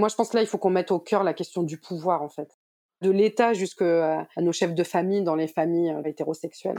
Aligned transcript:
Moi, 0.00 0.08
je 0.08 0.14
pense 0.14 0.30
que 0.30 0.36
là, 0.36 0.42
il 0.42 0.46
faut 0.46 0.56
qu'on 0.56 0.70
mette 0.70 0.92
au 0.92 0.98
cœur 0.98 1.22
la 1.24 1.34
question 1.34 1.62
du 1.62 1.78
pouvoir, 1.78 2.22
en 2.22 2.30
fait. 2.30 2.58
De 3.02 3.10
l'État 3.10 3.52
jusqu'à 3.52 4.26
nos 4.38 4.50
chefs 4.50 4.74
de 4.74 4.82
famille 4.82 5.22
dans 5.22 5.34
les 5.34 5.46
familles 5.46 5.90
euh, 5.90 6.02
hétérosexuelles. 6.04 6.78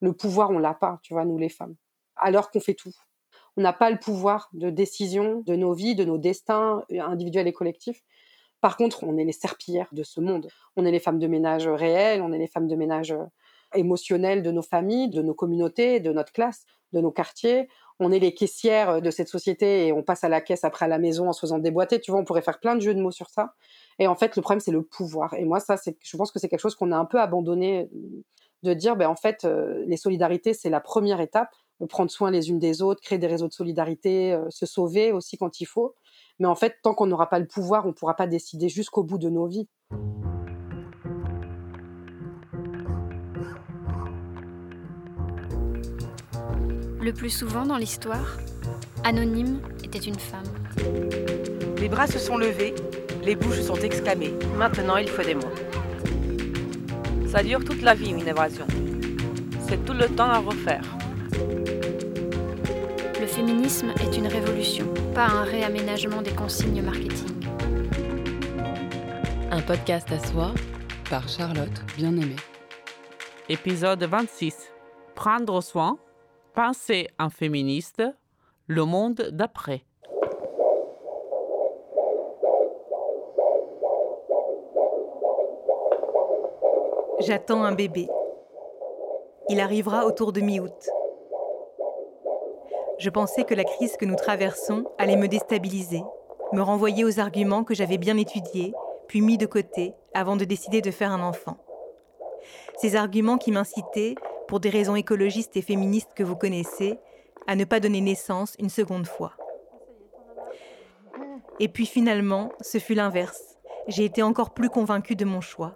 Le 0.00 0.14
pouvoir, 0.14 0.50
on 0.50 0.58
l'a 0.58 0.72
pas, 0.72 0.98
tu 1.02 1.12
vois, 1.12 1.26
nous 1.26 1.36
les 1.36 1.50
femmes. 1.50 1.76
Alors 2.16 2.50
qu'on 2.50 2.60
fait 2.60 2.72
tout. 2.72 2.94
On 3.58 3.60
n'a 3.60 3.74
pas 3.74 3.90
le 3.90 3.98
pouvoir 3.98 4.48
de 4.54 4.70
décision 4.70 5.42
de 5.46 5.54
nos 5.54 5.74
vies, 5.74 5.94
de 5.94 6.04
nos 6.06 6.16
destins 6.16 6.82
euh, 6.90 7.02
individuels 7.02 7.46
et 7.46 7.52
collectifs. 7.52 8.02
Par 8.62 8.78
contre, 8.78 9.04
on 9.04 9.18
est 9.18 9.24
les 9.24 9.32
serpillères 9.32 9.92
de 9.92 10.02
ce 10.02 10.22
monde. 10.22 10.48
On 10.76 10.86
est 10.86 10.92
les 10.92 11.00
femmes 11.00 11.18
de 11.18 11.26
ménage 11.26 11.68
réelles, 11.68 12.22
on 12.22 12.32
est 12.32 12.38
les 12.38 12.46
femmes 12.46 12.68
de 12.68 12.76
ménage 12.76 13.14
euh, 13.74 13.78
émotionnelles 13.78 14.42
de 14.42 14.50
nos 14.50 14.62
familles, 14.62 15.10
de 15.10 15.22
nos 15.22 15.34
communautés, 15.34 16.00
de 16.00 16.12
notre 16.12 16.32
classe, 16.32 16.64
de 16.92 17.00
nos 17.00 17.10
quartiers. 17.10 17.68
On 18.00 18.10
est 18.10 18.18
les 18.18 18.34
caissières 18.34 19.00
de 19.00 19.10
cette 19.10 19.28
société 19.28 19.86
et 19.86 19.92
on 19.92 20.02
passe 20.02 20.24
à 20.24 20.28
la 20.28 20.40
caisse 20.40 20.64
après 20.64 20.86
à 20.86 20.88
la 20.88 20.98
maison 20.98 21.28
en 21.28 21.32
se 21.32 21.40
faisant 21.40 21.58
déboîter. 21.58 22.00
Tu 22.00 22.10
vois, 22.10 22.20
on 22.20 22.24
pourrait 22.24 22.42
faire 22.42 22.58
plein 22.58 22.74
de 22.74 22.80
jeux 22.80 22.94
de 22.94 23.00
mots 23.00 23.12
sur 23.12 23.30
ça. 23.30 23.54
Et 23.98 24.06
en 24.06 24.16
fait, 24.16 24.34
le 24.34 24.42
problème, 24.42 24.60
c'est 24.60 24.72
le 24.72 24.82
pouvoir. 24.82 25.34
Et 25.34 25.44
moi, 25.44 25.60
ça, 25.60 25.76
je 26.00 26.16
pense 26.16 26.32
que 26.32 26.38
c'est 26.38 26.48
quelque 26.48 26.60
chose 26.60 26.74
qu'on 26.74 26.90
a 26.90 26.96
un 26.96 27.04
peu 27.04 27.20
abandonné 27.20 27.88
de 28.62 28.74
dire, 28.74 28.96
ben, 28.96 29.08
en 29.08 29.16
fait, 29.16 29.44
euh, 29.44 29.84
les 29.86 29.96
solidarités, 29.96 30.54
c'est 30.54 30.70
la 30.70 30.80
première 30.80 31.20
étape. 31.20 31.50
Prendre 31.88 32.10
soin 32.10 32.30
les 32.30 32.48
unes 32.48 32.60
des 32.60 32.80
autres, 32.80 33.00
créer 33.00 33.18
des 33.18 33.26
réseaux 33.26 33.48
de 33.48 33.52
solidarité, 33.52 34.32
euh, 34.34 34.48
se 34.50 34.66
sauver 34.66 35.10
aussi 35.10 35.36
quand 35.36 35.60
il 35.60 35.64
faut. 35.64 35.96
Mais 36.38 36.46
en 36.46 36.54
fait, 36.54 36.76
tant 36.82 36.94
qu'on 36.94 37.06
n'aura 37.06 37.28
pas 37.28 37.40
le 37.40 37.46
pouvoir, 37.46 37.86
on 37.86 37.88
ne 37.88 37.92
pourra 37.92 38.14
pas 38.14 38.28
décider 38.28 38.68
jusqu'au 38.68 39.02
bout 39.02 39.18
de 39.18 39.28
nos 39.28 39.46
vies. 39.46 39.68
Le 47.02 47.12
plus 47.12 47.30
souvent 47.30 47.66
dans 47.66 47.78
l'histoire, 47.78 48.38
Anonyme 49.02 49.60
était 49.82 49.98
une 49.98 50.20
femme. 50.20 50.44
Les 51.78 51.88
bras 51.88 52.06
se 52.06 52.20
sont 52.20 52.36
levés, 52.36 52.76
les 53.24 53.34
bouches 53.34 53.60
sont 53.60 53.74
exclamées. 53.74 54.32
Maintenant, 54.56 54.98
il 54.98 55.08
faut 55.08 55.24
des 55.24 55.34
mots. 55.34 55.52
Ça 57.26 57.42
dure 57.42 57.64
toute 57.64 57.82
la 57.82 57.94
vie, 57.94 58.10
une 58.10 58.28
évasion. 58.28 58.68
C'est 59.68 59.84
tout 59.84 59.94
le 59.94 60.06
temps 60.06 60.30
à 60.30 60.38
refaire. 60.38 60.84
Le 63.20 63.26
féminisme 63.26 63.92
est 64.00 64.16
une 64.16 64.28
révolution, 64.28 64.86
pas 65.12 65.26
un 65.26 65.42
réaménagement 65.42 66.22
des 66.22 66.30
consignes 66.30 66.82
marketing. 66.82 67.48
Un 69.50 69.60
podcast 69.60 70.06
à 70.12 70.24
soi 70.24 70.54
par 71.10 71.28
Charlotte 71.28 71.82
Bien-Aimée. 71.96 72.36
Épisode 73.48 74.04
26. 74.04 74.54
Prendre 75.16 75.60
soin, 75.60 75.98
penser 76.54 77.08
en 77.18 77.30
féministe, 77.30 78.02
le 78.66 78.84
monde 78.84 79.28
d'après. 79.32 79.84
J'attends 87.20 87.62
un 87.62 87.72
bébé. 87.72 88.08
Il 89.48 89.60
arrivera 89.60 90.06
autour 90.06 90.32
de 90.32 90.40
mi-août. 90.40 90.90
Je 92.98 93.10
pensais 93.10 93.44
que 93.44 93.54
la 93.54 93.64
crise 93.64 93.96
que 93.96 94.04
nous 94.04 94.16
traversons 94.16 94.84
allait 94.98 95.16
me 95.16 95.28
déstabiliser, 95.28 96.02
me 96.52 96.62
renvoyer 96.62 97.04
aux 97.04 97.20
arguments 97.20 97.64
que 97.64 97.74
j'avais 97.74 97.98
bien 97.98 98.16
étudiés, 98.16 98.74
puis 99.08 99.20
mis 99.20 99.38
de 99.38 99.46
côté 99.46 99.94
avant 100.14 100.36
de 100.36 100.44
décider 100.44 100.80
de 100.80 100.90
faire 100.90 101.12
un 101.12 101.22
enfant. 101.22 101.56
Ces 102.76 102.96
arguments 102.96 103.38
qui 103.38 103.52
m'incitaient, 103.52 104.14
pour 104.52 104.60
des 104.60 104.68
raisons 104.68 104.96
écologistes 104.96 105.56
et 105.56 105.62
féministes 105.62 106.10
que 106.14 106.22
vous 106.22 106.36
connaissez, 106.36 106.98
à 107.46 107.56
ne 107.56 107.64
pas 107.64 107.80
donner 107.80 108.02
naissance 108.02 108.54
une 108.58 108.68
seconde 108.68 109.06
fois. 109.06 109.32
Et 111.58 111.68
puis 111.68 111.86
finalement, 111.86 112.52
ce 112.60 112.76
fut 112.76 112.92
l'inverse. 112.92 113.56
J'ai 113.88 114.04
été 114.04 114.22
encore 114.22 114.50
plus 114.50 114.68
convaincue 114.68 115.16
de 115.16 115.24
mon 115.24 115.40
choix. 115.40 115.74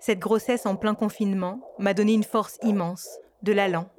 Cette 0.00 0.20
grossesse 0.20 0.64
en 0.64 0.74
plein 0.74 0.94
confinement 0.94 1.60
m'a 1.78 1.92
donné 1.92 2.14
une 2.14 2.24
force 2.24 2.58
immense, 2.62 3.18
de 3.42 3.52
l'allant. 3.52 3.90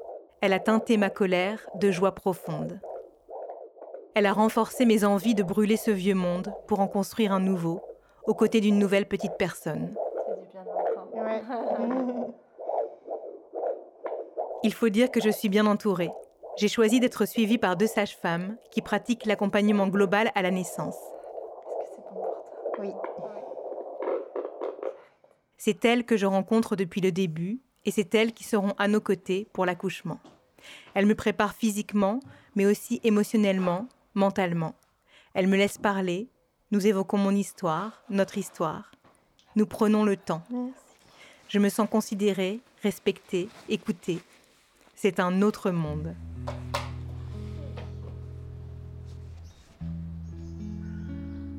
Elle 0.42 0.54
a 0.54 0.60
teinté 0.60 0.98
ma 0.98 1.12
colère 1.12 1.60
de 1.76 1.92
joie 1.92 2.16
profonde. 2.16 2.80
Elle 4.16 4.26
a 4.26 4.34
renforcé 4.34 4.88
mes 4.88 5.04
envies 5.04 5.36
de 5.36 5.44
brûler 5.44 5.78
ce 5.78 5.92
vieux 5.92 6.16
monde 6.16 6.52
pour 6.66 6.80
en 6.80 6.88
construire 6.88 7.32
un 7.32 7.40
nouveau, 7.40 7.84
aux 8.26 8.34
côtés 8.34 8.60
d'une 8.60 8.80
nouvelle 8.80 9.08
petite 9.08 9.38
personne. 9.38 9.94
Il 14.66 14.74
faut 14.74 14.90
dire 14.90 15.12
que 15.12 15.22
je 15.22 15.30
suis 15.30 15.48
bien 15.48 15.68
entourée. 15.68 16.10
J'ai 16.58 16.68
choisi 16.68 17.00
d'être 17.00 17.28
suivie 17.28 17.60
par 17.60 17.78
deux 17.78 17.86
sages-femmes 17.86 18.58
qui 18.72 18.82
pratiquent 18.82 19.28
l'accompagnement 19.28 19.88
global 19.88 20.32
à 20.34 20.42
la 20.42 20.50
naissance. 20.50 20.98
Oui. 22.80 22.90
C'est 25.58 25.86
elles 25.86 26.04
que 26.04 26.18
je 26.18 26.26
rencontre 26.26 26.76
depuis 26.76 27.00
le 27.00 27.12
début 27.12 27.60
et 27.86 27.92
c'est 27.92 28.16
elles 28.16 28.34
qui 28.34 28.44
seront 28.44 28.74
à 28.80 28.88
nos 28.88 29.02
côtés 29.02 29.48
pour 29.54 29.68
l'accouchement. 29.68 30.20
Elles 30.96 31.06
me 31.06 31.14
préparent 31.14 31.54
physiquement, 31.54 32.20
mais 32.56 32.66
aussi 32.66 33.00
émotionnellement, 33.04 33.88
mentalement. 34.16 34.74
Elles 35.36 35.48
me 35.48 35.58
laissent 35.58 35.78
parler, 35.78 36.28
nous 36.72 36.88
évoquons 36.88 37.20
mon 37.20 37.36
histoire, 37.36 38.02
notre 38.10 38.40
histoire. 38.40 38.90
Nous 39.56 39.68
prenons 39.68 40.04
le 40.04 40.18
temps. 40.18 40.42
Je 41.50 41.60
me 41.60 41.70
sens 41.70 41.88
considérée, 41.88 42.62
respectée, 42.82 43.48
écoutée. 43.70 44.22
C'est 44.98 45.20
un 45.20 45.42
autre 45.42 45.72
monde. 45.72 46.16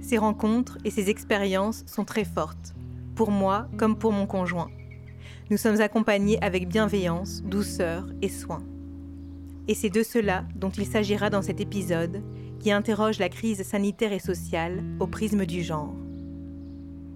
Ces 0.01 0.17
rencontres 0.17 0.79
et 0.85 0.91
ces 0.91 1.11
expériences 1.11 1.85
sont 1.87 2.07
très 2.07 2.25
fortes, 2.25 2.75
pour 3.15 3.31
moi 3.31 3.69
comme 3.77 3.99
pour 3.99 4.13
mon 4.13 4.27
conjoint. 4.27 4.71
Nous 5.51 5.59
sommes 5.59 5.83
accompagnés 5.83 6.43
avec 6.43 6.67
bienveillance, 6.67 7.43
douceur 7.43 8.07
et 8.23 8.31
soin. 8.31 8.63
Et 9.69 9.75
c'est 9.75 9.91
de 9.91 10.03
cela 10.03 10.45
dont 10.55 10.71
il 10.71 10.87
s'agira 10.87 11.29
dans 11.29 11.43
cet 11.43 11.61
épisode 11.61 12.23
qui 12.59 12.73
interroge 12.73 13.19
la 13.19 13.29
crise 13.29 13.63
sanitaire 13.65 14.15
et 14.15 14.19
sociale 14.19 14.83
au 14.99 15.07
prisme 15.07 15.45
du 15.45 15.63
genre. 15.63 15.95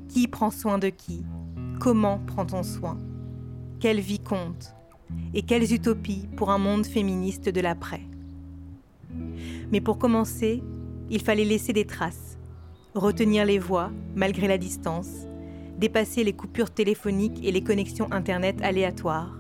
Qui 0.09 0.28
prend 0.28 0.50
soin 0.50 0.76
de 0.76 0.91
qui? 0.91 1.25
Comment 1.80 2.19
prend-on 2.19 2.62
soin? 2.62 2.98
Quelle 3.80 4.00
vie 4.00 4.19
compte? 4.19 4.75
Et 5.34 5.43
quelles 5.43 5.72
utopies 5.72 6.28
pour 6.37 6.50
un 6.50 6.59
monde 6.59 6.87
féministe 6.87 7.48
de 7.48 7.60
l'après 7.60 8.03
Mais 9.71 9.81
pour 9.81 9.98
commencer, 9.98 10.62
il 11.10 11.22
fallait 11.22 11.44
laisser 11.44 11.72
des 11.72 11.84
traces, 11.84 12.38
retenir 12.94 13.44
les 13.44 13.59
voix 13.59 13.91
malgré 14.15 14.48
la 14.48 14.59
distance, 14.59 15.26
dépasser 15.78 16.25
les 16.25 16.32
coupures 16.32 16.71
téléphoniques 16.71 17.44
et 17.44 17.53
les 17.53 17.62
connexions 17.62 18.12
Internet 18.12 18.60
aléatoires, 18.62 19.38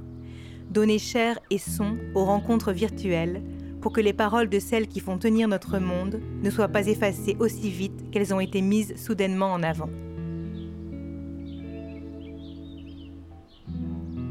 donner 0.70 0.98
chair 0.98 1.38
et 1.50 1.58
son 1.58 1.96
aux 2.14 2.24
rencontres 2.24 2.72
virtuelles 2.72 3.42
pour 3.80 3.92
que 3.92 4.00
les 4.00 4.12
paroles 4.12 4.48
de 4.48 4.58
celles 4.58 4.88
qui 4.88 5.00
font 5.00 5.18
tenir 5.18 5.48
notre 5.48 5.78
monde 5.78 6.20
ne 6.42 6.50
soient 6.50 6.68
pas 6.68 6.86
effacées 6.86 7.36
aussi 7.40 7.70
vite 7.70 8.10
qu'elles 8.10 8.34
ont 8.34 8.40
été 8.40 8.60
mises 8.60 8.94
soudainement 8.96 9.52
en 9.52 9.62
avant. 9.62 9.88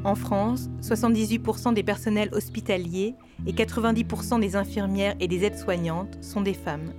En 0.05 0.15
France, 0.15 0.69
78% 0.81 1.73
des 1.73 1.83
personnels 1.83 2.29
hospitaliers 2.31 3.15
et 3.45 3.51
90% 3.51 4.39
des 4.39 4.55
infirmières 4.55 5.15
et 5.19 5.27
des 5.27 5.43
aides-soignantes 5.43 6.17
sont 6.23 6.41
des 6.41 6.53
femmes. 6.53 6.93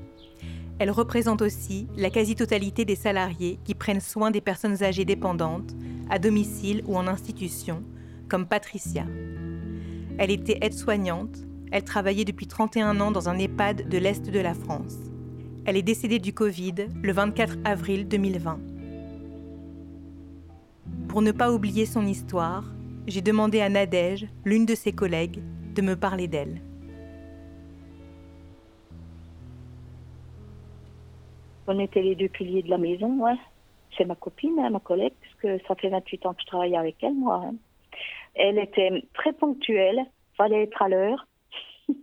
Elles 0.79 0.91
représentent 0.91 1.43
aussi 1.43 1.89
la 1.97 2.11
quasi-totalité 2.11 2.85
des 2.85 2.95
salariés 2.97 3.59
qui 3.65 3.75
prennent 3.75 4.01
soin 4.01 4.31
des 4.31 4.43
personnes 4.43 4.83
âgées 4.83 5.07
dépendantes, 5.07 5.75
à 6.11 6.19
domicile 6.19 6.83
ou 6.87 6.97
en 6.97 7.07
institution, 7.07 7.83
comme 8.29 8.47
Patricia. 8.47 9.07
Elle 10.19 10.31
était 10.31 10.59
aide-soignante, 10.61 11.39
elle 11.73 11.85
travaillait 11.85 12.25
depuis 12.25 12.47
31 12.47 13.01
ans 13.01 13.11
dans 13.11 13.31
un 13.31 13.39
EHPAD 13.39 13.89
de 13.89 13.99
l'Est 13.99 14.31
de 14.31 14.41
la 14.41 14.55
France. 14.55 14.97
Elle 15.65 15.77
est 15.77 15.83
décédée 15.83 16.19
du 16.19 16.35
Covid 16.35 16.75
le 17.03 17.13
24 17.13 17.59
avril 17.65 18.09
2020. 18.09 18.59
Pour 21.09 21.23
ne 21.23 21.33
pas 21.33 21.53
oublier 21.53 21.87
son 21.87 22.07
histoire, 22.07 22.65
j'ai 23.11 23.23
demandé 23.23 23.61
à 23.61 23.69
Nadège, 23.69 24.27
l'une 24.45 24.67
de 24.67 24.75
ses 24.75 24.93
collègues, 24.93 25.41
de 25.75 25.83
me 25.83 25.97
parler 25.97 26.29
d'elle. 26.29 26.63
On 31.67 31.79
était 31.81 32.03
les 32.03 32.15
deux 32.15 32.29
piliers 32.29 32.63
de 32.63 32.71
la 32.71 32.79
maison, 32.79 33.23
ouais. 33.25 33.37
C'est 33.97 34.05
ma 34.05 34.15
copine, 34.15 34.59
hein, 34.61 34.71
ma 34.71 34.79
collègue, 34.81 35.15
puisque 35.21 35.67
ça 35.67 35.75
fait 35.75 35.89
28 35.89 36.27
ans 36.27 36.35
que 36.35 36.43
je 36.43 36.47
travaille 36.47 36.77
avec 36.77 37.03
elle, 37.03 37.15
moi. 37.15 37.43
Hein. 37.45 37.55
Elle 38.35 38.59
était 38.59 38.91
très 39.15 39.33
ponctuelle, 39.33 40.07
fallait 40.37 40.63
être 40.63 40.81
à 40.81 40.89
l'heure. 40.89 41.27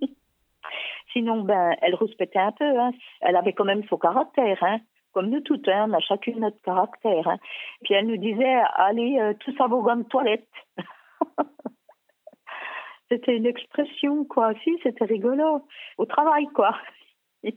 Sinon, 1.14 1.42
ben, 1.42 1.76
elle 1.82 1.96
rouspétait 1.96 2.40
un 2.40 2.52
peu. 2.52 2.80
Hein. 2.80 2.92
Elle 3.22 3.38
avait 3.38 3.54
quand 3.54 3.66
même 3.66 3.84
son 3.90 3.98
caractère, 3.98 4.62
hein. 4.62 4.80
comme 5.14 5.30
nous 5.30 5.40
toutes. 5.40 5.70
On 5.70 5.94
a 5.94 6.00
chacune 6.02 6.42
notre 6.42 6.62
caractère. 6.62 7.38
Puis 7.84 7.94
elle 7.94 8.08
nous 8.08 8.18
disait, 8.18 8.60
allez, 8.76 9.18
euh, 9.20 9.34
tous 9.40 9.56
à 9.62 9.68
vos 9.68 9.82
gants 9.82 9.96
de 9.96 10.04
toilette. 10.04 10.48
c'était 13.10 13.36
une 13.36 13.46
expression, 13.46 14.26
quoi. 14.26 14.54
Si, 14.64 14.78
c'était 14.84 15.06
rigolo. 15.06 15.66
Au 15.98 16.06
travail, 16.06 16.46
quoi. 16.54 16.76
oui. 17.44 17.54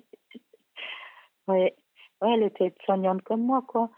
Ouais, 1.49 1.75
elle 2.23 2.43
était 2.43 2.75
soignante 2.85 3.23
comme 3.23 3.43
moi, 3.43 3.63
quoi. 3.67 3.91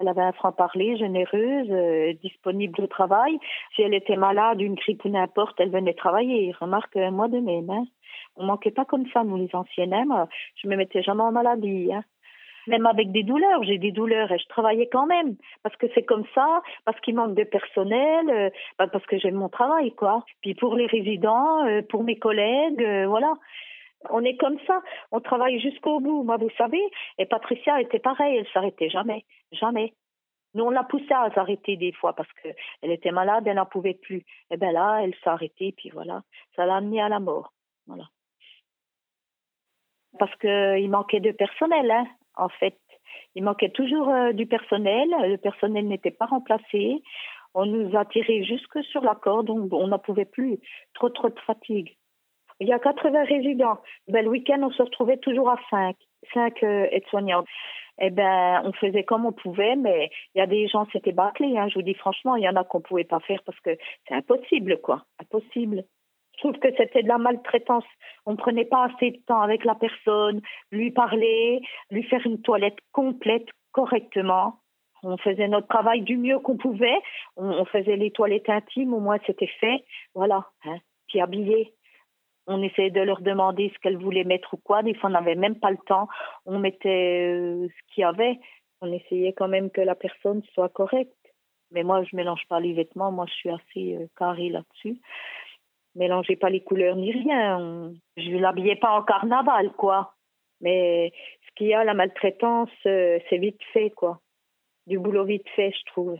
Elle 0.00 0.08
avait 0.08 0.22
un 0.22 0.32
franc-parler, 0.32 0.96
généreuse, 0.96 1.70
euh, 1.70 2.12
disponible 2.22 2.80
au 2.82 2.86
travail. 2.86 3.38
Si 3.74 3.82
elle 3.82 3.94
était 3.94 4.16
malade, 4.16 4.60
une 4.60 4.74
grippe 4.74 5.04
ou 5.04 5.08
n'importe, 5.08 5.58
elle 5.58 5.70
venait 5.70 5.94
travailler. 5.94 6.52
Remarque, 6.60 6.96
euh, 6.96 7.10
moi 7.10 7.28
de 7.28 7.38
même. 7.40 7.68
Hein. 7.70 7.84
On 8.36 8.46
manquait 8.46 8.70
pas 8.70 8.84
comme 8.84 9.08
ça, 9.12 9.24
nous 9.24 9.36
les 9.36 9.50
anciennes. 9.54 9.92
Hein. 9.92 10.28
Je 10.56 10.68
me 10.68 10.76
mettais 10.76 11.02
jamais 11.02 11.22
en 11.22 11.32
maladie. 11.32 11.92
Hein. 11.92 12.04
Même 12.68 12.86
avec 12.86 13.10
des 13.12 13.22
douleurs, 13.22 13.62
j'ai 13.64 13.78
des 13.78 13.92
douleurs 13.92 14.30
et 14.30 14.38
je 14.38 14.46
travaillais 14.48 14.88
quand 14.88 15.06
même. 15.06 15.36
Parce 15.62 15.76
que 15.76 15.86
c'est 15.94 16.04
comme 16.04 16.24
ça, 16.34 16.62
parce 16.84 17.00
qu'il 17.00 17.14
manque 17.14 17.34
de 17.34 17.44
personnel, 17.44 18.30
euh, 18.30 18.50
bah, 18.78 18.86
parce 18.86 19.04
que 19.06 19.18
j'aime 19.18 19.36
mon 19.36 19.48
travail, 19.48 19.92
quoi. 19.94 20.24
Puis 20.42 20.54
pour 20.54 20.76
les 20.76 20.86
résidents, 20.86 21.64
pour 21.88 22.04
mes 22.04 22.18
collègues, 22.18 22.84
voilà. 23.06 23.34
On 24.10 24.24
est 24.24 24.36
comme 24.36 24.58
ça, 24.66 24.80
on 25.10 25.20
travaille 25.20 25.58
jusqu'au 25.60 25.98
bout. 26.00 26.22
Moi, 26.22 26.36
vous 26.36 26.50
savez, 26.56 26.82
et 27.18 27.26
Patricia 27.26 27.80
était 27.80 27.98
pareille, 27.98 28.36
elle 28.36 28.48
s'arrêtait 28.52 28.90
jamais, 28.90 29.24
jamais. 29.52 29.92
Nous, 30.54 30.64
on 30.64 30.70
l'a 30.70 30.84
poussée 30.84 31.12
à 31.12 31.30
s'arrêter 31.34 31.76
des 31.76 31.92
fois 31.92 32.14
parce 32.14 32.28
qu'elle 32.34 32.90
était 32.90 33.10
malade, 33.10 33.46
elle 33.46 33.56
n'en 33.56 33.66
pouvait 33.66 33.94
plus. 33.94 34.24
Et 34.50 34.56
bien 34.56 34.72
là, 34.72 35.00
elle 35.02 35.14
s'est 35.16 35.28
arrêtée, 35.28 35.72
puis 35.76 35.90
voilà, 35.90 36.22
ça 36.56 36.64
l'a 36.64 36.76
amenée 36.76 37.02
à 37.02 37.08
la 37.08 37.20
mort. 37.20 37.52
Voilà. 37.86 38.04
Parce 40.18 40.34
qu'il 40.36 40.90
manquait 40.90 41.20
de 41.20 41.32
personnel, 41.32 41.90
hein, 41.90 42.06
en 42.38 42.48
fait. 42.48 42.78
Il 43.34 43.44
manquait 43.44 43.70
toujours 43.70 44.08
euh, 44.08 44.32
du 44.32 44.46
personnel, 44.46 45.08
le 45.22 45.36
personnel 45.36 45.86
n'était 45.86 46.10
pas 46.10 46.26
remplacé. 46.26 47.02
On 47.54 47.66
nous 47.66 47.96
a 47.96 48.04
tiré 48.04 48.44
jusque 48.44 48.82
sur 48.84 49.02
la 49.02 49.14
corde, 49.14 49.46
donc 49.46 49.72
on 49.72 49.88
n'en 49.88 49.98
pouvait 49.98 50.24
plus. 50.24 50.58
Trop, 50.94 51.08
trop 51.08 51.28
de 51.28 51.40
fatigue. 51.40 51.96
Il 52.60 52.68
y 52.68 52.72
a 52.72 52.78
80 52.78 53.24
résidents. 53.24 53.78
Ben, 54.08 54.24
le 54.24 54.30
week-end, 54.30 54.60
on 54.62 54.70
se 54.70 54.82
retrouvait 54.82 55.18
toujours 55.18 55.48
à 55.48 55.58
5, 55.70 55.96
5 56.34 56.62
euh, 56.62 56.88
aides-soignantes. 56.90 57.46
Eh 58.00 58.10
ben, 58.10 58.62
on 58.64 58.72
faisait 58.72 59.04
comme 59.04 59.26
on 59.26 59.32
pouvait, 59.32 59.76
mais 59.76 60.10
il 60.34 60.38
y 60.38 60.40
a 60.40 60.46
des 60.46 60.68
gens, 60.68 60.86
c'était 60.92 61.12
bâclé. 61.12 61.56
Hein, 61.58 61.68
je 61.68 61.74
vous 61.74 61.82
dis 61.82 61.94
franchement, 61.94 62.36
il 62.36 62.44
y 62.44 62.48
en 62.48 62.56
a 62.56 62.64
qu'on 62.64 62.80
pouvait 62.80 63.04
pas 63.04 63.20
faire 63.20 63.42
parce 63.44 63.58
que 63.60 63.76
c'est 64.06 64.14
impossible, 64.14 64.80
quoi. 64.80 65.04
Impossible. 65.20 65.84
Je 66.38 66.42
trouve 66.42 66.58
que 66.60 66.68
c'était 66.76 67.02
de 67.02 67.08
la 67.08 67.18
maltraitance. 67.18 67.84
On 68.24 68.32
ne 68.32 68.36
prenait 68.36 68.64
pas 68.64 68.84
assez 68.84 69.10
de 69.10 69.18
temps 69.26 69.40
avec 69.40 69.64
la 69.64 69.74
personne, 69.74 70.40
lui 70.70 70.92
parler, 70.92 71.60
lui 71.90 72.04
faire 72.04 72.24
une 72.24 72.40
toilette 72.40 72.78
complète 72.92 73.48
correctement. 73.72 74.60
On 75.02 75.16
faisait 75.16 75.48
notre 75.48 75.66
travail 75.66 76.02
du 76.02 76.16
mieux 76.16 76.38
qu'on 76.38 76.56
pouvait. 76.56 76.98
On, 77.36 77.64
faisait 77.64 77.96
les 77.96 78.12
toilettes 78.12 78.48
intimes, 78.48 78.94
au 78.94 79.00
moins 79.00 79.18
c'était 79.26 79.50
fait. 79.60 79.84
Voilà. 80.14 80.46
Hein. 80.64 80.78
Puis 81.08 81.20
habillé 81.20 81.74
on 82.48 82.62
essayait 82.62 82.90
de 82.90 83.02
leur 83.02 83.20
demander 83.20 83.70
ce 83.74 83.78
qu'elles 83.80 83.98
voulaient 83.98 84.24
mettre 84.24 84.54
ou 84.54 84.56
quoi. 84.56 84.82
Des 84.82 84.94
fois, 84.94 85.10
on 85.10 85.12
n'avait 85.12 85.34
même 85.34 85.60
pas 85.60 85.70
le 85.70 85.76
temps. 85.86 86.08
On 86.46 86.58
mettait 86.58 87.28
euh, 87.28 87.68
ce 87.68 87.94
qu'il 87.94 88.00
y 88.00 88.04
avait. 88.04 88.40
On 88.80 88.90
essayait 88.90 89.34
quand 89.34 89.48
même 89.48 89.70
que 89.70 89.82
la 89.82 89.94
personne 89.94 90.42
soit 90.54 90.70
correcte. 90.70 91.12
Mais 91.72 91.82
moi, 91.82 92.02
je 92.04 92.16
mélange 92.16 92.46
pas 92.48 92.58
les 92.58 92.72
vêtements. 92.72 93.12
Moi, 93.12 93.26
je 93.28 93.34
suis 93.34 93.50
assez 93.50 93.96
euh, 93.96 94.06
carré 94.16 94.48
là-dessus. 94.48 94.98
Mélangez 95.98 96.36
pas 96.36 96.48
les 96.48 96.62
couleurs 96.62 96.96
ni 96.96 97.12
rien. 97.12 97.92
Je 98.16 98.36
l'habillais 98.36 98.76
pas 98.76 98.92
en 98.92 99.02
carnaval, 99.02 99.72
quoi. 99.72 100.14
Mais 100.60 101.12
ce 101.46 101.54
qu'il 101.56 101.66
y 101.68 101.74
a, 101.74 101.84
la 101.84 101.94
maltraitance, 101.94 102.70
euh, 102.86 103.18
c'est 103.28 103.38
vite 103.38 103.60
fait, 103.72 103.90
quoi. 103.90 104.20
Du 104.86 104.98
boulot 104.98 105.24
vite 105.24 105.48
fait, 105.54 105.72
je 105.72 105.84
trouve. 105.92 106.16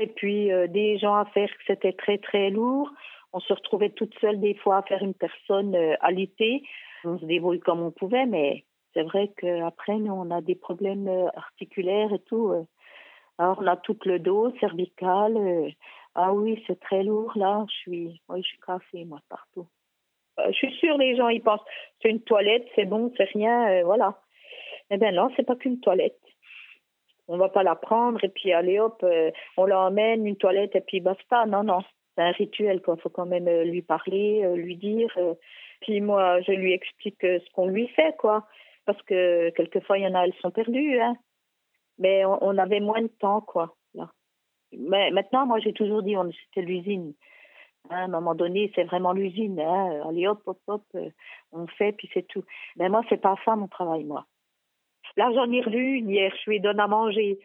Et 0.00 0.06
puis, 0.06 0.50
des 0.68 0.98
gens 0.98 1.14
à 1.14 1.24
faire 1.26 1.48
que 1.48 1.64
c'était 1.66 1.92
très, 1.92 2.18
très 2.18 2.50
lourd 2.50 2.90
on 3.32 3.40
se 3.40 3.52
retrouvait 3.52 3.90
toute 3.90 4.18
seule 4.20 4.40
des 4.40 4.54
fois 4.54 4.78
à 4.78 4.82
faire 4.82 5.02
une 5.02 5.14
personne 5.14 5.74
euh, 5.74 5.94
alitée. 6.00 6.62
On 7.04 7.18
se 7.18 7.24
débrouille 7.24 7.60
comme 7.60 7.80
on 7.80 7.90
pouvait, 7.90 8.26
mais 8.26 8.64
c'est 8.94 9.02
vrai 9.02 9.30
qu'après, 9.36 9.96
nous, 9.98 10.12
on 10.12 10.30
a 10.30 10.40
des 10.40 10.54
problèmes 10.54 11.08
euh, 11.08 11.28
articulaires 11.36 12.12
et 12.12 12.20
tout. 12.20 12.48
Euh. 12.50 12.64
Alors, 13.38 13.58
on 13.60 13.66
a 13.66 13.76
tout 13.76 13.96
le 14.04 14.18
dos, 14.18 14.52
cervical. 14.58 15.72
Ah 16.14 16.32
oui, 16.32 16.62
c'est 16.66 16.80
très 16.80 17.02
lourd, 17.02 17.32
là. 17.36 17.64
Je 17.68 17.74
suis, 17.74 18.22
je 18.34 18.42
suis 18.42 18.58
cassée, 18.58 19.04
moi, 19.04 19.20
partout. 19.28 19.66
Je 20.46 20.52
suis 20.52 20.72
sûre, 20.76 20.96
les 20.98 21.16
gens, 21.16 21.28
ils 21.28 21.42
pensent, 21.42 21.64
c'est 22.00 22.10
une 22.10 22.22
toilette, 22.22 22.66
c'est 22.76 22.84
bon, 22.84 23.12
c'est 23.16 23.24
rien, 23.24 23.82
voilà. 23.82 24.20
Eh 24.90 24.96
bien 24.96 25.10
non, 25.10 25.30
c'est 25.36 25.42
pas 25.42 25.56
qu'une 25.56 25.80
toilette. 25.80 26.20
On 27.26 27.36
va 27.36 27.48
pas 27.48 27.64
la 27.64 27.74
prendre 27.74 28.22
et 28.22 28.28
puis 28.28 28.52
allez 28.52 28.78
hop, 28.78 29.04
on 29.56 29.64
l'emmène, 29.64 30.24
une 30.24 30.36
toilette 30.36 30.76
et 30.76 30.80
puis 30.80 31.00
basta. 31.00 31.44
Non, 31.46 31.64
non 31.64 31.80
c'est 32.18 32.24
un 32.24 32.32
rituel 32.32 32.82
quoi. 32.82 32.96
Faut 32.96 33.08
quand 33.10 33.26
même 33.26 33.48
euh, 33.48 33.64
lui 33.64 33.82
parler, 33.82 34.42
euh, 34.44 34.56
lui 34.56 34.76
dire. 34.76 35.10
Euh. 35.16 35.34
Puis 35.80 36.00
moi, 36.00 36.40
je 36.42 36.52
lui 36.52 36.72
explique 36.72 37.20
ce 37.20 37.50
qu'on 37.52 37.68
lui 37.68 37.86
fait 37.88 38.16
quoi, 38.18 38.48
parce 38.84 39.00
que 39.02 39.50
quelquefois 39.50 39.98
il 39.98 40.04
y 40.04 40.06
en 40.08 40.14
a, 40.14 40.24
elles 40.24 40.34
sont 40.42 40.50
perdues. 40.50 41.00
Hein. 41.00 41.16
Mais 41.98 42.24
on, 42.24 42.58
avait 42.58 42.80
moins 42.80 43.02
de 43.02 43.10
temps 43.20 43.40
quoi. 43.40 43.76
Mais 44.72 45.10
maintenant, 45.10 45.46
moi 45.46 45.58
j'ai 45.60 45.72
toujours 45.72 46.02
dit, 46.02 46.14
c'était 46.46 46.66
l'usine. 46.66 47.14
Hein, 47.90 47.96
à 47.96 48.04
un 48.04 48.08
moment 48.08 48.34
donné, 48.34 48.70
c'est 48.74 48.84
vraiment 48.84 49.12
l'usine. 49.12 49.60
Hein. 49.60 50.02
Allez 50.08 50.26
hop 50.26 50.42
hop 50.46 50.60
hop, 50.66 50.82
on 51.52 51.66
fait 51.66 51.92
puis 51.92 52.10
c'est 52.12 52.26
tout. 52.26 52.44
Mais 52.76 52.88
moi, 52.88 53.02
c'est 53.08 53.20
pas 53.20 53.36
ça 53.44 53.56
mon 53.56 53.68
travail 53.68 54.04
moi. 54.04 54.26
Là, 55.16 55.30
j'en 55.34 55.50
ai 55.50 55.62
revu 55.62 55.98
hier, 56.00 56.32
je 56.44 56.50
lui 56.50 56.60
donne 56.60 56.80
à 56.80 56.86
manger. 56.86 57.38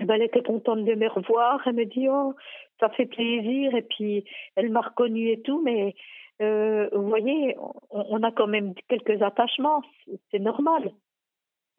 Ben, 0.00 0.14
elle 0.14 0.22
était 0.22 0.42
contente 0.42 0.84
de 0.84 0.94
me 0.94 1.08
revoir. 1.08 1.62
Elle 1.66 1.74
me 1.74 1.84
dit 1.86 2.08
Oh, 2.08 2.34
ça 2.80 2.90
fait 2.90 3.06
plaisir. 3.06 3.74
Et 3.74 3.82
puis, 3.82 4.24
elle 4.56 4.70
m'a 4.70 4.82
reconnue 4.82 5.30
et 5.30 5.40
tout. 5.40 5.62
Mais 5.62 5.94
euh, 6.42 6.88
vous 6.92 7.08
voyez, 7.08 7.56
on, 7.90 8.22
a 8.22 8.30
quand 8.32 8.46
même 8.46 8.74
quelques 8.88 9.22
attachements. 9.22 9.82
C'est 10.30 10.38
normal. 10.38 10.92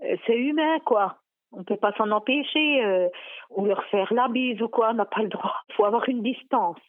Euh, 0.04 0.16
c'est 0.26 0.38
humain, 0.38 0.80
quoi. 0.80 1.20
On 1.52 1.60
ne 1.60 1.64
peut 1.64 1.78
pas 1.78 1.94
s'en 1.94 2.12
empêcher. 2.12 2.84
Euh, 2.84 3.10
ou 3.50 3.66
leur 3.66 3.84
faire 3.86 4.12
la 4.14 4.28
bise 4.28 4.62
ou 4.62 4.68
quoi. 4.68 4.92
On 4.92 4.96
n'a 4.96 5.06
pas 5.06 5.22
le 5.22 5.30
droit. 5.30 5.56
Il 5.70 5.76
faut 5.76 5.86
avoir 5.86 6.08
une 6.10 6.22
distance. 6.22 6.80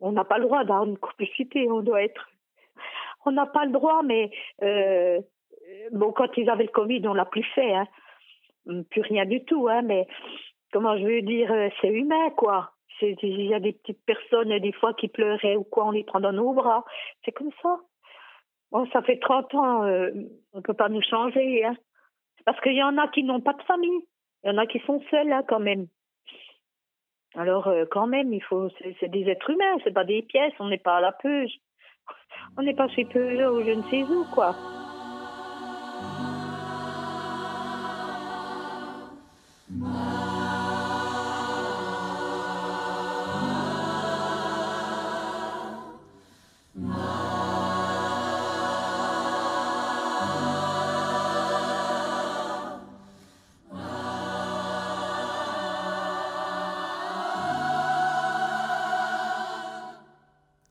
On 0.00 0.12
n'a 0.12 0.24
pas 0.24 0.38
le 0.38 0.44
droit 0.44 0.64
d'avoir 0.64 0.84
une 0.84 0.98
complicité. 0.98 1.70
On 1.70 1.80
doit 1.80 2.02
être. 2.02 2.28
On 3.24 3.32
n'a 3.32 3.46
pas 3.46 3.64
le 3.64 3.72
droit, 3.72 4.02
mais 4.04 4.30
bon, 5.92 6.12
quand 6.12 6.36
ils 6.36 6.48
avaient 6.48 6.64
le 6.64 6.70
Covid, 6.70 7.02
on 7.08 7.14
l'a 7.14 7.24
plus 7.24 7.42
fait. 7.54 7.74
Hein. 7.74 7.86
Plus 8.90 9.02
rien 9.02 9.24
du 9.26 9.44
tout, 9.44 9.68
hein, 9.68 9.82
mais 9.82 10.06
comment 10.72 10.96
je 10.98 11.04
veux 11.04 11.22
dire, 11.22 11.52
euh, 11.52 11.68
c'est 11.80 11.88
humain, 11.88 12.30
quoi. 12.36 12.72
Il 13.00 13.42
y 13.42 13.54
a 13.54 13.60
des 13.60 13.72
petites 13.72 14.04
personnes, 14.06 14.58
des 14.58 14.72
fois, 14.72 14.94
qui 14.94 15.08
pleuraient 15.08 15.56
ou 15.56 15.64
quoi, 15.64 15.86
on 15.86 15.90
les 15.90 16.04
prend 16.04 16.20
dans 16.20 16.32
nos 16.32 16.54
bras. 16.54 16.84
C'est 17.24 17.32
comme 17.32 17.50
ça. 17.62 17.78
Bon, 18.72 18.86
ça 18.90 19.02
fait 19.02 19.18
30 19.18 19.54
ans, 19.54 19.84
euh, 19.84 20.10
on 20.52 20.58
ne 20.58 20.62
peut 20.62 20.74
pas 20.74 20.88
nous 20.88 21.02
changer. 21.02 21.64
Hein. 21.64 21.76
Parce 22.46 22.60
qu'il 22.60 22.74
y 22.74 22.82
en 22.82 22.96
a 22.96 23.08
qui 23.08 23.24
n'ont 23.24 23.40
pas 23.40 23.52
de 23.52 23.62
famille. 23.64 24.06
Il 24.42 24.50
y 24.50 24.50
en 24.50 24.58
a 24.58 24.66
qui 24.66 24.78
sont 24.86 25.02
seuls, 25.10 25.32
hein, 25.32 25.42
quand 25.46 25.58
même. 25.58 25.88
Alors, 27.34 27.66
euh, 27.66 27.84
quand 27.90 28.06
même, 28.06 28.32
il 28.32 28.42
faut, 28.42 28.70
c'est 29.00 29.10
des 29.10 29.28
êtres 29.28 29.50
humains, 29.50 29.76
c'est 29.84 29.92
pas 29.92 30.04
des 30.04 30.22
pièces, 30.22 30.54
on 30.60 30.68
n'est 30.68 30.78
pas 30.78 30.96
à 30.96 31.00
la 31.00 31.12
peuge. 31.12 31.52
On 32.56 32.62
n'est 32.62 32.74
pas 32.74 32.88
chez 32.88 33.04
Peugeot 33.04 33.58
ou 33.58 33.64
je 33.64 33.72
ne 33.72 33.82
sais 33.90 34.02
où, 34.04 34.24
quoi. 34.32 34.54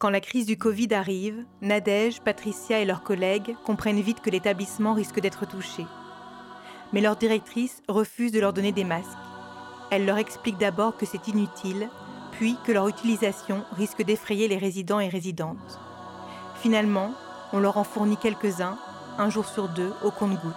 Quand 0.05 0.11
la 0.11 0.21
crise 0.21 0.45
du 0.45 0.55
Covid 0.55 0.93
arrive, 0.93 1.45
Nadège, 1.63 2.21
Patricia 2.21 2.79
et 2.79 2.85
leurs 2.85 3.01
collègues 3.01 3.55
comprennent 3.65 4.01
vite 4.01 4.21
que 4.21 4.29
l'établissement 4.29 4.93
risque 4.93 5.19
d'être 5.19 5.47
touché. 5.47 5.83
Mais 6.93 7.01
leur 7.01 7.15
directrice 7.15 7.81
refuse 7.87 8.31
de 8.31 8.39
leur 8.39 8.53
donner 8.53 8.71
des 8.71 8.83
masques. 8.83 9.17
Elle 9.89 10.05
leur 10.05 10.19
explique 10.19 10.59
d'abord 10.59 10.95
que 10.95 11.07
c'est 11.07 11.27
inutile, 11.27 11.89
puis 12.33 12.55
que 12.67 12.71
leur 12.71 12.87
utilisation 12.87 13.63
risque 13.71 14.03
d'effrayer 14.03 14.47
les 14.47 14.59
résidents 14.59 14.99
et 14.99 15.09
résidentes. 15.09 15.79
Finalement, 16.61 17.15
on 17.51 17.57
leur 17.57 17.77
en 17.77 17.83
fournit 17.83 18.17
quelques-uns, 18.17 18.77
un 19.17 19.31
jour 19.31 19.47
sur 19.47 19.69
deux, 19.69 19.91
au 20.03 20.11
compte-gouttes. 20.11 20.53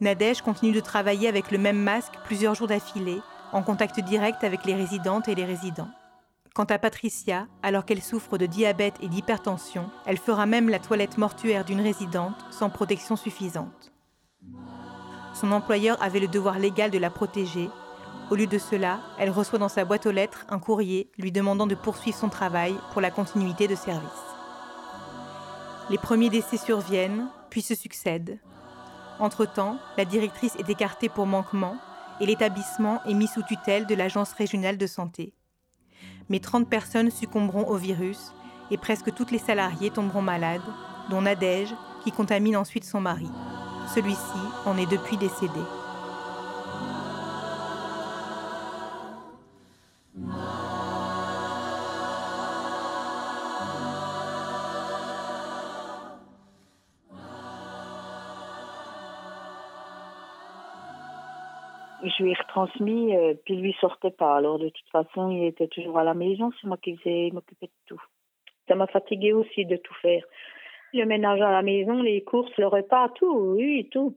Nadège 0.00 0.40
continue 0.40 0.72
de 0.72 0.80
travailler 0.80 1.28
avec 1.28 1.50
le 1.50 1.58
même 1.58 1.82
masque 1.82 2.14
plusieurs 2.24 2.54
jours 2.54 2.68
d'affilée, 2.68 3.20
en 3.52 3.62
contact 3.62 4.00
direct 4.00 4.42
avec 4.42 4.64
les 4.64 4.74
résidentes 4.74 5.28
et 5.28 5.34
les 5.34 5.44
résidents. 5.44 5.90
Quant 6.58 6.64
à 6.64 6.78
Patricia, 6.80 7.46
alors 7.62 7.84
qu'elle 7.84 8.02
souffre 8.02 8.36
de 8.36 8.44
diabète 8.44 8.96
et 9.00 9.06
d'hypertension, 9.06 9.92
elle 10.06 10.16
fera 10.18 10.44
même 10.44 10.68
la 10.68 10.80
toilette 10.80 11.16
mortuaire 11.16 11.64
d'une 11.64 11.80
résidente 11.80 12.34
sans 12.50 12.68
protection 12.68 13.14
suffisante. 13.14 13.92
Son 15.34 15.52
employeur 15.52 16.02
avait 16.02 16.18
le 16.18 16.26
devoir 16.26 16.58
légal 16.58 16.90
de 16.90 16.98
la 16.98 17.10
protéger. 17.10 17.70
Au 18.32 18.34
lieu 18.34 18.48
de 18.48 18.58
cela, 18.58 18.98
elle 19.20 19.30
reçoit 19.30 19.60
dans 19.60 19.68
sa 19.68 19.84
boîte 19.84 20.06
aux 20.06 20.10
lettres 20.10 20.46
un 20.48 20.58
courrier 20.58 21.12
lui 21.16 21.30
demandant 21.30 21.68
de 21.68 21.76
poursuivre 21.76 22.18
son 22.18 22.28
travail 22.28 22.74
pour 22.92 23.02
la 23.02 23.12
continuité 23.12 23.68
de 23.68 23.76
service. 23.76 24.10
Les 25.90 25.98
premiers 25.98 26.28
décès 26.28 26.56
surviennent, 26.56 27.28
puis 27.50 27.62
se 27.62 27.76
succèdent. 27.76 28.40
Entre-temps, 29.20 29.78
la 29.96 30.04
directrice 30.04 30.56
est 30.56 30.68
écartée 30.68 31.08
pour 31.08 31.26
manquement 31.26 31.76
et 32.20 32.26
l'établissement 32.26 33.00
est 33.04 33.14
mis 33.14 33.28
sous 33.28 33.44
tutelle 33.44 33.86
de 33.86 33.94
l'Agence 33.94 34.32
régionale 34.32 34.76
de 34.76 34.88
santé. 34.88 35.37
Mais 36.28 36.40
30 36.40 36.68
personnes 36.68 37.10
succomberont 37.10 37.68
au 37.68 37.76
virus 37.76 38.32
et 38.70 38.76
presque 38.76 39.14
toutes 39.14 39.30
les 39.30 39.38
salariées 39.38 39.90
tomberont 39.90 40.22
malades, 40.22 40.60
dont 41.10 41.22
Nadège, 41.22 41.74
qui 42.04 42.12
contamine 42.12 42.56
ensuite 42.56 42.84
son 42.84 43.00
mari. 43.00 43.28
Celui-ci 43.94 44.38
en 44.66 44.76
est 44.76 44.90
depuis 44.90 45.16
décédé. 45.16 45.60
Retransmis, 62.62 63.16
euh, 63.16 63.34
puis 63.44 63.56
lui 63.56 63.74
sortait 63.80 64.10
pas. 64.10 64.36
Alors 64.36 64.58
de 64.58 64.68
toute 64.68 64.88
façon, 64.90 65.30
il 65.30 65.44
était 65.44 65.68
toujours 65.68 65.98
à 65.98 66.04
la 66.04 66.14
maison, 66.14 66.50
c'est 66.60 66.66
moi 66.66 66.76
qui 66.76 66.96
faisais 66.96 67.30
m'occuper 67.32 67.66
de 67.66 67.72
tout. 67.86 68.02
Ça 68.66 68.74
m'a 68.74 68.86
fatigué 68.86 69.32
aussi 69.32 69.64
de 69.64 69.76
tout 69.76 69.94
faire. 70.02 70.24
Le 70.92 71.04
ménage 71.04 71.40
à 71.40 71.52
la 71.52 71.62
maison, 71.62 72.02
les 72.02 72.22
courses, 72.22 72.56
le 72.58 72.66
repas, 72.66 73.10
tout, 73.10 73.54
oui, 73.56 73.88
tout. 73.90 74.16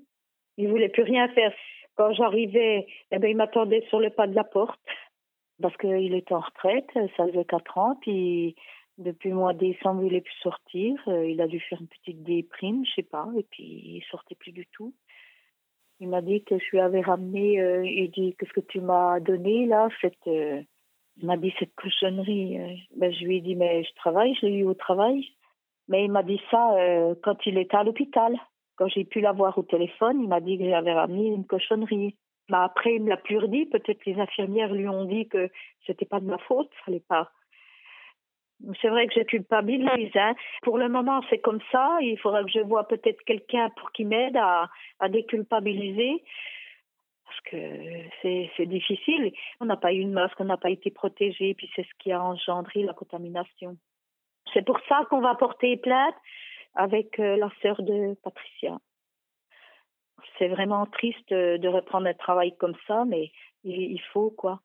Il 0.57 0.69
voulait 0.69 0.89
plus 0.89 1.03
rien 1.03 1.27
faire. 1.29 1.53
Quand 1.95 2.13
j'arrivais, 2.13 2.87
eh 3.11 3.19
ben, 3.19 3.29
il 3.29 3.35
m'attendait 3.37 3.85
sur 3.89 3.99
le 3.99 4.09
pas 4.09 4.27
de 4.27 4.35
la 4.35 4.43
porte 4.43 4.79
parce 5.61 5.75
qu'il 5.77 6.13
était 6.15 6.33
en 6.33 6.39
retraite, 6.39 6.89
ça 6.93 7.27
faisait 7.27 7.45
quatre 7.45 7.77
ans, 7.77 7.95
puis 8.01 8.55
depuis 8.97 9.29
le 9.29 9.35
mois 9.35 9.53
de 9.53 9.59
décembre, 9.59 10.03
il 10.03 10.13
n'est 10.13 10.21
plus 10.21 10.39
sortir. 10.41 10.99
Euh, 11.07 11.27
il 11.27 11.39
a 11.41 11.47
dû 11.47 11.59
faire 11.59 11.79
une 11.79 11.87
petite 11.87 12.23
déprime, 12.23 12.85
je 12.85 12.93
sais 12.95 13.03
pas, 13.03 13.27
et 13.37 13.43
puis 13.43 13.63
il 13.63 14.03
sortait 14.09 14.35
plus 14.35 14.51
du 14.51 14.65
tout. 14.67 14.93
Il 16.01 16.09
m'a 16.09 16.21
dit 16.21 16.43
que 16.43 16.57
je 16.57 16.65
lui 16.71 16.79
avais 16.79 17.01
ramené, 17.01 17.61
euh, 17.61 17.85
il 17.85 18.09
dit 18.09 18.35
qu'est-ce 18.35 18.53
que 18.53 18.59
tu 18.59 18.81
m'as 18.81 19.19
donné 19.19 19.67
là 19.67 19.87
cette, 20.01 20.15
euh, 20.25 20.59
Il 21.17 21.27
m'a 21.27 21.37
dit 21.37 21.53
cette 21.59 21.75
cochonnerie. 21.75 22.59
Euh. 22.59 22.73
Ben, 22.97 23.13
je 23.13 23.23
lui 23.23 23.37
ai 23.37 23.41
dit 23.41 23.55
mais 23.55 23.83
je 23.83 23.93
travaille, 23.93 24.33
je 24.41 24.47
l'ai 24.47 24.53
eu 24.53 24.65
au 24.65 24.73
travail. 24.73 25.23
Mais 25.87 26.05
il 26.05 26.11
m'a 26.11 26.23
dit 26.23 26.41
ça 26.49 26.75
quand 27.21 27.45
il 27.45 27.57
était 27.57 27.77
à 27.77 27.83
l'hôpital. 27.83 28.35
Quand 28.77 28.87
j'ai 28.87 29.03
pu 29.03 29.19
l'avoir 29.21 29.57
au 29.57 29.63
téléphone, 29.63 30.21
il 30.21 30.27
m'a 30.27 30.39
dit 30.39 30.57
que 30.57 30.67
j'avais 30.67 30.93
ramené 30.93 31.27
une 31.27 31.45
cochonnerie. 31.45 32.15
Mais 32.49 32.57
après, 32.57 32.95
il 32.95 33.03
me 33.03 33.09
l'a 33.09 33.17
plus 33.17 33.37
redit. 33.37 33.65
Peut-être 33.65 34.03
les 34.05 34.19
infirmières 34.19 34.73
lui 34.73 34.87
ont 34.87 35.05
dit 35.05 35.27
que 35.27 35.49
c'était 35.85 36.05
pas 36.05 36.19
de 36.19 36.25
ma 36.25 36.37
faute, 36.39 36.69
fallait 36.85 37.03
pas 37.07 37.29
c'est 38.81 38.89
vrai 38.89 39.07
que 39.07 39.13
je 39.15 39.21
culpabilise. 39.21 40.15
Hein. 40.15 40.35
Pour 40.63 40.77
le 40.77 40.89
moment, 40.89 41.21
c'est 41.29 41.39
comme 41.39 41.61
ça. 41.71 41.97
Il 42.01 42.17
faudra 42.19 42.43
que 42.43 42.49
je 42.49 42.59
vois 42.59 42.87
peut-être 42.87 43.21
quelqu'un 43.23 43.69
pour 43.77 43.91
qui 43.91 44.05
m'aide 44.05 44.37
à, 44.37 44.69
à 44.99 45.09
déculpabiliser. 45.09 46.23
Parce 47.25 47.39
que 47.41 47.57
c'est 48.57 48.65
difficile. 48.65 49.31
On 49.59 49.65
n'a 49.65 49.77
pas 49.77 49.93
eu 49.93 49.99
une 49.99 50.11
masque, 50.11 50.39
on 50.39 50.45
n'a 50.45 50.57
pas 50.57 50.69
été 50.69 50.91
protégé, 50.91 51.53
puis 51.53 51.69
c'est 51.75 51.83
ce 51.83 51.93
qui 51.99 52.11
a 52.11 52.21
engendré 52.21 52.83
la 52.83 52.93
contamination. 52.93 53.77
C'est 54.53 54.65
pour 54.65 54.79
ça 54.89 55.05
qu'on 55.09 55.21
va 55.21 55.35
porter 55.35 55.77
plainte 55.77 56.15
avec 56.75 57.19
euh, 57.19 57.37
la 57.37 57.49
sœur 57.61 57.81
de 57.81 58.15
Patricia. 58.23 58.77
C'est 60.37 60.49
vraiment 60.49 60.85
triste 60.85 61.29
de 61.29 61.67
reprendre 61.67 62.07
un 62.07 62.13
travail 62.13 62.55
comme 62.57 62.75
ça, 62.87 63.05
mais 63.05 63.31
il, 63.63 64.01
faut 64.13 64.31
quoi. 64.31 64.59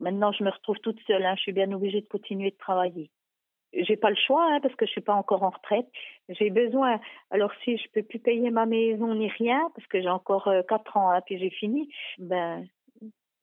Maintenant, 0.00 0.32
je 0.32 0.44
me 0.44 0.50
retrouve 0.50 0.78
toute 0.80 1.00
seule. 1.06 1.24
Hein. 1.24 1.34
Je 1.36 1.42
suis 1.42 1.52
bien 1.52 1.70
obligée 1.72 2.00
de 2.00 2.06
continuer 2.06 2.50
de 2.50 2.56
travailler 2.56 3.10
j'ai 3.76 3.96
pas 3.96 4.10
le 4.10 4.16
choix 4.16 4.44
hein, 4.52 4.60
parce 4.60 4.74
que 4.74 4.86
je 4.86 4.92
suis 4.92 5.00
pas 5.00 5.14
encore 5.14 5.42
en 5.42 5.50
retraite. 5.50 5.86
J'ai 6.28 6.50
besoin. 6.50 7.00
Alors 7.30 7.52
si 7.62 7.76
je 7.76 7.88
peux 7.92 8.02
plus 8.02 8.18
payer 8.18 8.50
ma 8.50 8.66
maison 8.66 9.14
ni 9.14 9.28
rien 9.28 9.68
parce 9.74 9.86
que 9.88 10.00
j'ai 10.00 10.08
encore 10.08 10.48
euh, 10.48 10.62
quatre 10.62 10.96
ans 10.96 11.10
hein, 11.10 11.20
puis 11.26 11.38
j'ai 11.38 11.50
fini, 11.50 11.88
ben 12.18 12.66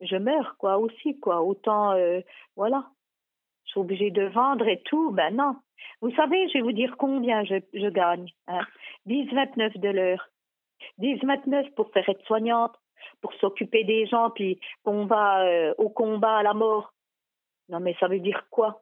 je 0.01 0.15
meurs 0.15 0.55
quoi 0.57 0.77
aussi 0.77 1.19
quoi. 1.19 1.41
Autant 1.41 1.91
euh, 1.93 2.21
voilà. 2.55 2.85
Je 3.65 3.71
suis 3.71 3.79
obligée 3.79 4.11
de 4.11 4.23
vendre 4.23 4.67
et 4.67 4.81
tout. 4.83 5.11
Ben 5.11 5.35
non. 5.35 5.55
Vous 6.01 6.13
savez, 6.15 6.47
je 6.49 6.53
vais 6.53 6.61
vous 6.61 6.71
dire 6.71 6.95
combien 6.97 7.43
je, 7.43 7.89
gagne. 7.89 8.27
Hein. 8.47 8.65
10,29 9.07 9.79
de 9.79 9.89
l'heure. 9.89 10.29
10,29 10.99 11.73
pour 11.75 11.91
faire 11.91 12.07
être 12.09 12.25
soignante, 12.25 12.75
pour 13.21 13.33
s'occuper 13.35 13.83
des 13.83 14.07
gens, 14.07 14.31
puis 14.31 14.59
qu'on 14.83 15.05
va 15.05 15.43
euh, 15.45 15.73
au 15.77 15.89
combat 15.89 16.37
à 16.37 16.43
la 16.43 16.53
mort. 16.53 16.93
Non 17.69 17.79
mais 17.79 17.95
ça 17.99 18.07
veut 18.07 18.19
dire 18.19 18.45
quoi? 18.49 18.81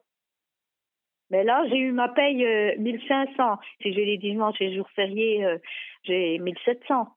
Mais 1.30 1.44
là, 1.44 1.64
j'ai 1.68 1.78
eu 1.78 1.92
ma 1.92 2.08
paye 2.08 2.44
1500. 2.78 3.52
Euh, 3.52 3.56
si 3.80 3.92
j'ai 3.92 4.04
les 4.04 4.18
dimanches 4.18 4.60
et 4.60 4.68
les 4.68 4.76
jours 4.76 4.90
fériés, 4.90 5.44
euh, 5.44 5.58
j'ai 6.02 6.38
1700. 6.38 7.08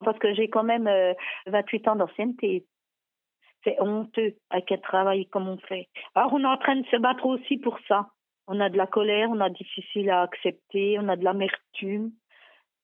Parce 0.00 0.18
que 0.18 0.34
j'ai 0.34 0.48
quand 0.48 0.64
même 0.64 0.90
28 1.46 1.86
euh, 1.86 1.90
ans 1.90 1.96
d'ancienneté. 1.96 2.66
C'est 3.62 3.80
honteux 3.80 4.34
avec 4.50 4.72
un 4.72 4.78
travail 4.78 5.26
comme 5.26 5.48
on 5.48 5.56
fait. 5.56 5.88
Alors, 6.14 6.32
on 6.34 6.42
est 6.42 6.46
en 6.46 6.58
train 6.58 6.76
de 6.76 6.86
se 6.86 6.96
battre 6.96 7.24
aussi 7.26 7.56
pour 7.56 7.78
ça. 7.88 8.08
On 8.46 8.60
a 8.60 8.68
de 8.68 8.76
la 8.76 8.86
colère, 8.86 9.30
on 9.30 9.40
a 9.40 9.48
difficile 9.48 10.10
à 10.10 10.22
accepter, 10.22 10.98
on 10.98 11.08
a 11.08 11.16
de 11.16 11.24
l'amertume. 11.24 12.10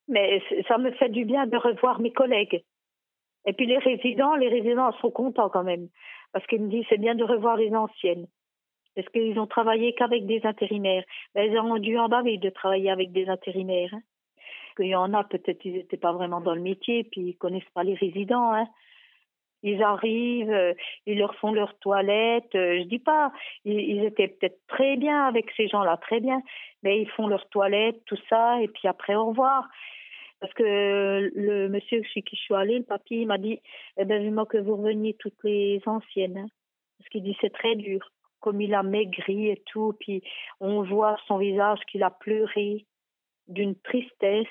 Mais 0.08 0.42
ça 0.68 0.78
me 0.78 0.92
fait 0.92 1.10
du 1.10 1.24
bien 1.24 1.46
de 1.46 1.56
revoir 1.56 2.00
mes 2.00 2.12
collègues. 2.12 2.64
Et 3.46 3.52
puis 3.52 3.66
les 3.66 3.78
résidents, 3.78 4.36
les 4.36 4.48
résidents 4.48 4.92
sont 5.00 5.10
contents 5.10 5.50
quand 5.50 5.64
même. 5.64 5.88
Parce 6.32 6.46
qu'ils 6.46 6.62
me 6.62 6.70
disent 6.70 6.86
c'est 6.88 6.98
bien 6.98 7.14
de 7.14 7.24
revoir 7.24 7.56
les 7.56 7.74
anciennes. 7.74 8.26
Parce 8.94 9.08
qu'ils 9.08 9.38
ont 9.38 9.46
travaillé 9.46 9.94
qu'avec 9.94 10.26
des 10.26 10.40
intérimaires. 10.44 11.04
Ben, 11.34 11.50
ils 11.50 11.58
ont 11.58 11.78
dû 11.78 11.96
en 11.98 12.08
baver 12.08 12.38
de 12.38 12.50
travailler 12.50 12.90
avec 12.90 13.12
des 13.12 13.28
intérimaires. 13.28 13.94
Hein. 13.94 14.02
Il 14.78 14.86
y 14.86 14.96
en 14.96 15.12
a, 15.14 15.24
peut-être, 15.24 15.64
ils 15.64 15.74
n'étaient 15.74 15.96
pas 15.96 16.12
vraiment 16.12 16.40
dans 16.40 16.54
le 16.54 16.60
métier, 16.60 17.04
puis 17.04 17.20
ils 17.20 17.36
connaissent 17.36 17.62
pas 17.74 17.84
les 17.84 17.94
résidents. 17.94 18.52
Hein. 18.52 18.66
Ils 19.62 19.82
arrivent, 19.82 20.50
euh, 20.50 20.72
ils 21.06 21.18
leur 21.18 21.34
font 21.36 21.52
leur 21.52 21.78
toilette. 21.78 22.54
Euh, 22.54 22.78
je 22.78 22.84
dis 22.84 22.98
pas, 22.98 23.30
ils, 23.64 24.04
étaient 24.04 24.28
peut-être 24.28 24.58
très 24.68 24.96
bien 24.96 25.26
avec 25.26 25.50
ces 25.56 25.68
gens-là, 25.68 25.98
très 25.98 26.20
bien, 26.20 26.42
mais 26.82 27.00
ils 27.00 27.10
font 27.10 27.26
leur 27.26 27.46
toilette, 27.50 28.02
tout 28.06 28.18
ça, 28.30 28.60
et 28.62 28.68
puis 28.68 28.88
après 28.88 29.14
au 29.14 29.26
revoir. 29.26 29.68
Parce 30.40 30.54
que 30.54 31.30
le 31.34 31.68
monsieur 31.68 32.02
chez 32.02 32.22
qui 32.22 32.36
je 32.36 32.40
suis 32.40 32.54
allée, 32.54 32.78
le 32.78 32.84
papy, 32.84 33.16
il 33.20 33.26
m'a 33.26 33.36
dit, 33.36 33.60
eh 33.98 34.06
ben, 34.06 34.22
vivement 34.22 34.46
que 34.46 34.56
vous 34.56 34.76
reveniez 34.76 35.14
toutes 35.18 35.44
les 35.44 35.82
anciennes. 35.84 36.38
Hein. 36.38 36.46
Parce 36.98 37.10
qu'il 37.10 37.22
dit, 37.22 37.36
c'est 37.42 37.52
très 37.52 37.76
dur 37.76 38.10
comme 38.40 38.60
il 38.60 38.74
a 38.74 38.82
maigri 38.82 39.48
et 39.48 39.62
tout, 39.66 39.94
puis 40.00 40.22
on 40.60 40.82
voit 40.82 41.16
son 41.26 41.38
visage 41.38 41.80
qu'il 41.90 42.02
a 42.02 42.10
pleuré 42.10 42.86
d'une 43.48 43.76
tristesse. 43.76 44.46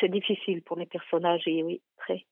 C'est 0.00 0.10
difficile 0.10 0.62
pour 0.62 0.76
les 0.76 0.86
personnes 0.86 1.24
âgées, 1.24 1.62
oui, 1.62 1.82
très. 1.96 2.24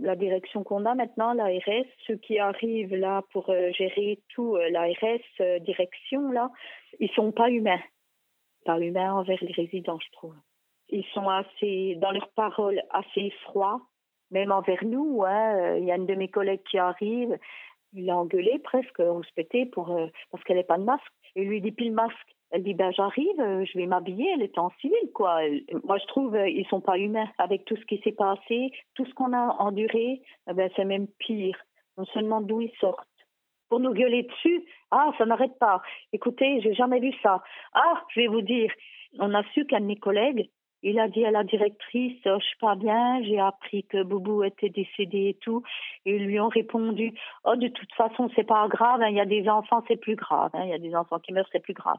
La 0.00 0.16
direction 0.16 0.64
qu'on 0.64 0.84
a 0.86 0.94
maintenant, 0.94 1.32
l'ARS, 1.32 1.86
ceux 2.06 2.16
qui 2.16 2.38
arrivent 2.38 2.96
là 2.96 3.22
pour 3.32 3.50
euh, 3.50 3.70
gérer 3.72 4.20
tout, 4.28 4.56
euh, 4.56 4.68
l'ARS, 4.70 5.20
euh, 5.40 5.58
direction, 5.60 6.32
là, 6.32 6.50
ils 6.98 7.10
sont 7.10 7.30
pas 7.30 7.48
humains. 7.48 7.80
Pas 8.64 8.80
humains 8.80 9.12
envers 9.12 9.38
les 9.40 9.52
résidents, 9.52 9.98
je 10.04 10.10
trouve. 10.12 10.34
Ils 10.88 11.04
sont 11.14 11.28
assez, 11.28 11.94
dans 11.96 12.10
leurs 12.10 12.30
paroles, 12.30 12.82
assez 12.90 13.30
froids, 13.42 13.80
même 14.30 14.50
envers 14.50 14.84
nous. 14.84 15.22
Hein. 15.24 15.76
Il 15.76 15.84
y 15.84 15.92
a 15.92 15.96
une 15.96 16.06
de 16.06 16.14
mes 16.14 16.28
collègues 16.28 16.64
qui 16.68 16.78
arrive, 16.78 17.38
il 17.92 18.06
l'a 18.06 18.16
engueulé 18.16 18.58
presque, 18.58 19.00
on 19.00 19.22
se 19.22 19.32
pétait 19.34 19.66
pour, 19.66 19.90
euh, 19.90 20.06
parce 20.30 20.42
qu'elle 20.44 20.56
n'avait 20.56 20.66
pas 20.66 20.78
de 20.78 20.84
masque. 20.84 21.12
Et 21.36 21.44
lui 21.44 21.60
dit, 21.60 21.72
puis 21.72 21.88
le 21.88 21.94
masque. 21.94 22.16
Elle 22.50 22.62
dit, 22.62 22.72
ben 22.72 22.90
j'arrive, 22.92 23.40
euh, 23.40 23.66
je 23.66 23.76
vais 23.76 23.84
m'habiller, 23.84 24.30
elle 24.34 24.42
est 24.42 24.56
en 24.56 24.70
civil, 24.80 25.12
quoi. 25.12 25.40
moi, 25.84 25.98
je 25.98 26.06
trouve, 26.06 26.34
euh, 26.34 26.48
ils 26.48 26.66
sont 26.68 26.80
pas 26.80 26.96
humains. 26.96 27.28
Avec 27.36 27.66
tout 27.66 27.76
ce 27.76 27.84
qui 27.84 27.98
s'est 27.98 28.12
passé, 28.12 28.70
tout 28.94 29.04
ce 29.04 29.12
qu'on 29.12 29.34
a 29.34 29.56
enduré, 29.58 30.22
eh 30.48 30.52
ben, 30.54 30.70
c'est 30.74 30.86
même 30.86 31.08
pire. 31.18 31.58
On 31.98 32.06
se 32.06 32.18
demande 32.18 32.46
d'où 32.46 32.62
ils 32.62 32.72
sortent. 32.80 33.06
Pour 33.68 33.80
nous 33.80 33.92
gueuler 33.92 34.22
dessus, 34.22 34.64
ah, 34.90 35.12
ça 35.18 35.26
n'arrête 35.26 35.58
pas. 35.58 35.82
Écoutez, 36.14 36.62
j'ai 36.62 36.72
jamais 36.72 37.00
vu 37.00 37.12
ça. 37.22 37.42
Ah, 37.74 38.02
je 38.14 38.20
vais 38.20 38.28
vous 38.28 38.40
dire, 38.40 38.72
on 39.18 39.34
a 39.34 39.42
su 39.52 39.66
qu'un 39.66 39.80
de 39.80 39.84
mes 39.84 39.96
collègues, 39.96 40.48
il 40.82 40.98
a 41.00 41.08
dit 41.08 41.24
à 41.24 41.30
la 41.30 41.44
directrice, 41.44 42.20
oh, 42.26 42.38
je 42.40 42.44
suis 42.44 42.58
pas 42.58 42.76
bien, 42.76 43.22
j'ai 43.22 43.40
appris 43.40 43.84
que 43.84 44.02
Boubou 44.02 44.44
était 44.44 44.68
décédé 44.68 45.28
et 45.30 45.38
tout. 45.40 45.62
Et 46.06 46.16
ils 46.16 46.24
lui 46.24 46.40
ont 46.40 46.48
répondu, 46.48 47.14
oh, 47.44 47.56
de 47.56 47.68
toute 47.68 47.92
façon, 47.94 48.30
c'est 48.36 48.46
pas 48.46 48.68
grave, 48.68 49.02
hein, 49.02 49.08
il 49.08 49.16
y 49.16 49.20
a 49.20 49.26
des 49.26 49.48
enfants, 49.48 49.84
c'est 49.88 49.96
plus 49.96 50.16
grave, 50.16 50.50
hein, 50.54 50.62
il 50.64 50.70
y 50.70 50.74
a 50.74 50.78
des 50.78 50.94
enfants 50.94 51.18
qui 51.18 51.32
meurent, 51.32 51.48
c'est 51.52 51.62
plus 51.62 51.74
grave. 51.74 51.98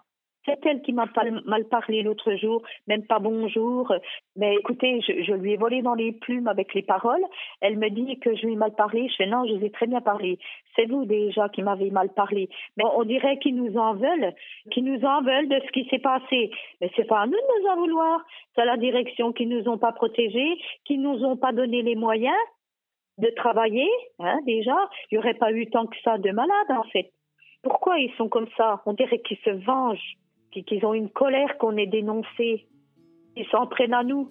C'est 0.49 0.65
elle 0.65 0.81
qui 0.81 0.93
m'a 0.93 1.05
mal 1.45 1.65
parlé 1.65 2.01
l'autre 2.01 2.33
jour, 2.33 2.63
même 2.87 3.05
pas 3.05 3.19
bonjour. 3.19 3.93
Mais 4.35 4.55
écoutez, 4.55 4.99
je, 5.01 5.33
lui 5.33 5.53
ai 5.53 5.57
volé 5.57 5.83
dans 5.83 5.93
les 5.93 6.11
plumes 6.11 6.47
avec 6.47 6.73
les 6.73 6.81
paroles. 6.81 7.23
Elle 7.61 7.77
me 7.77 7.87
dit 7.89 8.17
que 8.17 8.35
je 8.35 8.47
lui 8.47 8.53
ai 8.53 8.55
mal 8.55 8.73
parlé. 8.73 9.07
Je 9.09 9.15
fais 9.15 9.27
non, 9.27 9.45
je 9.45 9.53
lui 9.53 9.67
ai 9.67 9.69
très 9.69 9.85
bien 9.85 10.01
parlé. 10.01 10.39
C'est 10.75 10.87
vous 10.87 11.05
déjà 11.05 11.49
qui 11.49 11.61
m'avez 11.61 11.91
mal 11.91 12.09
parlé. 12.09 12.49
Mais 12.77 12.83
on 12.95 13.03
dirait 13.03 13.37
qu'ils 13.37 13.57
nous 13.57 13.77
en 13.77 13.93
veulent, 13.93 14.33
qu'ils 14.71 14.85
nous 14.85 15.05
en 15.05 15.21
veulent 15.21 15.49
de 15.49 15.61
ce 15.67 15.71
qui 15.71 15.87
s'est 15.89 15.99
passé. 15.99 16.49
Mais 16.81 16.89
c'est 16.95 17.05
pas 17.05 17.19
à 17.19 17.25
nous 17.27 17.33
de 17.33 17.61
nous 17.61 17.69
en 17.69 17.75
vouloir. 17.75 18.25
C'est 18.55 18.65
la 18.65 18.77
direction 18.77 19.31
qui 19.31 19.45
nous 19.45 19.69
ont 19.69 19.77
pas 19.77 19.91
protégés, 19.91 20.59
qui 20.85 20.97
nous 20.97 21.23
ont 21.25 21.37
pas 21.37 21.51
donné 21.51 21.83
les 21.83 21.95
moyens 21.95 22.33
de 23.19 23.29
travailler. 23.35 23.89
Hein, 24.17 24.39
déjà, 24.47 24.89
il 25.11 25.15
y 25.15 25.17
aurait 25.19 25.35
pas 25.35 25.51
eu 25.51 25.69
tant 25.69 25.85
que 25.85 25.97
ça 26.03 26.17
de 26.17 26.31
malades 26.31 26.71
en 26.71 26.83
fait. 26.85 27.11
Pourquoi 27.61 27.99
ils 27.99 28.13
sont 28.13 28.29
comme 28.29 28.47
ça? 28.57 28.81
On 28.87 28.93
dirait 28.93 29.19
qu'ils 29.19 29.37
se 29.45 29.51
vengent 29.51 30.17
qu'ils 30.51 30.85
ont 30.85 30.93
une 30.93 31.09
colère 31.09 31.57
qu'on 31.57 31.77
ait 31.77 31.87
dénoncée. 31.87 32.67
Ils 33.35 33.45
s'en 33.51 33.67
prennent 33.67 33.93
à 33.93 34.03
nous. 34.03 34.29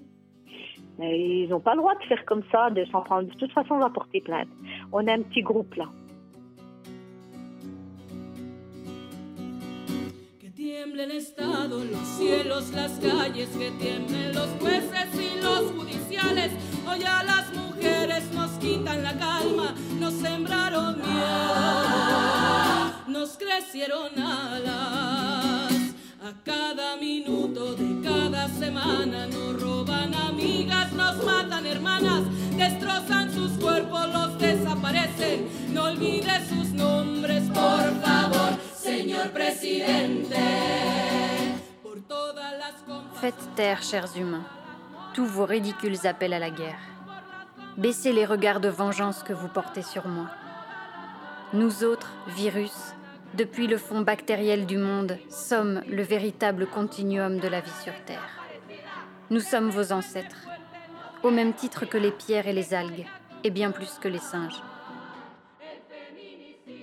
ils 1.01 1.49
n'ont 1.49 1.61
pas 1.61 1.75
le 1.75 1.79
droit 1.79 1.95
de 1.95 2.05
faire 2.05 2.25
comme 2.25 2.43
ça, 2.51 2.71
de 2.71 2.85
s'en 2.87 3.03
prendre. 3.03 3.29
De 3.29 3.35
toute 3.35 3.53
façon, 3.53 3.75
on 3.75 3.79
va 3.79 3.91
porter 3.91 4.21
plainte. 4.21 4.49
On 4.93 5.07
a 5.07 5.13
un 5.13 5.23
petit 5.23 5.43
groupe 5.43 5.75
là. 5.75 5.87
Que 10.41 10.49
tiemblen 10.51 11.11
estado 11.13 11.85
los 11.85 12.07
cielos, 12.19 12.73
las 12.75 12.99
calles, 12.99 13.49
que 13.51 13.71
tiemblen 13.83 14.35
los 14.35 14.51
jueces 14.61 15.15
y 15.15 15.41
los 15.41 15.71
judiciales. 15.73 16.53
Hoy 16.87 17.05
a 17.05 17.23
las 17.23 17.55
mujeres 17.55 18.33
nos 18.35 18.51
quitan 18.59 19.03
la 19.03 19.13
calma, 19.13 19.75
nos 20.01 20.15
sembraron 20.15 20.97
miedo, 20.97 22.39
nos 23.09 23.37
crecieron 23.37 24.19
alas. 24.19 25.08
A 26.29 26.33
cada 26.45 26.97
minuto 26.97 27.75
de 27.75 28.03
cada 28.07 28.49
semana 28.49 29.27
nos 29.29 29.63
roban 29.63 30.13
amigas, 30.13 30.93
nos 30.93 31.25
matan 31.25 31.65
hermanas, 31.65 32.23
destrozan 32.55 33.33
sus 33.33 33.53
cuerpos, 33.53 34.13
los 34.13 34.39
desaparecen. 34.39 35.49
No 35.73 35.85
olvide 35.85 36.47
sus 36.47 36.69
nombres, 36.73 37.45
por 37.45 38.03
favor, 38.03 38.59
señor 38.75 39.31
presidente. 39.31 40.37
Por 41.83 42.03
todas 42.03 42.53
las 42.59 42.75
Faites 43.23 43.49
taire, 43.57 43.81
chers 43.81 44.15
humains, 44.15 44.45
tous 45.15 45.29
vos 45.29 45.49
ridicules 45.49 46.05
appels 46.05 46.35
à 46.35 46.39
la 46.39 46.51
guerre. 46.51 46.83
Baissez 47.79 48.13
les 48.13 48.27
regards 48.27 48.61
de 48.61 48.69
vengeance 48.69 49.23
que 49.23 49.33
vous 49.33 49.49
portez 49.49 49.83
sur 49.83 50.07
moi. 50.07 50.27
Nous 51.55 51.85
autres, 51.85 52.13
virus, 52.27 52.93
depuis 53.35 53.67
le 53.67 53.77
fond 53.77 54.01
bactériel 54.01 54.67
du 54.67 54.79
monde, 54.79 55.19
sommes 55.29 55.83
le 55.89 56.03
véritable 56.03 56.67
continuum 56.67 57.39
de 57.39 57.49
la 57.49 57.61
vie 57.61 57.83
sur 57.83 57.93
Terre. 58.07 58.27
Nous 59.31 59.41
sommes 59.41 59.69
vos 59.69 59.93
ancêtres, 59.93 60.49
au 61.23 61.31
même 61.31 61.53
titre 61.53 61.85
que 61.85 61.99
les 61.99 62.11
pierres 62.11 62.49
et 62.49 62.53
les 62.53 62.73
algues, 62.73 63.07
et 63.45 63.51
bien 63.51 63.71
plus 63.71 63.99
que 64.01 64.09
les 64.09 64.19
singes. 64.19 64.63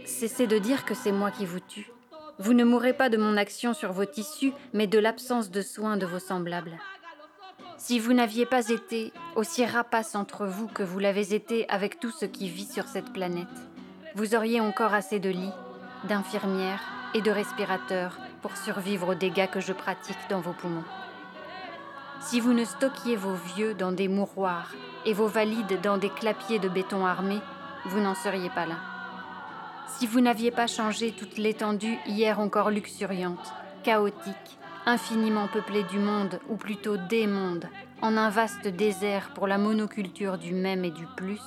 Cessez 0.05 0.45
de 0.45 0.59
dire 0.59 0.85
que 0.85 0.93
c'est 0.93 1.11
moi 1.11 1.31
qui 1.31 1.45
vous 1.45 1.59
tue. 1.59 1.91
Vous 2.37 2.53
ne 2.53 2.63
mourrez 2.63 2.93
pas 2.93 3.09
de 3.09 3.17
mon 3.17 3.37
action 3.37 3.73
sur 3.73 3.91
vos 3.91 4.05
tissus, 4.05 4.53
mais 4.73 4.87
de 4.87 4.99
l'absence 4.99 5.49
de 5.49 5.61
soins 5.61 5.97
de 5.97 6.05
vos 6.05 6.19
semblables. 6.19 6.77
Si 7.77 7.99
vous 7.99 8.13
n'aviez 8.13 8.45
pas 8.45 8.69
été 8.69 9.11
aussi 9.35 9.65
rapace 9.65 10.15
entre 10.15 10.45
vous 10.45 10.67
que 10.67 10.83
vous 10.83 10.99
l'avez 10.99 11.33
été 11.33 11.67
avec 11.69 11.99
tout 11.99 12.11
ce 12.11 12.25
qui 12.25 12.49
vit 12.49 12.65
sur 12.65 12.87
cette 12.87 13.11
planète, 13.11 13.47
vous 14.15 14.35
auriez 14.35 14.61
encore 14.61 14.93
assez 14.93 15.19
de 15.19 15.29
lits, 15.29 15.51
d'infirmières 16.05 16.81
et 17.13 17.21
de 17.21 17.31
respirateurs 17.31 18.17
pour 18.41 18.57
survivre 18.57 19.09
aux 19.09 19.15
dégâts 19.15 19.49
que 19.49 19.59
je 19.59 19.73
pratique 19.73 20.17
dans 20.29 20.41
vos 20.41 20.53
poumons. 20.53 20.83
Si 22.21 22.39
vous 22.39 22.53
ne 22.53 22.65
stockiez 22.65 23.15
vos 23.15 23.33
vieux 23.55 23.73
dans 23.73 23.91
des 23.91 24.07
mouroirs 24.07 24.71
et 25.05 25.13
vos 25.13 25.27
valides 25.27 25.79
dans 25.81 25.97
des 25.97 26.09
clapiers 26.09 26.59
de 26.59 26.69
béton 26.69 27.05
armé, 27.05 27.39
vous 27.85 27.99
n'en 27.99 28.15
seriez 28.15 28.49
pas 28.49 28.65
là. 28.65 28.77
Si 29.87 30.07
vous 30.07 30.19
n'aviez 30.19 30.51
pas 30.51 30.67
changé 30.67 31.11
toute 31.11 31.37
l'étendue 31.37 31.97
hier 32.05 32.39
encore 32.39 32.71
luxuriante, 32.71 33.53
chaotique, 33.83 34.59
infiniment 34.85 35.47
peuplée 35.47 35.83
du 35.83 35.99
monde, 35.99 36.39
ou 36.49 36.55
plutôt 36.55 36.97
des 36.97 37.27
mondes, 37.27 37.67
en 38.01 38.17
un 38.17 38.29
vaste 38.29 38.67
désert 38.67 39.31
pour 39.33 39.47
la 39.47 39.57
monoculture 39.57 40.37
du 40.37 40.53
même 40.53 40.83
et 40.83 40.91
du 40.91 41.05
plus, 41.15 41.41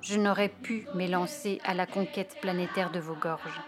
je 0.00 0.16
n'aurais 0.16 0.48
pu 0.48 0.86
m'élancer 0.94 1.60
à 1.64 1.74
la 1.74 1.86
conquête 1.86 2.36
planétaire 2.40 2.90
de 2.90 3.00
vos 3.00 3.14
gorges. 3.14 3.60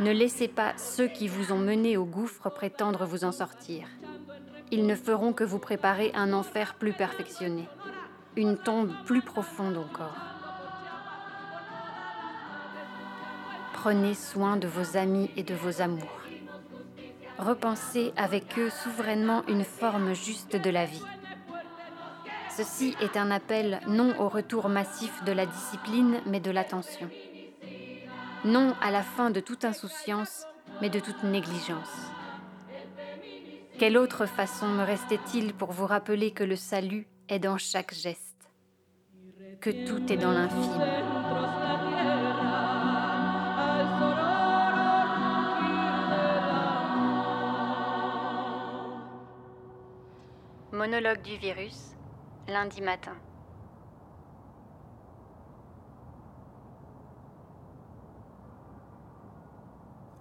Ne 0.00 0.10
laissez 0.10 0.48
pas 0.48 0.72
ceux 0.76 1.06
qui 1.06 1.28
vous 1.28 1.52
ont 1.52 1.58
mené 1.58 1.96
au 1.96 2.04
gouffre 2.04 2.50
prétendre 2.50 3.06
vous 3.06 3.24
en 3.24 3.30
sortir. 3.30 3.86
Ils 4.72 4.86
ne 4.86 4.96
feront 4.96 5.32
que 5.32 5.44
vous 5.44 5.60
préparer 5.60 6.10
un 6.14 6.32
enfer 6.32 6.74
plus 6.74 6.92
perfectionné, 6.92 7.68
une 8.34 8.58
tombe 8.58 8.92
plus 9.06 9.22
profonde 9.22 9.76
encore. 9.76 10.16
Prenez 13.72 14.14
soin 14.14 14.56
de 14.56 14.66
vos 14.66 14.96
amis 14.96 15.30
et 15.36 15.44
de 15.44 15.54
vos 15.54 15.80
amours. 15.80 16.20
Repensez 17.38 18.12
avec 18.16 18.58
eux 18.58 18.70
souverainement 18.70 19.44
une 19.46 19.64
forme 19.64 20.12
juste 20.12 20.56
de 20.56 20.70
la 20.70 20.86
vie. 20.86 21.04
Ceci 22.50 22.96
est 23.00 23.16
un 23.16 23.30
appel 23.30 23.80
non 23.86 24.12
au 24.18 24.28
retour 24.28 24.68
massif 24.68 25.22
de 25.24 25.32
la 25.32 25.46
discipline, 25.46 26.20
mais 26.26 26.40
de 26.40 26.50
l'attention. 26.50 27.08
Non 28.44 28.74
à 28.82 28.90
la 28.90 29.02
fin 29.02 29.30
de 29.30 29.40
toute 29.40 29.64
insouciance, 29.64 30.46
mais 30.82 30.90
de 30.90 31.00
toute 31.00 31.22
négligence. 31.24 32.10
Quelle 33.78 33.96
autre 33.96 34.26
façon 34.26 34.68
me 34.68 34.84
restait-il 34.84 35.54
pour 35.54 35.72
vous 35.72 35.86
rappeler 35.86 36.30
que 36.30 36.44
le 36.44 36.54
salut 36.54 37.06
est 37.30 37.38
dans 37.38 37.56
chaque 37.56 37.94
geste, 37.94 38.50
que 39.62 39.70
tout 39.86 40.12
est 40.12 40.18
dans 40.18 40.32
l'infime 40.32 40.82
Monologue 50.70 51.22
du 51.22 51.38
virus, 51.38 51.94
lundi 52.46 52.82
matin. 52.82 53.16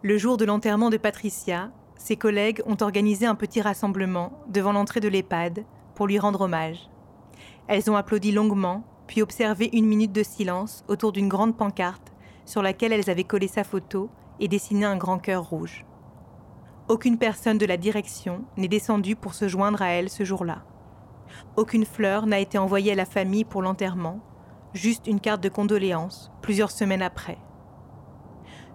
Le 0.05 0.17
jour 0.17 0.35
de 0.35 0.43
l'enterrement 0.43 0.89
de 0.89 0.97
Patricia, 0.97 1.71
ses 1.95 2.17
collègues 2.17 2.61
ont 2.65 2.75
organisé 2.81 3.25
un 3.25 3.35
petit 3.35 3.61
rassemblement 3.61 4.33
devant 4.49 4.73
l'entrée 4.73 4.99
de 4.99 5.07
l'EHPAD 5.07 5.63
pour 5.95 6.07
lui 6.07 6.19
rendre 6.19 6.41
hommage. 6.41 6.89
Elles 7.69 7.89
ont 7.89 7.95
applaudi 7.95 8.33
longuement, 8.33 8.83
puis 9.07 9.21
observé 9.21 9.69
une 9.71 9.85
minute 9.85 10.11
de 10.11 10.21
silence 10.21 10.83
autour 10.89 11.13
d'une 11.13 11.29
grande 11.29 11.55
pancarte 11.55 12.11
sur 12.43 12.61
laquelle 12.61 12.91
elles 12.91 13.09
avaient 13.09 13.23
collé 13.23 13.47
sa 13.47 13.63
photo 13.63 14.09
et 14.41 14.49
dessiné 14.49 14.83
un 14.83 14.97
grand 14.97 15.19
cœur 15.19 15.47
rouge. 15.47 15.85
Aucune 16.89 17.17
personne 17.17 17.57
de 17.57 17.65
la 17.65 17.77
direction 17.77 18.43
n'est 18.57 18.67
descendue 18.67 19.15
pour 19.15 19.33
se 19.33 19.47
joindre 19.47 19.81
à 19.81 19.87
elle 19.87 20.09
ce 20.09 20.25
jour-là. 20.25 20.65
Aucune 21.55 21.85
fleur 21.85 22.25
n'a 22.25 22.41
été 22.41 22.57
envoyée 22.57 22.91
à 22.91 22.95
la 22.95 23.05
famille 23.05 23.45
pour 23.45 23.61
l'enterrement, 23.61 24.19
juste 24.73 25.07
une 25.07 25.21
carte 25.21 25.41
de 25.41 25.47
condoléances 25.47 26.29
plusieurs 26.41 26.71
semaines 26.71 27.01
après. 27.01 27.37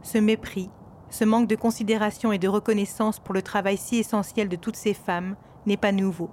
Ce 0.03 0.17
mépris, 0.17 0.71
ce 1.11 1.25
manque 1.25 1.49
de 1.49 1.57
considération 1.57 2.33
et 2.33 2.39
de 2.39 2.49
reconnaissance 2.49 3.19
pour 3.19 3.35
le 3.35 3.43
travail 3.43 3.77
si 3.77 3.99
essentiel 3.99 4.49
de 4.49 4.57
toutes 4.57 4.77
ces 4.77 4.95
femmes 4.95 5.37
n'est 5.67 5.77
pas 5.77 5.93
nouveau. 5.93 6.31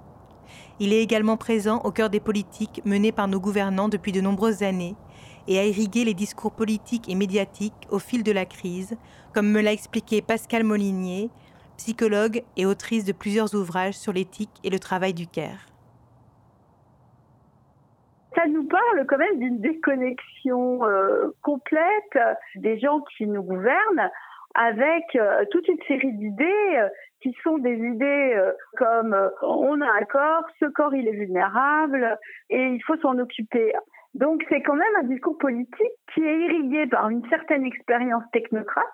Il 0.78 0.92
est 0.92 1.02
également 1.02 1.36
présent 1.36 1.80
au 1.84 1.90
cœur 1.90 2.10
des 2.10 2.20
politiques 2.20 2.82
menées 2.84 3.12
par 3.12 3.28
nos 3.28 3.40
gouvernants 3.40 3.88
depuis 3.88 4.12
de 4.12 4.20
nombreuses 4.20 4.62
années 4.62 4.96
et 5.48 5.58
a 5.58 5.64
irrigué 5.64 6.04
les 6.04 6.14
discours 6.14 6.52
politiques 6.52 7.08
et 7.08 7.14
médiatiques 7.14 7.86
au 7.90 7.98
fil 7.98 8.22
de 8.22 8.32
la 8.32 8.44
crise, 8.44 8.96
comme 9.32 9.50
me 9.50 9.60
l'a 9.60 9.72
expliqué 9.72 10.22
Pascal 10.22 10.64
Molinier, 10.64 11.30
psychologue 11.76 12.42
et 12.56 12.66
autrice 12.66 13.04
de 13.04 13.12
plusieurs 13.12 13.54
ouvrages 13.54 13.94
sur 13.94 14.12
l'éthique 14.12 14.50
et 14.64 14.70
le 14.70 14.78
travail 14.78 15.14
du 15.14 15.26
CARE. 15.26 15.68
Ça 18.34 18.46
nous 18.48 18.64
parle 18.64 19.06
quand 19.08 19.16
même 19.16 19.38
d'une 19.38 19.60
déconnexion 19.60 20.84
euh, 20.84 21.34
complète 21.42 22.18
des 22.56 22.78
gens 22.78 23.00
qui 23.16 23.26
nous 23.26 23.42
gouvernent 23.42 24.10
avec 24.56 25.04
euh, 25.14 25.44
toute 25.50 25.68
une 25.68 25.80
série 25.86 26.12
d'idées 26.12 26.76
euh, 26.76 26.88
qui 27.22 27.34
sont 27.42 27.58
des 27.58 27.76
idées 27.76 28.50
comme 28.76 29.16
on 29.42 29.80
a 29.80 29.86
un 29.86 30.04
corps, 30.04 30.44
ce 30.60 30.66
corps 30.66 30.94
il 30.94 31.08
est 31.08 31.12
vulnérable 31.12 32.18
et 32.50 32.62
il 32.62 32.82
faut 32.84 32.96
s'en 32.98 33.18
occuper. 33.18 33.72
Donc 34.14 34.44
c'est 34.48 34.62
quand 34.62 34.76
même 34.76 34.96
un 35.00 35.04
discours 35.04 35.38
politique 35.38 35.96
qui 36.14 36.22
est 36.22 36.38
irrigué 36.40 36.86
par 36.86 37.08
une 37.08 37.26
certaine 37.28 37.64
expérience 37.64 38.24
technocrate 38.32 38.84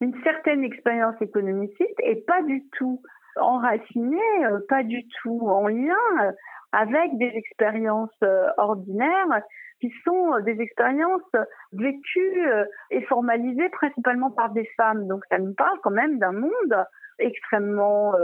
une 0.00 0.14
certaine 0.22 0.64
expérience 0.64 1.20
économiciste 1.20 2.00
et 2.02 2.16
pas 2.26 2.42
du 2.42 2.64
tout 2.76 3.00
enracinée, 3.36 4.44
euh, 4.44 4.60
pas 4.68 4.82
du 4.82 5.06
tout 5.20 5.40
en 5.48 5.68
lien 5.68 5.94
euh, 6.22 6.32
avec 6.72 7.16
des 7.18 7.32
expériences 7.34 8.10
euh, 8.22 8.48
ordinaires 8.56 9.42
qui 9.80 9.92
sont 10.04 10.38
des 10.40 10.60
expériences 10.60 11.30
vécues 11.72 12.48
et 12.90 13.02
formalisées 13.02 13.68
principalement 13.70 14.30
par 14.30 14.50
des 14.50 14.68
femmes. 14.76 15.06
Donc 15.06 15.24
ça 15.30 15.38
nous 15.38 15.54
parle 15.54 15.78
quand 15.82 15.90
même 15.90 16.18
d'un 16.18 16.32
monde 16.32 16.84
extrêmement 17.18 18.14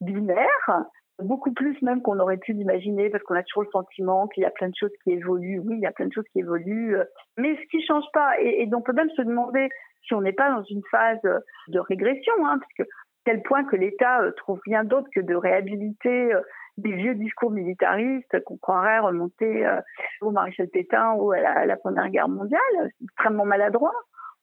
binaire, 0.00 0.84
beaucoup 1.20 1.52
plus 1.52 1.80
même 1.82 2.02
qu'on 2.02 2.18
aurait 2.18 2.36
pu 2.36 2.52
l'imaginer 2.52 3.10
parce 3.10 3.22
qu'on 3.24 3.34
a 3.34 3.42
toujours 3.42 3.64
le 3.64 3.70
sentiment 3.70 4.28
qu'il 4.28 4.42
y 4.42 4.46
a 4.46 4.50
plein 4.50 4.68
de 4.68 4.74
choses 4.78 4.92
qui 5.02 5.12
évoluent. 5.12 5.60
Oui, 5.60 5.76
il 5.76 5.80
y 5.80 5.86
a 5.86 5.92
plein 5.92 6.06
de 6.06 6.12
choses 6.12 6.28
qui 6.32 6.40
évoluent, 6.40 6.96
mais 7.36 7.56
ce 7.56 7.68
qui 7.70 7.84
change 7.84 8.04
pas 8.12 8.40
et, 8.40 8.62
et 8.62 8.74
on 8.74 8.82
peut 8.82 8.92
même 8.92 9.10
se 9.10 9.22
demander 9.22 9.68
si 10.06 10.14
on 10.14 10.20
n'est 10.20 10.32
pas 10.32 10.50
dans 10.50 10.62
une 10.62 10.82
phase 10.90 11.20
de 11.68 11.78
régression, 11.78 12.34
hein, 12.46 12.58
parce 12.58 12.72
que 12.78 12.82
tel 13.24 13.42
point 13.42 13.64
que 13.64 13.76
l'État 13.76 14.20
euh, 14.20 14.32
trouve 14.32 14.60
rien 14.64 14.84
d'autre 14.84 15.08
que 15.14 15.20
de 15.20 15.34
réhabiliter 15.34 16.34
euh, 16.34 16.40
des 16.76 16.92
vieux 16.92 17.14
discours 17.14 17.50
militaristes 17.50 18.42
qu'on 18.44 18.56
croirait 18.56 18.98
remonter 18.98 19.66
euh, 19.66 19.80
au 20.20 20.30
maréchal 20.30 20.68
Pétain 20.68 21.12
ou 21.14 21.32
à 21.32 21.64
la, 21.66 21.76
Première 21.76 22.08
Guerre 22.08 22.28
mondiale, 22.28 22.90
extrêmement 23.02 23.44
maladroit 23.44 23.94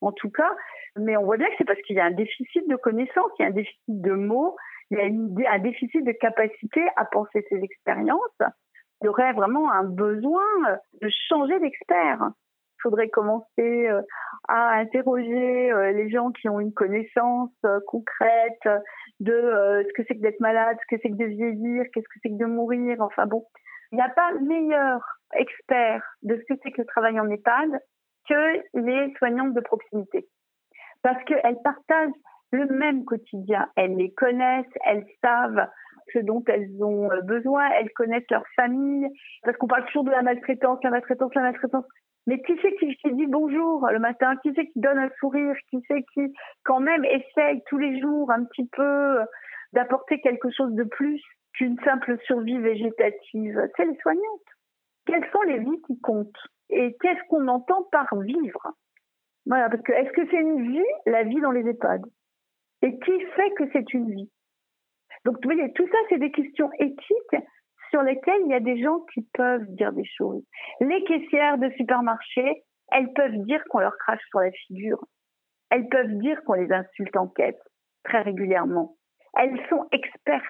en 0.01 0.11
tout 0.11 0.29
cas. 0.29 0.55
Mais 0.97 1.15
on 1.15 1.23
voit 1.23 1.37
bien 1.37 1.47
que 1.47 1.55
c'est 1.57 1.65
parce 1.65 1.81
qu'il 1.81 1.95
y 1.95 1.99
a 1.99 2.05
un 2.05 2.11
déficit 2.11 2.67
de 2.67 2.75
connaissances, 2.75 3.31
il 3.39 3.43
y 3.43 3.45
a 3.45 3.49
un 3.49 3.53
déficit 3.53 3.81
de 3.87 4.13
mots, 4.13 4.55
il 4.89 4.97
y 4.97 5.45
a 5.45 5.53
un 5.53 5.59
déficit 5.59 6.03
de 6.03 6.11
capacité 6.11 6.85
à 6.97 7.05
penser 7.05 7.45
ces 7.49 7.57
expériences. 7.57 8.41
Il 9.01 9.05
y 9.05 9.07
aurait 9.07 9.33
vraiment 9.33 9.71
un 9.71 9.83
besoin 9.83 10.43
de 11.01 11.09
changer 11.29 11.59
d'expert. 11.59 12.19
Il 12.77 12.81
faudrait 12.89 13.09
commencer 13.09 13.87
euh, 13.87 14.01
à 14.47 14.73
interroger 14.73 15.71
euh, 15.71 15.91
les 15.91 16.09
gens 16.09 16.31
qui 16.31 16.49
ont 16.49 16.59
une 16.59 16.73
connaissance 16.73 17.51
euh, 17.63 17.79
concrète 17.87 18.67
de 19.21 19.85
ce 19.87 19.93
que 19.93 20.03
c'est 20.07 20.15
que 20.15 20.21
d'être 20.21 20.39
malade, 20.39 20.77
ce 20.81 20.95
que 20.95 21.01
c'est 21.01 21.09
que 21.09 21.17
de 21.17 21.25
vieillir, 21.25 21.83
qu'est-ce 21.93 22.07
que 22.07 22.19
c'est 22.23 22.29
que 22.29 22.37
de 22.37 22.45
mourir. 22.45 22.97
Enfin 23.01 23.27
bon, 23.27 23.45
il 23.91 23.95
n'y 23.95 24.01
a 24.01 24.09
pas 24.09 24.33
meilleur 24.41 24.99
expert 25.33 26.03
de 26.23 26.35
ce 26.35 26.53
que 26.53 26.59
c'est 26.63 26.71
que 26.71 26.81
le 26.81 26.87
travail 26.87 27.19
en 27.19 27.29
EHPAD 27.29 27.69
que 28.27 28.61
les 28.73 29.13
soignantes 29.17 29.53
de 29.53 29.61
proximité. 29.61 30.27
Parce 31.03 31.23
qu'elles 31.25 31.61
partagent 31.63 32.13
le 32.51 32.65
même 32.67 33.05
quotidien. 33.05 33.69
Elles 33.75 33.95
les 33.95 34.11
connaissent, 34.13 34.65
elles 34.85 35.05
savent 35.23 35.67
ce 36.13 36.19
dont 36.19 36.43
elles 36.47 36.83
ont 36.83 37.09
besoin, 37.23 37.69
elles 37.71 37.91
connaissent 37.93 38.29
leur 38.29 38.43
famille. 38.55 39.07
Parce 39.43 39.55
qu'on 39.57 39.67
parle 39.67 39.85
toujours 39.85 40.03
de 40.03 40.11
la 40.11 40.23
maltraitance, 40.23 40.79
la 40.83 40.89
maltraitance, 40.89 41.33
la 41.35 41.41
maltraitance. 41.41 41.85
Mais 42.27 42.41
qui 42.43 42.53
c'est 42.61 42.75
qui, 42.75 42.95
dit 43.13 43.25
bonjour 43.27 43.87
le 43.89 43.99
matin? 43.99 44.35
Qui 44.37 44.53
c'est 44.55 44.67
qui 44.67 44.79
donne 44.79 44.99
un 44.99 45.09
sourire? 45.19 45.55
Qui 45.69 45.83
c'est 45.87 46.03
qui, 46.13 46.33
quand 46.63 46.79
même, 46.79 47.03
essaye 47.05 47.61
tous 47.67 47.77
les 47.77 47.99
jours 47.99 48.31
un 48.31 48.43
petit 48.45 48.67
peu 48.67 49.19
d'apporter 49.73 50.21
quelque 50.21 50.51
chose 50.51 50.73
de 50.73 50.83
plus 50.83 51.21
qu'une 51.53 51.79
simple 51.79 52.17
survie 52.25 52.59
végétative? 52.59 53.67
C'est 53.75 53.85
les 53.85 53.97
soignantes. 53.97 54.49
Quelles 55.05 55.27
sont 55.31 55.41
les 55.41 55.59
vies 55.59 55.81
qui 55.87 55.99
comptent? 55.99 56.47
Et 56.69 56.95
qu'est-ce 57.01 57.27
qu'on 57.27 57.47
entend 57.47 57.83
par 57.91 58.15
vivre? 58.19 58.71
Voilà, 59.45 59.69
parce 59.69 59.81
que 59.81 59.91
est-ce 59.91 60.11
que 60.11 60.27
c'est 60.29 60.37
une 60.37 60.71
vie, 60.71 60.85
la 61.07 61.23
vie 61.23 61.41
dans 61.41 61.51
les 61.51 61.67
EHPAD? 61.67 62.05
Et 62.83 62.99
qui 62.99 63.19
fait 63.35 63.51
que 63.57 63.63
c'est 63.73 63.93
une 63.93 64.11
vie? 64.11 64.29
Donc, 65.25 65.35
vous 65.35 65.51
voyez, 65.51 65.71
tout 65.73 65.87
ça, 65.87 65.97
c'est 66.09 66.19
des 66.19 66.31
questions 66.31 66.69
éthiques 66.79 67.43
sur 67.91 68.01
lesquelles 68.01 68.41
il 68.45 68.51
y 68.51 68.55
a 68.55 68.59
des 68.59 68.81
gens 68.81 69.01
qui 69.13 69.21
peuvent 69.33 69.65
dire 69.69 69.93
des 69.93 70.05
choses. 70.17 70.43
Les 70.79 71.03
caissières 71.03 71.57
de 71.57 71.69
supermarché, 71.77 72.63
elles 72.91 73.13
peuvent 73.13 73.37
dire 73.45 73.63
qu'on 73.69 73.79
leur 73.79 73.95
crache 73.97 74.21
sur 74.29 74.39
la 74.39 74.51
figure. 74.51 75.03
Elles 75.69 75.87
peuvent 75.89 76.17
dire 76.17 76.41
qu'on 76.45 76.53
les 76.53 76.71
insulte 76.71 77.15
en 77.15 77.27
quête 77.27 77.61
très 78.03 78.21
régulièrement. 78.21 78.95
Elles 79.37 79.59
sont 79.69 79.87
expertes 79.91 80.45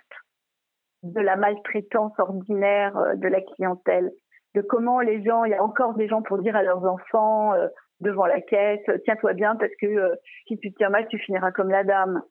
de 1.04 1.20
la 1.20 1.36
maltraitance 1.36 2.18
ordinaire 2.20 2.96
euh, 2.98 3.16
de 3.16 3.28
la 3.28 3.42
clientèle, 3.42 4.12
de 4.56 4.62
comment 4.62 5.00
les 5.00 5.24
gens, 5.24 5.44
il 5.44 5.52
y 5.52 5.56
a 5.56 5.64
encore 5.64 5.96
des 5.96 6.08
gens 6.08 6.22
pour 6.22 6.38
dire 6.40 6.56
à 6.56 6.64
leurs 6.64 6.86
enfants 6.86 7.54
euh, 7.54 7.68
devant 8.00 8.26
la 8.26 8.42
caisse, 8.42 8.86
tiens-toi 9.06 9.34
bien 9.34 9.56
parce 9.56 9.72
que 9.80 9.88
euh, 9.88 10.16
si 10.48 10.58
tu 10.58 10.72
te 10.72 10.78
tiens 10.78 10.90
mal, 10.90 11.08
tu 11.08 11.18
finiras 11.20 11.52
comme 11.52 11.70
la 11.70 11.84
dame. 11.84 12.22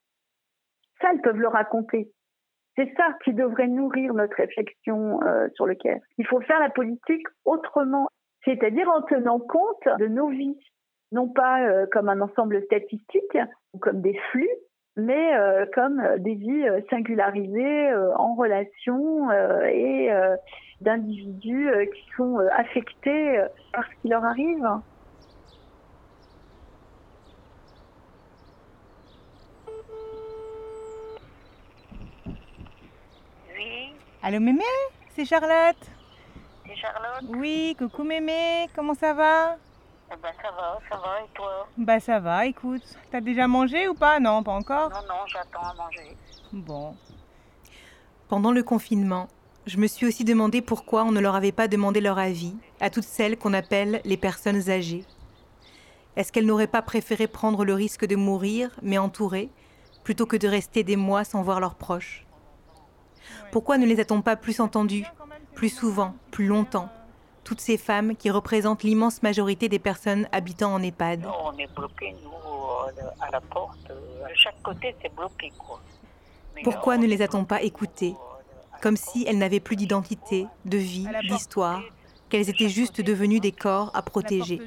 Ça, 1.00 1.10
elles 1.12 1.20
peuvent 1.20 1.38
le 1.38 1.48
raconter. 1.48 2.12
C'est 2.80 2.94
ça 2.96 3.08
qui 3.24 3.34
devrait 3.34 3.66
nourrir 3.66 4.14
notre 4.14 4.36
réflexion 4.36 5.22
euh, 5.22 5.48
sur 5.54 5.66
le 5.66 5.74
caire. 5.74 5.98
Il 6.16 6.26
faut 6.26 6.40
faire 6.40 6.58
la 6.60 6.70
politique 6.70 7.26
autrement, 7.44 8.08
c'est-à-dire 8.42 8.88
en 8.88 9.02
tenant 9.02 9.38
compte 9.38 9.98
de 9.98 10.06
nos 10.06 10.28
vies, 10.28 10.56
non 11.12 11.28
pas 11.28 11.62
euh, 11.62 11.84
comme 11.92 12.08
un 12.08 12.22
ensemble 12.22 12.62
statistique 12.64 13.36
ou 13.74 13.78
comme 13.78 14.00
des 14.00 14.18
flux, 14.30 14.48
mais 14.96 15.36
euh, 15.36 15.66
comme 15.74 16.02
des 16.20 16.36
vies 16.36 16.64
singularisées 16.88 17.94
en 18.16 18.34
relation 18.34 19.30
et 19.30 20.08
d'individus 20.80 21.68
qui 21.94 22.10
sont 22.16 22.38
affectés 22.56 23.44
par 23.74 23.84
ce 23.84 24.00
qui 24.00 24.08
leur 24.08 24.24
arrive. 24.24 24.66
Allô 34.22 34.38
mémé, 34.38 34.64
c'est 35.16 35.24
Charlotte. 35.24 35.78
C'est 36.66 36.76
Charlotte 36.76 37.24
Oui, 37.28 37.74
coucou 37.78 38.04
mémé, 38.04 38.68
comment 38.76 38.92
ça 38.94 39.14
va 39.14 39.56
eh 40.12 40.16
ben, 40.20 40.32
ça 40.42 40.50
va, 40.50 40.78
ça 40.90 40.96
va, 40.96 41.20
et 41.20 41.28
toi 41.34 41.68
Bah 41.78 42.00
ça 42.00 42.18
va, 42.18 42.44
écoute. 42.44 42.82
T'as 43.12 43.20
déjà 43.20 43.46
mangé 43.46 43.86
ou 43.86 43.94
pas 43.94 44.18
Non, 44.18 44.42
pas 44.42 44.50
encore 44.50 44.90
Non, 44.90 45.02
non, 45.08 45.26
j'attends 45.26 45.62
à 45.62 45.72
manger. 45.74 46.16
Bon. 46.52 46.96
Pendant 48.28 48.50
le 48.50 48.64
confinement, 48.64 49.28
je 49.66 49.76
me 49.78 49.86
suis 49.86 50.06
aussi 50.06 50.24
demandé 50.24 50.62
pourquoi 50.62 51.04
on 51.04 51.12
ne 51.12 51.20
leur 51.20 51.36
avait 51.36 51.52
pas 51.52 51.68
demandé 51.68 52.00
leur 52.00 52.18
avis 52.18 52.56
à 52.80 52.90
toutes 52.90 53.04
celles 53.04 53.38
qu'on 53.38 53.54
appelle 53.54 54.00
les 54.04 54.16
personnes 54.16 54.68
âgées. 54.68 55.04
Est-ce 56.16 56.32
qu'elles 56.32 56.46
n'auraient 56.46 56.66
pas 56.66 56.82
préféré 56.82 57.28
prendre 57.28 57.64
le 57.64 57.72
risque 57.72 58.04
de 58.04 58.16
mourir, 58.16 58.70
mais 58.82 58.98
entourées, 58.98 59.48
plutôt 60.02 60.26
que 60.26 60.36
de 60.36 60.48
rester 60.48 60.82
des 60.82 60.96
mois 60.96 61.22
sans 61.22 61.42
voir 61.42 61.60
leurs 61.60 61.76
proches 61.76 62.26
pourquoi 63.52 63.78
ne 63.78 63.86
les 63.86 64.00
a-t-on 64.00 64.22
pas 64.22 64.36
plus 64.36 64.60
entendus, 64.60 65.04
plus 65.54 65.68
souvent, 65.68 66.14
plus 66.30 66.46
longtemps? 66.46 66.88
Toutes 67.44 67.60
ces 67.60 67.78
femmes 67.78 68.16
qui 68.16 68.30
représentent 68.30 68.82
l'immense 68.82 69.22
majorité 69.22 69.68
des 69.68 69.78
personnes 69.78 70.28
habitant 70.32 70.74
en 70.74 70.82
EHPAD. 70.82 71.26
on 71.26 71.56
est 71.58 71.72
bloqués, 71.74 72.14
nous, 72.22 72.30
à 73.20 73.30
la 73.30 73.40
porte. 73.40 73.90
À 74.24 74.34
chaque 74.34 74.60
côté, 74.62 74.94
c'est 75.02 75.14
bloqué, 75.14 75.52
quoi. 75.58 75.80
Pourquoi 76.62 76.98
ne 76.98 77.06
les 77.06 77.22
a-t-on 77.22 77.44
pas 77.44 77.62
écoutées? 77.62 78.14
Comme 78.82 78.96
si 78.96 79.24
elles 79.26 79.38
n'avaient 79.38 79.60
plus 79.60 79.76
d'identité, 79.76 80.46
de 80.64 80.78
vie, 80.78 81.06
d'histoire, 81.28 81.82
qu'elles 82.28 82.48
étaient 82.48 82.68
juste 82.68 83.00
devenues 83.00 83.40
des 83.40 83.52
corps 83.52 83.90
à 83.94 84.02
protéger. 84.02 84.60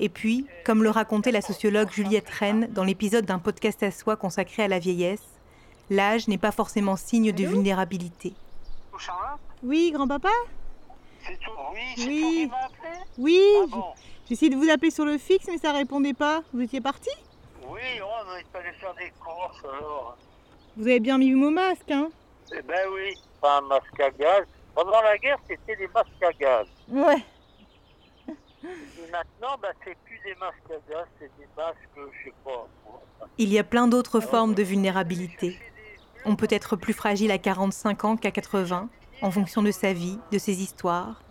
Et 0.00 0.08
puis, 0.08 0.46
comme 0.64 0.82
le 0.82 0.90
racontait 0.90 1.32
la 1.32 1.40
sociologue 1.40 1.90
Juliette 1.90 2.28
Rennes 2.28 2.68
dans 2.72 2.84
l'épisode 2.84 3.24
d'un 3.24 3.38
podcast 3.38 3.82
à 3.82 3.90
soi 3.90 4.16
consacré 4.16 4.64
à 4.64 4.68
la 4.68 4.78
vieillesse, 4.78 5.22
l'âge 5.92 6.28
n'est 6.28 6.38
pas 6.38 6.52
forcément 6.52 6.96
signe 6.96 7.32
de 7.32 7.44
vulnérabilité. 7.44 8.34
Oui, 9.62 9.90
grand-papa 9.92 10.30
C'est 11.24 11.38
oui, 11.74 11.94
oui. 11.98 12.50
oui. 13.18 13.40
Ah 13.74 13.94
j'ai 14.26 14.34
essayé 14.34 14.50
de 14.50 14.56
vous 14.56 14.70
appeler 14.70 14.90
sur 14.90 15.04
le 15.04 15.18
fixe, 15.18 15.46
mais 15.48 15.58
ça 15.58 15.72
répondait 15.72 16.14
pas. 16.14 16.42
Vous 16.52 16.62
étiez 16.62 16.80
parti 16.80 17.10
Oui, 17.68 17.80
on 18.00 18.58
allé 18.58 18.72
faire 18.72 18.94
des 18.94 19.12
courses 19.20 19.62
alors. 19.64 20.16
Vous 20.76 20.84
avez 20.84 21.00
bien 21.00 21.18
mis 21.18 21.32
vos 21.32 21.50
masques, 21.50 21.90
hein 21.90 22.08
Eh 22.56 22.62
ben 22.62 22.88
oui, 22.94 23.14
pas 23.40 23.58
un 23.58 23.62
masque 23.62 24.00
à 24.00 24.10
gaz. 24.10 24.46
Pendant 24.74 25.02
la 25.02 25.18
guerre, 25.18 25.38
c'était 25.48 25.76
des 25.76 25.88
masques 25.88 26.22
à 26.22 26.32
gaz. 26.32 26.66
Ouais. 26.88 27.22
Et 28.28 29.10
maintenant, 29.10 29.56
bah, 29.60 29.68
c'est 29.84 29.96
plus 30.04 30.18
des 30.24 30.34
masques 30.36 30.70
à 30.70 30.90
gaz, 30.90 31.06
c'est 31.18 31.30
des 31.38 31.48
masques, 31.56 31.76
je 31.96 32.24
sais 32.24 32.34
pas. 32.44 32.66
Il 33.38 33.52
y 33.52 33.58
a 33.58 33.64
plein 33.64 33.88
d'autres 33.88 34.20
formes 34.20 34.54
de 34.54 34.62
vulnérabilité. 34.62 35.58
On 36.24 36.36
peut 36.36 36.48
être 36.50 36.76
plus 36.76 36.92
fragile 36.92 37.32
à 37.32 37.38
45 37.38 38.04
ans 38.04 38.16
qu'à 38.16 38.30
80, 38.30 38.88
en 39.22 39.30
fonction 39.30 39.62
de 39.62 39.72
sa 39.72 39.92
vie, 39.92 40.18
de 40.30 40.38
ses 40.38 40.62
histoires. 40.62 41.22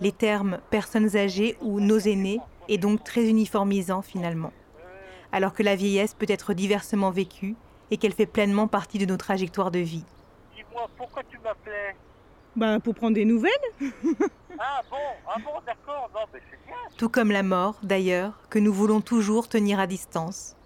Les 0.00 0.10
termes 0.10 0.58
personnes 0.70 1.16
âgées 1.16 1.56
ou 1.60 1.78
nos 1.78 1.98
aînés 1.98 2.40
est 2.68 2.78
donc 2.78 3.04
très 3.04 3.28
uniformisant 3.28 4.02
finalement. 4.02 4.52
Alors 5.30 5.52
que 5.52 5.62
la 5.62 5.76
vieillesse 5.76 6.14
peut 6.14 6.26
être 6.28 6.52
diversement 6.52 7.10
vécue 7.10 7.54
et 7.92 7.96
qu'elle 7.96 8.12
fait 8.12 8.26
pleinement 8.26 8.66
partie 8.66 8.98
de 8.98 9.06
nos 9.06 9.16
trajectoires 9.16 9.70
de 9.70 9.78
vie. 9.78 10.04
Dis-moi, 10.56 10.88
pourquoi 10.96 11.22
tu 11.30 11.38
m'appelais? 11.38 11.94
Bah, 12.56 12.80
pour 12.80 12.94
prendre 12.96 13.14
des 13.14 13.24
nouvelles. 13.24 13.52
ah 14.58 14.82
bon, 14.90 14.96
ah 15.28 15.36
bon, 15.44 15.60
d'accord, 15.64 16.10
non, 16.12 16.20
mais 16.32 16.40
c'est 16.50 16.66
bien. 16.66 16.76
Tout 16.96 17.08
comme 17.08 17.30
la 17.30 17.44
mort, 17.44 17.78
d'ailleurs, 17.84 18.32
que 18.50 18.58
nous 18.58 18.72
voulons 18.72 19.00
toujours 19.00 19.48
tenir 19.48 19.78
à 19.78 19.86
distance 19.86 20.56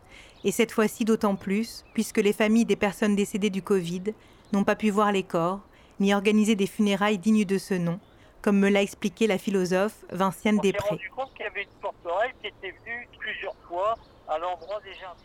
et 0.44 0.52
cette 0.52 0.72
fois-ci 0.72 1.04
d'autant 1.04 1.36
plus, 1.36 1.84
puisque 1.94 2.18
les 2.18 2.32
familles 2.32 2.66
des 2.66 2.76
personnes 2.76 3.16
décédées 3.16 3.50
du 3.50 3.62
Covid 3.62 4.14
n'ont 4.52 4.64
pas 4.64 4.76
pu 4.76 4.90
voir 4.90 5.10
les 5.10 5.22
corps, 5.22 5.60
ni 6.00 6.14
organiser 6.14 6.54
des 6.54 6.66
funérailles 6.66 7.18
dignes 7.18 7.44
de 7.44 7.58
ce 7.58 7.74
nom, 7.74 7.98
comme 8.42 8.58
me 8.58 8.68
l'a 8.68 8.82
expliqué 8.82 9.26
la 9.26 9.38
philosophe 9.38 10.04
Vinciane 10.10 10.58
Després. 10.58 10.98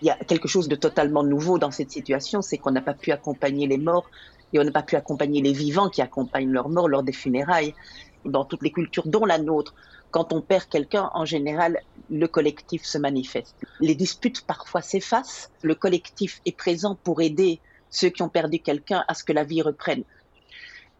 Il 0.01 0.07
y 0.07 0.09
a 0.09 0.15
quelque 0.15 0.47
chose 0.47 0.67
de 0.67 0.75
totalement 0.75 1.23
nouveau 1.23 1.57
dans 1.57 1.71
cette 1.71 1.91
situation, 1.91 2.41
c'est 2.41 2.57
qu'on 2.57 2.71
n'a 2.71 2.81
pas 2.81 2.93
pu 2.93 3.11
accompagner 3.11 3.67
les 3.67 3.77
morts 3.77 4.09
et 4.53 4.59
on 4.59 4.63
n'a 4.63 4.71
pas 4.71 4.83
pu 4.83 4.95
accompagner 4.95 5.41
les 5.41 5.53
vivants 5.53 5.89
qui 5.89 6.01
accompagnent 6.01 6.51
leurs 6.51 6.69
morts 6.69 6.87
lors 6.87 7.03
des 7.03 7.13
funérailles. 7.13 7.75
Dans 8.25 8.43
toutes 8.43 8.63
les 8.63 8.71
cultures, 8.71 9.07
dont 9.07 9.25
la 9.25 9.37
nôtre, 9.37 9.73
quand 10.11 10.33
on 10.33 10.41
perd 10.41 10.65
quelqu'un, 10.65 11.09
en 11.13 11.25
général, 11.25 11.79
le 12.09 12.27
collectif 12.27 12.83
se 12.83 12.97
manifeste. 12.97 13.55
Les 13.79 13.95
disputes 13.95 14.41
parfois 14.45 14.81
s'effacent. 14.81 15.51
Le 15.61 15.75
collectif 15.75 16.41
est 16.45 16.57
présent 16.57 16.95
pour 16.95 17.21
aider 17.21 17.59
ceux 17.89 18.09
qui 18.09 18.21
ont 18.21 18.29
perdu 18.29 18.59
quelqu'un 18.59 19.03
à 19.07 19.13
ce 19.13 19.23
que 19.23 19.33
la 19.33 19.43
vie 19.43 19.61
reprenne. 19.61 20.03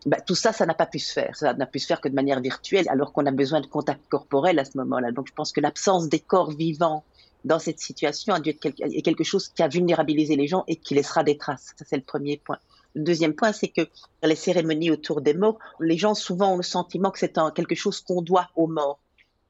Bah, 0.06 0.22
tout 0.22 0.36
ça, 0.36 0.54
ça 0.54 0.66
n'a 0.66 0.74
pas 0.74 0.86
pu 0.86 1.00
se 1.00 1.12
faire. 1.12 1.36
Ça 1.36 1.54
n'a 1.54 1.66
pu 1.66 1.80
se 1.80 1.88
faire 1.88 2.02
que 2.02 2.08
de 2.08 2.16
manière 2.16 2.40
virtuelle, 2.40 2.88
alors 2.90 3.12
qu'on 3.12 3.26
a 3.26 3.32
besoin 3.32 3.62
de 3.62 3.68
contact 3.68 4.02
corporel 4.10 4.60
à 4.60 4.66
ce 4.66 4.78
moment-là. 4.78 5.12
Donc, 5.12 5.28
je 5.28 5.34
pense 5.34 5.52
que 5.52 5.60
l'absence 5.60 6.08
des 6.08 6.20
corps 6.20 6.52
vivants 6.52 7.04
dans 7.46 7.60
cette 7.60 7.80
situation 7.80 8.34
a 8.34 8.40
être 8.40 8.60
quelque 9.04 9.24
chose 9.24 9.50
qui 9.50 9.64
a 9.64 9.68
vulnérabilisé 9.68 10.36
les 10.36 10.48
gens 10.48 10.64
et 10.68 10.76
qui 10.76 10.94
laissera 10.94 11.24
des 11.24 11.38
traces. 11.38 11.74
Ça, 11.78 11.86
c'est 11.88 11.98
le 11.98 12.04
premier 12.04 12.38
point. 12.38 12.60
Le 12.96 13.04
deuxième 13.04 13.36
point, 13.36 13.52
c'est 13.52 13.68
que 13.68 13.82
les 14.24 14.36
cérémonies 14.36 14.92
autour 14.92 15.22
des 15.22 15.34
morts, 15.34 15.60
les 15.80 15.98
gens 15.98 16.16
souvent 16.16 16.54
ont 16.54 16.58
le 16.58 16.64
sentiment 16.64 17.12
que 17.12 17.20
c'est 17.20 17.38
quelque 17.56 17.76
chose 17.76 18.02
qu'on 18.02 18.22
doit 18.22 18.50
aux 18.56 18.68
morts. 18.68 19.00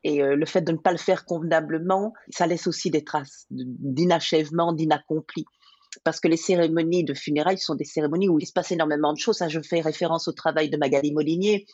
Et 0.04 0.22
euh, 0.24 0.36
le 0.36 0.46
fait 0.46 0.62
de 0.62 0.72
ne 0.72 0.78
pas 0.78 0.92
le 0.92 0.98
faire 0.98 1.26
convenablement, 1.26 2.14
ça 2.30 2.48
laisse 2.48 2.68
aussi 2.68 2.90
des 2.90 3.04
traces 3.04 3.46
d'inachèvement, 3.50 4.74
d'inaccompli. 4.74 5.46
parce 6.04 6.20
que 6.20 6.28
les 6.28 6.38
cérémonies 6.38 7.04
de 7.04 7.14
funérailles 7.14 7.58
sont 7.58 7.76
des 7.76 7.86
cérémonies 7.86 8.30
où 8.30 8.40
il 8.40 8.46
se 8.46 8.54
passe 8.54 8.72
énormément 8.72 9.12
de 9.14 9.18
choses. 9.18 9.38
Ça, 9.38 9.50
je 9.50 9.60
fais 9.62 9.82
référence 9.82 10.28
au 10.28 10.32
travail 10.32 10.70
de 10.70 10.78
Magali 10.78 11.12
Molinier, 11.12 11.66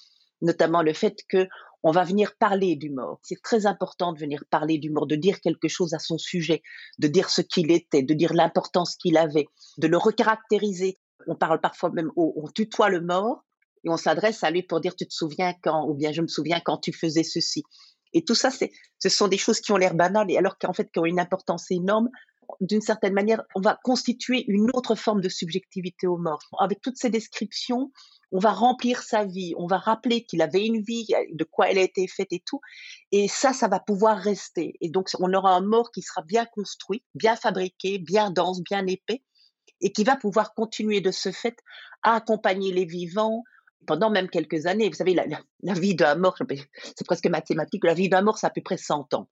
notamment 0.41 0.81
le 0.81 0.93
fait 0.93 1.17
que 1.27 1.47
on 1.87 1.91
va 1.91 2.03
venir 2.03 2.35
parler 2.39 2.75
du 2.75 2.89
mort. 2.89 3.19
C'est 3.21 3.39
très 3.43 3.67
important 3.67 4.11
de 4.11 4.17
venir 4.17 4.43
parler 4.49 4.79
du 4.79 4.89
mort, 4.89 5.05
de 5.05 5.15
dire 5.15 5.39
quelque 5.39 5.67
chose 5.67 5.93
à 5.93 5.99
son 5.99 6.17
sujet, 6.17 6.63
de 6.97 7.07
dire 7.07 7.29
ce 7.29 7.41
qu'il 7.41 7.69
était, 7.69 8.01
de 8.01 8.15
dire 8.15 8.33
l'importance 8.33 8.95
qu'il 8.95 9.17
avait, 9.17 9.45
de 9.77 9.85
le 9.85 9.97
recaractériser. 9.97 10.97
On 11.27 11.35
parle 11.35 11.61
parfois 11.61 11.89
même, 11.91 12.11
on 12.15 12.47
tutoie 12.53 12.89
le 12.89 13.01
mort 13.01 13.43
et 13.83 13.89
on 13.89 13.97
s'adresse 13.97 14.43
à 14.43 14.51
lui 14.51 14.63
pour 14.63 14.81
dire 14.81 14.95
tu 14.95 15.07
te 15.07 15.13
souviens 15.13 15.53
quand, 15.61 15.87
ou 15.87 15.93
bien 15.93 16.11
je 16.11 16.21
me 16.21 16.27
souviens 16.27 16.59
quand 16.59 16.77
tu 16.77 16.91
faisais 16.91 17.23
ceci. 17.23 17.63
Et 18.15 18.23
tout 18.23 18.33
ça, 18.33 18.49
c'est, 18.49 18.71
ce 18.97 19.09
sont 19.09 19.27
des 19.27 19.37
choses 19.37 19.59
qui 19.59 19.73
ont 19.73 19.77
l'air 19.77 19.93
banales, 19.93 20.31
et 20.31 20.37
alors 20.37 20.57
qu'en 20.57 20.73
fait, 20.73 20.89
qui 20.91 20.99
ont 20.99 21.05
une 21.05 21.19
importance 21.19 21.69
énorme. 21.69 22.09
D'une 22.61 22.79
certaine 22.79 23.13
manière, 23.13 23.43
on 23.55 23.61
va 23.61 23.77
constituer 23.83 24.45
une 24.47 24.69
autre 24.73 24.95
forme 24.95 25.19
de 25.19 25.29
subjectivité 25.29 26.07
au 26.07 26.17
mort. 26.17 26.39
Avec 26.59 26.79
toutes 26.79 26.95
ces 26.95 27.09
descriptions, 27.09 27.91
on 28.31 28.39
va 28.39 28.53
remplir 28.53 29.01
sa 29.01 29.25
vie, 29.25 29.53
on 29.57 29.67
va 29.67 29.77
rappeler 29.77 30.23
qu'il 30.23 30.41
avait 30.41 30.65
une 30.65 30.81
vie, 30.81 31.07
de 31.33 31.43
quoi 31.43 31.69
elle 31.69 31.77
a 31.77 31.81
été 31.81 32.07
faite 32.07 32.31
et 32.31 32.41
tout. 32.45 32.61
Et 33.11 33.27
ça, 33.27 33.51
ça 33.51 33.67
va 33.67 33.79
pouvoir 33.79 34.17
rester. 34.17 34.75
Et 34.79 34.89
donc, 34.89 35.09
on 35.19 35.33
aura 35.33 35.53
un 35.53 35.61
mort 35.61 35.91
qui 35.91 36.01
sera 36.01 36.21
bien 36.21 36.45
construit, 36.45 37.03
bien 37.15 37.35
fabriqué, 37.35 37.97
bien 37.97 38.31
dense, 38.31 38.61
bien 38.61 38.85
épais, 38.87 39.23
et 39.81 39.91
qui 39.91 40.03
va 40.03 40.15
pouvoir 40.15 40.53
continuer 40.53 41.01
de 41.01 41.11
ce 41.11 41.31
fait 41.31 41.57
à 42.03 42.15
accompagner 42.15 42.71
les 42.71 42.85
vivants, 42.85 43.43
pendant 43.85 44.09
même 44.09 44.29
quelques 44.29 44.65
années. 44.65 44.89
Vous 44.89 44.95
savez, 44.95 45.13
la, 45.13 45.73
vie 45.73 45.95
d'un 45.95 46.15
mort, 46.15 46.37
c'est 46.37 47.05
presque 47.05 47.27
mathématique, 47.27 47.83
la 47.83 47.93
vie 47.93 48.09
d'un 48.09 48.21
mort, 48.21 48.37
c'est 48.37 48.47
à 48.47 48.51
peu 48.51 48.61
près 48.61 48.77
100 48.77 49.13
ans. 49.13 49.29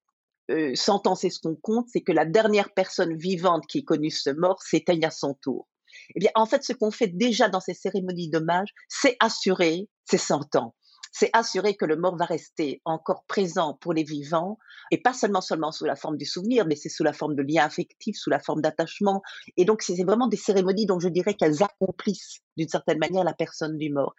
100 0.49 0.53
euh, 0.53 1.09
ans, 1.09 1.15
c'est 1.15 1.29
ce 1.29 1.39
qu'on 1.39 1.55
compte, 1.55 1.87
c'est 1.91 2.01
que 2.01 2.11
la 2.11 2.25
dernière 2.25 2.73
personne 2.73 3.15
vivante 3.15 3.65
qui 3.67 3.79
ait 3.79 3.83
connu 3.83 4.11
ce 4.11 4.29
mort 4.29 4.61
s'éteigne 4.61 5.05
à 5.05 5.11
son 5.11 5.35
tour. 5.35 5.67
Eh 6.15 6.19
bien, 6.19 6.31
en 6.35 6.45
fait, 6.45 6.63
ce 6.63 6.73
qu'on 6.73 6.91
fait 6.91 7.07
déjà 7.07 7.49
dans 7.49 7.59
ces 7.59 7.73
cérémonies 7.73 8.29
d'hommage, 8.29 8.69
c'est 8.89 9.15
assurer 9.19 9.87
ces 10.05 10.17
100 10.17 10.55
ans 10.55 10.75
c'est 11.13 11.29
assurer 11.31 11.75
que 11.75 11.85
le 11.85 11.95
mort 11.95 12.17
va 12.17 12.25
rester 12.25 12.81
encore 12.85 13.23
présent 13.25 13.75
pour 13.75 13.93
les 13.93 14.03
vivants, 14.03 14.57
et 14.89 14.97
pas 14.97 15.13
seulement 15.13 15.41
seulement 15.41 15.71
sous 15.71 15.85
la 15.85 15.95
forme 15.95 16.17
du 16.17 16.25
souvenir, 16.25 16.65
mais 16.65 16.75
c'est 16.75 16.89
sous 16.89 17.03
la 17.03 17.13
forme 17.13 17.35
de 17.35 17.43
liens 17.43 17.63
affectifs, 17.63 18.17
sous 18.17 18.31
la 18.31 18.39
forme 18.39 18.61
d'attachement. 18.61 19.21
Et 19.55 19.63
donc, 19.63 19.83
c'est 19.83 20.03
vraiment 20.03 20.27
des 20.27 20.37
cérémonies 20.37 20.87
dont 20.87 20.99
je 20.99 21.07
dirais 21.09 21.35
qu'elles 21.35 21.61
accomplissent 21.61 22.39
d'une 22.57 22.67
certaine 22.67 22.97
manière 22.97 23.23
la 23.23 23.33
personne 23.33 23.77
du 23.77 23.91
mort. 23.91 24.15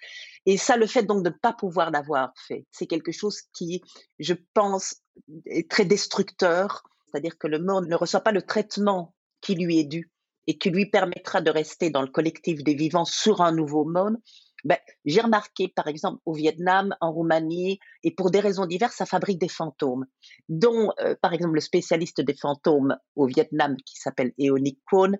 Et 0.46 0.57
ça, 0.57 0.76
le 0.76 0.87
fait 0.87 1.02
donc 1.02 1.24
de 1.24 1.30
ne 1.30 1.35
pas 1.35 1.52
pouvoir 1.52 1.90
l'avoir 1.90 2.33
fait, 2.37 2.64
c'est 2.70 2.87
quelque 2.87 3.12
chose 3.12 3.40
qui, 3.52 3.83
je 4.20 4.35
pense, 4.54 5.02
est 5.46 5.68
très 5.68 5.85
destructeur. 5.85 6.85
C'est-à-dire 7.11 7.37
que 7.38 7.48
le 7.48 7.59
mort 7.59 7.83
ne 7.83 7.96
reçoit 7.96 8.20
pas 8.20 8.33
le 8.33 8.42
traitement 8.42 9.14
qui 9.40 9.57
lui 9.57 9.80
est 9.80 9.85
dû 9.85 10.12
et 10.46 10.59
qui 10.59 10.70
lui 10.70 10.87
permettra 10.87 11.40
de 11.40 11.50
rester 11.50 11.90
dans 11.90 12.02
le 12.02 12.09
collectif 12.09 12.62
des 12.62 12.74
vivants 12.74 13.04
sur 13.04 13.40
un 13.40 13.52
nouveau 13.52 13.85
monde, 13.85 14.16
ben, 14.64 14.79
j'ai 15.05 15.20
remarqué, 15.20 15.68
par 15.68 15.88
exemple, 15.88 16.20
au 16.24 16.33
Vietnam, 16.33 16.94
en 17.00 17.12
Roumanie, 17.12 17.79
et 18.03 18.11
pour 18.11 18.31
des 18.31 18.40
raisons 18.40 18.66
diverses, 18.66 18.96
ça 18.96 19.07
fabrique 19.07 19.38
des 19.38 19.48
fantômes, 19.48 20.07
dont, 20.48 20.92
euh, 21.00 21.14
par 21.20 21.33
exemple, 21.35 21.55
le 21.55 21.61
spécialiste 21.61 22.20
des 22.20 22.35
fantômes 22.35 22.96
au 23.14 23.27
Vietnam, 23.27 23.77
qui 23.85 23.96
s'appelle 23.98 24.33
Eonic 24.38 24.79
Kwon, 24.87 25.12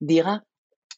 dira 0.00 0.42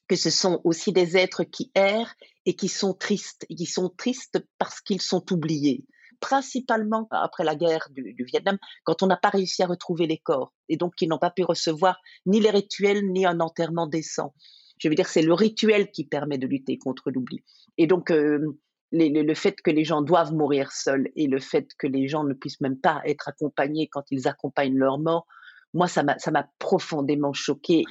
que 0.07 0.17
ce 0.17 0.31
sont 0.31 0.61
aussi 0.65 0.93
des 0.93 1.17
êtres 1.17 1.45
qui 1.45 1.71
errent 1.75 2.15
et 2.45 2.55
qui 2.57 2.69
sont 2.69 2.93
tristes, 2.93 3.47
et 3.49 3.55
qui 3.55 3.67
sont 3.67 3.89
tristes 3.89 4.39
parce 4.59 4.81
qu'ils 4.81 5.01
sont 5.01 5.33
oubliés 5.33 5.85
principalement 6.21 7.07
après 7.11 7.45
la 7.45 7.55
guerre 7.55 7.89
du, 7.91 8.15
du 8.15 8.25
Vietnam, 8.25 8.57
quand 8.85 9.03
on 9.03 9.07
n'a 9.07 9.17
pas 9.17 9.29
réussi 9.29 9.63
à 9.63 9.67
retrouver 9.67 10.07
les 10.07 10.17
corps, 10.17 10.55
et 10.71 10.79
donc 10.79 10.95
qu'ils 10.95 11.09
n'ont 11.09 11.19
pas 11.19 11.31
pu 11.31 11.45
recevoir 11.45 12.01
ni 12.25 12.41
les 12.41 12.49
rituels, 12.49 13.05
ni 13.11 13.27
un 13.27 13.41
enterrement 13.41 13.87
décent. 13.87 14.33
Je 14.79 14.89
veux 14.89 14.95
dire, 14.95 15.09
c'est 15.09 15.23
le 15.23 15.33
rituel 15.33 15.91
qui 15.91 16.05
permet 16.05 16.39
de 16.39 16.47
lutter 16.47 16.79
contre 16.79 17.11
l'oubli. 17.11 17.43
Et 17.79 17.87
donc, 17.87 18.11
euh, 18.11 18.59
le 18.93 19.35
fait 19.35 19.61
que 19.61 19.71
les 19.71 19.85
gens 19.85 20.03
doivent 20.03 20.33
mourir 20.33 20.73
seuls 20.73 21.11
et 21.17 21.27
le 21.27 21.41
fait 21.41 21.69
que 21.79 21.87
les 21.87 22.09
gens 22.09 22.25
ne 22.25 22.35
puissent 22.35 22.61
même 22.61 22.79
pas 22.79 23.03
être 23.05 23.29
accompagnés 23.29 23.89
quand 23.89 24.05
ils 24.11 24.29
accompagnent 24.29 24.77
leur 24.77 24.99
mort, 24.99 25.27
moi, 25.73 25.89
ça 25.89 26.03
m'a 26.03 26.51
profondément 26.59 27.33
choqué. 27.33 27.85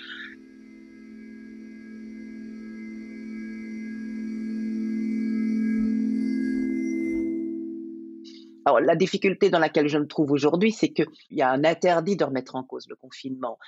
Alors, 8.65 8.79
la 8.79 8.95
difficulté 8.95 9.49
dans 9.49 9.59
laquelle 9.59 9.89
je 9.89 9.97
me 9.97 10.07
trouve 10.07 10.31
aujourd'hui, 10.31 10.71
c'est 10.71 10.93
qu'il 10.93 11.07
y 11.31 11.41
a 11.41 11.51
un 11.51 11.65
interdit 11.65 12.15
de 12.15 12.23
remettre 12.23 12.55
en 12.55 12.63
cause 12.63 12.87
le 12.87 12.95
confinement. 12.95 13.59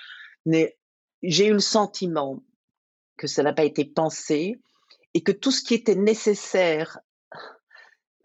Mais 0.46 0.78
j'ai 1.22 1.48
eu 1.48 1.52
le 1.52 1.58
sentiment 1.58 2.42
que 3.16 3.26
ça 3.26 3.42
n'a 3.42 3.52
pas 3.52 3.64
été 3.64 3.84
pensé 3.84 4.60
et 5.14 5.22
que 5.22 5.32
tout 5.32 5.50
ce 5.50 5.62
qui 5.62 5.74
était 5.74 5.94
nécessaire, 5.94 6.98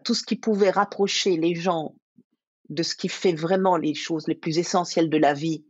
tout 0.04 0.14
ce 0.14 0.24
qui 0.24 0.36
pouvait 0.36 0.70
rapprocher 0.70 1.36
les 1.36 1.54
gens 1.54 1.94
de 2.68 2.82
ce 2.82 2.94
qui 2.94 3.08
fait 3.08 3.34
vraiment 3.34 3.76
les 3.76 3.94
choses 3.94 4.26
les 4.28 4.34
plus 4.34 4.58
essentielles 4.58 5.10
de 5.10 5.18
la 5.18 5.34
vie 5.34 5.64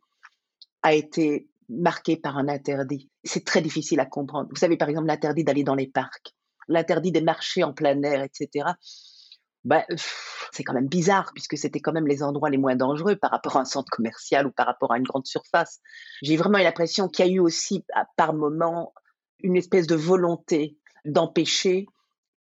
a 0.83 0.95
été 0.95 1.49
marqué 1.69 2.17
par 2.17 2.37
un 2.37 2.49
interdit. 2.49 3.11
C'est 3.25 3.45
très 3.45 3.63
difficile 3.63 4.01
à 4.01 4.07
comprendre. 4.07 4.49
Vous 4.51 4.57
savez, 4.57 4.77
par 4.77 4.89
exemple, 4.89 5.07
l'interdit 5.07 5.45
d'aller 5.45 5.65
dans 5.65 5.75
les 5.75 5.87
parcs, 5.87 6.35
l'interdit 6.69 7.13
des 7.13 7.23
marchés 7.23 7.65
en 7.65 7.73
plein 7.73 8.01
air, 8.03 8.23
etc. 8.23 8.71
Ben, 9.65 9.85
c'est 10.51 10.65
quand 10.65 10.75
même 10.75 10.89
bizarre 10.89 11.31
puisque 11.33 11.57
c'était 11.57 11.81
quand 11.81 11.93
même 11.93 12.07
les 12.07 12.23
endroits 12.23 12.51
les 12.51 12.59
moins 12.59 12.75
dangereux 12.75 13.17
par 13.17 13.31
rapport 13.31 13.57
à 13.57 13.61
un 13.61 13.65
centre 13.65 13.91
commercial 13.91 14.47
ou 14.47 14.51
par 14.51 14.67
rapport 14.67 14.93
à 14.93 14.99
une 14.99 15.05
grande 15.05 15.27
surface. 15.27 15.81
J'ai 16.23 16.37
vraiment 16.37 16.59
eu 16.59 16.65
l'impression 16.65 17.09
qu'il 17.09 17.27
y 17.27 17.29
a 17.29 17.33
eu 17.33 17.39
aussi 17.39 17.85
par 18.17 18.35
moments 18.35 18.93
une 19.43 19.57
espèce 19.57 19.87
de 19.87 19.95
volonté 19.95 20.77
d'empêcher 21.05 21.87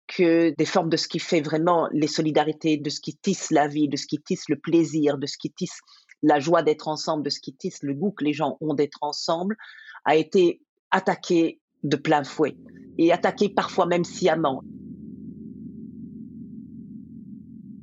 que 0.07 0.53
des 0.57 0.65
formes 0.65 0.91
de 0.91 0.97
ce 0.97 1.07
qui 1.07 1.21
fait 1.21 1.41
vraiment 1.41 1.89
les 1.93 2.09
solidarités, 2.09 2.77
de 2.77 2.91
ce 2.91 3.01
qui 3.01 3.17
tisse 3.17 3.51
la 3.51 3.69
vie, 3.69 3.89
de 3.89 3.97
ce 3.97 4.07
qui 4.07 4.21
tisse 4.21 4.49
le 4.49 4.59
plaisir, 4.59 5.19
de 5.19 5.27
ce 5.27 5.39
qui 5.39 5.53
tisse 5.53 5.79
la 6.23 6.41
joie 6.41 6.63
d'être 6.63 6.89
ensemble, 6.89 7.23
de 7.23 7.31
ce 7.31 7.41
qui 7.41 7.55
tisse 7.55 7.83
le 7.83 7.95
goût 7.95 8.11
que 8.11 8.25
les 8.25 8.33
gens 8.33 8.57
ont 8.61 8.75
d'être 8.75 8.99
ensemble, 9.03 9.57
a 10.05 10.17
été 10.17 10.61
attaqué 10.91 11.61
de 11.85 11.97
plein 11.97 12.25
fouet 12.25 12.57
et 12.99 13.13
attaqué 13.13 13.49
parfois 13.49 13.87
même 13.87 14.05
sciemment. 14.05 14.63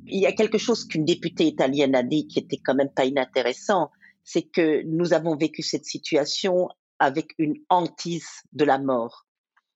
Il 0.06 0.20
y 0.20 0.26
a 0.26 0.32
quelque 0.32 0.58
chose 0.58 0.84
qu'une 0.84 1.04
députée 1.04 1.46
italienne 1.46 1.94
a 1.94 2.02
dit 2.02 2.26
qui 2.26 2.38
était 2.38 2.58
quand 2.58 2.74
même 2.74 2.92
pas 2.94 3.04
inintéressant, 3.04 3.90
c'est 4.22 4.42
que 4.42 4.82
nous 4.84 5.14
avons 5.14 5.36
vécu 5.36 5.62
cette 5.62 5.84
situation 5.84 6.68
avec 6.98 7.34
une 7.38 7.56
hantise 7.68 8.42
de 8.52 8.64
la 8.64 8.78
mort. 8.78 9.26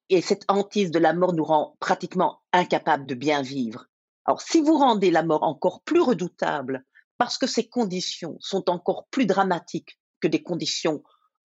Et 0.09 0.21
cette 0.21 0.45
hantise 0.49 0.91
de 0.91 0.99
la 0.99 1.13
mort 1.13 1.33
nous 1.33 1.45
rend 1.45 1.77
pratiquement 1.81 2.43
incapables 2.53 3.07
de 3.07 3.15
bien 3.15 3.43
vivre. 3.43 3.87
Alors, 4.25 4.41
si 4.41 4.61
vous 4.61 4.77
rendez 4.77 5.11
la 5.11 5.23
mort 5.23 5.43
encore 5.43 5.83
plus 5.83 6.01
redoutable, 6.01 6.85
parce 7.19 7.39
que 7.39 7.47
ces 7.47 7.69
conditions 7.69 8.37
sont 8.41 8.69
encore 8.69 9.07
plus 9.11 9.27
dramatiques 9.27 9.99
que 10.21 10.29
des 10.29 10.43
conditions 10.43 11.03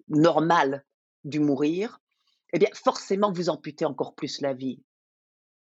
normales 0.10 0.84
du 1.24 1.40
mourir, 1.40 2.00
eh 2.54 2.60
bien, 2.60 2.70
forcément, 2.74 3.32
vous 3.32 3.50
amputez 3.50 3.86
encore 3.86 4.16
plus 4.16 4.42
la 4.42 4.54
vie. 4.54 4.82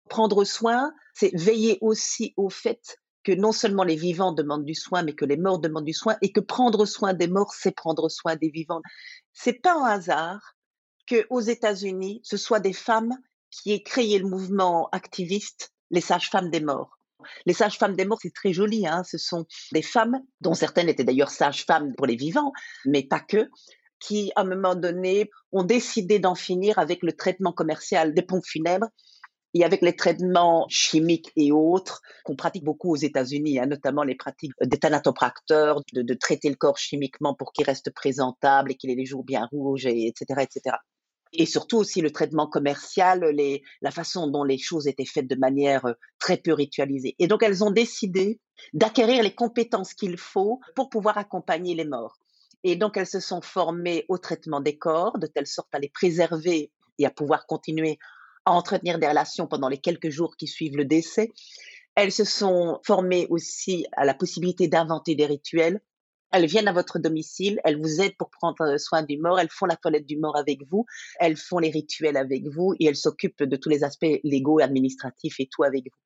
Prendre 0.10 0.44
soin, 0.44 0.94
c'est 1.14 1.36
veiller 1.36 1.78
aussi 1.82 2.34
au 2.38 2.50
fait 2.50 3.00
que 3.26 3.32
non 3.32 3.52
seulement 3.52 3.84
les 3.84 3.96
vivants 3.96 4.32
demandent 4.32 4.64
du 4.64 4.76
soin, 4.76 5.04
mais 5.04 5.14
que 5.14 5.26
les 5.26 5.36
morts 5.36 5.60
demandent 5.60 5.86
du 5.86 5.94
soin, 5.94 6.16
et 6.22 6.32
que 6.32 6.40
prendre 6.40 6.86
soin 6.86 7.14
des 7.14 7.28
morts, 7.28 7.54
c'est 7.54 7.72
prendre 7.72 8.08
soin 8.08 8.36
des 8.36 8.50
vivants. 8.50 8.82
C'est 9.34 9.62
pas 9.62 9.74
un 9.74 9.86
hasard 9.86 10.56
que 11.08 11.26
aux 11.30 11.42
États-Unis, 11.42 12.22
ce 12.24 12.38
soit 12.38 12.60
des 12.60 12.74
femmes 12.74 13.18
qui 13.50 13.74
aient 13.74 13.84
créé 13.84 14.20
le 14.20 14.30
mouvement 14.30 14.90
activiste, 14.92 15.74
les 15.90 16.02
sages-femmes 16.02 16.52
des 16.52 16.62
morts. 16.62 17.00
Les 17.48 17.54
sages-femmes 17.54 17.96
des 17.96 18.06
morts, 18.06 18.20
c'est 18.22 18.34
très 18.34 18.54
joli. 18.54 18.86
Hein 18.86 19.04
ce 19.04 19.18
sont 19.18 19.46
des 19.72 19.82
femmes, 19.82 20.20
dont 20.42 20.54
certaines 20.54 20.90
étaient 20.90 21.04
d'ailleurs 21.04 21.32
sages-femmes 21.32 21.94
pour 21.96 22.06
les 22.06 22.16
vivants, 22.16 22.52
mais 22.86 23.04
pas 23.04 23.20
que, 23.20 23.50
qui, 24.00 24.32
à 24.36 24.42
un 24.42 24.46
moment 24.46 24.76
donné, 24.76 25.32
ont 25.52 25.64
décidé 25.64 26.20
d'en 26.20 26.36
finir 26.36 26.78
avec 26.78 27.02
le 27.02 27.14
traitement 27.14 27.54
commercial 27.54 28.14
des 28.14 28.22
pompes 28.22 28.46
funèbres 28.46 28.90
et 29.56 29.64
avec 29.64 29.82
les 29.82 29.96
traitements 29.96 30.68
chimiques 30.70 31.32
et 31.38 31.52
autres 31.54 32.02
qu'on 32.26 32.36
pratique 32.36 32.66
beaucoup 32.66 32.92
aux 32.92 32.98
États-Unis, 32.98 33.58
hein, 33.58 33.66
notamment 33.66 34.04
les 34.04 34.16
pratiques 34.16 34.52
des 34.62 34.78
de, 34.78 36.14
traiter 36.14 36.50
le 36.50 36.56
corps 36.56 36.78
chimiquement 36.78 37.34
pour 37.34 37.54
qu'il 37.54 37.66
reste 37.66 37.90
présentable 37.92 38.74
et 38.74 38.76
qu'il 38.76 38.92
ait 38.92 38.96
les 38.96 39.06
joues 39.06 39.24
bien 39.24 39.48
rouges, 39.52 39.86
et, 39.86 40.08
etc., 40.08 40.44
etc. 40.44 40.76
Et 41.32 41.46
surtout 41.46 41.78
aussi 41.78 42.02
le 42.02 42.12
traitement 42.12 42.48
commercial, 42.48 43.26
la 43.82 43.92
façon 43.92 44.28
dont 44.28 44.44
les 44.44 44.58
choses 44.58 44.88
étaient 44.88 45.06
faites 45.06 45.28
de 45.28 45.36
manière 45.36 45.86
euh, 45.86 45.94
très 46.20 46.38
peu 46.38 46.54
ritualisée. 46.54 47.16
Et 47.20 47.28
donc 47.28 47.42
elles 47.42 47.64
ont 47.64 47.72
décidé 47.72 48.42
d'acquérir 48.74 49.24
les 49.24 49.34
compétences 49.34 49.94
qu'il 49.94 50.18
faut 50.18 50.60
pour 50.76 50.90
pouvoir 50.90 51.18
accompagner 51.18 51.76
les 51.76 51.86
morts. 51.86 52.18
Et 52.64 52.76
donc 52.76 52.98
elles 52.98 53.08
se 53.08 53.22
sont 53.22 53.42
formées 53.42 54.04
au 54.10 54.18
traitement 54.18 54.60
des 54.60 54.78
corps, 54.78 55.18
de 55.18 55.28
telle 55.28 55.48
sorte 55.48 55.74
à 55.74 55.80
les 55.80 55.90
préserver 55.90 56.72
et 57.00 57.06
à 57.06 57.10
pouvoir 57.10 57.46
continuer 57.48 57.98
à 58.46 58.52
entretenir 58.52 59.00
des 59.00 59.08
relations 59.08 59.48
pendant 59.48 59.70
les 59.70 59.78
quelques 59.78 60.10
jours 60.10 60.36
qui 60.38 60.48
suivent 60.48 60.78
le 60.78 60.86
décès. 60.86 61.32
Elles 61.96 62.12
se 62.12 62.24
sont 62.24 62.80
formées 62.84 63.28
aussi 63.30 63.86
à 63.94 64.06
la 64.06 64.14
possibilité 64.14 64.68
d'inventer 64.68 65.16
des 65.16 65.26
rituels. 65.26 65.82
Elles 66.32 66.46
viennent 66.48 66.68
à 66.68 66.74
votre 66.74 67.00
domicile, 67.00 67.62
elles 67.64 67.80
vous 67.80 68.02
aident 68.02 68.18
pour 68.18 68.30
prendre 68.30 68.78
soin 68.78 69.04
du 69.04 69.18
mort, 69.18 69.40
elles 69.40 69.50
font 69.50 69.66
la 69.66 69.78
toilette 69.78 70.06
du 70.06 70.18
mort 70.18 70.36
avec 70.36 70.60
vous, 70.70 70.86
elles 71.20 71.38
font 71.38 71.60
les 71.60 71.70
rituels 71.70 72.18
avec 72.18 72.46
vous 72.48 72.74
et 72.80 72.88
elles 72.88 72.98
s'occupent 72.98 73.44
de 73.44 73.56
tous 73.56 73.70
les 73.70 73.86
aspects 73.86 74.20
légaux 74.24 74.60
administratifs 74.60 75.40
et 75.40 75.48
tout 75.50 75.64
avec 75.64 75.86
vous. 75.86 76.00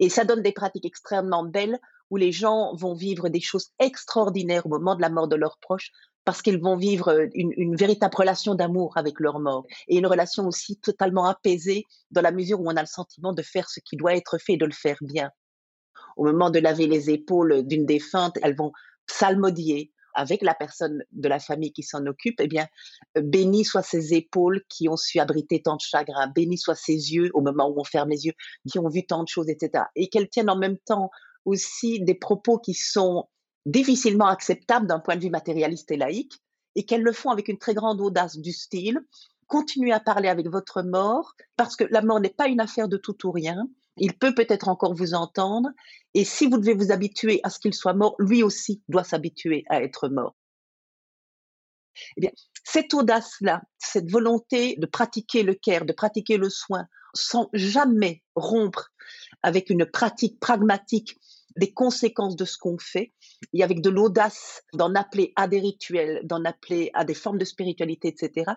Et 0.00 0.08
ça 0.08 0.24
donne 0.24 0.42
des 0.42 0.52
pratiques 0.52 0.86
extrêmement 0.86 1.44
belles 1.44 1.78
où 2.10 2.16
les 2.16 2.32
gens 2.32 2.74
vont 2.74 2.94
vivre 2.94 3.28
des 3.28 3.40
choses 3.40 3.70
extraordinaires 3.78 4.66
au 4.66 4.70
moment 4.70 4.96
de 4.96 5.02
la 5.02 5.10
mort 5.10 5.28
de 5.28 5.36
leurs 5.36 5.58
proches 5.58 5.92
parce 6.24 6.42
qu'ils 6.42 6.60
vont 6.60 6.76
vivre 6.76 7.28
une, 7.34 7.52
une 7.56 7.76
véritable 7.76 8.14
relation 8.14 8.54
d'amour 8.54 8.96
avec 8.96 9.20
leur 9.20 9.40
mort 9.40 9.64
et 9.88 9.98
une 9.98 10.06
relation 10.06 10.46
aussi 10.46 10.78
totalement 10.78 11.26
apaisée 11.26 11.84
dans 12.10 12.22
la 12.22 12.32
mesure 12.32 12.60
où 12.60 12.68
on 12.68 12.76
a 12.76 12.82
le 12.82 12.86
sentiment 12.86 13.32
de 13.32 13.42
faire 13.42 13.68
ce 13.68 13.80
qui 13.80 13.96
doit 13.96 14.14
être 14.14 14.38
fait 14.38 14.54
et 14.54 14.58
de 14.58 14.66
le 14.66 14.72
faire 14.72 14.98
bien. 15.00 15.30
Au 16.16 16.24
moment 16.24 16.50
de 16.50 16.58
laver 16.58 16.86
les 16.86 17.10
épaules 17.10 17.66
d'une 17.66 17.86
défunte, 17.86 18.38
elles 18.42 18.56
vont 18.56 18.72
psalmodier 19.06 19.92
avec 20.14 20.42
la 20.42 20.54
personne 20.54 21.04
de 21.12 21.28
la 21.28 21.38
famille 21.38 21.72
qui 21.72 21.82
s'en 21.82 22.04
occupe, 22.06 22.40
eh 22.40 22.48
bien, 22.48 22.66
béni 23.16 23.64
soient 23.64 23.82
ses 23.82 24.14
épaules 24.14 24.62
qui 24.68 24.88
ont 24.88 24.96
su 24.96 25.18
abriter 25.18 25.62
tant 25.62 25.76
de 25.76 25.80
chagrin, 25.80 26.26
béni 26.28 26.58
soient 26.58 26.74
ses 26.74 27.12
yeux 27.12 27.30
au 27.34 27.40
moment 27.40 27.68
où 27.68 27.80
on 27.80 27.84
ferme 27.84 28.10
les 28.10 28.26
yeux, 28.26 28.34
qui 28.70 28.78
ont 28.78 28.88
vu 28.88 29.06
tant 29.06 29.22
de 29.22 29.28
choses, 29.28 29.48
etc. 29.48 29.84
Et 29.94 30.08
qu'elles 30.08 30.28
tiennent 30.28 30.50
en 30.50 30.58
même 30.58 30.78
temps 30.78 31.10
aussi 31.44 32.00
des 32.00 32.14
propos 32.14 32.58
qui 32.58 32.74
sont 32.74 33.28
difficilement 33.66 34.26
acceptables 34.26 34.86
d'un 34.86 35.00
point 35.00 35.16
de 35.16 35.22
vue 35.22 35.30
matérialiste 35.30 35.90
et 35.90 35.96
laïque, 35.96 36.40
et 36.76 36.84
qu'elles 36.84 37.02
le 37.02 37.12
font 37.12 37.30
avec 37.30 37.48
une 37.48 37.58
très 37.58 37.74
grande 37.74 38.00
audace 38.00 38.38
du 38.38 38.52
style. 38.52 39.00
Continuez 39.46 39.92
à 39.92 40.00
parler 40.00 40.28
avec 40.28 40.48
votre 40.48 40.82
mort, 40.82 41.34
parce 41.56 41.76
que 41.76 41.84
la 41.84 42.02
mort 42.02 42.20
n'est 42.20 42.30
pas 42.30 42.48
une 42.48 42.60
affaire 42.60 42.88
de 42.88 42.96
tout 42.96 43.26
ou 43.26 43.32
rien. 43.32 43.68
Il 43.96 44.16
peut 44.16 44.34
peut-être 44.34 44.68
encore 44.68 44.94
vous 44.94 45.14
entendre, 45.14 45.68
et 46.14 46.24
si 46.24 46.46
vous 46.46 46.58
devez 46.58 46.74
vous 46.74 46.92
habituer 46.92 47.40
à 47.42 47.50
ce 47.50 47.58
qu'il 47.58 47.74
soit 47.74 47.94
mort, 47.94 48.14
lui 48.18 48.42
aussi 48.42 48.82
doit 48.88 49.04
s'habituer 49.04 49.64
à 49.68 49.82
être 49.82 50.08
mort. 50.08 50.36
Eh 52.16 52.20
bien, 52.20 52.30
cette 52.64 52.94
audace-là, 52.94 53.62
cette 53.78 54.10
volonté 54.10 54.76
de 54.76 54.86
pratiquer 54.86 55.42
le 55.42 55.54
care, 55.54 55.84
de 55.84 55.92
pratiquer 55.92 56.36
le 56.36 56.48
soin, 56.48 56.86
sans 57.14 57.50
jamais 57.52 58.22
rompre 58.36 58.92
avec 59.42 59.70
une 59.70 59.86
pratique 59.86 60.38
pragmatique 60.38 61.18
des 61.56 61.72
conséquences 61.72 62.36
de 62.36 62.44
ce 62.44 62.56
qu'on 62.58 62.78
fait, 62.78 63.12
et 63.52 63.62
avec 63.62 63.80
de 63.80 63.90
l'audace 63.90 64.62
d'en 64.74 64.94
appeler 64.94 65.32
à 65.36 65.48
des 65.48 65.60
rituels, 65.60 66.20
d'en 66.24 66.44
appeler 66.44 66.90
à 66.94 67.04
des 67.04 67.14
formes 67.14 67.38
de 67.38 67.44
spiritualité, 67.44 68.08
etc. 68.08 68.52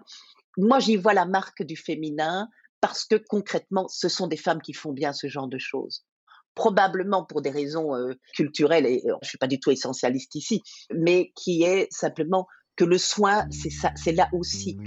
Moi, 0.57 0.79
j'y 0.79 0.95
vois 0.95 1.13
la 1.13 1.25
marque 1.25 1.63
du 1.63 1.75
féminin 1.75 2.47
parce 2.81 3.05
que 3.05 3.15
concrètement, 3.15 3.87
ce 3.87 4.09
sont 4.09 4.27
des 4.27 4.37
femmes 4.37 4.61
qui 4.61 4.73
font 4.73 4.91
bien 4.91 5.13
ce 5.13 5.27
genre 5.27 5.47
de 5.47 5.57
choses. 5.57 6.05
Probablement 6.53 7.25
pour 7.25 7.41
des 7.41 7.49
raisons 7.49 7.95
euh, 7.95 8.13
culturelles, 8.35 8.85
et 8.85 9.01
euh, 9.05 9.15
je 9.21 9.25
ne 9.25 9.27
suis 9.27 9.37
pas 9.37 9.47
du 9.47 9.59
tout 9.59 9.71
essentialiste 9.71 10.35
ici, 10.35 10.61
mais 10.93 11.31
qui 11.35 11.63
est 11.63 11.87
simplement 11.91 12.45
que 12.75 12.83
le 12.83 12.97
soin, 12.97 13.47
c'est 13.95 14.11
là 14.11 14.29
aussi. 14.33 14.77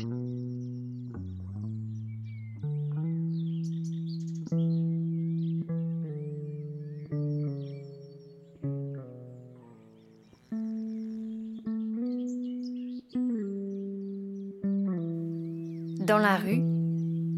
Dans 16.07 16.19
la 16.19 16.37
rue, 16.37 16.63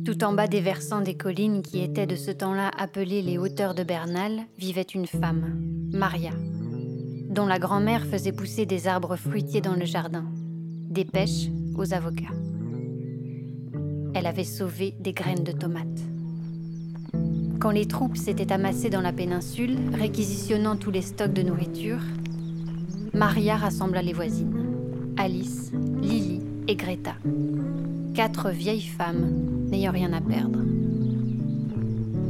tout 0.05 0.23
en 0.25 0.35
bas 0.35 0.47
des 0.47 0.61
versants 0.61 1.01
des 1.01 1.15
collines 1.15 1.63
qui 1.63 1.81
étaient 1.83 2.07
de 2.07 2.17
ce 2.17 2.31
temps-là 2.31 2.71
appelées 2.77 3.23
les 3.23 3.39
hauteurs 3.39 3.75
de 3.75 3.83
Bernal, 3.83 4.43
vivait 4.59 4.83
une 4.83 5.07
femme, 5.07 5.59
Maria, 5.91 6.33
dont 7.31 7.47
la 7.47 7.59
grand-mère 7.59 8.05
faisait 8.05 8.33
pousser 8.33 8.67
des 8.67 8.87
arbres 8.87 9.17
fruitiers 9.17 9.63
dans 9.63 9.73
le 9.75 9.87
jardin, 9.87 10.27
des 10.91 11.07
pêches 11.07 11.49
aux 11.77 11.95
avocats. 11.95 12.35
Elle 14.15 14.27
avait 14.27 14.45
sauvé 14.45 14.95
des 15.01 15.15
graines 15.15 15.45
de 15.45 15.53
tomates. 15.53 16.05
Quand 17.61 17.71
les 17.71 17.87
troupes 17.87 18.19
s'étaient 18.19 18.53
amassées 18.53 18.91
dans 18.91 19.01
la 19.01 19.15
péninsule, 19.15 19.79
réquisitionnant 19.95 20.77
tous 20.77 20.91
les 20.91 21.01
stocks 21.01 21.33
de 21.33 21.41
nourriture, 21.41 22.03
Maria 23.15 23.57
rassembla 23.57 24.03
les 24.03 24.13
voisines, 24.13 25.15
Alice, 25.17 25.73
Lily 26.03 26.43
et 26.69 26.77
Greta, 26.77 27.15
quatre 28.19 28.51
vieilles 28.51 28.81
femmes 28.81 29.31
n'ayant 29.71 29.93
rien 29.93 30.13
à 30.13 30.21
perdre. 30.21 30.59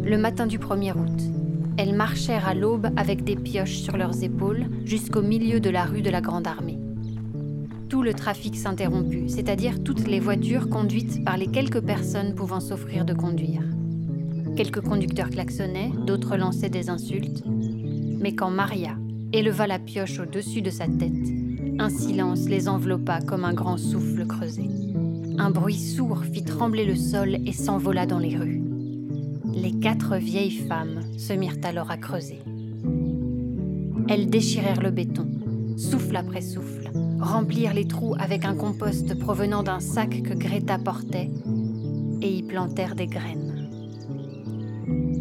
Le 0.05 0.18
matin 0.18 0.46
du 0.46 0.59
1er 0.59 0.92
août, 0.92 1.22
elles 1.79 1.94
marchèrent 1.94 2.46
à 2.46 2.53
l'aube 2.53 2.88
avec 2.98 3.24
des 3.24 3.37
pioches 3.37 3.79
sur 3.79 3.96
leurs 3.96 4.22
épaules 4.22 4.66
jusqu'au 4.85 5.22
milieu 5.22 5.61
de 5.61 5.70
la 5.70 5.87
rue 5.87 6.03
de 6.03 6.11
la 6.11 6.20
Grande 6.20 6.46
Armée. 6.46 6.79
Tout 7.88 8.03
le 8.03 8.12
trafic 8.12 8.55
s'interromput, 8.55 9.31
c'est-à-dire 9.31 9.83
toutes 9.83 10.07
les 10.07 10.20
voitures 10.20 10.68
conduites 10.68 11.24
par 11.24 11.38
les 11.38 11.46
quelques 11.46 11.81
personnes 11.81 12.35
pouvant 12.35 12.61
s'offrir 12.61 13.07
de 13.07 13.14
conduire. 13.14 13.62
Quelques 14.57 14.83
conducteurs 14.83 15.31
klaxonnaient, 15.31 15.92
d'autres 16.07 16.37
lançaient 16.37 16.68
des 16.68 16.90
insultes. 16.90 17.44
Mais 17.46 18.35
quand 18.35 18.51
Maria 18.51 18.94
éleva 19.33 19.66
la 19.66 19.79
pioche 19.79 20.18
au-dessus 20.18 20.61
de 20.61 20.68
sa 20.68 20.85
tête, 20.87 21.33
un 21.79 21.88
silence 21.88 22.46
les 22.46 22.68
enveloppa 22.68 23.22
comme 23.22 23.46
un 23.46 23.55
grand 23.55 23.79
souffle 23.79 24.27
creusé. 24.27 24.68
Un 25.38 25.51
bruit 25.51 25.79
sourd 25.79 26.24
fit 26.24 26.42
trembler 26.42 26.85
le 26.85 26.96
sol 26.96 27.37
et 27.46 27.53
s'envola 27.53 28.07
dans 28.07 28.18
les 28.18 28.37
rues. 28.37 28.61
Les 29.55 29.70
quatre 29.70 30.16
vieilles 30.16 30.51
femmes 30.51 31.03
se 31.16 31.33
mirent 31.33 31.59
alors 31.62 31.92
à 31.92 31.96
creuser. 31.96 32.40
Elles 34.09 34.29
déchirèrent 34.29 34.83
le 34.83 34.90
béton, 34.90 35.29
souffle 35.77 36.16
après 36.16 36.40
souffle, 36.40 36.90
remplirent 37.20 37.74
les 37.74 37.87
trous 37.87 38.16
avec 38.18 38.44
un 38.44 38.57
compost 38.57 39.16
provenant 39.18 39.62
d'un 39.62 39.79
sac 39.79 40.22
que 40.22 40.35
Greta 40.35 40.77
portait 40.79 41.31
et 42.20 42.38
y 42.38 42.42
plantèrent 42.42 42.96
des 42.96 43.07
graines. 43.07 43.68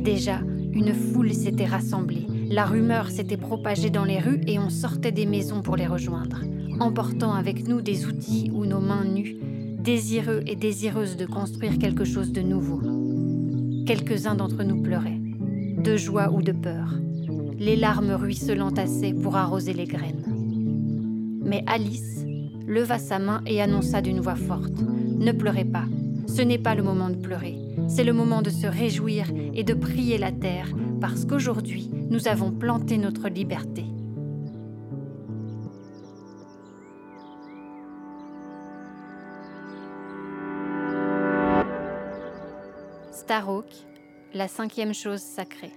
Déjà, 0.04 0.40
une 0.74 0.94
foule 0.94 1.34
s'était 1.34 1.66
rassemblée, 1.66 2.26
la 2.50 2.66
rumeur 2.66 3.12
s'était 3.12 3.38
propagée 3.38 3.92
dans 3.92 4.06
les 4.06 4.20
rues 4.20 4.42
et 4.48 4.58
on 4.58 4.70
sortait 4.70 5.12
des 5.12 5.26
maisons 5.26 5.62
pour 5.62 5.76
les 5.76 5.88
rejoindre, 5.88 6.42
emportant 6.80 7.34
avec 7.34 7.68
nous 7.68 7.82
des 7.82 8.06
outils 8.06 8.52
ou 8.54 8.66
nos 8.66 8.80
mains 8.80 9.06
nues 9.06 9.38
désireux 9.80 10.42
et 10.46 10.56
désireuses 10.56 11.16
de 11.16 11.26
construire 11.26 11.78
quelque 11.78 12.04
chose 12.04 12.32
de 12.34 12.42
nouveau. 12.42 12.82
Quelques-uns 13.86 14.36
d'entre 14.36 14.64
nous 14.64 14.82
pleuraient, 14.82 15.22
de 15.78 15.96
joie 15.96 16.30
ou 16.30 16.42
de 16.42 16.52
peur, 16.52 16.94
les 17.58 17.78
larmes 17.78 18.12
ruisselant 18.12 18.72
assez 18.72 19.14
pour 19.14 19.38
arroser 19.38 19.74
les 19.74 19.86
graines. 19.86 20.26
Mais 21.46 21.64
Alice 21.68 22.26
leva 22.68 23.00
sa 23.00 23.18
main 23.18 23.42
et 23.46 23.62
annonça 23.62 24.02
d'une 24.02 24.20
voix 24.20 24.36
forte 24.36 24.74
Ne 25.18 25.32
pleurez 25.32 25.64
pas, 25.64 25.86
ce 26.28 26.42
n'est 26.42 26.58
pas 26.58 26.76
le 26.76 26.84
moment 26.84 27.10
de 27.10 27.16
pleurer, 27.16 27.56
c'est 27.88 28.04
le 28.04 28.14
moment 28.14 28.42
de 28.42 28.50
se 28.50 28.68
réjouir 28.68 29.28
et 29.54 29.64
de 29.64 29.74
prier 29.74 30.18
la 30.18 30.34
terre, 30.34 30.68
parce 31.00 31.24
qu'aujourd'hui, 31.24 31.90
nous 32.10 32.28
avons 32.28 32.52
planté 32.52 32.98
notre 32.98 33.30
liberté. 33.30 33.86
Starhawk, 43.28 43.66
la 44.34 44.48
cinquième 44.48 44.94
chose 44.94 45.20
sacrée. 45.20 45.74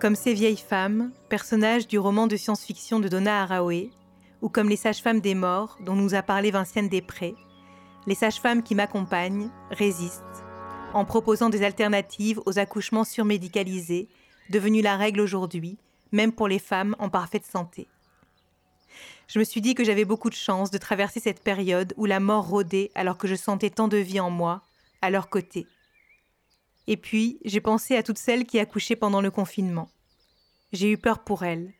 Comme 0.00 0.16
ces 0.16 0.34
vieilles 0.34 0.56
femmes, 0.56 1.12
personnages 1.28 1.86
du 1.86 2.00
roman 2.00 2.26
de 2.26 2.36
science-fiction 2.36 2.98
de 2.98 3.06
Donna 3.06 3.44
Haraway, 3.44 3.90
ou 4.42 4.48
comme 4.48 4.68
les 4.68 4.74
sages-femmes 4.74 5.20
des 5.20 5.36
morts 5.36 5.78
dont 5.86 5.94
nous 5.94 6.16
a 6.16 6.22
parlé 6.22 6.50
Vinciane 6.50 6.88
Després, 6.88 7.36
les 8.08 8.16
sages-femmes 8.16 8.64
qui 8.64 8.74
m'accompagnent 8.74 9.50
résistent 9.70 10.24
en 10.94 11.04
proposant 11.04 11.48
des 11.48 11.62
alternatives 11.62 12.40
aux 12.44 12.58
accouchements 12.58 13.04
surmédicalisés, 13.04 14.08
devenus 14.50 14.82
la 14.82 14.96
règle 14.96 15.20
aujourd'hui, 15.20 15.78
même 16.10 16.32
pour 16.32 16.48
les 16.48 16.58
femmes 16.58 16.96
en 16.98 17.08
parfaite 17.08 17.46
santé 17.46 17.86
je 19.28 19.38
me 19.38 19.44
suis 19.44 19.60
dit 19.60 19.74
que 19.74 19.84
j'avais 19.84 20.06
beaucoup 20.06 20.30
de 20.30 20.34
chance 20.34 20.70
de 20.70 20.78
traverser 20.78 21.20
cette 21.20 21.42
période 21.42 21.92
où 21.96 22.06
la 22.06 22.18
mort 22.18 22.48
rôdait 22.48 22.90
alors 22.94 23.18
que 23.18 23.28
je 23.28 23.34
sentais 23.34 23.70
tant 23.70 23.86
de 23.86 23.98
vie 23.98 24.20
en 24.20 24.30
moi, 24.30 24.62
à 25.02 25.10
leur 25.10 25.28
côté. 25.28 25.66
Et 26.86 26.96
puis, 26.96 27.38
j'ai 27.44 27.60
pensé 27.60 27.94
à 27.94 28.02
toutes 28.02 28.18
celles 28.18 28.46
qui 28.46 28.58
accouchaient 28.58 28.96
pendant 28.96 29.20
le 29.20 29.30
confinement. 29.30 29.90
J'ai 30.72 30.90
eu 30.90 30.96
peur 30.96 31.18
pour 31.24 31.44
elles. 31.44 31.74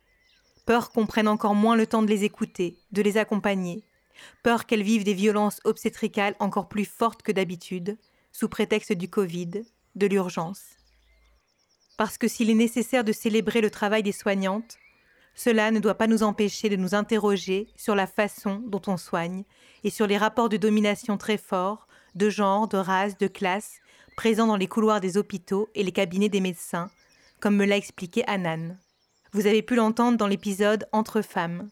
Peur 0.67 0.91
qu'on 0.91 1.07
prenne 1.07 1.27
encore 1.27 1.55
moins 1.55 1.75
le 1.75 1.87
temps 1.87 2.03
de 2.03 2.07
les 2.07 2.23
écouter, 2.23 2.77
de 2.91 3.01
les 3.01 3.17
accompagner. 3.17 3.83
Peur 4.43 4.67
qu'elles 4.67 4.83
vivent 4.83 5.03
des 5.03 5.15
violences 5.15 5.59
obstétricales 5.63 6.35
encore 6.39 6.69
plus 6.69 6.85
fortes 6.85 7.23
que 7.23 7.31
d'habitude, 7.31 7.97
sous 8.31 8.47
prétexte 8.47 8.93
du 8.93 9.09
Covid, 9.09 9.63
de 9.95 10.05
l'urgence. 10.05 10.61
Parce 11.97 12.19
que 12.19 12.27
s'il 12.27 12.51
est 12.51 12.55
nécessaire 12.55 13.03
de 13.03 13.11
célébrer 13.11 13.61
le 13.61 13.71
travail 13.71 14.03
des 14.03 14.11
soignantes, 14.11 14.77
cela 15.39 15.71
ne 15.71 15.79
doit 15.79 15.95
pas 15.95 16.07
nous 16.07 16.23
empêcher 16.23 16.67
de 16.67 16.75
nous 16.75 16.95
interroger 16.95 17.69
sur 17.77 17.95
la 17.95 18.07
façon 18.07 18.61
dont 18.67 18.81
on 18.87 18.97
soigne 18.97 19.45
et 19.85 19.89
sur 19.89 20.05
les 20.05 20.17
rapports 20.17 20.49
de 20.49 20.57
domination 20.57 21.17
très 21.17 21.37
forts, 21.37 21.87
de 22.13 22.29
genre, 22.29 22.67
de 22.67 22.75
race, 22.75 23.17
de 23.17 23.27
classe, 23.27 23.79
présent 24.17 24.47
dans 24.47 24.57
les 24.57 24.67
couloirs 24.67 24.99
des 24.99 25.15
hôpitaux 25.15 25.69
et 25.75 25.83
les 25.83 25.93
cabinets 25.93 26.27
des 26.27 26.41
médecins, 26.41 26.91
comme 27.39 27.55
me 27.55 27.63
l'a 27.63 27.77
expliqué 27.77 28.27
Anan. 28.27 28.75
Vous 29.31 29.47
avez 29.47 29.61
pu 29.61 29.75
l'entendre 29.75 30.17
dans 30.17 30.27
l'épisode 30.27 30.89
Entre 30.91 31.21
femmes. 31.21 31.69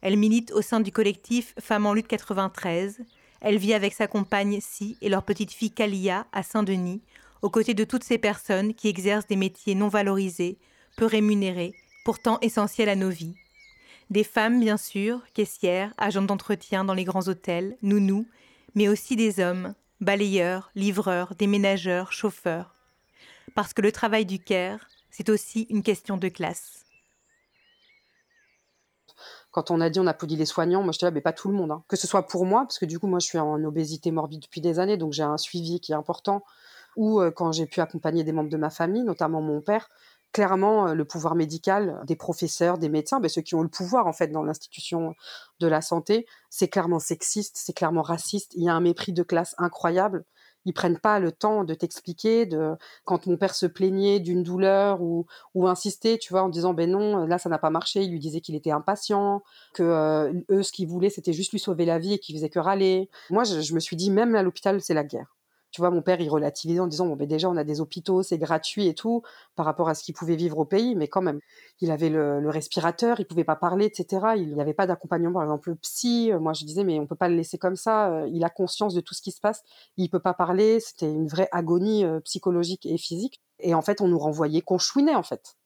Elle 0.00 0.16
milite 0.16 0.50
au 0.52 0.62
sein 0.62 0.80
du 0.80 0.90
collectif 0.90 1.52
Femmes 1.60 1.84
en 1.84 1.92
lutte 1.92 2.08
93. 2.08 3.00
Elle 3.42 3.58
vit 3.58 3.74
avec 3.74 3.92
sa 3.92 4.06
compagne 4.06 4.58
Si 4.62 4.96
et 5.02 5.10
leur 5.10 5.22
petite 5.22 5.52
fille 5.52 5.70
Kalia 5.70 6.26
à 6.32 6.42
Saint-Denis, 6.42 7.02
aux 7.42 7.50
côtés 7.50 7.74
de 7.74 7.84
toutes 7.84 8.04
ces 8.04 8.16
personnes 8.16 8.72
qui 8.72 8.88
exercent 8.88 9.26
des 9.26 9.36
métiers 9.36 9.74
non 9.74 9.88
valorisés, 9.88 10.56
peu 10.96 11.04
rémunérés, 11.04 11.74
pourtant 12.06 12.38
essentiels 12.40 12.88
à 12.88 12.94
nos 12.94 13.10
vies. 13.10 13.34
Des 14.10 14.22
femmes, 14.22 14.60
bien 14.60 14.76
sûr, 14.76 15.22
caissières, 15.34 15.92
agents 15.98 16.22
d'entretien 16.22 16.84
dans 16.84 16.94
les 16.94 17.02
grands 17.02 17.26
hôtels, 17.26 17.76
nounous, 17.82 18.28
mais 18.76 18.86
aussi 18.86 19.16
des 19.16 19.40
hommes, 19.40 19.74
balayeurs, 20.00 20.70
livreurs, 20.76 21.34
déménageurs, 21.34 22.12
chauffeurs. 22.12 22.76
Parce 23.56 23.72
que 23.72 23.82
le 23.82 23.90
travail 23.90 24.24
du 24.24 24.38
Caire, 24.38 24.86
c'est 25.10 25.28
aussi 25.30 25.66
une 25.68 25.82
question 25.82 26.16
de 26.16 26.28
classe. 26.28 26.84
Quand 29.50 29.72
on 29.72 29.80
a 29.80 29.90
dit 29.90 29.98
on 29.98 30.06
applaudit 30.06 30.36
les 30.36 30.46
soignants, 30.46 30.84
moi 30.84 30.92
j'étais 30.92 31.06
là, 31.06 31.10
mais 31.10 31.20
pas 31.20 31.32
tout 31.32 31.48
le 31.48 31.54
monde. 31.54 31.72
hein. 31.72 31.82
Que 31.88 31.96
ce 31.96 32.06
soit 32.06 32.28
pour 32.28 32.46
moi, 32.46 32.60
parce 32.60 32.78
que 32.78 32.86
du 32.86 33.00
coup 33.00 33.08
moi 33.08 33.18
je 33.18 33.26
suis 33.26 33.38
en 33.38 33.64
obésité 33.64 34.12
morbide 34.12 34.42
depuis 34.42 34.60
des 34.60 34.78
années, 34.78 34.96
donc 34.96 35.12
j'ai 35.12 35.24
un 35.24 35.38
suivi 35.38 35.80
qui 35.80 35.90
est 35.90 35.96
important, 35.96 36.44
ou 36.94 37.20
euh, 37.20 37.32
quand 37.32 37.50
j'ai 37.50 37.66
pu 37.66 37.80
accompagner 37.80 38.22
des 38.22 38.30
membres 38.32 38.48
de 38.50 38.56
ma 38.56 38.70
famille, 38.70 39.02
notamment 39.02 39.40
mon 39.40 39.60
père, 39.60 39.88
clairement 40.32 40.88
euh, 40.88 40.94
le 40.94 41.04
pouvoir 41.04 41.34
médical 41.34 42.00
des 42.06 42.16
professeurs, 42.16 42.78
des 42.78 42.88
médecins, 42.88 43.20
ben, 43.20 43.28
ceux 43.28 43.42
qui 43.42 43.54
ont 43.54 43.62
le 43.62 43.68
pouvoir 43.68 44.06
en 44.06 44.12
fait 44.12 44.28
dans 44.28 44.42
l'institution 44.42 45.14
de 45.60 45.66
la 45.66 45.80
santé, 45.80 46.26
c'est 46.50 46.68
clairement 46.68 46.98
sexiste, 46.98 47.56
c'est 47.58 47.72
clairement 47.72 48.02
raciste. 48.02 48.52
Il 48.54 48.64
y 48.64 48.68
a 48.68 48.74
un 48.74 48.80
mépris 48.80 49.12
de 49.12 49.22
classe 49.22 49.54
incroyable. 49.58 50.24
Ils 50.66 50.72
prennent 50.72 50.98
pas 50.98 51.20
le 51.20 51.30
temps 51.30 51.62
de 51.64 51.74
t'expliquer. 51.74 52.44
De 52.44 52.74
quand 53.04 53.26
mon 53.26 53.36
père 53.36 53.54
se 53.54 53.66
plaignait 53.66 54.18
d'une 54.18 54.42
douleur 54.42 55.00
ou, 55.00 55.26
ou 55.54 55.68
insistait, 55.68 56.18
tu 56.18 56.32
vois, 56.32 56.42
en 56.42 56.48
disant 56.48 56.74
ben 56.74 56.90
non, 56.90 57.24
là 57.24 57.38
ça 57.38 57.48
n'a 57.48 57.58
pas 57.58 57.70
marché. 57.70 58.02
Il 58.02 58.10
lui 58.10 58.18
disait 58.18 58.40
qu'il 58.40 58.56
était 58.56 58.72
impatient, 58.72 59.42
que 59.74 59.84
euh, 59.84 60.32
eux 60.50 60.62
ce 60.64 60.72
qu'ils 60.72 60.88
voulaient 60.88 61.10
c'était 61.10 61.32
juste 61.32 61.52
lui 61.52 61.60
sauver 61.60 61.84
la 61.86 61.98
vie 61.98 62.14
et 62.14 62.18
qu'il 62.18 62.34
faisait 62.34 62.50
que 62.50 62.58
râler. 62.58 63.08
Moi 63.30 63.44
je, 63.44 63.60
je 63.60 63.74
me 63.74 63.80
suis 63.80 63.96
dit 63.96 64.10
même 64.10 64.34
à 64.34 64.42
l'hôpital 64.42 64.80
c'est 64.82 64.94
la 64.94 65.04
guerre. 65.04 65.35
Tu 65.76 65.82
vois, 65.82 65.90
mon 65.90 66.00
père, 66.00 66.22
il 66.22 66.30
relativisait 66.30 66.80
en 66.80 66.86
disant, 66.86 67.06
bon, 67.06 67.16
ben 67.16 67.28
déjà, 67.28 67.50
on 67.50 67.56
a 67.58 67.62
des 67.62 67.82
hôpitaux, 67.82 68.22
c'est 68.22 68.38
gratuit 68.38 68.86
et 68.86 68.94
tout, 68.94 69.20
par 69.56 69.66
rapport 69.66 69.90
à 69.90 69.94
ce 69.94 70.02
qu'il 70.02 70.14
pouvait 70.14 70.34
vivre 70.34 70.56
au 70.56 70.64
pays, 70.64 70.94
mais 70.96 71.06
quand 71.06 71.20
même, 71.20 71.38
il 71.82 71.90
avait 71.90 72.08
le, 72.08 72.48
respirateur, 72.48 73.20
il 73.20 73.26
pouvait 73.26 73.44
pas 73.44 73.56
parler, 73.56 73.84
etc. 73.84 74.36
Il 74.38 74.54
n'y 74.54 74.60
avait 74.62 74.72
pas 74.72 74.86
d'accompagnement, 74.86 75.34
par 75.34 75.42
exemple, 75.42 75.68
le 75.68 75.74
psy. 75.76 76.32
Moi, 76.40 76.54
je 76.54 76.64
disais, 76.64 76.82
mais 76.82 76.98
on 76.98 77.06
peut 77.06 77.14
pas 77.14 77.28
le 77.28 77.36
laisser 77.36 77.58
comme 77.58 77.76
ça. 77.76 78.10
Euh, 78.10 78.28
Il 78.32 78.42
a 78.42 78.48
conscience 78.48 78.94
de 78.94 79.02
tout 79.02 79.12
ce 79.12 79.20
qui 79.20 79.32
se 79.32 79.40
passe. 79.42 79.64
Il 79.98 80.08
peut 80.08 80.18
pas 80.18 80.32
parler. 80.32 80.80
C'était 80.80 81.10
une 81.10 81.28
vraie 81.28 81.50
agonie 81.52 82.06
euh, 82.06 82.20
psychologique 82.20 82.86
et 82.86 82.96
physique. 82.96 83.42
Et 83.58 83.74
en 83.74 83.82
fait, 83.82 84.00
on 84.00 84.08
nous 84.08 84.18
renvoyait 84.18 84.62
qu'on 84.62 84.78
chouinait, 84.78 85.14
en 85.14 85.22
fait. 85.22 85.56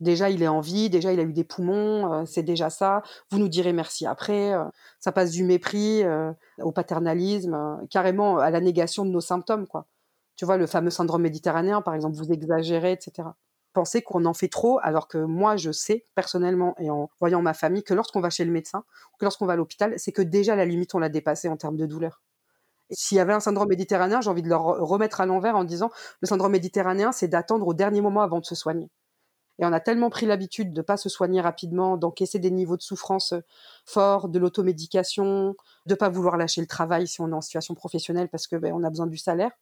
Déjà, 0.00 0.28
il 0.28 0.42
est 0.42 0.48
en 0.48 0.60
vie, 0.60 0.90
déjà, 0.90 1.12
il 1.12 1.20
a 1.20 1.22
eu 1.22 1.32
des 1.32 1.44
poumons, 1.44 2.12
euh, 2.12 2.24
c'est 2.26 2.42
déjà 2.42 2.68
ça. 2.70 3.02
Vous 3.30 3.38
nous 3.38 3.48
direz 3.48 3.72
merci 3.72 4.06
après. 4.06 4.52
euh, 4.52 4.64
ça 4.98 5.12
passe 5.12 5.30
du 5.30 5.44
mépris 5.44 6.02
euh, 6.04 6.32
au 6.60 6.72
paternalisme, 6.72 7.56
carrément 7.90 8.38
à 8.38 8.50
la 8.50 8.60
négation 8.60 9.04
de 9.04 9.10
nos 9.10 9.20
symptômes, 9.20 9.66
quoi. 9.66 9.86
Tu 10.36 10.44
vois, 10.44 10.56
le 10.56 10.66
fameux 10.66 10.90
syndrome 10.90 11.22
méditerranéen, 11.22 11.80
par 11.80 11.94
exemple, 11.94 12.16
vous 12.16 12.32
exagérez, 12.32 12.92
etc. 12.92 13.36
Pensez 13.72 14.02
qu'on 14.02 14.24
en 14.24 14.34
fait 14.34 14.48
trop, 14.48 14.78
alors 14.82 15.08
que 15.08 15.18
moi, 15.18 15.56
je 15.56 15.70
sais, 15.72 16.04
personnellement, 16.14 16.74
et 16.78 16.90
en 16.90 17.08
voyant 17.20 17.40
ma 17.42 17.54
famille, 17.54 17.84
que 17.84 17.94
lorsqu'on 17.94 18.20
va 18.20 18.30
chez 18.30 18.44
le 18.44 18.50
médecin, 18.52 18.84
que 19.18 19.24
lorsqu'on 19.24 19.46
va 19.46 19.54
à 19.54 19.56
l'hôpital, 19.56 19.94
c'est 19.98 20.12
que 20.12 20.22
déjà, 20.22 20.56
la 20.56 20.64
limite, 20.64 20.94
on 20.94 20.98
l'a 20.98 21.08
dépassée 21.08 21.48
en 21.48 21.56
termes 21.56 21.76
de 21.76 21.86
douleur. 21.86 22.22
S'il 22.90 23.18
y 23.18 23.20
avait 23.20 23.34
un 23.34 23.40
syndrome 23.40 23.68
méditerranéen, 23.68 24.20
j'ai 24.22 24.30
envie 24.30 24.42
de 24.42 24.48
le 24.48 24.54
re- 24.56 24.80
remettre 24.80 25.20
à 25.20 25.26
l'envers 25.26 25.56
en 25.56 25.64
disant, 25.64 25.90
le 26.20 26.28
syndrome 26.28 26.52
méditerranéen, 26.52 27.12
c'est 27.12 27.28
d'attendre 27.28 27.66
au 27.66 27.74
dernier 27.74 28.00
moment 28.00 28.22
avant 28.22 28.40
de 28.40 28.46
se 28.46 28.54
soigner. 28.54 28.90
Et 29.58 29.64
on 29.64 29.72
a 29.72 29.80
tellement 29.80 30.10
pris 30.10 30.26
l'habitude 30.26 30.72
de 30.72 30.82
pas 30.82 30.96
se 30.96 31.08
soigner 31.08 31.40
rapidement, 31.40 31.96
d'encaisser 31.96 32.38
des 32.38 32.50
niveaux 32.50 32.76
de 32.76 32.82
souffrance 32.82 33.32
euh, 33.32 33.40
forts, 33.86 34.28
de 34.28 34.38
l'automédication, 34.38 35.54
de 35.86 35.94
pas 35.94 36.08
vouloir 36.08 36.36
lâcher 36.36 36.60
le 36.60 36.66
travail 36.66 37.06
si 37.06 37.20
on 37.20 37.28
est 37.28 37.34
en 37.34 37.40
situation 37.40 37.74
professionnelle 37.74 38.28
parce 38.28 38.46
que 38.46 38.56
ben, 38.56 38.72
on 38.74 38.82
a 38.82 38.90
besoin 38.90 39.06
du 39.06 39.16
salaire. 39.16 39.52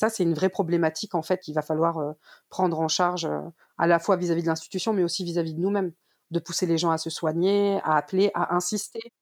Ça, 0.00 0.08
c'est 0.08 0.22
une 0.24 0.34
vraie 0.34 0.48
problématique 0.48 1.14
en 1.14 1.22
fait 1.22 1.40
qu'il 1.40 1.54
va 1.54 1.62
falloir 1.62 1.98
euh, 1.98 2.12
prendre 2.48 2.80
en 2.80 2.88
charge 2.88 3.26
euh, 3.26 3.40
à 3.78 3.86
la 3.86 3.98
fois 3.98 4.16
vis-à-vis 4.16 4.42
de 4.42 4.48
l'institution, 4.48 4.92
mais 4.92 5.04
aussi 5.04 5.24
vis-à-vis 5.24 5.54
de 5.54 5.60
nous-mêmes, 5.60 5.92
de 6.30 6.40
pousser 6.40 6.66
les 6.66 6.78
gens 6.78 6.90
à 6.90 6.98
se 6.98 7.10
soigner, 7.10 7.80
à 7.84 7.96
appeler, 7.96 8.30
à 8.34 8.54
insister. 8.54 9.12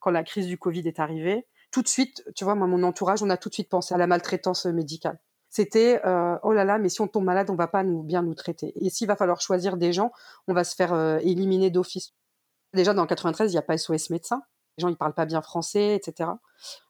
Quand 0.00 0.10
la 0.10 0.22
crise 0.22 0.46
du 0.46 0.58
Covid 0.58 0.86
est 0.86 1.00
arrivée, 1.00 1.46
tout 1.70 1.82
de 1.82 1.88
suite, 1.88 2.24
tu 2.34 2.44
vois, 2.44 2.54
moi, 2.54 2.66
mon 2.66 2.82
entourage, 2.82 3.22
on 3.22 3.30
a 3.30 3.36
tout 3.36 3.48
de 3.48 3.54
suite 3.54 3.68
pensé 3.68 3.94
à 3.94 3.98
la 3.98 4.06
maltraitance 4.06 4.66
médicale. 4.66 5.18
C'était 5.50 6.00
euh, 6.04 6.36
oh 6.42 6.52
là 6.52 6.64
là, 6.64 6.78
mais 6.78 6.88
si 6.88 7.00
on 7.00 7.08
tombe 7.08 7.24
malade, 7.24 7.50
on 7.50 7.54
va 7.54 7.68
pas 7.68 7.82
nous 7.82 8.02
bien 8.02 8.22
nous 8.22 8.34
traiter. 8.34 8.72
Et 8.84 8.90
s'il 8.90 9.08
va 9.08 9.16
falloir 9.16 9.40
choisir 9.40 9.76
des 9.76 9.92
gens, 9.92 10.12
on 10.46 10.52
va 10.52 10.64
se 10.64 10.74
faire 10.74 10.92
euh, 10.92 11.18
éliminer 11.18 11.70
d'office. 11.70 12.12
Déjà 12.74 12.92
dans 12.92 13.02
le 13.02 13.08
93, 13.08 13.50
il 13.50 13.54
n'y 13.54 13.58
a 13.58 13.62
pas 13.62 13.78
SOS 13.78 14.10
médecin. 14.10 14.42
Les 14.76 14.82
gens 14.82 14.88
ils 14.88 14.96
parlent 14.96 15.14
pas 15.14 15.26
bien 15.26 15.40
français, 15.40 15.96
etc. 15.96 16.30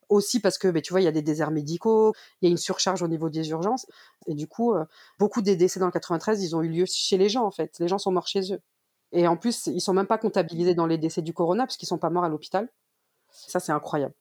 Aussi 0.09 0.41
parce 0.41 0.59
que 0.59 0.69
ben, 0.69 0.83
tu 0.83 0.93
vois, 0.93 1.01
il 1.01 1.05
y 1.05 1.09
a 1.09 1.13
des 1.13 1.23
déserts 1.23 1.53
médicaux, 1.53 2.15
il 2.41 2.47
y 2.47 2.49
a 2.49 2.51
une 2.51 2.57
surcharge 2.57 3.03
au 3.03 3.09
niveau 3.09 3.31
des 3.31 3.51
urgences. 3.51 3.87
Et 4.27 4.35
du 4.35 4.49
coup, 4.49 4.75
euh, 4.75 4.85
beaucoup 5.19 5.41
des 5.43 5.55
décès 5.55 5.79
dans 5.79 5.87
le 5.87 5.93
93, 5.93 6.43
ils 6.43 6.57
ont 6.57 6.63
eu 6.63 6.69
lieu 6.69 6.85
chez 6.87 7.17
les 7.17 7.29
gens 7.29 7.45
en 7.45 7.51
fait. 7.53 7.79
Les 7.79 7.89
gens 7.89 7.99
sont 7.99 8.11
morts 8.11 8.27
chez 8.27 8.53
eux. 8.53 8.61
Et 9.13 9.29
en 9.29 9.37
plus, 9.37 9.69
ils 9.69 9.81
sont 9.81 9.95
même 9.95 10.07
pas 10.07 10.19
comptabilisés 10.19 10.75
dans 10.75 10.87
les 10.87 10.99
décès 10.99 11.23
du 11.23 11.33
corona 11.33 11.65
parce 11.65 11.77
qu'ils 11.77 11.89
sont 11.89 11.99
pas 11.99 12.11
morts 12.11 12.25
à 12.25 12.29
l'hôpital. 12.29 12.69
Ça, 13.31 13.61
c'est 13.61 13.73
incroyable. 13.73 14.15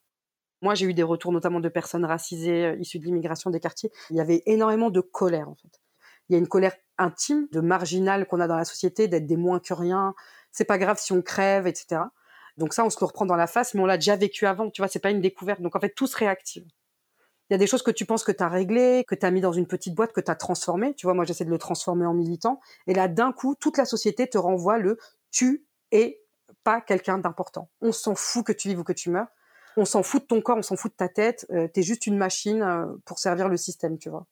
Moi, 0.62 0.76
j'ai 0.76 0.86
eu 0.86 0.94
des 0.94 1.04
retours 1.04 1.32
notamment 1.32 1.60
de 1.60 1.70
personnes 1.70 2.06
racisées 2.06 2.66
euh, 2.66 2.76
issues 2.80 3.00
de 3.00 3.06
l'immigration 3.06 3.50
des 3.50 3.60
quartiers. 3.60 3.92
Il 4.10 4.18
y 4.18 4.22
avait 4.22 4.44
énormément 4.46 4.90
de 4.90 5.02
colère, 5.02 5.50
en 5.50 5.56
fait. 5.56 5.82
Il 6.30 6.34
y 6.34 6.36
a 6.36 6.40
une 6.40 6.48
colère 6.48 6.76
intime, 6.98 7.48
de 7.52 7.62
marginal 7.62 8.28
qu'on 8.28 8.40
a 8.40 8.48
dans 8.48 8.58
la 8.58 8.66
société, 8.66 9.08
d'être 9.08 9.28
des 9.28 9.38
moins 9.38 9.60
que 9.60 9.74
rien. 9.74 10.14
C'est 10.52 10.66
pas 10.66 10.78
grave 10.78 10.98
si 11.00 11.14
on 11.14 11.22
crève, 11.22 11.68
etc. 11.68 12.02
Donc 12.58 12.74
ça, 12.74 12.84
on 12.84 12.90
se 12.90 12.98
le 13.00 13.06
reprend 13.06 13.26
dans 13.26 13.36
la 13.36 13.48
face, 13.48 13.74
mais 13.74 13.82
on 13.82 13.86
l'a 13.86 13.98
déjà 13.98 14.16
vécu 14.16 14.46
avant. 14.46 14.70
Tu 14.72 14.82
vois, 14.82 14.90
c'est 14.90 15.00
pas 15.00 15.12
une 15.12 15.22
découverte. 15.22 15.62
Donc 15.62 15.76
en 15.76 15.80
fait, 15.80 15.94
tout 15.96 16.08
se 16.08 16.18
réactive. 16.18 16.66
Il 17.50 17.54
y 17.54 17.56
a 17.56 17.58
des 17.58 17.68
choses 17.68 17.84
que 17.84 17.92
tu 17.92 18.06
penses 18.06 18.24
que 18.26 18.32
tu 18.32 18.44
as 18.44 18.50
réglées, 18.50 19.06
que 19.08 19.16
tu 19.16 19.26
as 19.26 19.32
mis 19.32 19.40
dans 19.40 19.54
une 19.54 19.68
petite 19.68 19.96
boîte, 19.96 20.12
que 20.12 20.20
tu 20.20 20.30
as 20.30 20.36
transformé. 20.36 20.94
Tu 20.96 21.06
vois, 21.06 21.14
moi, 21.14 21.24
j'essaie 21.24 21.46
de 21.46 21.50
le 21.50 21.58
transformer 21.58 22.06
en 22.06 22.14
militant. 22.14 22.60
Et 22.88 22.94
là, 22.94 23.08
d'un 23.08 23.32
coup, 23.32 23.56
toute 23.56 23.78
la 23.78 23.86
société 23.86 24.28
te 24.28 24.38
renvoie 24.38 24.80
le 24.80 24.98
tu 25.32 25.66
es 25.92 26.22
pas 26.64 26.82
quelqu'un 26.82 27.20
d'important. 27.20 27.70
On 27.80 27.92
s'en 27.92 28.16
fout 28.16 28.46
que 28.46 28.52
tu 28.52 28.68
vives 28.68 28.80
ou 28.80 28.84
que 28.84 28.94
tu 28.94 29.10
meurs. 29.10 29.28
On 29.78 29.86
s'en 29.86 30.02
fout 30.02 30.24
de 30.24 30.28
ton 30.28 30.42
corps, 30.42 30.58
on 30.58 30.64
s'en 30.64 30.76
fout 30.76 30.92
de 30.92 30.98
ta 30.98 31.08
tête. 31.08 31.46
Euh, 31.52 31.68
T'es 31.68 31.84
juste 31.84 32.08
une 32.08 32.18
machine 32.18 32.64
euh, 32.64 32.88
pour 33.06 33.20
servir 33.20 33.48
le 33.48 33.58
système, 33.58 33.98
tu 34.00 34.10
vois. 34.10 34.26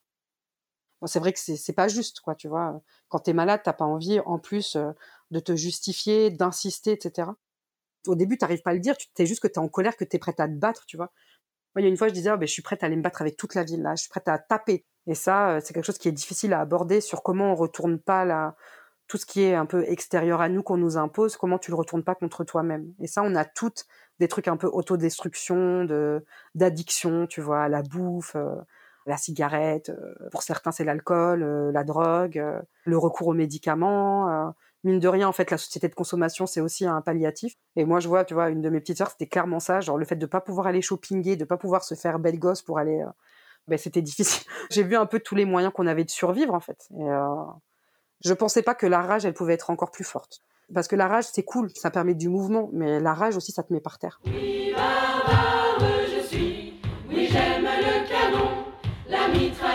C'est 1.06 1.20
vrai 1.20 1.34
que 1.34 1.40
c'est 1.40 1.74
pas 1.74 1.88
juste, 1.88 2.20
quoi, 2.22 2.34
tu 2.34 2.48
vois. 2.48 2.82
Quand 3.10 3.20
t'es 3.20 3.34
malade, 3.34 3.62
t'as 3.64 3.74
pas 3.74 3.86
envie, 3.86 4.20
en 4.22 4.40
plus, 4.40 4.76
euh, 4.76 4.92
de 5.30 5.40
te 5.40 5.56
justifier, 5.56 6.32
d'insister, 6.32 6.94
etc. 6.94 7.30
Au 8.08 8.16
début, 8.16 8.40
t'arrives 8.40 8.64
pas 8.64 8.72
à 8.72 8.74
le 8.74 8.80
dire. 8.80 8.98
Tu 8.98 9.08
t'es 9.14 9.28
juste 9.28 9.42
que 9.42 9.48
t'es 9.48 9.60
en 9.60 9.68
colère, 9.70 9.98
que 9.98 10.04
t'es 10.04 10.18
prête 10.18 10.40
à 10.40 10.48
te 10.48 10.54
battre, 10.54 10.86
tu 10.88 10.98
vois. 10.98 11.12
Moi, 11.76 11.82
il 11.82 11.84
y 11.84 11.88
a 11.88 11.90
une 11.90 11.98
fois, 11.98 12.08
je 12.08 12.14
disais, 12.14 12.32
Ah, 12.32 12.38
ben, 12.38 12.48
je 12.48 12.54
suis 12.54 12.64
prête 12.64 12.82
à 12.82 12.88
aller 12.88 12.96
me 12.96 13.04
battre 13.04 13.22
avec 13.22 13.38
toute 13.38 13.54
la 13.54 13.64
ville. 13.64 13.88
Je 13.92 14.02
suis 14.02 14.10
prête 14.10 14.28
à 14.28 14.40
taper. 14.40 14.84
Et 15.06 15.14
ça, 15.14 15.60
c'est 15.62 15.76
quelque 15.76 15.86
chose 15.86 16.00
qui 16.00 16.08
est 16.08 16.12
difficile 16.12 16.54
à 16.54 16.60
aborder 16.62 17.02
sur 17.02 17.22
comment 17.22 17.52
on 17.52 17.56
retourne 17.56 18.00
pas 18.00 18.56
tout 19.08 19.18
ce 19.18 19.26
qui 19.26 19.44
est 19.44 19.54
un 19.54 19.66
peu 19.66 19.84
extérieur 19.88 20.42
à 20.42 20.50
nous 20.50 20.64
qu'on 20.64 20.78
nous 20.78 20.98
impose, 20.98 21.38
comment 21.38 21.60
tu 21.60 21.72
le 21.72 21.78
retournes 21.78 22.04
pas 22.04 22.16
contre 22.16 22.44
toi-même. 22.44 22.94
Et 23.00 23.08
ça, 23.08 23.22
on 23.24 23.36
a 23.36 23.46
toutes 23.46 23.86
des 24.20 24.28
trucs 24.28 24.48
un 24.48 24.58
peu 24.58 24.68
autodestruction, 24.68 25.86
de 25.86 26.24
d'addiction, 26.56 27.28
tu 27.28 27.42
vois, 27.42 27.68
la 27.70 27.82
bouffe, 27.82 28.36
euh, 28.36 28.56
la 29.06 29.18
cigarette. 29.18 29.90
euh, 29.90 30.30
pour 30.32 30.44
certains, 30.44 30.72
c'est 30.72 30.84
l'alcool, 30.84 31.44
euh, 31.44 31.72
la 31.72 31.84
drogue, 31.84 32.44
le 32.86 32.98
recours 32.98 33.28
aux 33.28 33.34
médicaments. 33.34 34.54
mine 34.84 35.00
de 35.00 35.08
rien, 35.08 35.28
en 35.28 35.32
fait, 35.34 35.52
la 35.52 35.58
société 35.58 35.88
de 35.90 35.96
consommation, 35.96 36.46
c'est 36.46 36.62
aussi 36.62 36.86
un 36.86 37.02
palliatif. 37.02 37.56
Et 37.76 37.86
moi, 37.86 38.00
je 38.00 38.08
vois, 38.08 38.26
tu 38.26 38.34
vois, 38.34 38.50
une 38.50 38.62
de 38.62 38.70
mes 38.70 38.80
petites 38.80 38.98
sœurs, 38.98 39.12
c'était 39.12 39.28
clairement 39.28 39.60
ça, 39.60 39.82
genre 39.82 39.98
le 39.98 40.06
fait 40.06 40.16
de 40.16 40.26
pas 40.26 40.42
pouvoir 40.42 40.68
aller 40.68 40.82
shoppinguer, 40.82 41.36
de 41.36 41.46
pas 41.46 41.58
pouvoir 41.58 41.84
se 41.84 41.96
faire 41.96 42.20
belle 42.20 42.40
gosse 42.40 42.62
pour 42.62 42.80
aller, 42.80 43.04
ben 43.68 43.78
c'était 43.78 44.02
difficile. 44.02 44.48
J'ai 44.72 44.84
vu 44.84 44.96
un 44.96 45.06
peu 45.06 45.20
tous 45.20 45.36
les 45.36 45.46
moyens 45.46 45.74
qu'on 45.74 45.88
avait 45.88 46.06
de 46.06 46.12
survivre, 46.12 46.54
en 46.54 46.60
fait. 46.60 46.88
Et, 47.00 47.10
je 48.24 48.34
pensais 48.34 48.64
pas 48.64 48.76
que 48.76 48.88
la 48.88 49.02
rage, 49.02 49.26
elle 49.26 49.34
pouvait 49.34 49.54
être 49.54 49.70
encore 49.70 49.92
plus 49.92 50.04
forte. 50.04 50.42
Parce 50.74 50.88
que 50.88 50.96
la 50.96 51.08
rage, 51.08 51.26
c'est 51.32 51.44
cool, 51.44 51.70
ça 51.76 51.92
permet 51.92 52.16
du 52.16 52.28
mouvement, 52.28 52.70
mais 52.74 53.00
la 53.00 53.14
rage 53.14 53.38
aussi, 53.38 53.52
ça 53.52 53.62
te 53.64 53.72
met 53.72 53.80
par 53.80 54.00
terre. 54.00 54.20
Barbare 54.26 55.78
je 56.16 56.26
suis, 56.26 56.74
oui 57.10 57.28
j'aime 57.32 57.64
le 57.64 58.08
canon, 58.10 58.50
la 59.08 59.28
mitraille 59.28 59.75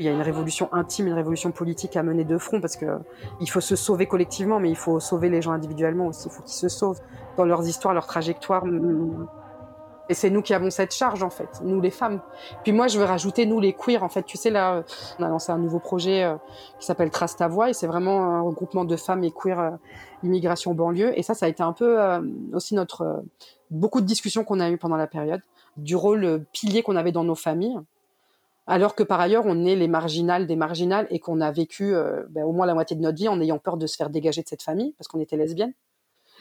Il 0.00 0.06
y 0.06 0.08
a 0.08 0.12
une 0.12 0.22
révolution 0.22 0.68
intime, 0.72 1.08
une 1.08 1.14
révolution 1.14 1.50
politique 1.50 1.96
à 1.96 2.04
mener 2.04 2.22
de 2.24 2.38
front 2.38 2.60
parce 2.60 2.76
que 2.76 2.86
il 3.40 3.50
faut 3.50 3.60
se 3.60 3.74
sauver 3.74 4.06
collectivement, 4.06 4.60
mais 4.60 4.70
il 4.70 4.76
faut 4.76 5.00
sauver 5.00 5.28
les 5.28 5.42
gens 5.42 5.50
individuellement 5.50 6.06
aussi. 6.06 6.28
Il 6.28 6.30
faut 6.30 6.42
qu'ils 6.42 6.52
se 6.52 6.68
sauvent 6.68 7.00
dans 7.36 7.44
leurs 7.44 7.66
histoires, 7.66 7.94
leurs 7.94 8.06
trajectoires. 8.06 8.64
Et 10.08 10.14
c'est 10.14 10.30
nous 10.30 10.40
qui 10.40 10.54
avons 10.54 10.70
cette 10.70 10.94
charge, 10.94 11.24
en 11.24 11.30
fait, 11.30 11.60
nous 11.64 11.80
les 11.80 11.90
femmes. 11.90 12.20
Puis 12.62 12.72
moi, 12.72 12.86
je 12.86 12.98
veux 12.98 13.04
rajouter, 13.04 13.44
nous 13.44 13.58
les 13.58 13.72
queers, 13.72 14.02
en 14.02 14.08
fait. 14.08 14.22
Tu 14.22 14.38
sais, 14.38 14.50
là, 14.50 14.84
on 15.18 15.22
a 15.24 15.28
lancé 15.28 15.50
un 15.50 15.58
nouveau 15.58 15.80
projet 15.80 16.24
euh, 16.24 16.36
qui 16.78 16.86
s'appelle 16.86 17.10
Trace 17.10 17.36
ta 17.36 17.48
voix, 17.48 17.68
et 17.68 17.74
c'est 17.74 17.88
vraiment 17.88 18.22
un 18.22 18.40
regroupement 18.40 18.84
de 18.84 18.96
femmes 18.96 19.22
et 19.24 19.32
queer 19.32 19.60
euh, 19.60 19.70
immigration 20.22 20.74
banlieue. 20.74 21.12
Et 21.18 21.22
ça, 21.22 21.34
ça 21.34 21.46
a 21.46 21.48
été 21.48 21.62
un 21.62 21.74
peu 21.74 22.00
euh, 22.00 22.20
aussi 22.54 22.74
notre... 22.74 23.22
beaucoup 23.70 24.00
de 24.00 24.06
discussions 24.06 24.44
qu'on 24.44 24.60
a 24.60 24.70
eues 24.70 24.78
pendant 24.78 24.96
la 24.96 25.08
période, 25.08 25.42
du 25.76 25.94
rôle 25.94 26.44
pilier 26.52 26.82
qu'on 26.82 26.96
avait 26.96 27.12
dans 27.12 27.24
nos 27.24 27.34
familles, 27.34 27.78
alors 28.68 28.94
que 28.94 29.02
par 29.02 29.18
ailleurs, 29.18 29.44
on 29.46 29.64
est 29.64 29.74
les 29.74 29.88
marginales 29.88 30.46
des 30.46 30.56
marginales 30.56 31.06
et 31.10 31.18
qu'on 31.18 31.40
a 31.40 31.50
vécu 31.50 31.94
ben, 32.30 32.44
au 32.44 32.52
moins 32.52 32.66
la 32.66 32.74
moitié 32.74 32.94
de 32.96 33.02
notre 33.02 33.16
vie 33.18 33.28
en 33.28 33.40
ayant 33.40 33.58
peur 33.58 33.76
de 33.78 33.86
se 33.86 33.96
faire 33.96 34.10
dégager 34.10 34.42
de 34.42 34.48
cette 34.48 34.62
famille, 34.62 34.92
parce 34.98 35.08
qu'on 35.08 35.20
était 35.20 35.36
lesbiennes. 35.36 35.74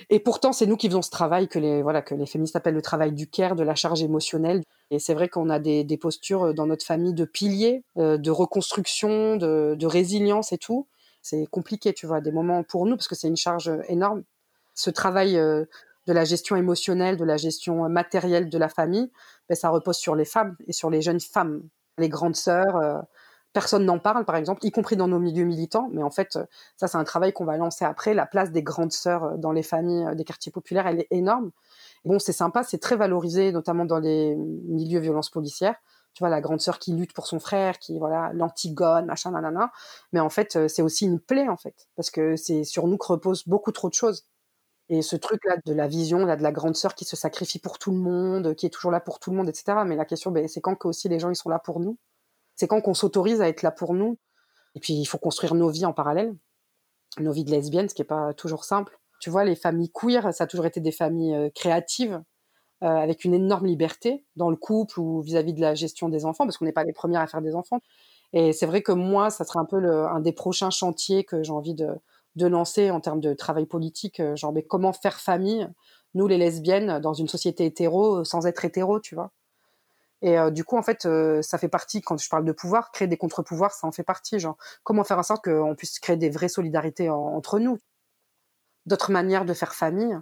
Et 0.10 0.20
pourtant, 0.20 0.54
c'est 0.54 0.66
nous 0.66 0.78
qui 0.78 0.88
faisons 0.88 1.02
ce 1.02 1.10
travail 1.10 1.48
que 1.48 1.60
les, 1.60 1.82
voilà, 1.82 2.02
que 2.02 2.16
les 2.16 2.26
féministes 2.26 2.56
appellent 2.56 2.76
le 2.76 2.82
travail 2.82 3.14
du 3.14 3.28
care, 3.28 3.56
de 3.56 3.64
la 3.64 3.76
charge 3.76 4.04
émotionnelle. 4.04 4.64
Et 4.92 5.00
c'est 5.00 5.14
vrai 5.14 5.28
qu'on 5.28 5.50
a 5.50 5.60
des, 5.60 5.98
postures 6.00 6.44
euh, 6.46 6.54
dans 6.54 6.68
notre 6.68 6.86
famille 6.86 7.14
de 7.14 7.26
piliers, 7.26 7.84
euh, 7.98 8.18
de 8.18 8.32
reconstruction, 8.32 9.38
de, 9.38 9.86
résilience 9.86 10.52
et 10.54 10.58
tout. 10.58 10.88
C'est 11.22 11.46
compliqué, 11.48 11.94
tu 11.94 12.08
vois, 12.08 12.22
des 12.22 12.32
moments 12.32 12.64
pour 12.64 12.86
nous, 12.86 12.96
parce 12.96 13.08
que 13.08 13.16
c'est 13.16 13.28
une 13.28 13.38
charge 13.38 13.72
énorme. 13.88 14.24
Ce 14.76 14.90
travail 14.90 15.38
euh, 15.38 15.66
de 16.06 16.14
la 16.14 16.24
gestion 16.24 16.56
émotionnelle, 16.56 17.18
de 17.18 17.26
la 17.26 17.38
gestion 17.38 17.90
matérielle 17.90 18.50
de 18.50 18.58
la 18.58 18.70
famille, 18.70 19.12
ben, 19.50 19.56
ça 19.56 19.70
repose 19.70 19.98
sur 19.98 20.16
les 20.16 20.26
femmes 20.26 20.56
et 20.68 20.74
sur 20.74 20.90
les 20.90 21.02
jeunes 21.02 21.20
femmes, 21.20 21.64
les 21.98 22.10
grandes 22.10 22.36
sœurs, 22.36 23.06
Personne 23.58 23.86
n'en 23.86 23.98
parle, 23.98 24.24
par 24.24 24.36
exemple, 24.36 24.64
y 24.66 24.70
compris 24.70 24.98
dans 24.98 25.08
nos 25.08 25.18
milieux 25.18 25.44
militants. 25.44 25.90
Mais 25.92 26.04
en 26.04 26.12
fait, 26.12 26.36
euh, 26.36 26.46
ça, 26.76 26.88
c'est 26.88 26.98
un 27.00 27.04
travail 27.04 27.34
qu'on 27.34 27.44
va 27.44 27.58
lancer 27.58 27.86
après. 27.86 28.14
La 28.14 28.28
place 28.28 28.52
des 28.52 28.62
grandes 28.62 28.92
sœurs 28.92 29.24
euh, 29.24 29.38
dans 29.38 29.52
les 29.52 29.64
familles 29.64 30.06
euh, 30.06 30.14
des 30.14 30.24
quartiers 30.24 30.52
populaires, 30.52 30.86
elle 30.86 31.00
est 31.00 31.08
énorme. 31.10 31.50
Bon, 32.06 32.20
c'est 32.20 32.34
sympa, 32.34 32.64
c'est 32.64 32.78
très 32.78 32.98
valorisé, 32.98 33.52
notamment 33.52 33.86
dans 33.86 33.98
les 33.98 34.36
milieux 34.36 35.00
violences 35.00 35.32
policières. 35.32 35.74
Tu 36.14 36.20
vois, 36.20 36.30
la 36.30 36.40
grande 36.40 36.62
sœur 36.62 36.78
qui 36.78 36.94
lutte 36.94 37.14
pour 37.14 37.26
son 37.26 37.40
frère, 37.40 37.80
qui, 37.80 37.98
voilà, 37.98 38.32
l'antigone, 38.34 39.08
machin, 39.08 39.32
nanana. 39.32 39.72
Mais 40.14 40.20
en 40.20 40.30
fait, 40.30 40.68
c'est 40.68 40.84
aussi 40.84 41.06
une 41.06 41.20
plaie, 41.20 41.50
en 41.50 41.58
fait. 41.58 41.88
Parce 41.96 42.12
que 42.12 42.36
c'est 42.36 42.64
sur 42.64 42.86
nous 42.88 42.98
que 42.98 43.08
reposent 43.08 43.48
beaucoup 43.48 43.72
trop 43.72 43.90
de 43.90 43.96
choses. 43.96 44.28
Et 44.90 45.02
ce 45.02 45.16
truc-là 45.16 45.58
de 45.66 45.74
la 45.74 45.88
vision, 45.88 46.26
là, 46.26 46.38
de 46.38 46.44
la 46.44 46.52
grande 46.52 46.76
sœur 46.76 46.96
qui 46.96 47.04
se 47.04 47.16
sacrifie 47.16 47.60
pour 47.60 47.78
tout 47.78 47.92
le 47.92 47.98
monde, 47.98 48.56
qui 48.56 48.66
est 48.66 48.70
toujours 48.70 48.92
là 48.92 49.02
pour 49.02 49.20
tout 49.20 49.32
le 49.32 49.38
monde, 49.38 49.50
etc. 49.50 49.80
Mais 49.86 49.96
la 49.96 50.06
question, 50.06 50.32
ben, 50.32 50.48
c'est 50.48 50.62
quand 50.62 50.76
que 50.76 50.88
aussi 50.88 51.10
les 51.10 51.20
gens, 51.20 51.30
ils 51.30 51.36
sont 51.36 51.50
là 51.50 51.60
pour 51.60 51.80
nous? 51.80 51.98
C'est 52.56 52.68
quand 52.68 52.82
qu'on 52.82 52.94
s'autorise 52.94 53.42
à 53.42 53.50
être 53.50 53.64
là 53.64 53.72
pour 53.72 53.94
nous? 53.94 54.18
Et 54.76 54.80
puis, 54.80 54.94
il 54.94 55.06
faut 55.06 55.18
construire 55.18 55.56
nos 55.56 55.70
vies 55.70 55.86
en 55.86 55.94
parallèle, 55.94 56.36
nos 57.20 57.32
vies 57.32 57.44
de 57.44 57.52
lesbiennes, 57.52 57.90
ce 57.90 57.96
qui 57.96 58.02
n'est 58.02 58.08
pas 58.08 58.34
toujours 58.34 58.64
simple. 58.64 58.98
Tu 59.20 59.30
vois, 59.30 59.44
les 59.44 59.56
familles 59.56 59.92
queer, 59.92 60.34
ça 60.34 60.46
a 60.46 60.48
toujours 60.48 60.66
été 60.66 60.80
des 60.80 60.92
familles 60.92 61.36
euh, 61.36 61.50
créatives, 61.54 62.22
euh, 62.84 62.88
avec 62.88 63.26
une 63.26 63.34
énorme 63.34 63.66
liberté 63.66 64.24
dans 64.36 64.50
le 64.50 64.56
couple 64.56 65.00
ou 65.00 65.22
vis-à-vis 65.22 65.54
de 65.54 65.62
la 65.62 65.76
gestion 65.76 66.10
des 66.10 66.26
enfants, 66.26 66.46
parce 66.46 66.58
qu'on 66.58 66.66
n'est 66.66 66.72
pas 66.72 66.84
les 66.84 66.94
premières 66.94 67.22
à 67.22 67.28
faire 67.28 67.42
des 67.42 67.56
enfants. 67.56 67.82
Et 68.34 68.54
c'est 68.54 68.68
vrai 68.68 68.82
que 68.82 68.92
moi, 68.92 69.30
ça 69.32 69.44
serait 69.46 69.60
un 69.60 69.66
peu 69.66 69.78
un 70.08 70.20
des 70.20 70.34
prochains 70.34 70.70
chantiers 70.70 71.24
que 71.24 71.44
j'ai 71.44 71.52
envie 71.52 71.74
de, 71.74 71.90
de, 72.38 72.48
lancer 72.48 72.92
en 72.92 73.00
termes 73.00 73.20
de 73.20 73.34
travail 73.34 73.66
politique, 73.66 74.20
euh, 74.20 74.36
genre 74.36 74.54
mais 74.54 74.64
comment 74.64 74.94
faire 74.94 75.20
famille, 75.20 75.68
nous 76.14 76.28
les 76.28 76.38
lesbiennes, 76.38 77.00
dans 77.00 77.14
une 77.14 77.28
société 77.28 77.66
hétéro, 77.66 78.24
sans 78.24 78.46
être 78.46 78.66
hétéro, 78.66 79.00
tu 79.00 79.16
vois. 79.16 79.32
Et 80.22 80.38
euh, 80.38 80.50
du 80.50 80.64
coup, 80.64 80.78
en 80.78 80.82
fait, 80.82 81.06
euh, 81.06 81.42
ça 81.42 81.58
fait 81.58 81.68
partie, 81.68 82.02
quand 82.02 82.18
je 82.18 82.28
parle 82.30 82.46
de 82.46 82.52
pouvoir, 82.52 82.92
créer 82.92 83.08
des 83.08 83.18
contre-pouvoirs, 83.18 83.74
ça 83.74 83.88
en 83.88 83.92
fait 83.92 84.04
partie. 84.04 84.40
Genre, 84.40 84.58
comment 84.84 85.04
faire 85.04 85.20
en 85.20 85.24
sorte 85.24 85.44
qu'on 85.44 85.76
puisse 85.76 86.00
créer 86.00 86.18
des 86.18 86.30
vraies 86.30 86.50
solidarités 86.50 87.10
entre 87.10 87.60
nous 87.60 87.78
D'autres 88.86 89.12
manières 89.12 89.46
de 89.46 89.54
faire 89.54 89.76
famille. 89.76 90.18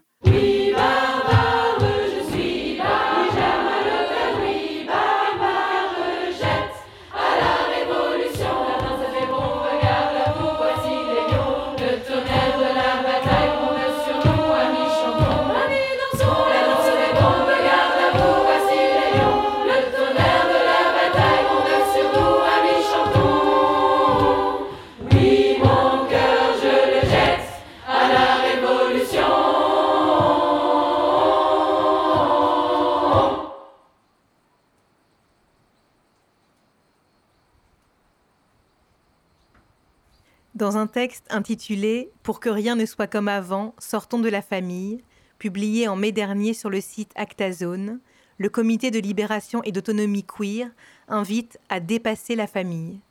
Dans 40.56 40.78
un 40.78 40.88
texte 40.88 41.26
intitulé 41.30 42.12
Pour 42.24 42.40
que 42.40 42.48
rien 42.48 42.78
ne 42.78 42.86
soit 42.86 43.08
comme 43.08 43.28
avant, 43.28 43.76
sortons 43.78 44.20
de 44.20 44.30
la 44.30 44.42
famille, 44.42 45.04
publié 45.38 45.90
en 45.90 45.98
mai 45.98 46.14
dernier 46.14 46.54
sur 46.54 46.70
le 46.70 46.80
site 46.80 47.12
Actazone, 47.16 48.00
le 48.38 48.48
Comité 48.48 48.90
de 48.90 49.00
libération 49.00 49.62
et 49.66 49.74
d'autonomie 49.74 50.24
queer 50.24 50.70
invite 51.10 51.60
à 51.68 51.82
dépasser 51.82 52.36
la 52.36 52.48
famille. 52.48 53.02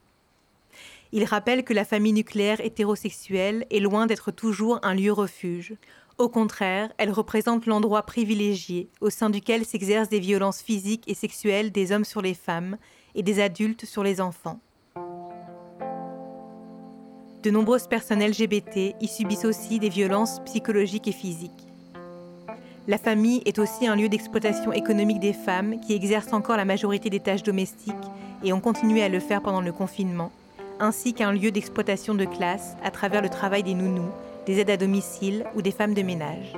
Il 1.12 1.24
rappelle 1.24 1.64
que 1.64 1.74
la 1.74 1.84
famille 1.84 2.14
nucléaire 2.14 2.62
hétérosexuelle 2.62 3.66
est 3.70 3.80
loin 3.80 4.06
d'être 4.06 4.30
toujours 4.30 4.78
un 4.82 4.94
lieu 4.94 5.12
refuge. 5.12 5.74
Au 6.16 6.30
contraire, 6.30 6.94
elle 6.96 7.10
représente 7.10 7.66
l'endroit 7.66 8.04
privilégié 8.04 8.88
au 9.02 9.10
sein 9.10 9.28
duquel 9.28 9.66
s'exercent 9.66 10.08
des 10.08 10.18
violences 10.18 10.62
physiques 10.62 11.04
et 11.08 11.14
sexuelles 11.14 11.72
des 11.72 11.92
hommes 11.92 12.06
sur 12.06 12.22
les 12.22 12.32
femmes 12.32 12.78
et 13.14 13.22
des 13.22 13.38
adultes 13.38 13.84
sur 13.84 14.02
les 14.02 14.22
enfants. 14.22 14.60
De 17.44 17.50
nombreuses 17.50 17.88
personnes 17.88 18.24
LGBT 18.24 18.94
y 19.02 19.06
subissent 19.06 19.44
aussi 19.44 19.78
des 19.78 19.90
violences 19.90 20.40
psychologiques 20.46 21.08
et 21.08 21.12
physiques. 21.12 21.68
La 22.88 22.96
famille 22.96 23.42
est 23.44 23.58
aussi 23.58 23.86
un 23.86 23.96
lieu 23.96 24.08
d'exploitation 24.08 24.72
économique 24.72 25.20
des 25.20 25.34
femmes 25.34 25.78
qui 25.80 25.92
exercent 25.92 26.32
encore 26.32 26.56
la 26.56 26.64
majorité 26.64 27.10
des 27.10 27.20
tâches 27.20 27.42
domestiques 27.42 27.94
et 28.42 28.54
ont 28.54 28.60
continué 28.60 29.02
à 29.02 29.10
le 29.10 29.20
faire 29.20 29.42
pendant 29.42 29.60
le 29.60 29.72
confinement, 29.72 30.32
ainsi 30.80 31.12
qu'un 31.12 31.32
lieu 31.32 31.50
d'exploitation 31.50 32.14
de 32.14 32.24
classe 32.24 32.78
à 32.82 32.90
travers 32.90 33.20
le 33.20 33.28
travail 33.28 33.62
des 33.62 33.74
nounous, 33.74 34.10
des 34.46 34.60
aides 34.60 34.70
à 34.70 34.78
domicile 34.78 35.44
ou 35.54 35.60
des 35.60 35.70
femmes 35.70 35.92
de 35.92 36.00
ménage. 36.00 36.54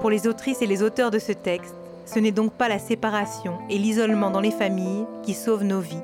Pour 0.00 0.10
les 0.10 0.26
autrices 0.26 0.60
et 0.60 0.66
les 0.66 0.82
auteurs 0.82 1.12
de 1.12 1.20
ce 1.20 1.30
texte, 1.30 1.76
ce 2.04 2.18
n'est 2.18 2.32
donc 2.32 2.52
pas 2.52 2.68
la 2.68 2.80
séparation 2.80 3.58
et 3.70 3.78
l'isolement 3.78 4.32
dans 4.32 4.40
les 4.40 4.50
familles 4.50 5.06
qui 5.22 5.34
sauvent 5.34 5.62
nos 5.62 5.80
vies, 5.80 6.02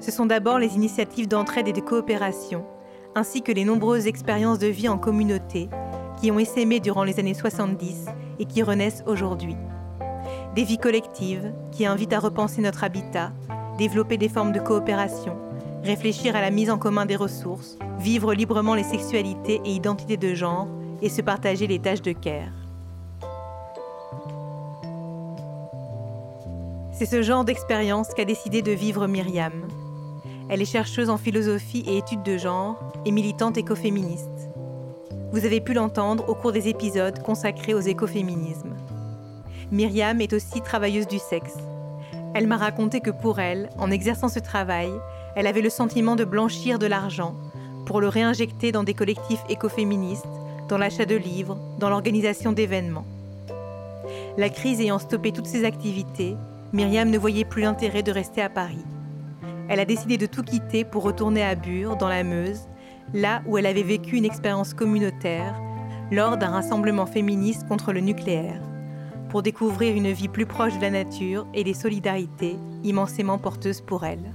ce 0.00 0.10
sont 0.10 0.26
d'abord 0.26 0.58
les 0.58 0.74
initiatives 0.74 1.28
d'entraide 1.28 1.68
et 1.68 1.72
de 1.72 1.80
coopération, 1.80 2.64
ainsi 3.14 3.42
que 3.42 3.52
les 3.52 3.64
nombreuses 3.64 4.06
expériences 4.06 4.58
de 4.58 4.66
vie 4.66 4.88
en 4.88 4.98
communauté 4.98 5.68
qui 6.20 6.30
ont 6.30 6.38
essaimé 6.38 6.80
durant 6.80 7.04
les 7.04 7.18
années 7.18 7.34
70 7.34 8.06
et 8.38 8.44
qui 8.44 8.62
renaissent 8.62 9.04
aujourd'hui. 9.06 9.56
Des 10.54 10.64
vies 10.64 10.78
collectives 10.78 11.52
qui 11.72 11.86
invitent 11.86 12.12
à 12.12 12.20
repenser 12.20 12.62
notre 12.62 12.84
habitat, 12.84 13.32
développer 13.78 14.16
des 14.16 14.28
formes 14.28 14.52
de 14.52 14.60
coopération, 14.60 15.36
réfléchir 15.82 16.34
à 16.36 16.40
la 16.40 16.50
mise 16.50 16.70
en 16.70 16.78
commun 16.78 17.06
des 17.06 17.16
ressources, 17.16 17.78
vivre 17.98 18.34
librement 18.34 18.74
les 18.74 18.82
sexualités 18.82 19.60
et 19.64 19.70
identités 19.70 20.16
de 20.16 20.34
genre 20.34 20.68
et 21.02 21.08
se 21.08 21.22
partager 21.22 21.66
les 21.66 21.78
tâches 21.78 22.02
de 22.02 22.12
care. 22.12 22.52
C'est 26.92 27.06
ce 27.06 27.20
genre 27.20 27.44
d'expérience 27.44 28.08
qu'a 28.14 28.24
décidé 28.24 28.62
de 28.62 28.72
vivre 28.72 29.06
Myriam, 29.06 29.52
elle 30.48 30.62
est 30.62 30.64
chercheuse 30.64 31.10
en 31.10 31.16
philosophie 31.16 31.84
et 31.86 31.98
études 31.98 32.22
de 32.22 32.36
genre 32.36 32.92
et 33.04 33.10
militante 33.10 33.56
écoféministe. 33.56 34.48
Vous 35.32 35.44
avez 35.44 35.60
pu 35.60 35.74
l'entendre 35.74 36.28
au 36.28 36.34
cours 36.34 36.52
des 36.52 36.68
épisodes 36.68 37.20
consacrés 37.22 37.74
aux 37.74 37.80
écoféminismes. 37.80 38.76
Myriam 39.72 40.20
est 40.20 40.32
aussi 40.32 40.60
travailleuse 40.60 41.08
du 41.08 41.18
sexe. 41.18 41.56
Elle 42.34 42.46
m'a 42.46 42.56
raconté 42.56 43.00
que 43.00 43.10
pour 43.10 43.40
elle, 43.40 43.70
en 43.78 43.90
exerçant 43.90 44.28
ce 44.28 44.38
travail, 44.38 44.90
elle 45.34 45.48
avait 45.48 45.62
le 45.62 45.70
sentiment 45.70 46.14
de 46.14 46.24
blanchir 46.24 46.78
de 46.78 46.86
l'argent 46.86 47.34
pour 47.84 48.00
le 48.00 48.08
réinjecter 48.08 48.70
dans 48.72 48.84
des 48.84 48.94
collectifs 48.94 49.42
écoféministes, 49.48 50.26
dans 50.68 50.78
l'achat 50.78 51.06
de 51.06 51.16
livres, 51.16 51.58
dans 51.78 51.90
l'organisation 51.90 52.52
d'événements. 52.52 53.06
La 54.36 54.48
crise 54.48 54.80
ayant 54.80 54.98
stoppé 54.98 55.32
toutes 55.32 55.46
ses 55.46 55.64
activités, 55.64 56.36
Myriam 56.72 57.10
ne 57.10 57.18
voyait 57.18 57.44
plus 57.44 57.62
l'intérêt 57.62 58.02
de 58.02 58.12
rester 58.12 58.42
à 58.42 58.48
Paris 58.48 58.84
elle 59.68 59.80
a 59.80 59.84
décidé 59.84 60.16
de 60.16 60.26
tout 60.26 60.42
quitter 60.42 60.84
pour 60.84 61.02
retourner 61.02 61.42
à 61.42 61.54
Bure, 61.54 61.96
dans 61.96 62.08
la 62.08 62.22
Meuse, 62.22 62.68
là 63.14 63.42
où 63.46 63.58
elle 63.58 63.66
avait 63.66 63.82
vécu 63.82 64.16
une 64.16 64.24
expérience 64.24 64.74
communautaire 64.74 65.60
lors 66.12 66.36
d'un 66.36 66.50
rassemblement 66.50 67.06
féministe 67.06 67.66
contre 67.66 67.92
le 67.92 68.00
nucléaire, 68.00 68.60
pour 69.28 69.42
découvrir 69.42 69.96
une 69.96 70.12
vie 70.12 70.28
plus 70.28 70.46
proche 70.46 70.76
de 70.76 70.82
la 70.82 70.90
nature 70.90 71.46
et 71.52 71.64
des 71.64 71.74
solidarités 71.74 72.56
immensément 72.84 73.38
porteuses 73.38 73.80
pour 73.80 74.04
elle. 74.04 74.32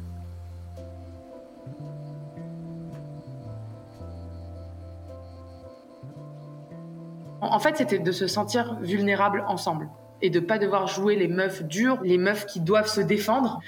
En 7.40 7.60
fait, 7.60 7.78
c'était 7.78 8.00
de 8.00 8.12
se 8.12 8.28
sentir 8.28 8.78
vulnérable 8.82 9.44
ensemble 9.48 9.90
et 10.22 10.30
de 10.30 10.40
ne 10.40 10.46
pas 10.46 10.60
devoir 10.60 10.88
jouer 10.88 11.16
les 11.16 11.28
meufs 11.28 11.64
dures, 11.64 12.00
les 12.04 12.18
meufs 12.18 12.46
qui 12.46 12.60
doivent 12.60 12.88
se 12.88 13.02
défendre. 13.02 13.60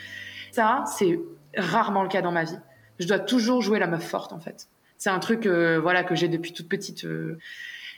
Ça, 0.52 0.84
c'est 0.86 1.20
rarement 1.58 2.04
le 2.04 2.10
cas 2.10 2.22
dans 2.22 2.32
ma 2.32 2.44
vie. 2.44 2.60
Je 3.00 3.08
dois 3.08 3.20
toujours 3.20 3.62
jouer 3.62 3.80
la 3.80 3.88
meuf 3.88 4.04
forte 4.04 4.34
en 4.34 4.40
fait. 4.40 4.68
C'est 4.98 5.10
un 5.10 5.20
truc 5.20 5.46
euh, 5.46 5.80
voilà 5.82 6.04
que 6.04 6.16
j'ai 6.16 6.28
depuis 6.28 6.54
toute 6.54 6.70
petite. 6.70 7.06
euh, 7.06 7.38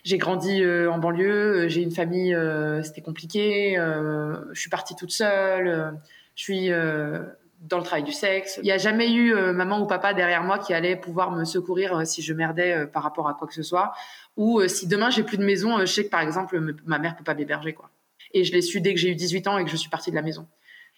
j'ai 0.04 0.18
grandi 0.18 0.64
euh, 0.64 0.92
en 0.92 1.00
banlieue, 1.00 1.68
j'ai 1.68 1.82
une 1.82 1.92
famille, 1.92 2.36
c'était 2.84 3.02
compliqué. 3.02 3.76
je 3.76 4.60
suis 4.60 4.70
partie 4.70 4.96
toute 4.96 5.12
seule. 5.12 6.00
je 6.36 6.44
suis 6.44 6.70
dans 6.70 7.78
le 7.78 7.84
travail 7.84 8.04
du 8.04 8.12
sexe. 8.12 8.60
Il 8.62 8.66
n'y 8.66 8.72
a 8.72 8.78
jamais 8.78 9.12
eu 9.12 9.34
maman 9.34 9.80
ou 9.80 9.88
papa 9.88 10.14
derrière 10.14 10.44
moi 10.44 10.60
qui 10.60 10.74
allait 10.76 10.96
pouvoir 10.96 11.32
me 11.32 11.44
secourir 11.44 12.06
si 12.06 12.22
je 12.22 12.34
merdais 12.34 12.86
par 12.86 13.02
rapport 13.02 13.28
à 13.28 13.34
quoi 13.34 13.48
que 13.48 13.56
ce 13.56 13.64
soit. 13.64 13.94
Ou 14.38 14.68
si 14.68 14.88
demain 14.88 15.10
j'ai 15.10 15.24
plus 15.24 15.38
de 15.38 15.46
maison, 15.46 15.80
je 15.80 15.86
sais 15.86 16.06
que 16.06 16.12
par 16.12 16.22
exemple 16.22 16.60
ma 16.86 17.00
mère 17.00 17.16
peut 17.16 17.24
pas 17.24 17.34
m'héberger. 17.34 17.76
Et 18.34 18.44
je 18.44 18.52
l'ai 18.52 18.62
su 18.62 18.82
dès 18.82 18.94
que 18.94 19.00
j'ai 19.00 19.10
eu 19.10 19.16
18 19.16 19.48
ans 19.48 19.58
et 19.58 19.66
que 19.66 19.72
je 19.72 19.76
suis 19.76 19.90
partie 19.90 20.12
de 20.12 20.16
la 20.16 20.22
maison. 20.22 20.48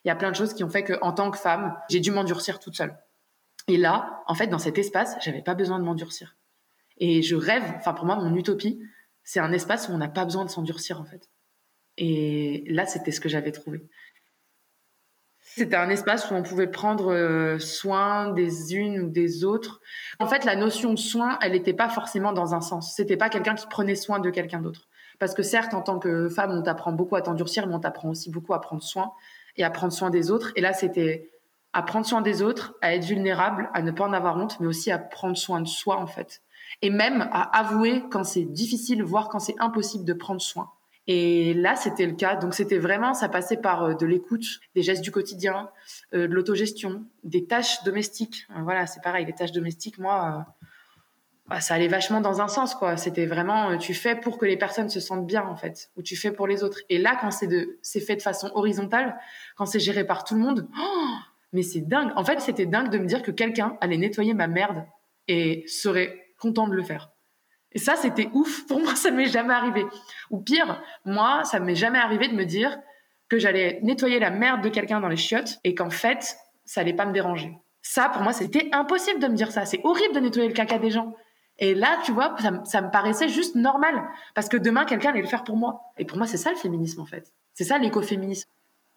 Il 0.07 0.09
y 0.09 0.11
a 0.11 0.15
plein 0.15 0.31
de 0.31 0.37
choses 0.37 0.53
qui 0.53 0.63
ont 0.63 0.69
fait 0.69 0.85
qu'en 0.85 1.11
tant 1.11 1.31
que 1.31 1.37
femme, 1.37 1.75
j'ai 1.89 1.99
dû 1.99 2.11
m'endurcir 2.11 2.59
toute 2.59 2.77
seule. 2.77 2.97
Et 3.67 3.75
là, 3.75 4.23
en 4.27 4.35
fait, 4.35 4.47
dans 4.47 4.57
cet 4.57 4.77
espace, 4.77 5.17
j'avais 5.19 5.41
pas 5.41 5.53
besoin 5.53 5.79
de 5.79 5.83
m'endurcir. 5.83 6.37
Et 6.95 7.21
je 7.21 7.35
rêve, 7.35 7.73
enfin 7.75 7.93
pour 7.93 8.05
moi, 8.05 8.15
mon 8.15 8.33
utopie, 8.33 8.79
c'est 9.25 9.41
un 9.41 9.51
espace 9.51 9.89
où 9.89 9.91
on 9.91 9.97
n'a 9.97 10.07
pas 10.07 10.23
besoin 10.23 10.45
de 10.45 10.49
s'endurcir 10.49 11.01
en 11.01 11.03
fait. 11.03 11.29
Et 11.97 12.63
là, 12.69 12.85
c'était 12.85 13.11
ce 13.11 13.19
que 13.19 13.27
j'avais 13.27 13.51
trouvé. 13.51 13.83
C'était 15.41 15.75
un 15.75 15.89
espace 15.89 16.31
où 16.31 16.35
on 16.35 16.43
pouvait 16.43 16.71
prendre 16.71 17.11
euh, 17.11 17.59
soin 17.59 18.31
des 18.31 18.75
unes 18.75 19.01
ou 19.01 19.09
des 19.09 19.43
autres. 19.43 19.81
En 20.19 20.27
fait, 20.27 20.45
la 20.45 20.55
notion 20.55 20.93
de 20.93 20.99
soin, 20.99 21.37
elle 21.41 21.51
n'était 21.51 21.73
pas 21.73 21.89
forcément 21.89 22.31
dans 22.31 22.55
un 22.55 22.61
sens. 22.61 22.95
C'était 22.95 23.17
pas 23.17 23.27
quelqu'un 23.27 23.55
qui 23.55 23.67
prenait 23.67 23.95
soin 23.95 24.19
de 24.19 24.29
quelqu'un 24.29 24.61
d'autre. 24.61 24.87
Parce 25.19 25.33
que 25.33 25.43
certes, 25.43 25.73
en 25.73 25.81
tant 25.81 25.99
que 25.99 26.29
femme, 26.29 26.51
on 26.51 26.61
t'apprend 26.61 26.93
beaucoup 26.93 27.17
à 27.17 27.21
t'endurcir, 27.21 27.67
mais 27.67 27.75
on 27.75 27.79
t'apprend 27.81 28.07
aussi 28.07 28.31
beaucoup 28.31 28.53
à 28.53 28.61
prendre 28.61 28.83
soin 28.83 29.11
et 29.57 29.63
à 29.63 29.69
prendre 29.69 29.93
soin 29.93 30.09
des 30.09 30.31
autres. 30.31 30.51
Et 30.55 30.61
là, 30.61 30.73
c'était 30.73 31.29
à 31.73 31.83
prendre 31.83 32.05
soin 32.05 32.21
des 32.21 32.41
autres, 32.41 32.75
à 32.81 32.95
être 32.95 33.05
vulnérable, 33.05 33.69
à 33.73 33.81
ne 33.81 33.91
pas 33.91 34.05
en 34.05 34.13
avoir 34.13 34.37
honte, 34.37 34.59
mais 34.59 34.67
aussi 34.67 34.91
à 34.91 34.97
prendre 34.97 35.37
soin 35.37 35.61
de 35.61 35.67
soi, 35.67 35.97
en 35.97 36.07
fait. 36.07 36.41
Et 36.81 36.89
même 36.89 37.27
à 37.31 37.57
avouer 37.57 38.03
quand 38.09 38.23
c'est 38.23 38.45
difficile, 38.45 39.03
voire 39.03 39.29
quand 39.29 39.39
c'est 39.39 39.55
impossible 39.59 40.05
de 40.05 40.13
prendre 40.13 40.41
soin. 40.41 40.71
Et 41.07 41.53
là, 41.53 41.75
c'était 41.75 42.05
le 42.05 42.13
cas. 42.13 42.35
Donc, 42.35 42.53
c'était 42.53 42.77
vraiment, 42.77 43.13
ça 43.13 43.29
passait 43.29 43.57
par 43.57 43.83
euh, 43.83 43.93
de 43.93 44.05
l'écoute, 44.05 44.45
des 44.75 44.81
gestes 44.81 45.03
du 45.03 45.11
quotidien, 45.11 45.69
euh, 46.13 46.27
de 46.27 46.33
l'autogestion, 46.33 47.05
des 47.23 47.45
tâches 47.45 47.83
domestiques. 47.83 48.45
Euh, 48.51 48.61
Voilà, 48.63 48.85
c'est 48.87 49.01
pareil, 49.01 49.25
les 49.25 49.33
tâches 49.33 49.53
domestiques, 49.53 49.99
moi, 49.99 50.45
ça 51.59 51.75
allait 51.75 51.87
vachement 51.87 52.21
dans 52.21 52.41
un 52.41 52.47
sens, 52.47 52.75
quoi. 52.75 52.97
C'était 52.97 53.25
vraiment, 53.25 53.71
euh, 53.71 53.77
tu 53.77 53.93
fais 53.93 54.15
pour 54.15 54.37
que 54.37 54.45
les 54.45 54.57
personnes 54.57 54.89
se 54.89 54.99
sentent 54.99 55.25
bien, 55.25 55.45
en 55.45 55.55
fait, 55.55 55.89
ou 55.95 56.01
tu 56.01 56.15
fais 56.15 56.31
pour 56.31 56.45
les 56.47 56.63
autres. 56.63 56.79
Et 56.89 56.97
là, 56.97 57.17
quand 57.19 57.31
c'est 57.31 57.47
de, 57.47 57.79
c'est 57.81 58.01
fait 58.01 58.17
de 58.17 58.21
façon 58.21 58.51
horizontale, 58.53 59.17
quand 59.55 59.65
c'est 59.65 59.79
géré 59.79 60.05
par 60.05 60.23
tout 60.25 60.35
le 60.35 60.41
monde, 60.41 60.67
oh, 60.77 61.15
mais 61.53 61.61
c'est 61.63 61.81
dingue. 61.81 62.11
En 62.15 62.25
fait, 62.25 62.41
c'était 62.41 62.65
dingue 62.65 62.89
de 62.89 62.97
me 62.97 63.05
dire 63.05 63.21
que 63.21 63.31
quelqu'un 63.31 63.77
allait 63.79 63.97
nettoyer 63.97 64.33
ma 64.33 64.47
merde 64.47 64.85
et 65.27 65.63
serait 65.67 66.33
content 66.37 66.67
de 66.67 66.73
le 66.73 66.83
faire. 66.83 67.11
Et 67.71 67.79
ça, 67.79 67.95
c'était 67.95 68.29
ouf. 68.33 68.65
Pour 68.67 68.81
moi, 68.81 68.95
ça 68.95 69.11
m'est 69.11 69.27
jamais 69.27 69.53
arrivé. 69.53 69.85
Ou 70.29 70.39
pire, 70.39 70.81
moi, 71.05 71.43
ça 71.45 71.59
m'est 71.59 71.75
jamais 71.75 71.99
arrivé 71.99 72.27
de 72.27 72.35
me 72.35 72.45
dire 72.45 72.77
que 73.29 73.39
j'allais 73.39 73.79
nettoyer 73.83 74.19
la 74.19 74.31
merde 74.31 74.61
de 74.61 74.69
quelqu'un 74.69 74.99
dans 74.99 75.09
les 75.09 75.17
chiottes 75.17 75.59
et 75.63 75.75
qu'en 75.75 75.89
fait, 75.89 76.37
ça 76.65 76.81
allait 76.81 76.93
pas 76.93 77.05
me 77.05 77.13
déranger. 77.13 77.57
Ça, 77.81 78.09
pour 78.09 78.21
moi, 78.21 78.33
c'était 78.33 78.69
impossible 78.73 79.19
de 79.19 79.27
me 79.27 79.35
dire 79.35 79.51
ça. 79.51 79.65
C'est 79.65 79.79
horrible 79.83 80.13
de 80.13 80.19
nettoyer 80.19 80.49
le 80.49 80.53
caca 80.53 80.77
des 80.77 80.91
gens. 80.91 81.15
Et 81.59 81.73
là, 81.73 81.99
tu 82.05 82.11
vois, 82.11 82.35
ça, 82.65 82.81
me- 82.81 82.91
paraissait 82.91 83.29
juste 83.29 83.55
normal. 83.55 83.95
Parce 84.35 84.47
que 84.49 84.57
demain, 84.57 84.85
quelqu'un 84.85 85.09
allait 85.09 85.21
le 85.21 85.27
faire 85.27 85.43
pour 85.43 85.57
moi. 85.57 85.91
Et 85.97 86.05
pour 86.05 86.17
moi, 86.17 86.27
c'est 86.27 86.37
ça 86.37 86.51
le 86.51 86.57
féminisme, 86.57 87.01
en 87.01 87.05
fait. 87.05 87.33
C'est 87.53 87.63
ça 87.63 87.77
l'écoféminisme. 87.79 88.49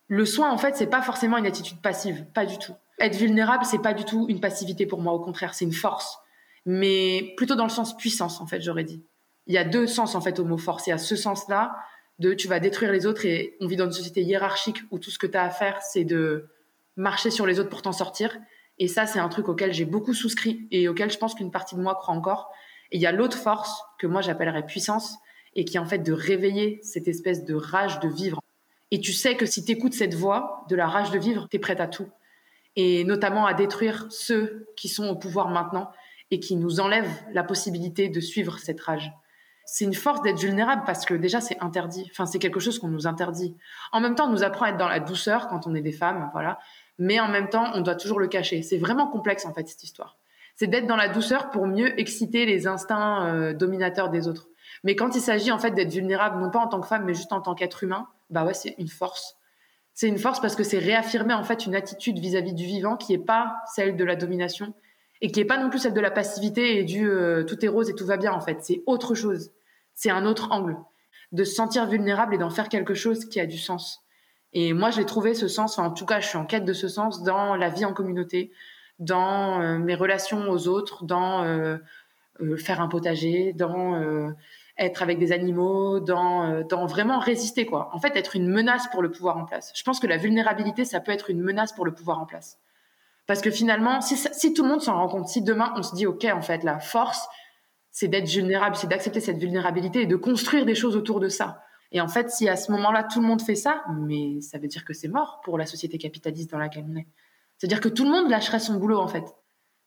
Le 0.09 0.27
soin, 0.27 0.51
en 0.51 0.59
fait, 0.59 0.77
c'est 0.77 0.87
pas 0.89 1.03
forcément 1.03 1.39
une 1.39 1.47
attitude 1.47 1.81
passive. 1.81 2.27
Pas 2.35 2.45
du 2.45 2.59
tout. 2.59 2.75
Être 2.99 3.17
vulnérable, 3.17 3.65
c'est 3.65 3.79
pas 3.81 3.95
du 3.95 4.05
tout 4.05 4.27
une 4.29 4.41
passivité 4.41 4.85
pour 4.85 5.01
moi. 5.01 5.13
Au 5.15 5.21
contraire, 5.21 5.55
c'est 5.55 5.65
une 5.65 5.73
force. 5.73 6.19
Mais 6.67 7.33
plutôt 7.37 7.55
dans 7.55 7.65
le 7.65 7.71
sens 7.71 7.97
puissance, 7.97 8.41
en 8.41 8.47
fait, 8.47 8.61
j'aurais 8.61 8.85
dit. 8.85 9.03
Il 9.47 9.55
y 9.55 9.59
a 9.59 9.65
deux 9.65 9.87
sens, 9.87 10.15
en 10.15 10.21
fait, 10.21 10.39
au 10.39 10.45
mot 10.45 10.59
force. 10.59 10.87
Il 10.87 10.91
y 10.91 10.93
a 10.93 10.99
ce 10.99 11.17
sens-là 11.17 11.75
de 12.19 12.35
tu 12.35 12.49
vas 12.49 12.61
détruire 12.61 12.93
les 12.93 13.07
autres 13.07 13.25
et 13.25 13.57
on 13.61 13.67
vit 13.67 13.77
dans 13.77 13.87
une 13.87 13.93
société 13.93 14.21
hiérarchique 14.23 14.83
où 14.91 14.99
tout 14.99 15.11
ce 15.11 15.19
que 15.19 15.27
tu 15.27 15.39
as 15.39 15.45
à 15.45 15.49
faire, 15.51 15.81
c'est 15.81 16.05
de 16.05 16.51
marcher 16.97 17.31
sur 17.31 17.47
les 17.47 17.59
autres 17.59 17.71
pour 17.71 17.81
t'en 17.81 17.93
sortir. 17.93 18.37
Et 18.81 18.89
ça, 18.89 19.07
c'est 19.07 19.19
un 19.19 19.29
truc 19.29 19.49
auquel 19.49 19.75
j'ai 19.75 19.85
beaucoup 19.85 20.15
souscrit 20.15 20.67
et 20.71 20.89
auquel 20.89 21.11
je 21.11 21.19
pense 21.19 21.35
qu'une 21.35 21.51
partie 21.51 21.77
de 21.77 21.81
moi 21.81 21.95
croit 21.95 22.15
encore. 22.15 22.51
Et 22.91 22.97
il 22.97 23.01
y 23.01 23.07
a 23.07 23.13
l'autre 23.13 23.37
force 23.37 23.85
que 23.99 24.07
moi 24.07 24.23
j'appellerais 24.23 24.65
puissance 24.65 25.19
et 25.55 25.67
qui 25.67 25.77
est 25.77 25.81
en 25.81 25.85
fait 25.85 25.99
de 25.99 26.13
réveiller 26.13 26.81
cette 26.83 27.07
espèce 27.07 27.45
de 27.45 27.55
rage 27.55 28.01
de 28.01 28.09
vivre. 28.09 28.41
Et 28.91 28.99
tu 28.99 29.13
sais 29.13 29.37
que 29.37 29.45
si 29.45 29.65
tu 29.65 29.73
écoutes 29.73 29.93
cette 29.93 30.15
voix 30.15 30.65
de 30.71 30.77
la 30.77 30.89
rage 30.89 31.11
de 31.11 31.19
vivre, 31.19 31.47
tu 31.49 31.57
es 31.57 31.61
prête 31.61 31.79
à 31.79 31.87
tout. 31.87 32.09
Et 32.75 33.05
notamment 33.05 33.45
à 33.45 33.53
détruire 33.53 34.07
ceux 34.09 34.67
qui 34.77 34.89
sont 34.89 35.09
au 35.09 35.15
pouvoir 35.15 35.51
maintenant 35.51 35.91
et 36.31 36.41
qui 36.41 36.57
nous 36.57 36.81
enlèvent 36.81 37.23
la 37.33 37.45
possibilité 37.45 38.09
de 38.09 38.21
suivre 38.21 38.59
cette 38.59 38.81
rage. 38.81 39.13
C'est 39.67 39.85
une 39.85 39.95
force 39.95 40.23
d'être 40.23 40.41
vulnérable 40.41 40.83
parce 40.87 41.05
que 41.05 41.15
déjà 41.15 41.41
c'est 41.41 41.61
interdit. 41.61 42.09
Enfin, 42.11 42.25
c'est 42.25 42.39
quelque 42.39 42.61
chose 42.61 42.79
qu'on 42.79 42.89
nous 42.89 43.07
interdit. 43.07 43.55
En 43.93 44.01
même 44.01 44.15
temps, 44.15 44.27
on 44.27 44.33
nous 44.33 44.43
apprend 44.43 44.65
à 44.65 44.71
être 44.71 44.79
dans 44.79 44.89
la 44.89 45.01
douceur 45.01 45.49
quand 45.49 45.67
on 45.67 45.75
est 45.75 45.83
des 45.83 45.93
femmes, 45.93 46.31
voilà. 46.33 46.59
Mais 47.01 47.19
en 47.19 47.29
même 47.29 47.49
temps, 47.49 47.71
on 47.75 47.81
doit 47.81 47.97
toujours 47.97 48.21
le 48.21 48.29
cacher. 48.29 48.63
C'est 48.63 48.77
vraiment 48.77 49.09
complexe 49.09 49.47
en 49.47 49.55
fait 49.55 49.67
cette 49.67 49.83
histoire. 49.83 50.19
C'est 50.55 50.67
d'être 50.67 50.87
dans 50.87 50.97
la 50.97 51.09
douceur 51.09 51.51
pour 51.51 51.67
mieux 51.67 51.99
exciter 51.99 52.45
les 52.45 52.67
instincts 52.67 53.27
euh, 53.27 53.55
dominateurs 53.55 54.11
des 54.11 54.29
autres. 54.29 54.49
Mais 54.85 54.95
quand 54.95 55.17
il 55.17 55.23
s'agit 55.23 55.51
en 55.51 55.59
fait 55.59 55.71
d'être 55.71 55.91
vulnérable, 55.91 56.39
non 56.39 56.51
pas 56.51 56.59
en 56.59 56.69
tant 56.69 56.79
que 56.79 56.87
femme, 56.87 57.05
mais 57.07 57.15
juste 57.15 57.33
en 57.33 57.41
tant 57.41 57.55
qu'être 57.55 57.83
humain, 57.83 58.07
bah 58.29 58.45
ouais, 58.45 58.53
c'est 58.53 58.75
une 58.77 58.89
force. 58.89 59.39
C'est 59.95 60.09
une 60.09 60.19
force 60.19 60.41
parce 60.41 60.55
que 60.55 60.63
c'est 60.63 60.79
réaffirmer 60.79 61.33
en 61.33 61.43
fait 61.43 61.65
une 61.65 61.75
attitude 61.75 62.19
vis-à-vis 62.19 62.53
du 62.53 62.65
vivant 62.65 62.99
qui 62.99 63.15
est 63.15 63.19
pas 63.19 63.57
celle 63.75 63.97
de 63.97 64.05
la 64.05 64.15
domination 64.15 64.75
et 65.23 65.31
qui 65.31 65.41
est 65.41 65.47
pas 65.47 65.57
non 65.57 65.71
plus 65.71 65.79
celle 65.79 65.95
de 65.95 66.01
la 66.01 66.11
passivité 66.11 66.79
et 66.79 66.85
du 66.85 67.09
euh, 67.09 67.45
tout 67.45 67.65
est 67.65 67.69
rose 67.69 67.89
et 67.89 67.95
tout 67.95 68.07
va 68.07 68.19
bien 68.19 68.33
en 68.33 68.41
fait. 68.41 68.59
C'est 68.61 68.83
autre 68.85 69.15
chose. 69.15 69.53
C'est 69.95 70.11
un 70.11 70.27
autre 70.27 70.53
angle 70.53 70.77
de 71.33 71.45
se 71.45 71.55
sentir 71.55 71.87
vulnérable 71.87 72.35
et 72.35 72.39
d'en 72.39 72.51
faire 72.51 72.69
quelque 72.69 72.95
chose 72.95 73.25
qui 73.25 73.41
a 73.41 73.47
du 73.47 73.59
sens. 73.59 74.03
Et 74.53 74.73
moi, 74.73 74.91
j'ai 74.91 75.07
trouvé 75.07 75.35
ce 75.35 75.49
sens, 75.49 75.79
en 75.79 75.91
tout 75.91 76.07
cas, 76.07 76.21
je 76.21 76.27
suis 76.27 76.39
en 76.39 76.45
quête 76.45 76.65
de 76.65 76.73
ce 76.73 76.89
sens 76.89 77.23
dans 77.23 77.55
la 77.55 77.69
vie 77.69 77.85
en 77.85 77.93
communauté, 77.93 78.51
dans 78.99 79.61
euh, 79.61 79.79
mes 79.79 79.95
relations 79.95 80.51
aux 80.51 80.69
autres, 80.69 81.05
dans 81.05 81.45
euh, 81.45 81.79
euh, 82.41 82.57
faire 82.57 82.81
un 82.81 82.89
potager, 82.89 83.53
dans 83.53 84.31
être 84.77 85.03
avec 85.03 85.19
des 85.19 85.31
animaux, 85.31 86.01
dans, 86.01 86.87
vraiment 86.87 87.19
résister, 87.19 87.67
quoi. 87.67 87.91
En 87.93 88.01
fait, 88.01 88.17
être 88.17 88.35
une 88.35 88.49
menace 88.49 88.89
pour 88.91 89.03
le 89.03 89.11
pouvoir 89.11 89.37
en 89.37 89.45
place. 89.45 89.73
Je 89.77 89.83
pense 89.83 90.01
que 90.01 90.07
la 90.07 90.17
vulnérabilité, 90.17 90.87
ça 90.87 91.01
peut 91.01 91.13
être 91.13 91.29
une 91.29 91.43
menace 91.43 91.75
pour 91.75 91.85
le 91.85 91.93
pouvoir 91.93 92.19
en 92.19 92.25
place. 92.25 92.59
Parce 93.27 93.43
que 93.43 93.51
finalement, 93.51 94.01
si, 94.01 94.17
si 94.17 94.55
tout 94.55 94.63
le 94.63 94.71
monde 94.71 94.81
s'en 94.81 94.97
rend 94.97 95.09
compte, 95.09 95.29
si 95.29 95.43
demain 95.43 95.75
on 95.77 95.83
se 95.83 95.95
dit, 95.95 96.07
OK, 96.07 96.25
en 96.25 96.41
fait, 96.41 96.65
la 96.65 96.79
force, 96.81 97.29
c'est 97.91 98.09
d'être 98.09 98.29
vulnérable, 98.29 98.75
c'est 98.75 98.89
d'accepter 98.89 99.21
cette 99.21 99.37
vulnérabilité 99.37 100.03
et 100.03 100.07
de 100.07 100.17
construire 100.17 100.65
des 100.65 100.75
choses 100.75 100.97
autour 100.97 101.21
de 101.21 101.29
ça. 101.29 101.63
Et 101.93 102.01
en 102.01 102.09
fait, 102.09 102.31
si 102.31 102.49
à 102.49 102.57
ce 102.57 102.71
moment-là, 102.73 103.05
tout 103.05 103.21
le 103.21 103.27
monde 103.27 103.43
fait 103.43 103.57
ça, 103.57 103.83
mais 103.99 104.41
ça 104.41 104.59
veut 104.59 104.69
dire 104.69 104.85
que 104.85 104.93
c'est 104.93 105.09
mort 105.09 105.41
pour 105.45 105.59
la 105.59 105.67
société 105.67 105.99
capitaliste 105.99 106.51
dans 106.51 106.59
laquelle 106.59 106.85
on 106.89 106.97
est. 106.97 107.07
C'est-à-dire 107.59 107.81
que 107.81 107.89
tout 107.89 108.05
le 108.05 108.11
monde 108.11 108.31
lâcherait 108.31 108.61
son 108.61 108.75
boulot, 108.75 108.99
en 108.99 109.09
fait. 109.09 109.25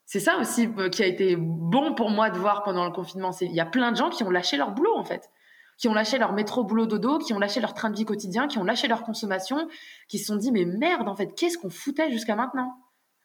C'est 0.06 0.20
ça 0.20 0.38
aussi 0.38 0.68
euh, 0.78 0.90
qui 0.90 1.02
a 1.02 1.06
été 1.06 1.34
bon 1.36 1.94
pour 1.94 2.10
moi 2.10 2.28
de 2.28 2.38
voir 2.38 2.62
pendant 2.62 2.84
le 2.84 2.92
confinement. 2.92 3.30
Il 3.40 3.54
y 3.54 3.60
a 3.60 3.66
plein 3.66 3.90
de 3.90 3.96
gens 3.96 4.10
qui 4.10 4.22
ont 4.22 4.30
lâché 4.30 4.56
leur 4.56 4.72
boulot, 4.72 4.94
en 4.94 5.04
fait. 5.04 5.30
Qui 5.78 5.88
ont 5.88 5.94
lâché 5.94 6.18
leur 6.18 6.34
métro 6.34 6.62
boulot 6.62 6.86
dodo, 6.86 7.18
qui 7.18 7.32
ont 7.32 7.38
lâché 7.38 7.60
leur 7.60 7.72
train 7.72 7.90
de 7.90 7.96
vie 7.96 8.04
quotidien, 8.04 8.46
qui 8.46 8.58
ont 8.58 8.64
lâché 8.64 8.86
leur 8.86 9.02
consommation, 9.02 9.66
qui 10.08 10.18
se 10.18 10.26
sont 10.26 10.36
dit, 10.36 10.52
mais 10.52 10.66
merde, 10.66 11.08
en 11.08 11.16
fait, 11.16 11.34
qu'est-ce 11.34 11.56
qu'on 11.56 11.70
foutait 11.70 12.10
jusqu'à 12.12 12.36
maintenant? 12.36 12.76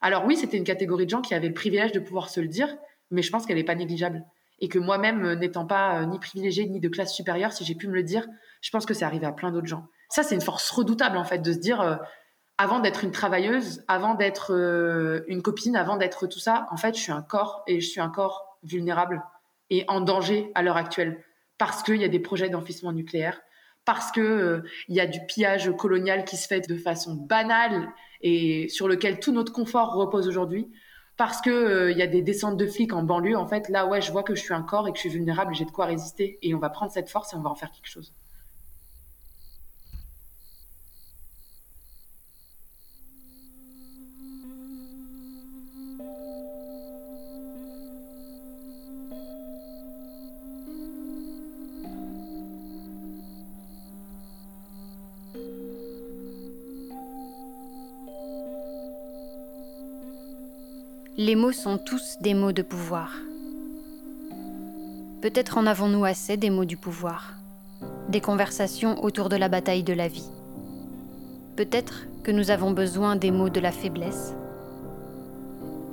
Alors 0.01 0.25
oui, 0.25 0.37
c'était 0.37 0.57
une 0.57 0.63
catégorie 0.63 1.05
de 1.05 1.11
gens 1.11 1.21
qui 1.21 1.35
avaient 1.35 1.49
le 1.49 1.53
privilège 1.53 1.91
de 1.91 1.99
pouvoir 1.99 2.29
se 2.29 2.39
le 2.39 2.47
dire, 2.47 2.75
mais 3.11 3.21
je 3.21 3.29
pense 3.29 3.45
qu'elle 3.45 3.57
n'est 3.57 3.63
pas 3.65 3.75
négligeable 3.75 4.25
et 4.59 4.69
que 4.69 4.79
moi-même, 4.79 5.25
euh, 5.25 5.35
n'étant 5.35 5.65
pas 5.65 6.01
euh, 6.01 6.05
ni 6.05 6.19
privilégiée 6.19 6.67
ni 6.67 6.79
de 6.79 6.89
classe 6.89 7.13
supérieure, 7.13 7.53
si 7.53 7.65
j'ai 7.65 7.75
pu 7.75 7.87
me 7.87 7.93
le 7.93 8.03
dire, 8.03 8.27
je 8.61 8.69
pense 8.71 8.85
que 8.85 8.93
c'est 8.93 9.05
arrivé 9.05 9.25
à 9.25 9.31
plein 9.31 9.51
d'autres 9.51 9.67
gens. 9.67 9.87
Ça, 10.09 10.23
c'est 10.23 10.35
une 10.35 10.41
force 10.41 10.69
redoutable, 10.71 11.17
en 11.17 11.23
fait, 11.23 11.39
de 11.39 11.53
se 11.53 11.59
dire, 11.59 11.81
euh, 11.81 11.95
avant 12.57 12.79
d'être 12.79 13.03
une 13.03 13.11
travailleuse, 13.11 13.83
avant 13.87 14.15
d'être 14.15 14.51
une 15.29 15.41
copine, 15.41 15.77
avant 15.77 15.95
d'être 15.95 16.27
tout 16.27 16.39
ça, 16.39 16.67
en 16.71 16.77
fait, 16.77 16.93
je 16.93 16.99
suis 16.99 17.11
un 17.13 17.21
corps 17.21 17.63
et 17.67 17.79
je 17.79 17.87
suis 17.87 18.01
un 18.01 18.09
corps 18.09 18.57
vulnérable 18.63 19.23
et 19.69 19.85
en 19.87 20.01
danger 20.01 20.51
à 20.55 20.61
l'heure 20.61 20.75
actuelle 20.75 21.23
parce 21.59 21.83
qu'il 21.83 21.97
y 21.97 22.03
a 22.03 22.07
des 22.07 22.19
projets 22.19 22.49
d'enfouissement 22.49 22.91
nucléaire, 22.91 23.39
parce 23.85 24.11
que 24.11 24.21
euh, 24.21 24.61
y 24.87 24.99
a 24.99 25.05
du 25.05 25.19
pillage 25.27 25.71
colonial 25.77 26.25
qui 26.25 26.37
se 26.37 26.47
fait 26.47 26.67
de 26.67 26.77
façon 26.77 27.13
banale 27.13 27.89
et 28.21 28.67
sur 28.69 28.87
lequel 28.87 29.19
tout 29.19 29.31
notre 29.31 29.53
confort 29.53 29.93
repose 29.93 30.27
aujourd'hui, 30.27 30.71
parce 31.19 31.41
que 31.41 31.49
euh, 31.49 31.91
il 31.91 31.97
y 31.97 32.01
a 32.01 32.07
des 32.07 32.21
descentes 32.21 32.55
de 32.55 32.65
flics 32.65 32.93
en 32.93 33.03
banlieue. 33.03 33.37
En 33.37 33.45
fait, 33.45 33.67
là, 33.67 33.85
ouais, 33.85 34.01
je 34.01 34.09
vois 34.09 34.23
que 34.23 34.35
je 34.35 34.41
suis 34.41 34.53
un 34.53 34.61
corps 34.61 34.87
et 34.87 34.91
que 34.91 34.95
je 34.95 35.01
suis 35.01 35.09
vulnérable, 35.09 35.53
j'ai 35.53 35.65
de 35.65 35.71
quoi 35.71 35.85
résister, 35.85 36.39
et 36.41 36.55
on 36.55 36.59
va 36.59 36.69
prendre 36.69 36.93
cette 36.93 37.09
force 37.09 37.33
et 37.33 37.35
on 37.35 37.41
va 37.41 37.49
en 37.49 37.55
faire 37.55 37.71
quelque 37.71 37.89
chose. 37.89 38.13
Les 61.29 61.35
mots 61.35 61.51
sont 61.51 61.77
tous 61.77 62.17
des 62.21 62.33
mots 62.33 62.53
de 62.53 62.63
pouvoir. 62.63 63.11
Peut-être 65.21 65.59
en 65.59 65.67
avons-nous 65.67 66.03
assez 66.03 66.37
des 66.37 66.49
mots 66.49 66.65
du 66.65 66.75
pouvoir, 66.75 67.35
des 68.07 68.19
conversations 68.19 69.03
autour 69.03 69.29
de 69.29 69.35
la 69.35 69.47
bataille 69.47 69.83
de 69.83 69.93
la 69.93 70.07
vie. 70.07 70.31
Peut-être 71.55 72.07
que 72.23 72.31
nous 72.31 72.49
avons 72.49 72.71
besoin 72.71 73.15
des 73.15 73.29
mots 73.29 73.51
de 73.51 73.59
la 73.59 73.71
faiblesse. 73.71 74.33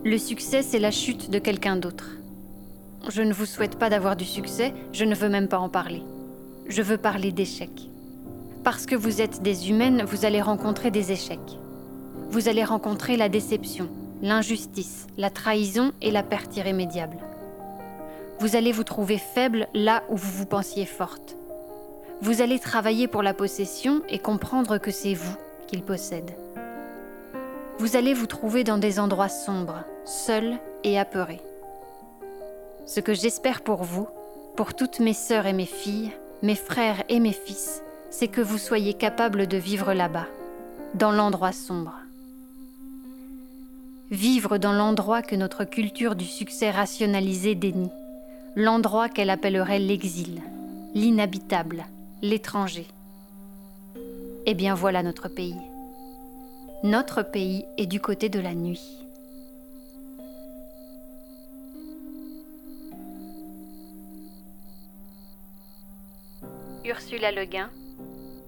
Le 0.04 0.16
succès, 0.16 0.62
c'est 0.62 0.78
la 0.78 0.90
chute 0.90 1.28
de 1.28 1.38
quelqu'un 1.38 1.76
d'autre. 1.76 2.12
Je 3.10 3.20
ne 3.20 3.34
vous 3.34 3.44
souhaite 3.44 3.78
pas 3.78 3.90
d'avoir 3.90 4.16
du 4.16 4.24
succès, 4.24 4.72
je 4.94 5.04
ne 5.04 5.14
veux 5.14 5.28
même 5.28 5.48
pas 5.48 5.58
en 5.58 5.68
parler. 5.68 6.02
Je 6.66 6.80
veux 6.80 6.96
parler 6.96 7.30
d'échecs. 7.30 7.90
Parce 8.64 8.86
que 8.86 8.96
vous 8.96 9.20
êtes 9.20 9.42
des 9.42 9.68
humaines, 9.68 10.02
vous 10.06 10.24
allez 10.24 10.40
rencontrer 10.40 10.90
des 10.90 11.12
échecs. 11.12 11.58
Vous 12.30 12.48
allez 12.48 12.64
rencontrer 12.64 13.18
la 13.18 13.28
déception, 13.28 13.90
l'injustice, 14.22 15.06
la 15.16 15.30
trahison 15.30 15.92
et 16.00 16.10
la 16.10 16.22
perte 16.22 16.56
irrémédiable. 16.56 17.18
Vous 18.38 18.56
allez 18.56 18.72
vous 18.72 18.84
trouver 18.84 19.18
faible 19.18 19.66
là 19.74 20.02
où 20.08 20.16
vous 20.16 20.30
vous 20.30 20.46
pensiez 20.46 20.84
forte. 20.84 21.36
Vous 22.20 22.42
allez 22.42 22.58
travailler 22.58 23.08
pour 23.08 23.22
la 23.22 23.34
possession 23.34 24.02
et 24.08 24.18
comprendre 24.18 24.78
que 24.78 24.90
c'est 24.90 25.14
vous 25.14 25.36
qu'il 25.66 25.82
possède. 25.82 26.30
Vous 27.78 27.96
allez 27.96 28.14
vous 28.14 28.26
trouver 28.26 28.64
dans 28.64 28.78
des 28.78 28.98
endroits 28.98 29.28
sombres, 29.28 29.84
seuls 30.04 30.54
et 30.82 30.98
apeurés. 30.98 31.40
Ce 32.86 33.00
que 33.00 33.14
j'espère 33.14 33.62
pour 33.62 33.82
vous, 33.82 34.08
pour 34.56 34.74
toutes 34.74 35.00
mes 35.00 35.12
sœurs 35.12 35.46
et 35.46 35.52
mes 35.52 35.66
filles, 35.66 36.12
mes 36.42 36.54
frères 36.54 37.02
et 37.08 37.20
mes 37.20 37.32
fils, 37.32 37.82
c'est 38.10 38.28
que 38.28 38.40
vous 38.40 38.58
soyez 38.58 38.94
capables 38.94 39.46
de 39.46 39.56
vivre 39.58 39.92
là-bas, 39.92 40.26
dans 40.94 41.12
l'endroit 41.12 41.52
sombre. 41.52 42.05
Vivre 44.10 44.58
dans 44.58 44.72
l'endroit 44.72 45.20
que 45.20 45.34
notre 45.34 45.64
culture 45.64 46.14
du 46.14 46.24
succès 46.24 46.70
rationalisé 46.70 47.56
dénie, 47.56 47.90
l'endroit 48.54 49.08
qu'elle 49.08 49.30
appellerait 49.30 49.80
l'exil, 49.80 50.42
l'inhabitable, 50.94 51.84
l'étranger. 52.22 52.86
Eh 54.46 54.54
bien 54.54 54.74
voilà 54.74 55.02
notre 55.02 55.26
pays. 55.26 55.56
Notre 56.84 57.22
pays 57.22 57.64
est 57.78 57.86
du 57.86 58.00
côté 58.00 58.28
de 58.28 58.38
la 58.38 58.54
nuit. 58.54 58.80
Ursula 66.84 67.32
Le 67.32 67.44
Guin, 67.44 67.70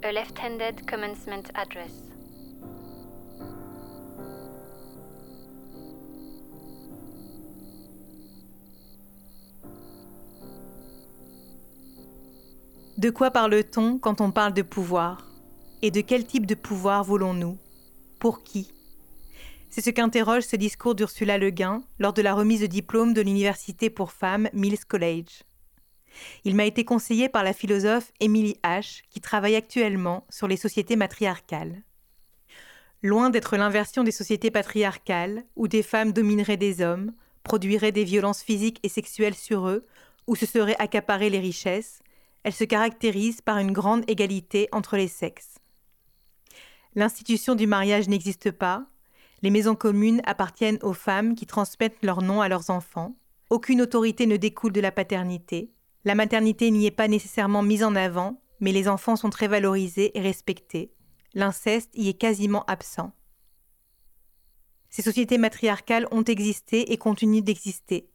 A 0.04 0.12
Left-Handed 0.12 0.88
Commencement 0.88 1.42
Address. 1.54 2.07
De 12.98 13.10
quoi 13.10 13.30
parle-t-on 13.30 14.00
quand 14.00 14.20
on 14.20 14.32
parle 14.32 14.54
de 14.54 14.62
pouvoir? 14.62 15.24
Et 15.82 15.92
de 15.92 16.00
quel 16.00 16.26
type 16.26 16.46
de 16.46 16.56
pouvoir 16.56 17.04
voulons-nous? 17.04 17.56
Pour 18.18 18.42
qui? 18.42 18.72
C'est 19.70 19.82
ce 19.82 19.90
qu'interroge 19.90 20.42
ce 20.42 20.56
discours 20.56 20.96
d'Ursula 20.96 21.38
Le 21.38 21.50
Guin 21.50 21.84
lors 22.00 22.12
de 22.12 22.22
la 22.22 22.34
remise 22.34 22.62
de 22.62 22.66
diplôme 22.66 23.14
de 23.14 23.20
l'Université 23.20 23.88
pour 23.88 24.10
femmes 24.10 24.48
Mills 24.52 24.84
College. 24.84 25.44
Il 26.42 26.56
m'a 26.56 26.64
été 26.64 26.84
conseillé 26.84 27.28
par 27.28 27.44
la 27.44 27.52
philosophe 27.52 28.10
Emily 28.18 28.56
H., 28.64 29.02
qui 29.10 29.20
travaille 29.20 29.54
actuellement 29.54 30.26
sur 30.28 30.48
les 30.48 30.56
sociétés 30.56 30.96
matriarcales. 30.96 31.84
Loin 33.04 33.30
d'être 33.30 33.56
l'inversion 33.56 34.02
des 34.02 34.10
sociétés 34.10 34.50
patriarcales, 34.50 35.44
où 35.54 35.68
des 35.68 35.84
femmes 35.84 36.10
domineraient 36.10 36.56
des 36.56 36.80
hommes, 36.80 37.12
produiraient 37.44 37.92
des 37.92 38.02
violences 38.02 38.42
physiques 38.42 38.80
et 38.82 38.88
sexuelles 38.88 39.36
sur 39.36 39.68
eux, 39.68 39.86
où 40.26 40.34
se 40.34 40.46
seraient 40.46 40.80
accaparées 40.80 41.30
les 41.30 41.38
richesses, 41.38 42.00
elle 42.44 42.52
se 42.52 42.64
caractérise 42.64 43.40
par 43.40 43.58
une 43.58 43.72
grande 43.72 44.04
égalité 44.08 44.68
entre 44.72 44.96
les 44.96 45.08
sexes. 45.08 45.58
L'institution 46.94 47.54
du 47.54 47.66
mariage 47.66 48.08
n'existe 48.08 48.50
pas, 48.50 48.86
les 49.42 49.50
maisons 49.50 49.76
communes 49.76 50.22
appartiennent 50.24 50.78
aux 50.82 50.94
femmes 50.94 51.34
qui 51.34 51.46
transmettent 51.46 52.04
leur 52.04 52.22
nom 52.22 52.40
à 52.40 52.48
leurs 52.48 52.70
enfants, 52.70 53.16
aucune 53.50 53.80
autorité 53.80 54.26
ne 54.26 54.36
découle 54.36 54.72
de 54.72 54.80
la 54.80 54.92
paternité, 54.92 55.70
la 56.04 56.14
maternité 56.14 56.70
n'y 56.70 56.86
est 56.86 56.90
pas 56.90 57.08
nécessairement 57.08 57.62
mise 57.62 57.84
en 57.84 57.94
avant, 57.94 58.40
mais 58.60 58.72
les 58.72 58.88
enfants 58.88 59.16
sont 59.16 59.30
très 59.30 59.48
valorisés 59.48 60.16
et 60.16 60.20
respectés, 60.20 60.92
l'inceste 61.34 61.90
y 61.94 62.08
est 62.08 62.18
quasiment 62.18 62.64
absent. 62.66 63.12
Ces 64.90 65.02
sociétés 65.02 65.38
matriarcales 65.38 66.08
ont 66.10 66.24
existé 66.24 66.92
et 66.92 66.96
continuent 66.96 67.42
d'exister. 67.42 68.08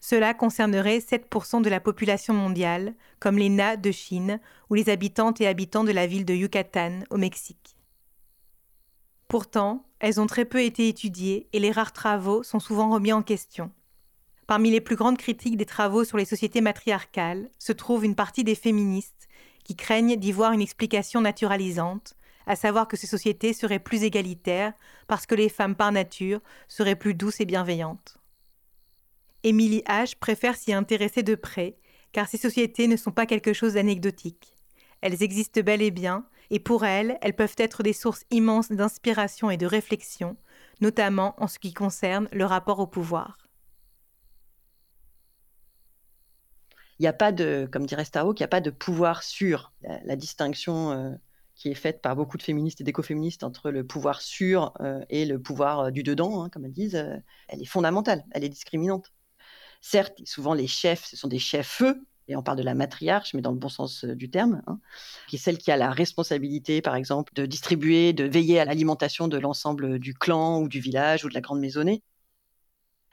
Cela 0.00 0.34
concernerait 0.34 0.98
7% 0.98 1.62
de 1.62 1.70
la 1.70 1.80
population 1.80 2.34
mondiale, 2.34 2.94
comme 3.18 3.38
les 3.38 3.48
Na 3.48 3.76
de 3.76 3.90
Chine 3.90 4.40
ou 4.70 4.74
les 4.74 4.88
habitantes 4.88 5.40
et 5.40 5.46
habitants 5.46 5.84
de 5.84 5.92
la 5.92 6.06
ville 6.06 6.24
de 6.24 6.34
Yucatan, 6.34 7.00
au 7.10 7.16
Mexique. 7.16 7.76
Pourtant, 9.28 9.84
elles 9.98 10.20
ont 10.20 10.26
très 10.26 10.44
peu 10.44 10.62
été 10.62 10.88
étudiées 10.88 11.48
et 11.52 11.58
les 11.58 11.72
rares 11.72 11.92
travaux 11.92 12.42
sont 12.42 12.60
souvent 12.60 12.90
remis 12.90 13.12
en 13.12 13.22
question. 13.22 13.72
Parmi 14.46 14.70
les 14.70 14.80
plus 14.80 14.94
grandes 14.94 15.18
critiques 15.18 15.56
des 15.56 15.66
travaux 15.66 16.04
sur 16.04 16.16
les 16.16 16.24
sociétés 16.24 16.60
matriarcales 16.60 17.50
se 17.58 17.72
trouve 17.72 18.04
une 18.04 18.14
partie 18.14 18.44
des 18.44 18.54
féministes 18.54 19.26
qui 19.64 19.74
craignent 19.74 20.16
d'y 20.16 20.30
voir 20.30 20.52
une 20.52 20.60
explication 20.60 21.20
naturalisante, 21.20 22.14
à 22.46 22.54
savoir 22.54 22.86
que 22.86 22.96
ces 22.96 23.08
sociétés 23.08 23.52
seraient 23.52 23.80
plus 23.80 24.04
égalitaires 24.04 24.72
parce 25.08 25.26
que 25.26 25.34
les 25.34 25.48
femmes 25.48 25.74
par 25.74 25.90
nature 25.90 26.40
seraient 26.68 26.94
plus 26.94 27.14
douces 27.14 27.40
et 27.40 27.44
bienveillantes. 27.44 28.18
Émilie 29.46 29.84
H. 29.86 30.16
préfère 30.18 30.56
s'y 30.56 30.72
intéresser 30.72 31.22
de 31.22 31.36
près, 31.36 31.76
car 32.10 32.26
ces 32.26 32.36
sociétés 32.36 32.88
ne 32.88 32.96
sont 32.96 33.12
pas 33.12 33.26
quelque 33.26 33.52
chose 33.52 33.74
d'anecdotique. 33.74 34.56
Elles 35.02 35.22
existent 35.22 35.60
bel 35.60 35.82
et 35.82 35.92
bien, 35.92 36.26
et 36.50 36.58
pour 36.58 36.84
elle, 36.84 37.16
elles 37.22 37.36
peuvent 37.36 37.54
être 37.56 37.84
des 37.84 37.92
sources 37.92 38.24
immenses 38.32 38.72
d'inspiration 38.72 39.48
et 39.48 39.56
de 39.56 39.66
réflexion, 39.66 40.36
notamment 40.80 41.36
en 41.38 41.46
ce 41.46 41.60
qui 41.60 41.72
concerne 41.72 42.28
le 42.32 42.44
rapport 42.44 42.80
au 42.80 42.88
pouvoir. 42.88 43.38
Il 46.98 47.02
n'y 47.02 47.06
a 47.06 47.12
pas 47.12 47.30
de, 47.30 47.68
comme 47.70 47.86
dirait 47.86 48.04
Starhawk, 48.04 48.40
il 48.40 48.42
n'y 48.42 48.46
a 48.46 48.48
pas 48.48 48.60
de 48.60 48.70
pouvoir 48.70 49.22
sûr. 49.22 49.72
La, 49.82 50.16
distinction 50.16 50.90
euh, 50.90 51.12
qui 51.54 51.70
est 51.70 51.74
faite 51.74 52.02
par 52.02 52.16
beaucoup 52.16 52.36
de 52.36 52.42
féministes 52.42 52.80
et 52.80 52.84
d'écoféministes 52.84 53.44
entre 53.44 53.70
le 53.70 53.86
pouvoir 53.86 54.22
sûr 54.22 54.72
euh, 54.80 55.04
et 55.08 55.24
le 55.24 55.40
pouvoir 55.40 55.78
euh, 55.78 55.90
du 55.92 56.02
dedans, 56.02 56.42
hein, 56.42 56.48
comme 56.48 56.64
elles 56.64 56.72
disent, 56.72 56.96
elle 57.46 57.62
est 57.62 57.64
fondamentale, 57.64 58.24
elle 58.32 58.42
est 58.42 58.48
discriminante. 58.48 59.12
Certes, 59.80 60.20
souvent 60.24 60.54
les 60.54 60.66
chefs, 60.66 61.04
ce 61.04 61.16
sont 61.16 61.28
des 61.28 61.38
chefs-feux, 61.38 62.00
et 62.28 62.36
on 62.36 62.42
parle 62.42 62.58
de 62.58 62.62
la 62.62 62.74
matriarche, 62.74 63.34
mais 63.34 63.40
dans 63.40 63.52
le 63.52 63.58
bon 63.58 63.68
sens 63.68 64.04
euh, 64.04 64.14
du 64.14 64.30
terme, 64.30 64.62
hein, 64.66 64.80
qui 65.28 65.36
est 65.36 65.38
celle 65.38 65.58
qui 65.58 65.70
a 65.70 65.76
la 65.76 65.90
responsabilité, 65.90 66.82
par 66.82 66.96
exemple, 66.96 67.32
de 67.34 67.46
distribuer, 67.46 68.12
de 68.12 68.24
veiller 68.24 68.58
à 68.58 68.64
l'alimentation 68.64 69.28
de 69.28 69.38
l'ensemble 69.38 69.98
du 69.98 70.14
clan 70.14 70.60
ou 70.60 70.68
du 70.68 70.80
village 70.80 71.24
ou 71.24 71.28
de 71.28 71.34
la 71.34 71.40
grande 71.40 71.60
maisonnée. 71.60 72.02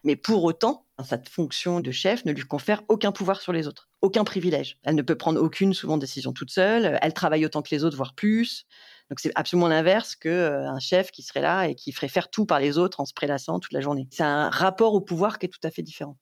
Mais 0.03 0.15
pour 0.15 0.43
autant, 0.43 0.85
cette 1.05 1.29
fonction 1.29 1.79
de 1.79 1.91
chef 1.91 2.25
ne 2.25 2.33
lui 2.33 2.43
confère 2.43 2.83
aucun 2.89 3.13
pouvoir 3.13 3.39
sur 3.39 3.53
les 3.53 3.67
autres, 3.67 3.89
aucun 4.01 4.25
privilège. 4.25 4.77
Elle 4.83 4.95
ne 4.95 5.01
peut 5.01 5.15
prendre 5.15 5.41
aucune, 5.41 5.73
souvent, 5.73 5.97
décision 5.97 6.33
toute 6.33 6.51
seule. 6.51 6.99
Elle 7.01 7.13
travaille 7.13 7.45
autant 7.45 7.61
que 7.61 7.73
les 7.73 7.85
autres, 7.85 7.95
voire 7.95 8.13
plus. 8.13 8.65
Donc 9.09 9.19
c'est 9.19 9.31
absolument 9.35 9.69
l'inverse 9.69 10.15
qu'un 10.15 10.75
euh, 10.75 10.79
chef 10.79 11.11
qui 11.11 11.23
serait 11.23 11.41
là 11.41 11.67
et 11.67 11.75
qui 11.75 11.91
ferait 11.91 12.09
faire 12.09 12.29
tout 12.29 12.45
par 12.45 12.59
les 12.59 12.77
autres 12.77 12.99
en 12.99 13.05
se 13.05 13.13
prélassant 13.13 13.59
toute 13.59 13.71
la 13.71 13.81
journée. 13.81 14.07
C'est 14.11 14.23
un 14.23 14.49
rapport 14.49 14.93
au 14.93 15.01
pouvoir 15.01 15.39
qui 15.39 15.45
est 15.45 15.49
tout 15.49 15.59
à 15.63 15.71
fait 15.71 15.83
différent. 15.83 16.17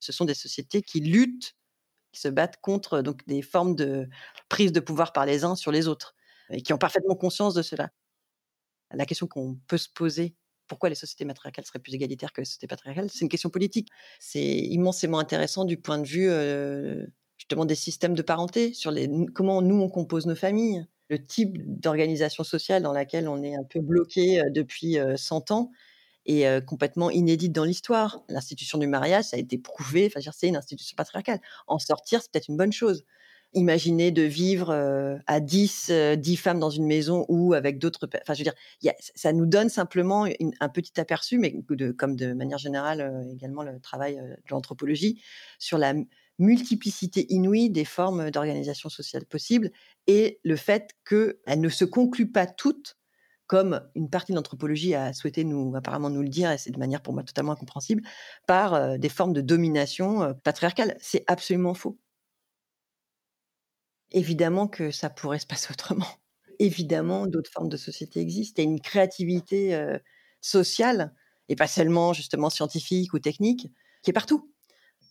Ce 0.00 0.12
sont 0.12 0.24
des 0.24 0.34
sociétés 0.34 0.82
qui 0.82 1.00
luttent, 1.00 1.54
qui 2.12 2.20
se 2.20 2.28
battent 2.28 2.60
contre 2.60 3.02
donc 3.02 3.26
des 3.26 3.42
formes 3.42 3.74
de 3.74 4.08
prise 4.48 4.72
de 4.72 4.80
pouvoir 4.80 5.12
par 5.12 5.26
les 5.26 5.44
uns 5.44 5.54
sur 5.54 5.72
les 5.72 5.88
autres 5.88 6.14
et 6.50 6.62
qui 6.62 6.72
ont 6.72 6.78
parfaitement 6.78 7.14
conscience 7.14 7.54
de 7.54 7.62
cela. 7.62 7.90
La 8.90 9.04
question 9.04 9.26
qu'on 9.26 9.58
peut 9.66 9.76
se 9.76 9.88
poser, 9.88 10.34
pourquoi 10.66 10.88
les 10.88 10.94
sociétés 10.94 11.24
matriarcales 11.24 11.64
seraient 11.64 11.78
plus 11.78 11.94
égalitaires 11.94 12.32
que 12.32 12.40
les 12.40 12.46
sociétés 12.46 12.66
patriarcales, 12.66 13.10
c'est 13.10 13.20
une 13.20 13.28
question 13.28 13.50
politique. 13.50 13.88
C'est 14.18 14.40
immensément 14.40 15.18
intéressant 15.18 15.64
du 15.64 15.78
point 15.78 15.98
de 15.98 16.06
vue 16.06 16.30
justement 17.36 17.64
des 17.64 17.74
systèmes 17.74 18.14
de 18.14 18.22
parenté, 18.22 18.72
sur 18.72 18.90
les, 18.90 19.08
comment 19.34 19.62
nous 19.62 19.80
on 19.80 19.88
compose 19.88 20.26
nos 20.26 20.34
familles, 20.34 20.86
le 21.08 21.24
type 21.24 21.56
d'organisation 21.80 22.44
sociale 22.44 22.82
dans 22.82 22.92
laquelle 22.92 23.28
on 23.28 23.42
est 23.42 23.54
un 23.54 23.64
peu 23.64 23.80
bloqué 23.80 24.42
depuis 24.50 24.96
100 25.16 25.50
ans 25.50 25.70
et 26.28 26.46
complètement 26.66 27.10
inédite 27.10 27.52
dans 27.52 27.64
l'histoire. 27.64 28.22
L'institution 28.28 28.78
du 28.78 28.86
mariage, 28.86 29.24
ça 29.24 29.36
a 29.36 29.40
été 29.40 29.58
prouvé, 29.58 30.12
c'est 30.32 30.46
une 30.46 30.56
institution 30.56 30.94
patriarcale. 30.94 31.40
En 31.66 31.80
sortir, 31.80 32.20
c'est 32.22 32.30
peut-être 32.30 32.48
une 32.48 32.56
bonne 32.56 32.72
chose. 32.72 33.04
Imaginer 33.54 34.10
de 34.10 34.20
vivre 34.20 34.74
à 35.26 35.40
10, 35.40 35.90
10 36.18 36.36
femmes 36.36 36.58
dans 36.58 36.68
une 36.68 36.86
maison 36.86 37.24
ou 37.30 37.54
avec 37.54 37.78
d'autres. 37.78 38.06
Enfin, 38.20 38.34
je 38.34 38.44
veux 38.44 38.50
dire, 38.80 38.92
ça 39.14 39.32
nous 39.32 39.46
donne 39.46 39.70
simplement 39.70 40.26
un 40.60 40.68
petit 40.68 41.00
aperçu, 41.00 41.38
mais 41.38 41.56
comme 41.96 42.14
de 42.14 42.34
manière 42.34 42.58
générale 42.58 43.26
également 43.32 43.62
le 43.62 43.80
travail 43.80 44.16
de 44.16 44.50
l'anthropologie, 44.50 45.22
sur 45.58 45.78
la 45.78 45.94
multiplicité 46.38 47.26
inouïe 47.32 47.70
des 47.70 47.86
formes 47.86 48.30
d'organisation 48.30 48.90
sociale 48.90 49.24
possibles 49.24 49.70
et 50.06 50.40
le 50.44 50.56
fait 50.56 50.90
qu'elles 51.08 51.60
ne 51.60 51.70
se 51.70 51.86
concluent 51.86 52.30
pas 52.30 52.46
toutes 52.46 52.97
comme 53.48 53.80
une 53.94 54.10
partie 54.10 54.32
de 54.32 54.36
l'anthropologie 54.36 54.94
a 54.94 55.12
souhaité 55.14 55.42
nous, 55.42 55.74
apparemment 55.74 56.10
nous 56.10 56.22
le 56.22 56.28
dire, 56.28 56.52
et 56.52 56.58
c'est 56.58 56.70
de 56.70 56.78
manière 56.78 57.00
pour 57.00 57.14
moi 57.14 57.24
totalement 57.24 57.52
incompréhensible, 57.52 58.02
par 58.46 58.74
euh, 58.74 58.98
des 58.98 59.08
formes 59.08 59.32
de 59.32 59.40
domination 59.40 60.22
euh, 60.22 60.34
patriarcale. 60.34 60.96
C'est 61.00 61.24
absolument 61.26 61.74
faux. 61.74 61.98
Évidemment 64.12 64.68
que 64.68 64.90
ça 64.90 65.08
pourrait 65.08 65.38
se 65.38 65.46
passer 65.46 65.68
autrement. 65.72 66.06
Évidemment, 66.58 67.26
d'autres 67.26 67.50
formes 67.50 67.70
de 67.70 67.78
société 67.78 68.20
existent. 68.20 68.62
Il 68.62 68.66
y 68.66 68.68
a 68.68 68.70
une 68.70 68.80
créativité 68.80 69.74
euh, 69.74 69.98
sociale, 70.42 71.14
et 71.48 71.56
pas 71.56 71.66
seulement 71.66 72.12
justement 72.12 72.50
scientifique 72.50 73.14
ou 73.14 73.18
technique, 73.18 73.70
qui 74.02 74.10
est 74.10 74.12
partout. 74.12 74.52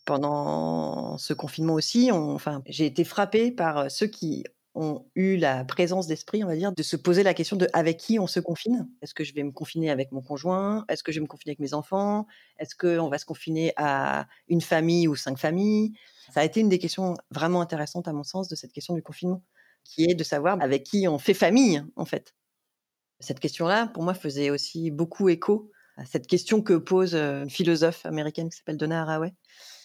Pendant 0.06 1.18
ce 1.18 1.34
confinement 1.34 1.74
aussi, 1.74 2.12
enfin, 2.12 2.62
j'ai 2.68 2.86
été 2.86 3.04
frappée 3.04 3.52
par 3.52 3.90
ceux 3.90 4.08
qui 4.08 4.46
ont 4.78 5.06
eu 5.16 5.38
la 5.38 5.66
présence 5.66 6.08
d'esprit, 6.08 6.44
on 6.44 6.48
va 6.48 6.56
dire, 6.56 6.72
de 6.72 6.84
se 6.84 6.96
poser 6.96 7.24
la 7.24 7.34
question 7.34 7.58
de 7.58 7.68
avec 7.74 7.98
qui 7.98 8.20
on 8.20 8.28
se 8.28 8.40
confine. 8.40 8.88
Est-ce 9.02 9.14
que 9.14 9.24
je 9.24 9.34
vais 9.34 9.44
me 9.44 9.52
confiner 9.52 9.90
avec 9.90 10.12
mon 10.12 10.22
conjoint? 10.22 10.86
Est-ce 10.88 11.04
que 11.04 11.12
je 11.12 11.20
vais 11.20 11.24
me 11.24 11.28
confiner 11.28 11.52
avec 11.52 11.60
mes 11.60 11.74
enfants? 11.74 12.28
Est-ce 12.60 12.76
qu'on 12.76 13.10
va 13.10 13.18
se 13.18 13.26
confiner 13.26 13.74
à 13.76 14.28
une 14.48 14.62
famille 14.62 15.08
ou 15.08 15.16
cinq 15.16 15.38
familles? 15.38 15.94
Ça 16.34 16.42
a 16.42 16.44
été 16.44 16.60
une 16.60 16.70
des 16.70 16.78
questions 16.78 17.16
vraiment 17.32 17.62
intéressantes, 17.62 18.08
à 18.08 18.14
mon 18.14 18.24
sens, 18.24 18.48
de 18.48 18.56
cette 18.56 18.72
question 18.72 18.94
du 18.94 19.02
confinement, 19.02 19.44
qui 19.84 20.04
est 20.10 20.16
de 20.16 20.24
savoir 20.24 20.62
avec 20.62 20.84
qui 20.84 21.08
on 21.08 21.18
fait 21.18 21.34
famille, 21.34 21.84
en 21.96 22.06
fait. 22.06 22.36
Cette 23.20 23.40
question-là, 23.40 23.88
pour 23.88 24.04
moi, 24.04 24.14
faisait 24.14 24.52
aussi 24.52 24.92
beaucoup 24.92 25.28
écho 25.28 25.72
à 25.96 26.06
cette 26.06 26.28
question 26.28 26.62
que 26.62 26.74
pose 26.74 27.16
une 27.16 27.50
philosophe 27.50 28.06
américaine 28.06 28.50
qui 28.50 28.58
s'appelle 28.58 28.78
Donna 28.78 29.02
Haraway 29.02 29.34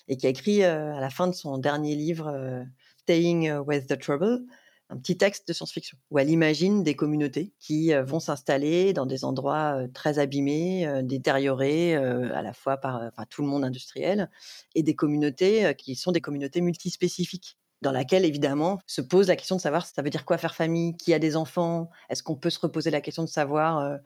et 0.08 0.18
qui 0.18 0.26
a 0.26 0.30
écrit 0.30 0.62
à 0.64 1.00
la 1.00 1.08
fin 1.08 1.28
de 1.28 1.32
son 1.32 1.56
dernier 1.56 1.94
livre, 1.94 2.66
Staying 2.98 3.50
with 3.66 3.86
the 3.86 3.98
Trouble, 3.98 4.44
un 4.92 4.98
petit 4.98 5.16
texte 5.16 5.48
de 5.48 5.54
science-fiction 5.54 5.96
où 6.10 6.18
elle 6.18 6.28
imagine 6.28 6.82
des 6.82 6.94
communautés 6.94 7.54
qui 7.58 7.94
vont 7.94 8.20
s'installer 8.20 8.92
dans 8.92 9.06
des 9.06 9.24
endroits 9.24 9.78
très 9.94 10.18
abîmés, 10.18 10.86
détériorés 11.02 11.94
à 11.94 12.42
la 12.42 12.52
fois 12.52 12.76
par 12.76 13.10
tout 13.30 13.40
le 13.42 13.48
monde 13.48 13.64
industriel, 13.64 14.30
et 14.74 14.82
des 14.82 14.94
communautés 14.94 15.74
qui 15.78 15.94
sont 15.94 16.12
des 16.12 16.20
communautés 16.20 16.60
multispécifiques 16.60 17.58
dans 17.80 17.90
laquelle 17.90 18.24
évidemment 18.24 18.78
se 18.86 19.00
pose 19.00 19.28
la 19.28 19.36
question 19.36 19.56
de 19.56 19.60
savoir 19.62 19.86
ça 19.86 20.02
veut 20.02 20.10
dire 20.10 20.26
quoi 20.26 20.36
faire 20.36 20.54
famille, 20.54 20.94
qui 20.96 21.14
a 21.14 21.18
des 21.18 21.36
enfants, 21.36 21.88
est-ce 22.10 22.22
qu'on 22.22 22.36
peut 22.36 22.50
se 22.50 22.60
reposer 22.60 22.90
la 22.90 23.00
question 23.00 23.24
de 23.24 23.28
savoir 23.28 23.98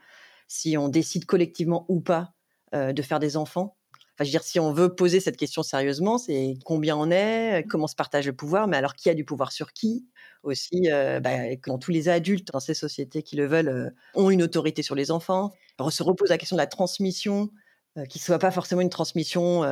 si 0.46 0.76
on 0.78 0.88
décide 0.88 1.26
collectivement 1.26 1.84
ou 1.88 2.00
pas 2.00 2.32
de 2.72 3.02
faire 3.02 3.18
des 3.18 3.36
enfants 3.36 3.75
Enfin, 4.16 4.24
je 4.24 4.28
veux 4.30 4.32
dire, 4.38 4.44
si 4.44 4.58
on 4.58 4.72
veut 4.72 4.94
poser 4.94 5.20
cette 5.20 5.36
question 5.36 5.62
sérieusement, 5.62 6.16
c'est 6.16 6.54
combien 6.64 6.96
on 6.96 7.10
est, 7.10 7.66
comment 7.68 7.86
se 7.86 7.94
partage 7.94 8.26
le 8.26 8.32
pouvoir, 8.32 8.66
mais 8.66 8.78
alors 8.78 8.94
qui 8.94 9.10
a 9.10 9.14
du 9.14 9.26
pouvoir 9.26 9.52
sur 9.52 9.74
qui 9.74 10.06
Aussi, 10.42 10.90
euh, 10.90 11.20
bah, 11.20 11.50
quand 11.62 11.76
tous 11.76 11.90
les 11.90 12.08
adultes 12.08 12.50
dans 12.50 12.60
ces 12.60 12.72
sociétés 12.72 13.22
qui 13.22 13.36
le 13.36 13.46
veulent 13.46 13.68
euh, 13.68 13.90
ont 14.14 14.30
une 14.30 14.42
autorité 14.42 14.82
sur 14.82 14.94
les 14.94 15.10
enfants. 15.10 15.52
On 15.78 15.90
se 15.90 16.02
repose 16.02 16.30
la 16.30 16.38
question 16.38 16.56
de 16.56 16.62
la 16.62 16.66
transmission, 16.66 17.50
euh, 17.98 18.06
qui 18.06 18.18
ne 18.18 18.22
soit 18.22 18.38
pas 18.38 18.50
forcément 18.50 18.80
une 18.80 18.88
transmission 18.88 19.64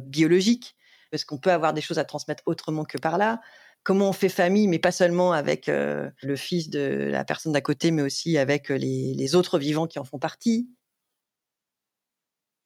biologique, 0.00 0.74
parce 1.12 1.24
qu'on 1.24 1.38
peut 1.38 1.52
avoir 1.52 1.72
des 1.72 1.80
choses 1.80 2.00
à 2.00 2.04
transmettre 2.04 2.42
autrement 2.46 2.84
que 2.84 2.98
par 2.98 3.18
là 3.18 3.40
comment 3.84 4.08
on 4.08 4.12
fait 4.12 4.28
famille, 4.28 4.68
mais 4.68 4.78
pas 4.78 4.92
seulement 4.92 5.32
avec 5.32 5.66
le 5.66 6.36
fils 6.36 6.70
de 6.70 7.08
la 7.10 7.24
personne 7.24 7.52
d'à 7.52 7.60
côté, 7.60 7.90
mais 7.90 8.02
aussi 8.02 8.38
avec 8.38 8.68
les, 8.68 9.34
autres 9.34 9.58
vivants 9.58 9.88
qui 9.88 9.98
en 9.98 10.04
font 10.04 10.20
partie. 10.20 10.68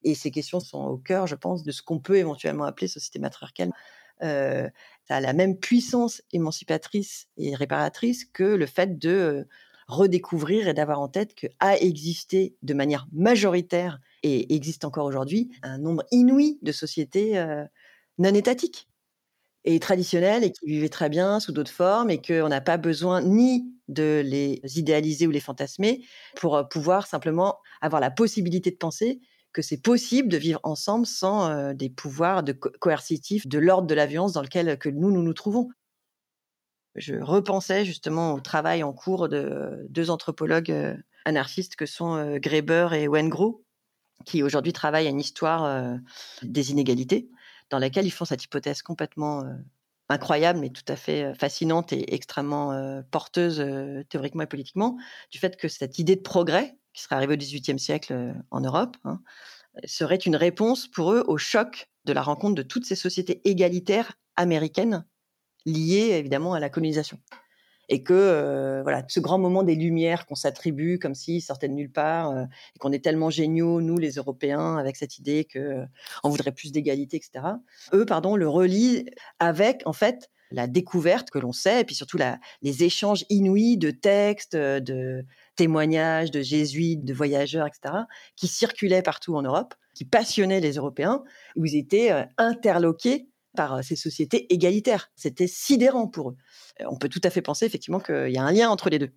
Et 0.06 0.14
ces 0.14 0.30
questions 0.30 0.60
sont 0.60 0.84
au 0.84 0.96
cœur, 0.96 1.26
je 1.26 1.34
pense, 1.34 1.64
de 1.64 1.72
ce 1.72 1.82
qu'on 1.82 1.98
peut 1.98 2.16
éventuellement 2.16 2.64
appeler 2.64 2.86
société 2.86 3.18
matriarcale. 3.18 3.72
Ça 4.20 4.70
a 5.16 5.20
la 5.20 5.32
même 5.32 5.58
puissance 5.58 6.22
émancipatrice 6.32 7.26
et 7.36 7.54
réparatrice 7.56 8.24
que 8.24 8.44
le 8.44 8.66
fait 8.66 8.98
de 8.98 9.48
redécouvrir 9.88 10.68
et 10.68 10.74
d'avoir 10.74 11.00
en 11.00 11.08
tête 11.08 11.34
que 11.34 11.48
a 11.58 11.76
existé 11.76 12.56
de 12.62 12.72
manière 12.72 13.08
majoritaire 13.12 14.00
et 14.22 14.54
existe 14.54 14.84
encore 14.84 15.06
aujourd'hui 15.06 15.50
un 15.62 15.78
nombre 15.78 16.04
inouï 16.12 16.58
de 16.62 16.72
sociétés 16.72 17.44
non 18.18 18.32
étatiques 18.32 18.88
et 19.64 19.80
traditionnelles 19.80 20.44
et 20.44 20.52
qui 20.52 20.66
vivaient 20.66 20.88
très 20.88 21.08
bien 21.08 21.40
sous 21.40 21.52
d'autres 21.52 21.72
formes 21.72 22.10
et 22.10 22.22
qu'on 22.22 22.48
n'a 22.48 22.60
pas 22.60 22.76
besoin 22.76 23.20
ni 23.22 23.66
de 23.88 24.22
les 24.24 24.60
idéaliser 24.76 25.26
ou 25.26 25.30
les 25.32 25.40
fantasmer 25.40 26.04
pour 26.36 26.68
pouvoir 26.68 27.06
simplement 27.08 27.58
avoir 27.80 28.00
la 28.00 28.12
possibilité 28.12 28.70
de 28.70 28.76
penser 28.76 29.20
que 29.56 29.62
c'est 29.62 29.80
possible 29.80 30.28
de 30.28 30.36
vivre 30.36 30.60
ensemble 30.64 31.06
sans 31.06 31.72
des 31.72 31.88
pouvoirs 31.88 32.44
coercitifs 32.78 33.46
de 33.46 33.58
l'ordre 33.58 33.86
de 33.86 33.94
la 33.94 34.04
violence 34.04 34.34
dans 34.34 34.42
lequel 34.42 34.78
que 34.78 34.90
nous, 34.90 35.10
nous 35.10 35.22
nous 35.22 35.32
trouvons. 35.32 35.70
Je 36.94 37.14
repensais 37.14 37.86
justement 37.86 38.34
au 38.34 38.40
travail 38.40 38.82
en 38.82 38.92
cours 38.92 39.30
de 39.30 39.86
deux 39.88 40.10
anthropologues 40.10 40.98
anarchistes 41.24 41.74
que 41.74 41.86
sont 41.86 42.36
Greber 42.36 42.88
et 42.92 43.08
Wengro, 43.08 43.64
qui 44.26 44.42
aujourd'hui 44.42 44.74
travaillent 44.74 45.06
à 45.06 45.10
une 45.10 45.20
histoire 45.20 45.96
des 46.42 46.70
inégalités, 46.70 47.30
dans 47.70 47.78
laquelle 47.78 48.04
ils 48.04 48.10
font 48.10 48.26
cette 48.26 48.44
hypothèse 48.44 48.82
complètement 48.82 49.42
incroyable, 50.10 50.58
mais 50.58 50.68
tout 50.68 50.84
à 50.86 50.96
fait 50.96 51.32
fascinante 51.34 51.94
et 51.94 52.12
extrêmement 52.12 53.02
porteuse 53.10 53.64
théoriquement 54.10 54.42
et 54.42 54.46
politiquement, 54.46 54.98
du 55.30 55.38
fait 55.38 55.56
que 55.56 55.68
cette 55.68 55.98
idée 55.98 56.16
de 56.16 56.20
progrès, 56.20 56.76
qui 56.96 57.02
serait 57.02 57.14
arrivé 57.14 57.34
au 57.34 57.36
XVIIIe 57.36 57.78
siècle 57.78 58.34
en 58.50 58.60
Europe, 58.60 58.96
hein, 59.04 59.20
serait 59.84 60.16
une 60.16 60.34
réponse 60.34 60.88
pour 60.88 61.12
eux 61.12 61.22
au 61.28 61.36
choc 61.36 61.88
de 62.06 62.12
la 62.12 62.22
rencontre 62.22 62.54
de 62.54 62.62
toutes 62.62 62.86
ces 62.86 62.96
sociétés 62.96 63.42
égalitaires 63.44 64.14
américaines 64.34 65.04
liées 65.66 66.12
évidemment 66.12 66.54
à 66.54 66.60
la 66.60 66.70
colonisation. 66.70 67.20
Et 67.88 68.02
que 68.02 68.80
voilà, 68.82 69.04
ce 69.08 69.20
grand 69.20 69.38
moment 69.38 69.62
des 69.62 69.76
Lumières 69.76 70.26
qu'on 70.26 70.34
s'attribue 70.34 70.98
comme 70.98 71.14
s'ils 71.14 71.42
sortaient 71.42 71.68
de 71.68 71.74
nulle 71.74 71.92
part, 71.92 72.32
et 72.74 72.78
qu'on 72.78 72.92
est 72.92 73.04
tellement 73.04 73.30
géniaux, 73.30 73.80
nous 73.80 73.98
les 73.98 74.12
Européens, 74.12 74.76
avec 74.76 74.96
cette 74.96 75.18
idée 75.18 75.46
qu'on 75.52 75.86
on 76.24 76.30
voudrait 76.30 76.52
plus 76.52 76.72
d'égalité, 76.72 77.16
etc. 77.18 77.44
Eux, 77.92 78.06
pardon, 78.06 78.34
le 78.34 78.48
relient 78.48 79.04
avec 79.38 79.82
en 79.84 79.92
fait 79.92 80.30
la 80.50 80.66
découverte 80.66 81.30
que 81.30 81.38
l'on 81.38 81.52
sait, 81.52 81.82
et 81.82 81.84
puis 81.84 81.94
surtout 81.94 82.18
les 82.62 82.84
échanges 82.84 83.24
inouïs 83.28 83.76
de 83.76 83.90
textes, 83.90 84.56
de 84.56 85.24
témoignages 85.56 86.30
de 86.30 86.42
jésuites, 86.42 87.04
de 87.04 87.14
voyageurs, 87.14 87.66
etc., 87.66 87.94
qui 88.36 88.46
circulaient 88.46 89.02
partout 89.02 89.34
en 89.34 89.42
Europe, 89.42 89.74
qui 89.96 90.04
passionnaient 90.04 90.60
les 90.60 90.74
Européens, 90.74 91.24
où 91.56 91.64
ils 91.64 91.76
étaient 91.76 92.12
euh, 92.12 92.22
interloqués 92.36 93.28
par 93.56 93.76
euh, 93.76 93.82
ces 93.82 93.96
sociétés 93.96 94.52
égalitaires. 94.52 95.10
C'était 95.16 95.46
sidérant 95.46 96.06
pour 96.06 96.30
eux. 96.30 96.36
Euh, 96.80 96.84
on 96.90 96.96
peut 96.96 97.08
tout 97.08 97.22
à 97.24 97.30
fait 97.30 97.42
penser 97.42 97.64
effectivement 97.64 97.98
qu'il 97.98 98.30
y 98.30 98.38
a 98.38 98.44
un 98.44 98.52
lien 98.52 98.68
entre 98.68 98.90
les 98.90 98.98
deux. 98.98 99.10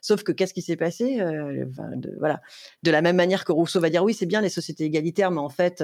Sauf 0.00 0.22
que 0.22 0.30
qu'est-ce 0.30 0.54
qui 0.54 0.62
s'est 0.62 0.76
passé 0.76 1.16
de, 1.16 2.16
Voilà, 2.20 2.40
de 2.84 2.90
la 2.92 3.02
même 3.02 3.16
manière 3.16 3.44
que 3.44 3.50
Rousseau 3.50 3.80
va 3.80 3.90
dire 3.90 4.04
oui, 4.04 4.14
c'est 4.14 4.26
bien 4.26 4.40
les 4.40 4.48
sociétés 4.48 4.84
égalitaires, 4.84 5.32
mais 5.32 5.40
en 5.40 5.48
fait, 5.48 5.82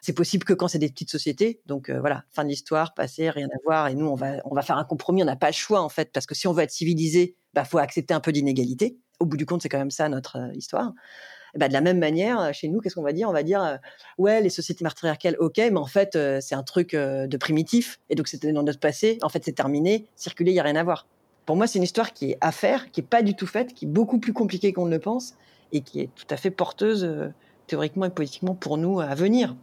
c'est 0.00 0.14
possible 0.14 0.44
que 0.44 0.52
quand 0.52 0.66
c'est 0.66 0.80
des 0.80 0.88
petites 0.88 1.10
sociétés. 1.10 1.60
Donc 1.66 1.90
voilà, 1.90 2.24
fin 2.32 2.42
de 2.42 2.48
l'histoire, 2.48 2.92
passé, 2.92 3.30
rien 3.30 3.46
à 3.46 3.58
voir. 3.64 3.86
Et 3.86 3.94
nous, 3.94 4.06
on 4.06 4.16
va, 4.16 4.38
on 4.46 4.54
va 4.54 4.62
faire 4.62 4.78
un 4.78 4.84
compromis. 4.84 5.22
On 5.22 5.26
n'a 5.26 5.36
pas 5.36 5.46
le 5.46 5.52
choix 5.52 5.80
en 5.80 5.88
fait, 5.88 6.10
parce 6.12 6.26
que 6.26 6.34
si 6.34 6.48
on 6.48 6.52
veut 6.52 6.64
être 6.64 6.72
civilisé, 6.72 7.36
bah 7.52 7.64
faut 7.64 7.78
accepter 7.78 8.14
un 8.14 8.20
peu 8.20 8.32
d'inégalité 8.32 8.98
au 9.20 9.26
bout 9.26 9.36
du 9.36 9.46
compte, 9.46 9.62
c'est 9.62 9.68
quand 9.68 9.78
même 9.78 9.90
ça 9.90 10.08
notre 10.08 10.36
euh, 10.36 10.54
histoire. 10.54 10.92
bah, 11.56 11.68
de 11.68 11.72
la 11.72 11.80
même 11.80 11.98
manière, 11.98 12.40
euh, 12.40 12.52
chez 12.52 12.68
nous, 12.68 12.80
qu'est-ce 12.80 12.94
qu'on 12.94 13.02
va 13.02 13.12
dire? 13.12 13.28
On 13.28 13.32
va 13.32 13.42
dire, 13.42 13.62
euh, 13.62 13.76
ouais, 14.18 14.40
les 14.40 14.50
sociétés 14.50 14.84
matriarcales, 14.84 15.36
ok, 15.38 15.58
mais 15.58 15.76
en 15.76 15.86
fait, 15.86 16.18
c'est 16.40 16.54
un 16.54 16.62
truc 16.62 16.94
de 16.94 17.36
primitif, 17.36 18.00
et 18.10 18.14
donc 18.14 18.28
c'était 18.28 18.52
dans 18.52 18.62
notre 18.62 18.80
passé, 18.80 19.18
en 19.22 19.28
fait, 19.28 19.44
c'est 19.44 19.52
terminé, 19.52 20.06
circuler, 20.16 20.50
il 20.50 20.54
n'y 20.54 20.60
a 20.60 20.64
rien 20.64 20.76
à 20.76 20.84
voir. 20.84 21.06
Pour 21.46 21.56
moi, 21.56 21.66
c'est 21.66 21.78
une 21.78 21.84
histoire 21.84 22.12
qui 22.12 22.32
est 22.32 22.38
à 22.40 22.52
faire, 22.52 22.90
qui 22.90 23.00
n'est 23.00 23.06
pas 23.06 23.22
du 23.22 23.36
tout 23.36 23.46
faite, 23.46 23.74
qui 23.74 23.84
est 23.84 23.88
beaucoup 23.88 24.18
plus 24.18 24.32
compliquée 24.32 24.72
qu'on 24.72 24.86
ne 24.86 24.90
le 24.90 24.98
pense, 24.98 25.34
et 25.72 25.80
qui 25.80 26.00
est 26.00 26.10
tout 26.14 26.26
à 26.30 26.36
fait 26.36 26.50
porteuse, 26.50 27.08
théoriquement 27.66 28.06
et 28.06 28.10
politiquement, 28.10 28.54
pour 28.54 28.78
nous 28.78 29.00
à 29.00 29.14
venir. 29.14 29.54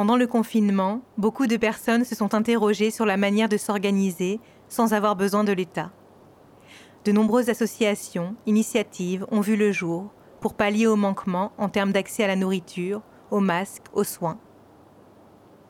Pendant 0.00 0.16
le 0.16 0.26
confinement, 0.26 1.02
beaucoup 1.18 1.46
de 1.46 1.58
personnes 1.58 2.06
se 2.06 2.14
sont 2.14 2.34
interrogées 2.34 2.90
sur 2.90 3.04
la 3.04 3.18
manière 3.18 3.50
de 3.50 3.58
s'organiser 3.58 4.40
sans 4.66 4.94
avoir 4.94 5.14
besoin 5.14 5.44
de 5.44 5.52
l'État. 5.52 5.90
De 7.04 7.12
nombreuses 7.12 7.50
associations, 7.50 8.34
initiatives 8.46 9.26
ont 9.30 9.42
vu 9.42 9.56
le 9.56 9.72
jour 9.72 10.10
pour 10.40 10.54
pallier 10.54 10.86
aux 10.86 10.96
manquements 10.96 11.52
en 11.58 11.68
termes 11.68 11.92
d'accès 11.92 12.24
à 12.24 12.28
la 12.28 12.36
nourriture, 12.36 13.02
aux 13.30 13.40
masques, 13.40 13.88
aux 13.92 14.04
soins. 14.04 14.38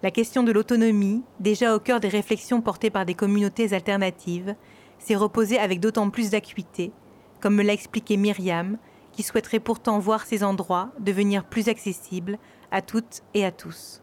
La 0.05 0.13
question 0.13 0.45
de 0.45 0.53
l'autonomie, 0.53 1.25
déjà 1.41 1.75
au 1.75 1.81
cœur 1.81 1.99
des 1.99 2.07
réflexions 2.07 2.61
portées 2.61 2.91
par 2.91 3.07
des 3.07 3.15
communautés 3.15 3.75
alternatives, 3.75 4.55
s'est 5.01 5.17
reposée 5.17 5.59
avec 5.59 5.81
d'autant 5.81 6.09
plus 6.09 6.31
d'acuité, 6.31 6.93
comme 7.41 7.57
me 7.57 7.65
l'a 7.65 7.73
expliqué 7.73 8.17
Myriam, 8.17 8.79
qui 9.11 9.25
souhaiterait 9.25 9.59
pourtant 9.59 9.99
voir 9.99 10.25
ces 10.25 10.45
endroits 10.45 10.93
devenir 11.01 11.47
plus 11.47 11.69
accessibles 11.69 12.39
à 12.71 12.81
toutes 12.81 13.23
et 13.35 13.45
à 13.45 13.51
tous. 13.51 14.00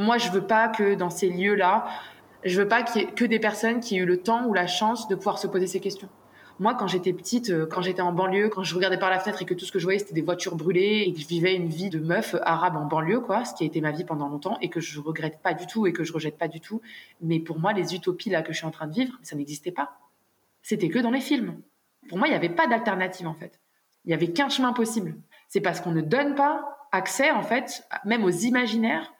Moi, 0.00 0.16
je 0.16 0.30
veux 0.30 0.46
pas 0.46 0.68
que 0.68 0.94
dans 0.94 1.10
ces 1.10 1.28
lieux-là, 1.28 1.86
je 2.42 2.62
veux 2.62 2.66
pas 2.66 2.82
que 2.82 3.24
des 3.26 3.38
personnes 3.38 3.80
qui 3.80 3.96
aient 3.96 4.00
eu 4.00 4.06
le 4.06 4.22
temps 4.22 4.46
ou 4.46 4.54
la 4.54 4.66
chance 4.66 5.08
de 5.08 5.14
pouvoir 5.14 5.38
se 5.38 5.46
poser 5.46 5.66
ces 5.66 5.78
questions. 5.78 6.08
Moi, 6.58 6.74
quand 6.74 6.86
j'étais 6.86 7.12
petite, 7.12 7.50
euh, 7.50 7.66
quand 7.66 7.82
j'étais 7.82 8.00
en 8.00 8.10
banlieue, 8.10 8.48
quand 8.48 8.62
je 8.62 8.74
regardais 8.74 8.98
par 8.98 9.10
la 9.10 9.18
fenêtre 9.18 9.42
et 9.42 9.44
que 9.44 9.52
tout 9.52 9.66
ce 9.66 9.72
que 9.72 9.78
je 9.78 9.84
voyais 9.84 9.98
c'était 9.98 10.14
des 10.14 10.22
voitures 10.22 10.56
brûlées 10.56 11.04
et 11.06 11.12
que 11.12 11.20
je 11.20 11.26
vivais 11.26 11.54
une 11.54 11.68
vie 11.68 11.90
de 11.90 11.98
meuf 11.98 12.34
arabe 12.44 12.76
en 12.76 12.86
banlieue, 12.86 13.20
quoi, 13.20 13.44
ce 13.44 13.54
qui 13.54 13.64
a 13.64 13.66
été 13.66 13.82
ma 13.82 13.90
vie 13.90 14.04
pendant 14.04 14.28
longtemps 14.28 14.56
et 14.62 14.70
que 14.70 14.80
je 14.80 15.00
regrette 15.00 15.42
pas 15.42 15.52
du 15.52 15.66
tout 15.66 15.86
et 15.86 15.92
que 15.92 16.02
je 16.02 16.14
rejette 16.14 16.38
pas 16.38 16.48
du 16.48 16.62
tout. 16.62 16.80
Mais 17.20 17.38
pour 17.38 17.58
moi, 17.58 17.74
les 17.74 17.94
utopies 17.94 18.30
là 18.30 18.40
que 18.40 18.54
je 18.54 18.56
suis 18.56 18.66
en 18.66 18.70
train 18.70 18.86
de 18.86 18.94
vivre, 18.94 19.18
ça 19.20 19.36
n'existait 19.36 19.70
pas. 19.70 19.98
C'était 20.62 20.88
que 20.88 20.98
dans 20.98 21.10
les 21.10 21.20
films. 21.20 21.60
Pour 22.08 22.16
moi, 22.16 22.26
il 22.26 22.30
n'y 22.30 22.36
avait 22.36 22.48
pas 22.48 22.66
d'alternative 22.66 23.28
en 23.28 23.34
fait. 23.34 23.60
Il 24.06 24.08
n'y 24.08 24.14
avait 24.14 24.32
qu'un 24.32 24.48
chemin 24.48 24.72
possible. 24.72 25.14
C'est 25.48 25.60
parce 25.60 25.82
qu'on 25.82 25.92
ne 25.92 26.00
donne 26.00 26.36
pas 26.36 26.88
accès 26.90 27.30
en 27.30 27.42
fait, 27.42 27.84
même 28.06 28.24
aux 28.24 28.30
imaginaires. 28.30 29.12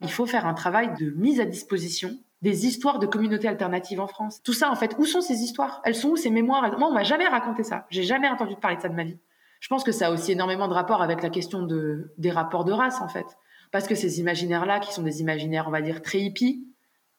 Il 0.00 0.10
faut 0.10 0.26
faire 0.26 0.46
un 0.46 0.54
travail 0.54 0.92
de 0.98 1.10
mise 1.10 1.40
à 1.40 1.44
disposition 1.44 2.16
des 2.40 2.66
histoires 2.66 2.98
de 2.98 3.06
communautés 3.06 3.48
alternatives 3.48 4.00
en 4.00 4.06
France. 4.06 4.42
Tout 4.42 4.52
ça, 4.52 4.70
en 4.70 4.76
fait, 4.76 4.94
où 4.98 5.04
sont 5.04 5.20
ces 5.20 5.42
histoires? 5.42 5.80
Elles 5.84 5.94
sont 5.94 6.10
où 6.10 6.16
ces 6.16 6.30
mémoires? 6.30 6.78
Moi, 6.78 6.88
on 6.88 6.92
m'a 6.92 7.02
jamais 7.02 7.26
raconté 7.26 7.64
ça. 7.64 7.86
J'ai 7.90 8.04
jamais 8.04 8.28
entendu 8.28 8.54
parler 8.56 8.76
de 8.76 8.82
ça 8.82 8.88
de 8.88 8.94
ma 8.94 9.04
vie. 9.04 9.18
Je 9.60 9.68
pense 9.68 9.82
que 9.82 9.90
ça 9.90 10.06
a 10.06 10.10
aussi 10.12 10.32
énormément 10.32 10.68
de 10.68 10.74
rapport 10.74 11.02
avec 11.02 11.22
la 11.22 11.30
question 11.30 11.62
de, 11.62 12.12
des 12.16 12.30
rapports 12.30 12.64
de 12.64 12.72
race, 12.72 13.00
en 13.00 13.08
fait. 13.08 13.26
Parce 13.72 13.88
que 13.88 13.96
ces 13.96 14.20
imaginaires-là, 14.20 14.78
qui 14.78 14.92
sont 14.92 15.02
des 15.02 15.20
imaginaires, 15.20 15.64
on 15.66 15.72
va 15.72 15.82
dire, 15.82 16.00
très 16.00 16.20
hippies, 16.20 16.64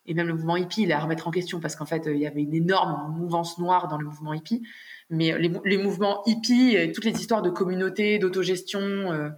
et 0.06 0.14
même 0.14 0.28
le 0.28 0.34
mouvement 0.34 0.56
hippie, 0.56 0.84
il 0.84 0.92
est 0.92 0.94
à 0.94 1.00
remettre 1.00 1.28
en 1.28 1.32
question 1.32 1.60
parce 1.60 1.76
qu'en 1.76 1.86
fait, 1.86 2.08
il 2.08 2.18
y 2.18 2.26
avait 2.26 2.42
une 2.42 2.56
énorme 2.56 3.16
mouvance 3.16 3.60
noire 3.60 3.88
dans 3.88 3.98
le 3.98 4.06
mouvement 4.06 4.34
hippie. 4.34 4.64
Mais 5.12 5.38
les, 5.38 5.78
mouvements 5.78 6.24
hippies, 6.26 6.92
toutes 6.94 7.06
les 7.06 7.20
histoires 7.20 7.44
de 7.44 7.50
communautés, 7.50 8.18
d'autogestion, 8.18 8.80
euh, 8.80 9.30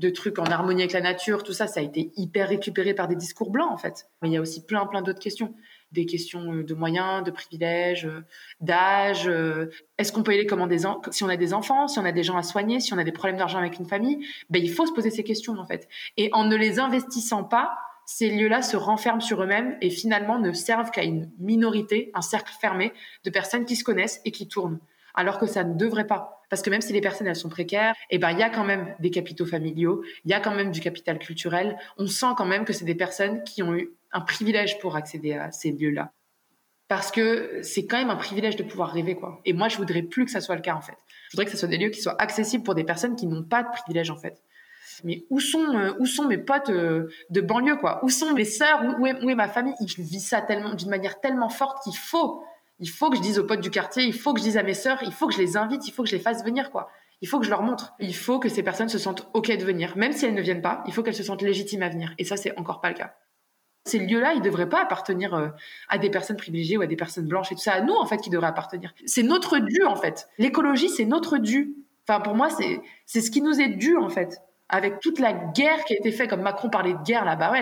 de 0.00 0.10
trucs 0.10 0.38
en 0.38 0.44
harmonie 0.44 0.82
avec 0.82 0.92
la 0.92 1.02
nature, 1.02 1.42
tout 1.42 1.52
ça, 1.52 1.66
ça 1.66 1.80
a 1.80 1.82
été 1.82 2.10
hyper 2.16 2.48
récupéré 2.48 2.94
par 2.94 3.06
des 3.06 3.14
discours 3.14 3.50
blancs 3.50 3.70
en 3.70 3.76
fait. 3.76 4.08
Mais 4.22 4.28
il 4.28 4.32
y 4.32 4.36
a 4.36 4.40
aussi 4.40 4.64
plein, 4.64 4.86
plein 4.86 5.02
d'autres 5.02 5.20
questions. 5.20 5.54
Des 5.92 6.06
questions 6.06 6.54
euh, 6.54 6.64
de 6.64 6.74
moyens, 6.74 7.22
de 7.22 7.30
privilèges, 7.30 8.06
euh, 8.06 8.24
d'âge. 8.60 9.28
Euh, 9.28 9.70
est-ce 9.98 10.12
qu'on 10.12 10.22
peut 10.22 10.32
y 10.32 10.36
aller 10.36 10.46
comment 10.46 10.66
des 10.66 10.84
si 11.10 11.24
on 11.24 11.28
a 11.28 11.36
des 11.36 11.52
enfants, 11.52 11.86
si 11.86 11.98
on 11.98 12.04
a 12.04 12.12
des 12.12 12.22
gens 12.22 12.36
à 12.36 12.42
soigner, 12.42 12.80
si 12.80 12.94
on 12.94 12.98
a 12.98 13.04
des 13.04 13.12
problèmes 13.12 13.36
d'argent 13.36 13.58
avec 13.58 13.78
une 13.78 13.86
famille 13.86 14.24
ben, 14.48 14.62
Il 14.62 14.70
faut 14.70 14.86
se 14.86 14.92
poser 14.92 15.10
ces 15.10 15.22
questions 15.22 15.58
en 15.58 15.66
fait. 15.66 15.88
Et 16.16 16.30
en 16.32 16.44
ne 16.44 16.56
les 16.56 16.78
investissant 16.78 17.44
pas, 17.44 17.76
ces 18.06 18.30
lieux-là 18.30 18.62
se 18.62 18.76
renferment 18.76 19.20
sur 19.20 19.42
eux-mêmes 19.42 19.76
et 19.80 19.90
finalement 19.90 20.38
ne 20.38 20.52
servent 20.52 20.90
qu'à 20.90 21.04
une 21.04 21.30
minorité, 21.38 22.10
un 22.14 22.22
cercle 22.22 22.52
fermé 22.60 22.92
de 23.24 23.30
personnes 23.30 23.64
qui 23.64 23.76
se 23.76 23.84
connaissent 23.84 24.20
et 24.24 24.30
qui 24.30 24.48
tournent 24.48 24.80
alors 25.14 25.38
que 25.38 25.46
ça 25.46 25.64
ne 25.64 25.74
devrait 25.74 26.06
pas. 26.06 26.42
Parce 26.50 26.62
que 26.62 26.70
même 26.70 26.80
si 26.80 26.92
les 26.92 27.00
personnes, 27.00 27.26
elles 27.26 27.36
sont 27.36 27.48
précaires, 27.48 27.94
eh 28.10 28.18
ben, 28.18 28.30
il 28.32 28.38
y 28.38 28.42
a 28.42 28.50
quand 28.50 28.64
même 28.64 28.94
des 28.98 29.10
capitaux 29.10 29.46
familiaux, 29.46 30.02
il 30.24 30.30
y 30.30 30.34
a 30.34 30.40
quand 30.40 30.54
même 30.54 30.72
du 30.72 30.80
capital 30.80 31.18
culturel. 31.18 31.78
On 31.96 32.06
sent 32.06 32.34
quand 32.36 32.44
même 32.44 32.64
que 32.64 32.72
c'est 32.72 32.84
des 32.84 32.96
personnes 32.96 33.44
qui 33.44 33.62
ont 33.62 33.74
eu 33.74 33.92
un 34.12 34.20
privilège 34.20 34.78
pour 34.80 34.96
accéder 34.96 35.34
à 35.34 35.52
ces 35.52 35.70
lieux-là. 35.70 36.12
Parce 36.88 37.12
que 37.12 37.60
c'est 37.62 37.86
quand 37.86 37.98
même 37.98 38.10
un 38.10 38.16
privilège 38.16 38.56
de 38.56 38.64
pouvoir 38.64 38.90
rêver, 38.90 39.14
quoi. 39.14 39.40
Et 39.44 39.52
moi, 39.52 39.68
je 39.68 39.76
voudrais 39.76 40.02
plus 40.02 40.24
que 40.24 40.30
ça 40.32 40.40
soit 40.40 40.56
le 40.56 40.60
cas, 40.60 40.74
en 40.74 40.80
fait. 40.80 40.96
Je 41.28 41.36
voudrais 41.36 41.44
que 41.44 41.52
ce 41.52 41.56
soit 41.56 41.68
des 41.68 41.78
lieux 41.78 41.90
qui 41.90 42.00
soient 42.00 42.20
accessibles 42.20 42.64
pour 42.64 42.74
des 42.74 42.82
personnes 42.82 43.14
qui 43.14 43.28
n'ont 43.28 43.44
pas 43.44 43.62
de 43.62 43.68
privilège, 43.68 44.10
en 44.10 44.16
fait. 44.16 44.42
Mais 45.04 45.24
où 45.30 45.38
sont, 45.38 45.76
euh, 45.76 45.92
où 46.00 46.06
sont 46.06 46.26
mes 46.26 46.36
potes 46.36 46.70
euh, 46.70 47.08
de 47.30 47.40
banlieue, 47.40 47.76
quoi? 47.76 48.04
Où 48.04 48.08
sont 48.08 48.34
mes 48.34 48.44
sœurs? 48.44 48.82
Où, 48.98 49.06
est, 49.06 49.22
où 49.22 49.30
est 49.30 49.36
ma 49.36 49.46
famille? 49.46 49.74
Je 49.86 50.02
vis 50.02 50.18
ça 50.18 50.44
d'une 50.74 50.90
manière 50.90 51.20
tellement 51.20 51.48
forte 51.48 51.82
qu'il 51.84 51.96
faut 51.96 52.42
il 52.80 52.88
faut 52.88 53.10
que 53.10 53.16
je 53.16 53.22
dise 53.22 53.38
aux 53.38 53.44
potes 53.44 53.60
du 53.60 53.70
quartier, 53.70 54.04
il 54.04 54.14
faut 54.14 54.32
que 54.32 54.40
je 54.40 54.44
dise 54.44 54.56
à 54.56 54.62
mes 54.62 54.74
sœurs, 54.74 54.98
il 55.02 55.12
faut 55.12 55.28
que 55.28 55.34
je 55.34 55.38
les 55.38 55.56
invite, 55.56 55.86
il 55.86 55.92
faut 55.92 56.02
que 56.02 56.08
je 56.08 56.16
les 56.16 56.22
fasse 56.22 56.44
venir, 56.44 56.70
quoi. 56.70 56.90
Il 57.20 57.28
faut 57.28 57.38
que 57.38 57.44
je 57.44 57.50
leur 57.50 57.62
montre. 57.62 57.92
Il 58.00 58.14
faut 58.14 58.38
que 58.38 58.48
ces 58.48 58.62
personnes 58.62 58.88
se 58.88 58.98
sentent 58.98 59.28
OK 59.34 59.54
de 59.54 59.62
venir. 59.62 59.96
Même 59.96 60.12
si 60.12 60.24
elles 60.24 60.34
ne 60.34 60.40
viennent 60.40 60.62
pas, 60.62 60.82
il 60.86 60.94
faut 60.94 61.02
qu'elles 61.02 61.14
se 61.14 61.22
sentent 61.22 61.42
légitimes 61.42 61.82
à 61.82 61.90
venir. 61.90 62.14
Et 62.16 62.24
ça, 62.24 62.38
c'est 62.38 62.56
encore 62.58 62.80
pas 62.80 62.88
le 62.88 62.94
cas. 62.94 63.14
Ces 63.84 63.98
lieux-là, 63.98 64.32
ils 64.32 64.38
ne 64.38 64.44
devraient 64.44 64.68
pas 64.68 64.82
appartenir 64.82 65.34
euh, 65.34 65.48
à 65.88 65.98
des 65.98 66.08
personnes 66.08 66.38
privilégiées 66.38 66.78
ou 66.78 66.82
à 66.82 66.86
des 66.86 66.96
personnes 66.96 67.26
blanches 67.26 67.52
et 67.52 67.54
tout 67.54 67.60
ça. 67.60 67.74
À 67.74 67.80
nous, 67.82 67.92
en 67.92 68.06
fait, 68.06 68.18
qui 68.18 68.30
devraient 68.30 68.46
appartenir. 68.46 68.94
C'est 69.04 69.22
notre 69.22 69.58
dû, 69.58 69.84
en 69.84 69.96
fait. 69.96 70.28
L'écologie, 70.38 70.88
c'est 70.88 71.04
notre 71.04 71.36
dû. 71.36 71.74
Enfin, 72.08 72.20
pour 72.20 72.34
moi, 72.34 72.48
c'est, 72.48 72.80
c'est 73.04 73.20
ce 73.20 73.30
qui 73.30 73.42
nous 73.42 73.60
est 73.60 73.68
dû, 73.68 73.98
en 73.98 74.08
fait 74.08 74.40
avec 74.70 75.00
toute 75.00 75.18
la 75.18 75.32
guerre 75.32 75.84
qui 75.84 75.94
a 75.94 75.96
été 75.96 76.12
faite, 76.12 76.30
comme 76.30 76.42
Macron 76.42 76.70
parlait 76.70 76.92
de 76.92 77.02
guerre 77.02 77.24
là-bas, 77.24 77.52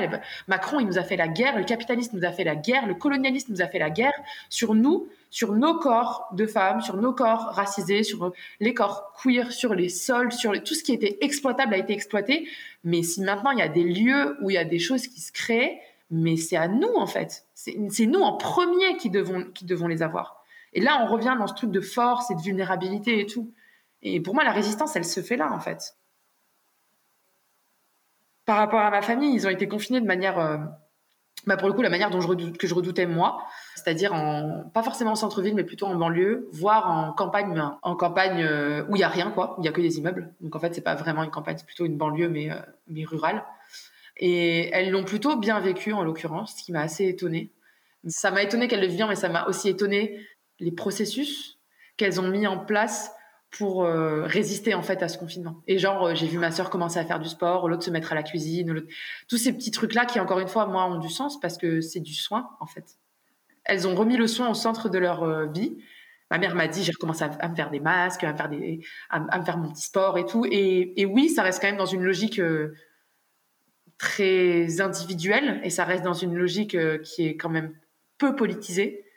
Macron, 0.46 0.78
il 0.78 0.86
nous 0.86 0.98
a 0.98 1.02
fait 1.02 1.16
la 1.16 1.26
guerre, 1.26 1.56
le 1.56 1.64
capitalisme 1.64 2.18
nous 2.18 2.24
a 2.24 2.32
fait 2.32 2.44
la 2.44 2.54
guerre, 2.54 2.86
le 2.86 2.94
colonialisme 2.94 3.52
nous 3.52 3.62
a 3.62 3.66
fait 3.66 3.78
la 3.78 3.88
guerre 3.88 4.12
sur 4.50 4.74
nous, 4.74 5.08
sur 5.30 5.54
nos 5.54 5.78
corps 5.78 6.28
de 6.32 6.46
femmes, 6.46 6.82
sur 6.82 6.98
nos 6.98 7.14
corps 7.14 7.50
racisés, 7.54 8.02
sur 8.02 8.32
les 8.60 8.74
corps 8.74 9.14
queer, 9.20 9.50
sur 9.52 9.74
les 9.74 9.88
sols, 9.88 10.32
sur 10.32 10.52
tout 10.62 10.74
ce 10.74 10.84
qui 10.84 10.92
était 10.92 11.16
exploitable 11.22 11.74
a 11.74 11.78
été 11.78 11.94
exploité. 11.94 12.46
Mais 12.84 13.02
si 13.02 13.22
maintenant 13.22 13.50
il 13.52 13.58
y 13.58 13.62
a 13.62 13.68
des 13.68 13.84
lieux 13.84 14.36
où 14.42 14.50
il 14.50 14.54
y 14.54 14.58
a 14.58 14.64
des 14.64 14.78
choses 14.78 15.06
qui 15.06 15.20
se 15.20 15.32
créent, 15.32 15.80
mais 16.10 16.36
c'est 16.36 16.56
à 16.56 16.68
nous 16.68 16.94
en 16.94 17.06
fait. 17.06 17.46
C'est 17.54 18.06
nous 18.06 18.20
en 18.20 18.36
premier 18.36 18.96
qui 18.98 19.08
devons, 19.08 19.44
qui 19.54 19.64
devons 19.64 19.88
les 19.88 20.02
avoir. 20.02 20.44
Et 20.74 20.80
là, 20.80 21.02
on 21.02 21.06
revient 21.06 21.34
dans 21.38 21.46
ce 21.46 21.54
truc 21.54 21.70
de 21.70 21.80
force 21.80 22.30
et 22.30 22.34
de 22.34 22.40
vulnérabilité 22.40 23.20
et 23.20 23.26
tout. 23.26 23.50
Et 24.02 24.20
pour 24.20 24.34
moi, 24.34 24.44
la 24.44 24.52
résistance, 24.52 24.94
elle 24.94 25.06
se 25.06 25.20
fait 25.20 25.36
là 25.36 25.50
en 25.52 25.60
fait 25.60 25.96
par 28.48 28.56
rapport 28.56 28.80
à 28.80 28.90
ma 28.90 29.02
famille, 29.02 29.34
ils 29.34 29.46
ont 29.46 29.50
été 29.50 29.68
confinés 29.68 30.00
de 30.00 30.06
manière, 30.06 30.38
euh, 30.38 30.56
bah 31.46 31.58
pour 31.58 31.68
le 31.68 31.74
coup, 31.74 31.82
la 31.82 31.90
manière 31.90 32.08
dont 32.08 32.22
je 32.22 32.56
que 32.56 32.66
je 32.66 32.74
redoutais 32.74 33.04
moi, 33.04 33.44
c'est-à-dire 33.74 34.14
en, 34.14 34.70
pas 34.72 34.82
forcément 34.82 35.10
en 35.10 35.16
centre-ville, 35.16 35.54
mais 35.54 35.64
plutôt 35.64 35.84
en 35.84 35.94
banlieue, 35.96 36.48
voire 36.50 36.90
en 36.90 37.12
campagne, 37.12 37.62
en 37.82 37.94
campagne 37.94 38.42
euh, 38.42 38.86
où 38.88 38.96
il 38.96 39.00
y 39.00 39.02
a 39.02 39.08
rien, 39.10 39.32
quoi, 39.32 39.54
il 39.58 39.66
y 39.66 39.68
a 39.68 39.70
que 39.72 39.82
des 39.82 39.98
immeubles. 39.98 40.32
Donc 40.40 40.56
en 40.56 40.60
fait, 40.60 40.74
c'est 40.74 40.80
pas 40.80 40.94
vraiment 40.94 41.22
une 41.24 41.30
campagne, 41.30 41.58
c'est 41.58 41.66
plutôt 41.66 41.84
une 41.84 41.98
banlieue, 41.98 42.30
mais, 42.30 42.50
euh, 42.50 42.54
mais 42.86 43.04
rurale. 43.04 43.44
Et 44.16 44.70
elles 44.70 44.90
l'ont 44.90 45.04
plutôt 45.04 45.36
bien 45.36 45.60
vécu, 45.60 45.92
en 45.92 46.02
l'occurrence, 46.02 46.54
ce 46.56 46.64
qui 46.64 46.72
m'a 46.72 46.80
assez 46.80 47.06
étonnée. 47.06 47.52
Ça 48.06 48.30
m'a 48.30 48.42
étonné 48.42 48.66
qu'elles 48.66 48.80
le 48.80 48.86
vivent, 48.86 49.04
mais 49.10 49.14
ça 49.14 49.28
m'a 49.28 49.46
aussi 49.46 49.68
étonné 49.68 50.26
les 50.58 50.72
processus 50.72 51.58
qu'elles 51.98 52.18
ont 52.18 52.28
mis 52.28 52.46
en 52.46 52.56
place 52.56 53.12
pour 53.50 53.84
euh, 53.84 54.24
résister 54.24 54.74
en 54.74 54.82
fait 54.82 55.02
à 55.02 55.08
ce 55.08 55.18
confinement. 55.18 55.62
Et 55.66 55.78
genre 55.78 56.08
euh, 56.08 56.14
j'ai 56.14 56.26
vu 56.26 56.38
ma 56.38 56.50
sœur 56.50 56.70
commencer 56.70 56.98
à 56.98 57.04
faire 57.04 57.18
du 57.18 57.28
sport, 57.28 57.68
l'autre 57.68 57.82
se 57.82 57.90
mettre 57.90 58.12
à 58.12 58.14
la 58.14 58.22
cuisine, 58.22 58.84
tous 59.28 59.38
ces 59.38 59.52
petits 59.52 59.70
trucs 59.70 59.94
là 59.94 60.04
qui 60.04 60.20
encore 60.20 60.38
une 60.38 60.48
fois 60.48 60.66
moi 60.66 60.86
ont 60.86 60.98
du 60.98 61.08
sens 61.08 61.40
parce 61.40 61.56
que 61.56 61.80
c'est 61.80 62.00
du 62.00 62.14
soin 62.14 62.50
en 62.60 62.66
fait. 62.66 62.98
Elles 63.64 63.86
ont 63.86 63.94
remis 63.94 64.16
le 64.16 64.26
soin 64.26 64.48
au 64.48 64.54
centre 64.54 64.88
de 64.88 64.98
leur 64.98 65.22
euh, 65.22 65.46
vie. 65.46 65.78
Ma 66.30 66.38
mère 66.38 66.54
m'a 66.54 66.68
dit 66.68 66.84
j'ai 66.84 66.92
recommencé 66.92 67.24
à, 67.24 67.48
me 67.48 67.54
faire 67.54 67.70
des 67.70 67.80
masques, 67.80 68.22
à 68.22 68.32
me 68.32 68.36
faire 68.36 68.50
des 68.50 68.84
à, 69.08 69.38
me 69.38 69.44
faire 69.44 69.56
mon 69.56 69.70
petit 69.70 69.82
sport 69.82 70.18
et 70.18 70.26
tout 70.26 70.44
et, 70.50 71.06
oui, 71.06 71.30
ça 71.30 71.42
reste 71.42 71.60
quand 71.62 71.68
même 71.68 71.78
dans 71.78 71.86
une 71.86 72.02
logique 72.02 72.40
très 73.96 74.80
individuelle 74.82 75.60
et 75.64 75.70
ça 75.70 75.84
reste 75.84 76.04
dans 76.04 76.12
une 76.12 76.36
logique 76.36 76.76
qui 77.02 77.26
est 77.26 77.36
quand 77.36 77.48
même 77.48 77.72
peu 78.18 78.36
politisée 78.36 79.07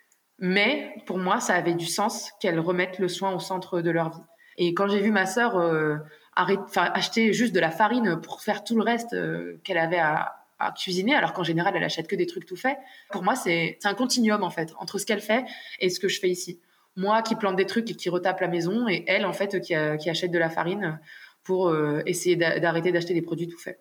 mais 0.41 0.95
pour 1.05 1.19
moi, 1.19 1.39
ça 1.39 1.53
avait 1.53 1.75
du 1.75 1.85
sens 1.85 2.31
qu'elles 2.41 2.59
remettent 2.59 2.97
le 2.97 3.07
soin 3.07 3.31
au 3.33 3.39
centre 3.39 3.79
de 3.79 3.91
leur 3.91 4.09
vie. 4.09 4.23
Et 4.57 4.73
quand 4.73 4.87
j'ai 4.89 4.99
vu 4.99 5.11
ma 5.11 5.27
sœur 5.27 5.55
euh, 5.55 5.97
acheter 6.35 7.31
juste 7.31 7.53
de 7.53 7.59
la 7.59 7.69
farine 7.69 8.19
pour 8.19 8.41
faire 8.41 8.63
tout 8.63 8.75
le 8.75 8.81
reste 8.81 9.13
euh, 9.13 9.61
qu'elle 9.63 9.77
avait 9.77 9.99
à, 9.99 10.35
cuisiner, 10.75 11.15
alors 11.15 11.33
qu'en 11.33 11.43
général, 11.43 11.75
elle 11.75 11.83
achète 11.83 12.07
que 12.07 12.15
des 12.15 12.27
trucs 12.27 12.45
tout 12.45 12.55
faits, 12.55 12.77
pour 13.11 13.23
moi, 13.23 13.35
c'est 13.35 13.79
un 13.83 13.95
continuum, 13.95 14.43
en 14.43 14.51
fait, 14.51 14.75
entre 14.77 14.99
ce 14.99 15.07
qu'elle 15.07 15.21
fait 15.21 15.43
et 15.79 15.89
ce 15.89 15.99
que 15.99 16.07
je 16.07 16.19
fais 16.19 16.29
ici. 16.29 16.59
Moi 16.95 17.23
qui 17.23 17.35
plante 17.35 17.55
des 17.55 17.65
trucs 17.65 17.89
et 17.89 17.95
qui 17.95 18.09
retape 18.09 18.39
la 18.41 18.47
maison, 18.47 18.87
et 18.87 19.03
elle, 19.07 19.25
en 19.25 19.33
fait, 19.33 19.59
qui, 19.59 19.73
achète 19.73 20.29
de 20.29 20.37
la 20.37 20.51
farine 20.51 20.99
pour 21.43 21.69
euh, 21.69 22.03
essayer 22.05 22.35
d'arrêter 22.35 22.91
d'acheter 22.91 23.15
des 23.15 23.23
produits 23.23 23.47
tout 23.47 23.57
faits. 23.57 23.79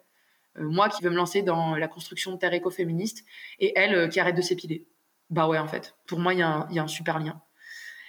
moi 0.57 0.89
qui 0.89 1.03
veux 1.03 1.11
me 1.11 1.17
lancer 1.17 1.43
dans 1.43 1.77
la 1.77 1.87
construction 1.87 2.33
de 2.33 2.39
terre 2.39 2.55
écoféministe, 2.55 3.27
et 3.59 3.75
elle 3.77 4.09
qui 4.09 4.19
arrête 4.19 4.37
de 4.37 4.43
s'épiler. 4.43 4.87
Bah 5.31 5.49
ouais, 5.49 5.59
en 5.59 5.69
fait. 5.69 5.95
Pour 6.07 6.19
moi, 6.19 6.35
il 6.35 6.41
y, 6.41 6.43
a 6.43 6.67
un 6.69 6.89
super 6.89 7.19
lien. 7.19 7.41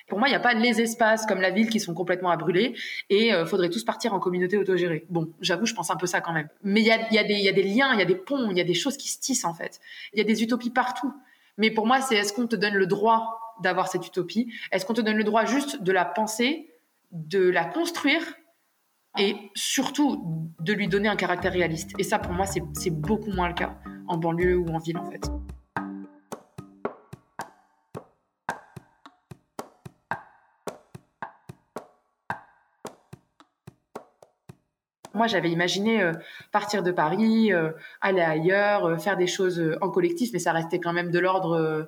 Pour 0.08 0.20
moi, 0.20 0.28
il 0.28 0.32
n'y 0.32 0.36
a 0.36 0.42
pas 0.42 0.54
les 0.54 0.82
espaces 0.82 1.26
comme 1.26 1.40
la 1.40 1.52
ville 1.52 1.70
qui 1.70 1.80
sont 1.80 1.94
complètement 1.94 2.32
à 2.32 2.36
brûler 2.36 2.76
et 3.10 3.34
euh, 3.34 3.46
faudrait 3.46 3.70
tous 3.70 3.86
partir 3.86 4.14
en 4.14 4.20
communauté 4.20 4.58
autogérée. 4.58 5.06
Bon, 5.10 5.32
j'avoue, 5.40 5.66
je 5.66 5.74
pense 5.74 5.90
un 5.90 5.96
peu 5.96 6.08
ça 6.08 6.20
quand 6.20 6.34
même. 6.34 6.50
Mais 6.64 6.82
il 6.82 6.86
y, 6.88 6.92
a 6.92 7.10
y 7.12 7.18
a, 7.18 7.24
des 7.24 7.64
liens, 7.64 7.94
il 7.94 8.00
y 8.00 8.02
a 8.02 8.06
des 8.06 8.16
ponts, 8.16 8.50
il 8.52 8.58
y 8.58 8.62
a 8.62 8.66
des 8.66 8.74
choses 8.74 8.98
qui 8.98 9.08
se 9.08 9.22
tissent 9.22 9.46
en 9.46 9.54
fait. 9.54 9.80
Il 10.12 10.18
y 10.18 10.22
a 10.22 10.26
des 10.26 10.44
utopies 10.44 10.72
partout. 10.72 11.14
Mais 11.58 11.72
pour 11.72 11.88
moi, 11.88 12.02
c'est 12.02 12.16
est-ce 12.16 12.34
qu'on 12.34 12.48
te 12.48 12.58
donne 12.58 12.74
le 12.74 12.88
droit 12.88 13.40
d'avoir 13.62 13.88
cette 13.88 14.06
utopie? 14.06 14.52
Est-ce 14.72 14.86
qu'on 14.86 14.94
te 14.94 15.02
donne 15.02 15.16
le 15.16 15.24
droit 15.24 15.46
juste 15.46 15.82
de 15.82 15.92
la 15.94 16.04
penser, 16.04 16.70
de 17.12 17.50
la 17.50 17.64
construire 17.64 18.22
et 19.18 19.38
surtout 19.56 20.50
de 20.60 20.74
lui 20.74 20.90
donner 20.90 21.08
un 21.08 21.16
caractère 21.16 21.54
réaliste? 21.54 21.92
Et 22.00 22.04
ça, 22.04 22.20
pour 22.20 22.34
moi, 22.34 22.48
c'est 22.48 22.90
beaucoup 22.90 23.32
moins 23.32 23.48
le 23.48 23.54
cas 23.54 23.78
en 24.08 24.18
banlieue 24.18 24.58
ou 24.58 24.68
en 24.70 24.80
ville 24.80 24.98
en 24.98 25.10
fait. 25.10 25.22
Moi, 35.22 35.28
j'avais 35.28 35.52
imaginé 35.52 36.02
euh, 36.02 36.14
partir 36.52 36.82
de 36.82 36.92
Paris, 36.92 37.54
euh, 37.54 37.74
aller 38.02 38.22
ailleurs, 38.22 38.86
euh, 38.86 38.98
faire 38.98 39.18
des 39.18 39.28
choses 39.28 39.64
en 39.80 39.92
collectif, 39.92 40.32
mais 40.34 40.40
ça 40.40 40.52
restait 40.52 40.80
quand 40.80 40.94
même 40.94 41.12
de 41.12 41.20
l'ordre 41.20 41.88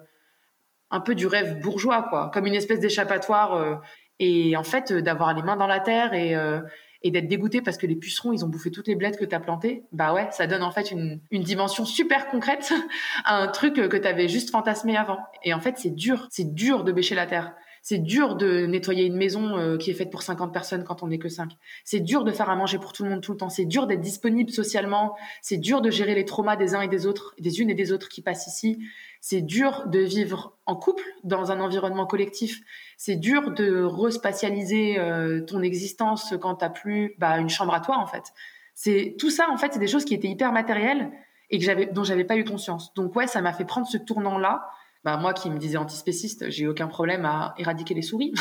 un 0.92 1.00
peu 1.00 1.16
du 1.16 1.26
rêve 1.26 1.60
bourgeois, 1.60 2.06
quoi, 2.12 2.30
comme 2.32 2.46
une 2.46 2.54
espèce 2.54 2.80
d'échappatoire. 2.80 3.82
et 4.20 4.56
en 4.56 4.62
fait, 4.64 4.94
d'avoir 4.94 5.34
les 5.34 5.42
mains 5.42 5.56
dans 5.56 5.66
la 5.66 5.80
terre 5.80 6.14
et, 6.14 7.10
d'être 7.10 7.28
dégoûté 7.28 7.64
parce 7.64 7.78
que 7.78 7.88
les 7.88 7.96
pucerons, 7.96 8.34
ils 8.34 8.46
ont 8.46 8.50
bouffé 8.50 8.70
toutes 8.70 8.88
les 8.88 8.94
blettes 8.94 9.18
que 9.18 9.26
tu 9.26 9.34
as 9.34 9.40
plantées, 9.40 9.86
bah 9.92 10.14
ouais, 10.14 10.28
ça 10.30 10.46
donne 10.46 10.62
en 10.62 10.70
fait 10.70 10.92
une, 10.92 11.20
une 11.32 11.42
dimension 11.42 11.86
super 11.86 12.28
concrète 12.28 12.72
à 13.26 13.42
un 13.42 13.48
truc 13.48 13.74
que 13.74 13.98
tu 13.98 14.08
avais 14.08 14.28
juste 14.28 14.52
fantasmé 14.52 14.96
avant. 14.96 15.18
Et 15.44 15.56
en 15.56 15.60
fait, 15.60 15.80
c'est 15.80 15.96
dur, 15.96 16.28
c'est 16.30 16.54
dur 16.54 16.84
de 16.84 16.92
bêcher 16.92 17.16
la 17.16 17.26
terre 17.26 17.56
C'est 17.86 17.98
dur 17.98 18.36
de 18.38 18.66
nettoyer 18.66 19.04
une 19.04 19.18
maison 19.18 19.58
euh, 19.58 19.78
qui 19.78 19.92
est 19.92 19.94
faite 19.94 20.10
pour 20.10 20.22
50 20.22 20.54
personnes 20.54 20.86
quand 20.86 21.04
on 21.04 21.08
n'est 21.08 21.18
que 21.18 21.28
5. 21.28 21.52
C'est 21.84 22.00
dur 22.00 22.24
de 22.24 22.32
faire 22.32 22.50
à 22.50 22.56
manger 22.56 22.80
pour 22.80 22.94
tout 22.94 23.04
le 23.04 23.10
monde 23.10 23.20
tout 23.22 23.34
le 23.34 23.38
temps. 23.38 23.50
C'est 23.50 23.66
dur 23.66 23.88
d'être 23.88 24.00
disponible 24.00 24.50
socialement. 24.52 25.18
C'est 25.42 25.58
dur 25.58 25.82
de 25.82 25.92
gérer 25.92 26.16
les 26.16 26.24
traumas 26.24 26.56
des 26.56 26.76
uns 26.76 26.82
et 26.82 26.88
des 26.88 27.06
autres, 27.06 27.36
des 27.40 27.60
unes 27.60 27.70
et 27.70 27.74
des 27.74 27.92
autres 27.92 28.08
qui 28.08 28.22
passent 28.22 28.48
ici. 28.48 28.80
C'est 29.20 29.42
dur 29.42 29.84
de 29.88 30.00
vivre 30.00 30.56
en 30.66 30.78
couple 30.78 31.04
dans 31.26 31.52
un 31.52 31.60
environnement 31.60 32.06
collectif. 32.06 32.62
C'est 32.96 33.18
dur 33.18 33.52
de 33.52 33.84
respatialiser 33.84 34.98
euh, 34.98 35.42
ton 35.42 35.62
existence 35.62 36.34
quand 36.40 36.56
t'as 36.56 36.70
plus 36.70 37.16
bah, 37.18 37.38
une 37.38 37.50
chambre 37.50 37.74
à 37.74 37.82
toi 37.82 37.98
en 37.98 38.08
fait. 38.08 38.32
C'est 38.76 39.18
tout 39.20 39.30
ça 39.30 39.50
en 39.52 39.58
fait, 39.58 39.74
c'est 39.74 39.80
des 39.80 39.88
choses 39.88 40.06
qui 40.06 40.14
étaient 40.14 40.30
hyper 40.30 40.54
matérielles 40.54 41.12
et 41.50 41.60
que 41.60 41.66
j'avais 41.66 41.88
dont 41.88 42.06
j'avais 42.06 42.24
pas 42.24 42.38
eu 42.38 42.46
conscience. 42.46 42.94
Donc 42.94 43.14
ouais, 43.18 43.28
ça 43.28 43.42
m'a 43.42 43.52
fait 43.52 43.66
prendre 43.66 43.88
ce 43.88 43.98
tournant 43.98 44.38
là 44.38 44.70
bah, 45.04 45.18
moi 45.18 45.34
qui 45.34 45.50
me 45.50 45.58
disais 45.58 45.78
antispéciste, 45.78 46.50
j'ai 46.50 46.68
aucun 46.68 46.88
problème 46.88 47.26
à 47.26 47.54
éradiquer 47.58 47.94
les 47.94 48.02
souris. 48.02 48.34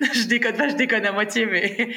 je 0.00 0.26
déconne 0.26 0.56
pas, 0.56 0.68
je 0.68 0.76
déconne 0.76 1.06
à 1.06 1.12
moitié, 1.12 1.46
mais 1.46 1.94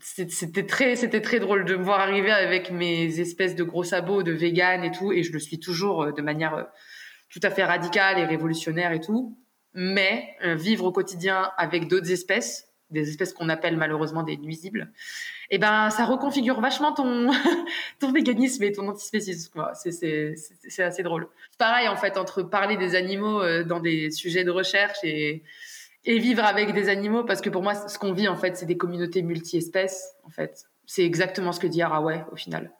c'était 0.00 0.66
très, 0.66 0.96
c'était 0.96 1.20
très 1.20 1.38
drôle 1.38 1.64
de 1.64 1.76
me 1.76 1.84
voir 1.84 2.00
arriver 2.00 2.30
avec 2.30 2.70
mes 2.70 3.20
espèces 3.20 3.54
de 3.54 3.62
gros 3.62 3.84
sabots 3.84 4.22
de 4.22 4.32
vegan 4.32 4.84
et 4.84 4.90
tout, 4.90 5.12
et 5.12 5.22
je 5.22 5.32
le 5.32 5.38
suis 5.38 5.60
toujours 5.60 6.04
euh, 6.04 6.12
de 6.12 6.22
manière 6.22 6.54
euh, 6.54 6.64
tout 7.30 7.40
à 7.42 7.50
fait 7.50 7.64
radicale 7.64 8.18
et 8.18 8.24
révolutionnaire 8.24 8.92
et 8.92 9.00
tout. 9.00 9.38
Mais 9.74 10.34
euh, 10.44 10.54
vivre 10.54 10.84
au 10.84 10.92
quotidien 10.92 11.50
avec 11.56 11.88
d'autres 11.88 12.10
espèces, 12.10 12.68
des 12.92 13.08
espèces 13.08 13.32
qu'on 13.32 13.48
appelle 13.48 13.76
malheureusement 13.76 14.22
des 14.22 14.36
nuisibles, 14.36 14.92
et 15.50 15.56
eh 15.56 15.58
ben 15.58 15.90
ça 15.90 16.04
reconfigure 16.04 16.60
vachement 16.60 16.92
ton 16.92 17.30
ton 18.00 18.12
véganisme 18.12 18.62
et 18.62 18.72
ton 18.72 18.88
antispécisme. 18.88 19.64
C'est 19.74 20.82
assez 20.82 21.02
drôle. 21.02 21.28
Pareil 21.58 21.88
en 21.88 21.96
fait 21.96 22.16
entre 22.16 22.42
parler 22.42 22.76
des 22.76 22.94
animaux 22.94 23.42
euh, 23.42 23.64
dans 23.64 23.80
des 23.80 24.10
sujets 24.10 24.44
de 24.44 24.50
recherche 24.50 24.98
et 25.04 25.42
vivre 26.04 26.44
avec 26.44 26.72
des 26.72 26.88
animaux 26.88 27.24
parce 27.24 27.40
que 27.40 27.50
pour 27.50 27.62
moi 27.62 27.74
ce 27.74 27.98
qu'on 27.98 28.12
vit 28.12 28.28
en 28.28 28.36
fait 28.36 28.56
c'est 28.56 28.66
des 28.66 28.76
communautés 28.76 29.22
multi-espèces 29.22 30.14
en 30.24 30.30
fait. 30.30 30.66
C'est 30.86 31.04
exactement 31.04 31.52
ce 31.52 31.60
que 31.60 31.66
dit 31.66 31.82
Haraway 31.82 32.24
au 32.32 32.36
final. 32.36 32.70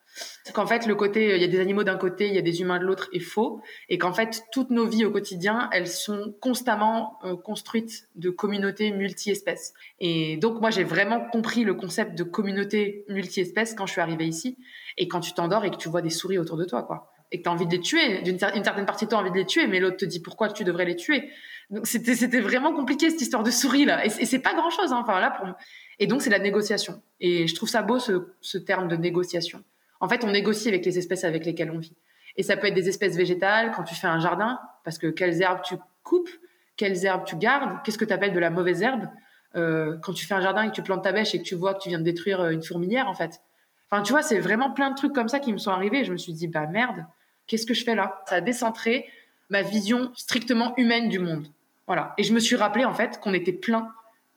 Qu'en 0.53 0.67
fait, 0.67 0.87
le 0.87 0.95
côté, 0.95 1.37
il 1.37 1.41
y 1.41 1.45
a 1.45 1.49
des 1.49 1.61
animaux 1.61 1.85
d'un 1.85 1.97
côté, 1.97 2.27
il 2.27 2.35
y 2.35 2.39
a 2.39 2.43
des 2.43 2.61
humains 2.61 2.79
de 2.79 2.85
l'autre, 2.85 3.09
est 3.13 3.21
faux, 3.21 3.63
et 3.89 3.97
qu'en 3.97 4.13
fait, 4.13 4.43
toutes 4.53 4.71
nos 4.71 4.87
vies 4.87 5.05
au 5.05 5.11
quotidien, 5.11 5.69
elles 5.73 5.87
sont 5.87 6.35
constamment 6.41 7.19
euh, 7.25 7.37
construites 7.37 8.09
de 8.17 8.29
communautés 8.29 8.91
multi-espèces. 8.91 9.73
Et 10.01 10.37
donc, 10.39 10.61
moi, 10.61 10.71
j'ai 10.71 10.85
vraiment 10.85 11.21
compris 11.31 11.65
le 11.65 11.75
concept 11.75 12.19
de 12.19 12.25
communauté 12.25 13.05
multi-espèces 13.09 13.75
quand 13.75 13.87
je 13.87 13.93
suis 13.93 14.01
arrivée 14.01 14.27
ici, 14.27 14.59
et 14.99 15.07
quand 15.07 15.21
tu 15.21 15.33
t'endors 15.33 15.65
et 15.65 15.71
que 15.71 15.77
tu 15.77 15.89
vois 15.89 16.03
des 16.03 16.11
souris 16.11 16.39
autour 16.39 16.57
de 16.57 16.65
toi, 16.65 16.83
quoi. 16.83 17.13
Et 17.31 17.39
que 17.39 17.45
tu 17.45 17.49
as 17.49 17.53
envie 17.53 17.67
de 17.67 17.73
les 17.73 17.81
tuer, 17.81 18.21
d'une 18.23 18.37
une 18.55 18.65
certaine 18.65 18.85
partie 18.85 19.07
de 19.07 19.11
toi 19.11 19.21
a 19.21 19.23
envie 19.23 19.31
de 19.31 19.37
les 19.37 19.47
tuer, 19.47 19.67
mais 19.67 19.81
l'autre 19.81 19.97
te 19.97 20.05
dit 20.05 20.21
pourquoi 20.21 20.51
tu 20.51 20.65
devrais 20.65 20.85
les 20.85 20.97
tuer? 20.97 21.31
Donc, 21.71 21.87
c'était, 21.87 22.41
vraiment 22.41 22.75
compliqué, 22.75 23.09
cette 23.09 23.23
histoire 23.23 23.43
de 23.45 23.51
souris, 23.51 23.87
là. 23.87 24.05
Et, 24.05 24.11
c'est 24.11 24.41
pas 24.41 24.53
grand 24.53 24.71
chose, 24.71 24.93
hein. 24.93 25.01
Enfin, 25.03 25.21
là. 25.21 25.57
Et 25.99 26.07
donc, 26.07 26.21
c'est 26.21 26.31
la 26.31 26.41
négociation. 26.41 27.01
Et 27.21 27.47
je 27.47 27.55
trouve 27.55 27.69
ça 27.69 27.81
beau, 27.81 27.99
ce 27.99 28.59
terme 28.59 28.89
de 28.89 28.97
négociation 28.97 29.65
en 30.03 30.09
fait, 30.09 30.25
on 30.25 30.33
négocie 30.33 30.69
avec 30.69 30.85
les 30.85 30.99
espèces 30.99 31.23
avec 31.23 31.47
lesquelles 31.47 31.71
on 31.71 31.79
vit. 31.79 31.97
Et 32.37 32.43
ça 32.43 32.57
peut 32.57 32.67
être 32.67 32.75
des 32.75 32.89
espèces 32.89 33.17
végétales 33.17 33.71
quand 33.75 33.85
tu 33.85 33.95
fais 33.95 34.09
un 34.09 34.19
jardin, 34.19 34.59
parce 34.85 34.99
que 34.99 35.07
quelles 35.07 35.41
herbes 35.41 35.63
tu 35.63 35.77
coupes, 36.03 36.29
quelles 36.77 37.07
herbes 37.07 37.25
tu 37.25 37.37
gardes, 37.37 37.79
qu'est-ce 37.85 37.99
que 37.99 38.05
tu 38.05 38.13
appelles 38.13 38.33
de 38.33 38.41
la 38.41 38.51
mauvaise 38.51 38.83
herbe 38.83 39.09
euh, 39.55 39.97
quand 40.03 40.13
tu 40.13 40.27
fais 40.27 40.35
un 40.35 40.41
jardin 40.41 40.65
et 40.65 40.71
que 40.71 40.75
tu 40.75 40.83
plantes 40.83 41.05
ta 41.05 41.13
bêche 41.13 41.37
et 41.37 41.39
que 41.39 41.45
tu 41.45 41.55
vois 41.55 41.75
que 41.75 41.81
tu 41.81 41.89
viens 41.89 42.01
de 42.01 42.05
détruire 42.05 42.41
euh, 42.41 42.51
une 42.51 42.65
fourmilière, 42.65 43.09
en 43.09 43.15
fait. 43.15 43.41
Enfin, 43.89 44.03
tu 44.03 44.13
vois, 44.13 44.23
c'est 44.23 44.41
vraiment 44.41 44.73
plein 44.73 44.91
de 44.91 44.97
trucs 44.97 45.13
comme 45.13 45.29
ça 45.29 45.39
qui 45.39 45.53
me 45.53 45.59
sont 45.59 45.71
arrivés. 45.71 46.01
Et 46.01 46.05
je 46.05 46.13
me 46.13 46.17
suis 46.17 46.33
dit, 46.33 46.49
bah 46.49 46.67
merde, 46.67 47.07
qu'est-ce 47.47 47.67
que 47.67 47.75
je 47.75 47.85
fais 47.85 47.95
là? 47.95 48.25
Ça 48.27 48.37
a 48.37 48.41
décentré 48.41 49.07
ma 49.51 49.63
vision 49.63 50.11
strictement 50.17 50.75
humaine 50.79 51.11
du 51.11 51.21
monde. 51.21 51.47
Voilà. 51.87 52.13
Et 52.19 52.25
je 52.25 52.35
me 52.35 52.41
suis 52.41 52.57
rappelé, 52.57 52.85
en 52.85 52.95
fait, 52.95 53.21
qu'on 53.21 53.35
était 53.35 53.53
plein 53.53 53.93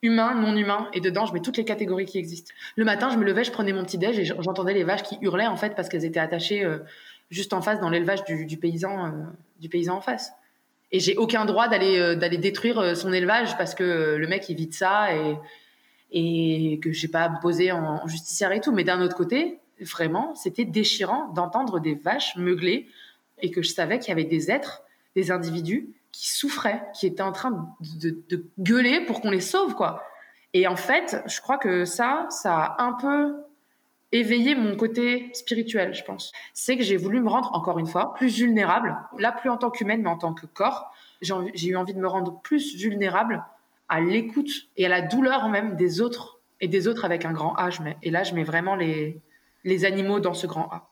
humain, 0.06 0.36
non 0.36 0.56
humain, 0.56 0.88
et 0.94 1.02
dedans, 1.02 1.26
je 1.26 1.34
mets 1.34 1.42
toutes 1.42 1.58
les 1.58 1.66
catégories 1.66 2.06
qui 2.06 2.18
existent. 2.18 2.54
Le 2.76 2.86
matin, 2.86 3.10
je 3.10 3.18
me 3.18 3.24
levais, 3.24 3.44
je 3.44 3.52
prenais 3.52 3.74
mon 3.74 3.84
petit 3.84 3.98
déj 3.98 4.20
et 4.20 4.26
j'entendais 4.26 4.74
les 4.74 4.84
vaches 4.84 5.04
qui 5.04 5.18
hurlaient 5.22 5.48
en 5.48 5.58
fait 5.58 5.76
parce 5.76 5.90
qu'elles 5.90 6.06
étaient 6.06 6.20
attachées 6.20 6.64
euh, 6.64 6.80
juste 7.30 7.54
en 7.54 7.62
face 7.62 7.80
dans 7.80 7.90
l'élevage 7.90 8.24
du, 8.24 8.58
paysan, 8.58 9.08
euh, 9.08 9.10
du 9.60 9.70
paysan 9.70 9.98
en 9.98 10.02
face. 10.02 10.32
Et 10.92 11.00
j'ai 11.00 11.18
aucun 11.18 11.46
droit 11.46 11.68
d'aller 11.68 12.00
euh, 12.00 12.16
d'aller 12.16 12.38
détruire 12.38 12.96
son 12.96 13.12
élevage 13.12 13.58
parce 13.58 13.76
que 13.76 14.16
le 14.16 14.28
mec 14.28 14.48
il 14.50 14.56
vit 14.56 14.68
de 14.68 14.74
ça 14.74 15.14
et 15.14 15.38
et 16.12 16.80
que 16.82 16.92
j'ai 16.92 17.08
pas 17.08 17.24
à 17.24 17.30
poser 17.30 17.72
en, 17.72 18.04
en 18.04 18.08
justicière 18.08 18.52
et 18.52 18.62
tout. 18.62 18.72
Mais 18.72 18.84
d'un 18.84 19.02
autre 19.02 19.16
côté, 19.18 19.60
vraiment, 19.82 20.36
c'était 20.36 20.64
déchirant 20.64 21.30
d'entendre 21.34 21.80
des 21.80 21.96
vaches 21.96 22.36
meugler 22.38 22.88
et 23.42 23.52
que 23.52 23.62
je 23.62 23.70
savais 23.70 24.00
qu'il 24.00 24.10
y 24.10 24.12
avait 24.12 24.24
des 24.24 24.52
êtres, 24.52 24.84
des 25.16 25.32
individus 25.32 25.90
qui 26.16 26.32
souffraient, 26.32 26.82
qui 26.94 27.08
étaient 27.08 27.22
en 27.22 27.34
train 27.34 27.68
de, 28.00 28.46
gueuler 28.58 29.02
pour 29.02 29.20
qu'on 29.20 29.32
les 29.32 29.42
sauve, 29.42 29.76
quoi. 29.76 30.02
Et 30.54 30.66
en 30.66 30.78
fait, 30.78 31.22
je 31.26 31.42
crois 31.42 31.58
que 31.58 31.84
ça, 31.84 32.26
ça 32.30 32.56
a 32.58 32.84
un 32.84 32.94
peu 32.94 33.36
éveillé 34.14 34.56
mon 34.56 34.78
côté 34.78 35.30
spirituel, 35.34 35.94
je 35.94 36.06
pense. 36.06 36.32
C'est 36.54 36.78
que 36.78 36.84
j'ai 36.84 36.96
voulu 36.96 37.20
me 37.20 37.28
rendre, 37.28 37.54
encore 37.54 37.80
une 37.80 37.88
fois, 37.88 38.14
plus 38.14 38.34
vulnérable, 38.34 38.98
là 39.20 39.34
plus 39.34 39.50
en 39.50 39.58
tant 39.58 39.70
qu'humaine, 39.70 40.04
mais 40.04 40.10
en 40.10 40.18
tant 40.18 40.34
que 40.34 40.46
corps. 40.46 40.94
J'ai 41.22 41.68
eu 41.68 41.76
envie 41.76 41.94
de 41.94 42.00
me 42.00 42.08
rendre 42.08 42.40
plus 42.42 42.78
vulnérable 42.78 43.44
à 43.90 44.00
l'écoute 44.00 44.52
et 44.78 44.86
à 44.86 44.90
la 44.90 45.02
douleur 45.02 45.50
même 45.50 45.76
des 45.76 46.00
autres, 46.00 46.40
et 46.62 46.70
des 46.70 46.88
autres 46.88 47.04
avec 47.04 47.26
un 47.26 47.34
grand 47.34 47.56
A. 47.58 47.70
et 48.04 48.10
là, 48.10 48.24
je 48.24 48.34
mets 48.36 48.46
vraiment 48.46 48.76
les, 48.76 49.20
les 49.66 49.84
animaux 49.84 50.22
dans 50.22 50.34
ce 50.34 50.48
grand 50.48 50.72
A. 50.72 50.88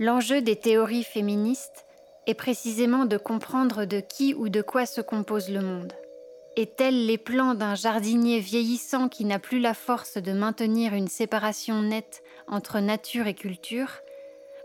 L'enjeu 0.00 0.42
des 0.42 0.54
théories 0.54 1.02
féministes 1.02 1.84
est 2.28 2.34
précisément 2.34 3.04
de 3.04 3.16
comprendre 3.16 3.84
de 3.84 3.98
qui 3.98 4.32
ou 4.32 4.48
de 4.48 4.62
quoi 4.62 4.86
se 4.86 5.00
compose 5.00 5.48
le 5.48 5.60
monde. 5.60 5.92
Et 6.56 6.66
tels 6.66 7.06
les 7.06 7.18
plans 7.18 7.54
d'un 7.54 7.74
jardinier 7.74 8.38
vieillissant 8.38 9.08
qui 9.08 9.24
n'a 9.24 9.40
plus 9.40 9.58
la 9.58 9.74
force 9.74 10.16
de 10.16 10.32
maintenir 10.32 10.94
une 10.94 11.08
séparation 11.08 11.82
nette 11.82 12.22
entre 12.46 12.78
nature 12.78 13.26
et 13.26 13.34
culture, 13.34 13.90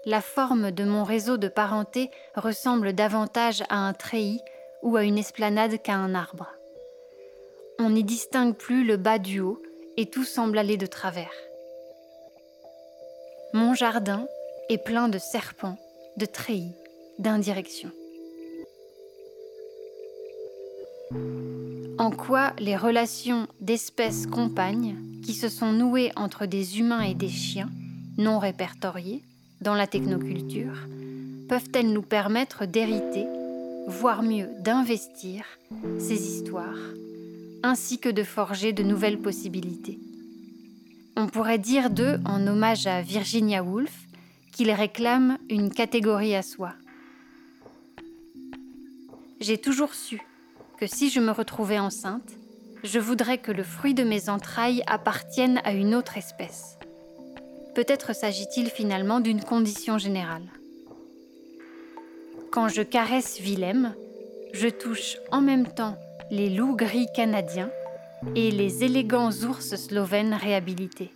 la 0.06 0.22
forme 0.22 0.70
de 0.70 0.84
mon 0.84 1.04
réseau 1.04 1.38
de 1.38 1.48
parenté 1.48 2.12
ressemble 2.36 2.94
davantage 2.94 3.64
à 3.70 3.78
un 3.78 3.94
treillis 3.94 4.42
ou 4.84 4.98
à 4.98 5.04
une 5.04 5.18
esplanade 5.18 5.82
qu'à 5.82 5.96
un 5.96 6.14
arbre. 6.14 6.52
On 7.80 7.90
n'y 7.90 8.04
distingue 8.04 8.56
plus 8.56 8.84
le 8.84 8.98
bas 8.98 9.18
du 9.18 9.40
haut 9.40 9.62
et 9.98 10.06
tout 10.06 10.26
semble 10.26 10.60
aller 10.60 10.78
de 10.78 10.86
travers. 10.86 11.34
Mon 13.54 13.74
jardin, 13.74 14.28
est 14.74 14.84
plein 14.84 15.08
de 15.08 15.20
serpents, 15.20 15.78
de 16.18 16.26
treillis, 16.26 16.74
d'indirections. 17.20 17.92
En 22.00 22.10
quoi 22.10 22.54
les 22.60 22.76
relations 22.76 23.48
d'espèces 23.62 24.26
compagnes 24.26 24.96
qui 25.24 25.34
se 25.34 25.48
sont 25.48 25.72
nouées 25.72 26.12
entre 26.16 26.46
des 26.48 26.80
humains 26.80 27.04
et 27.04 27.14
des 27.14 27.30
chiens, 27.30 27.70
non 28.18 28.40
répertoriés, 28.40 29.22
dans 29.62 29.76
la 29.76 29.88
technoculture, 29.88 30.76
peuvent-elles 31.48 31.94
nous 31.94 32.02
permettre 32.02 32.66
d'hériter, 32.66 33.26
voire 33.88 34.24
mieux 34.24 34.50
d'investir, 34.60 35.46
ces 36.00 36.36
histoires, 36.36 36.80
ainsi 37.62 38.00
que 38.00 38.10
de 38.10 38.24
forger 38.24 38.74
de 38.74 38.84
nouvelles 38.84 39.20
possibilités? 39.20 40.00
On 41.16 41.28
pourrait 41.28 41.60
dire 41.60 41.92
d'eux, 41.92 42.20
en 42.26 42.48
hommage 42.48 42.88
à 42.88 43.02
Virginia 43.02 43.64
Woolf, 43.64 44.08
qu'il 44.54 44.72
réclame 44.72 45.38
une 45.50 45.74
catégorie 45.74 46.36
à 46.36 46.44
soi. 46.44 46.74
J'ai 49.42 49.58
toujours 49.58 49.94
su 49.94 50.22
que 50.78 50.88
si 50.88 51.10
je 51.10 51.20
me 51.20 51.32
retrouvais 51.32 51.80
enceinte, 51.80 52.32
je 52.84 53.00
voudrais 53.00 53.40
que 53.40 53.52
le 53.52 53.64
fruit 53.64 53.94
de 53.94 54.04
mes 54.04 54.30
entrailles 54.30 54.84
appartienne 54.88 55.60
à 55.66 55.74
une 55.74 55.96
autre 55.96 56.18
espèce. 56.18 56.78
Peut-être 57.76 58.16
s'agit-il 58.16 58.70
finalement 58.70 59.20
d'une 59.20 59.44
condition 59.44 59.98
générale. 59.98 60.48
Quand 62.52 62.68
je 62.68 62.84
caresse 62.84 63.40
Willem, 63.40 63.96
je 64.54 64.68
touche 64.68 65.18
en 65.32 65.42
même 65.42 65.68
temps 65.68 65.98
les 66.30 66.50
loups 66.50 66.76
gris 66.76 67.08
canadiens 67.16 67.72
et 68.36 68.52
les 68.52 68.84
élégants 68.84 69.32
ours 69.32 69.76
slovènes 69.76 70.34
réhabilités 70.34 71.12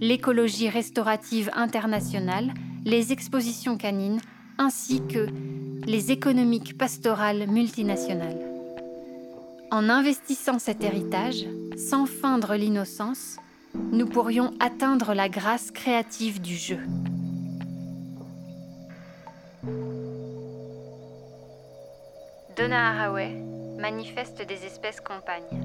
l'écologie 0.00 0.68
restaurative 0.68 1.50
internationale, 1.54 2.52
les 2.84 3.12
expositions 3.12 3.76
canines, 3.76 4.20
ainsi 4.58 5.02
que 5.06 5.26
les 5.86 6.10
économiques 6.10 6.76
pastorales 6.76 7.46
multinationales. 7.48 8.40
En 9.70 9.88
investissant 9.88 10.58
cet 10.58 10.82
héritage, 10.82 11.46
sans 11.76 12.06
feindre 12.06 12.54
l'innocence, 12.54 13.36
nous 13.74 14.06
pourrions 14.06 14.54
atteindre 14.60 15.14
la 15.14 15.28
grâce 15.28 15.70
créative 15.70 16.40
du 16.40 16.56
jeu. 16.56 16.80
Donna 22.56 22.90
Haraway, 22.90 23.36
Manifeste 23.78 24.44
des 24.44 24.66
espèces 24.66 25.00
compagnes. 25.00 25.62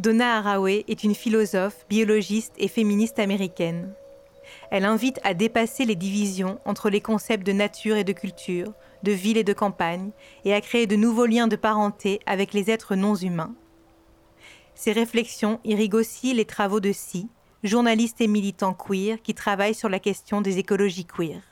Donna 0.00 0.38
Haraway 0.38 0.86
est 0.88 1.04
une 1.04 1.14
philosophe, 1.14 1.84
biologiste 1.90 2.54
et 2.56 2.68
féministe 2.68 3.18
américaine. 3.18 3.92
Elle 4.70 4.86
invite 4.86 5.20
à 5.24 5.34
dépasser 5.34 5.84
les 5.84 5.94
divisions 5.94 6.58
entre 6.64 6.88
les 6.88 7.02
concepts 7.02 7.46
de 7.46 7.52
nature 7.52 7.96
et 7.96 8.04
de 8.04 8.14
culture, 8.14 8.72
de 9.02 9.12
ville 9.12 9.36
et 9.36 9.44
de 9.44 9.52
campagne, 9.52 10.12
et 10.46 10.54
à 10.54 10.62
créer 10.62 10.86
de 10.86 10.96
nouveaux 10.96 11.26
liens 11.26 11.48
de 11.48 11.56
parenté 11.56 12.20
avec 12.24 12.54
les 12.54 12.70
êtres 12.70 12.96
non 12.96 13.14
humains. 13.14 13.54
Ces 14.74 14.92
réflexions 14.92 15.60
irriguent 15.64 15.96
aussi 15.96 16.32
les 16.32 16.46
travaux 16.46 16.80
de 16.80 16.92
Si, 16.92 17.28
journaliste 17.62 18.22
et 18.22 18.26
militant 18.26 18.72
queer 18.72 19.20
qui 19.22 19.34
travaille 19.34 19.74
sur 19.74 19.90
la 19.90 19.98
question 19.98 20.40
des 20.40 20.56
écologies 20.56 21.04
queer. 21.04 21.42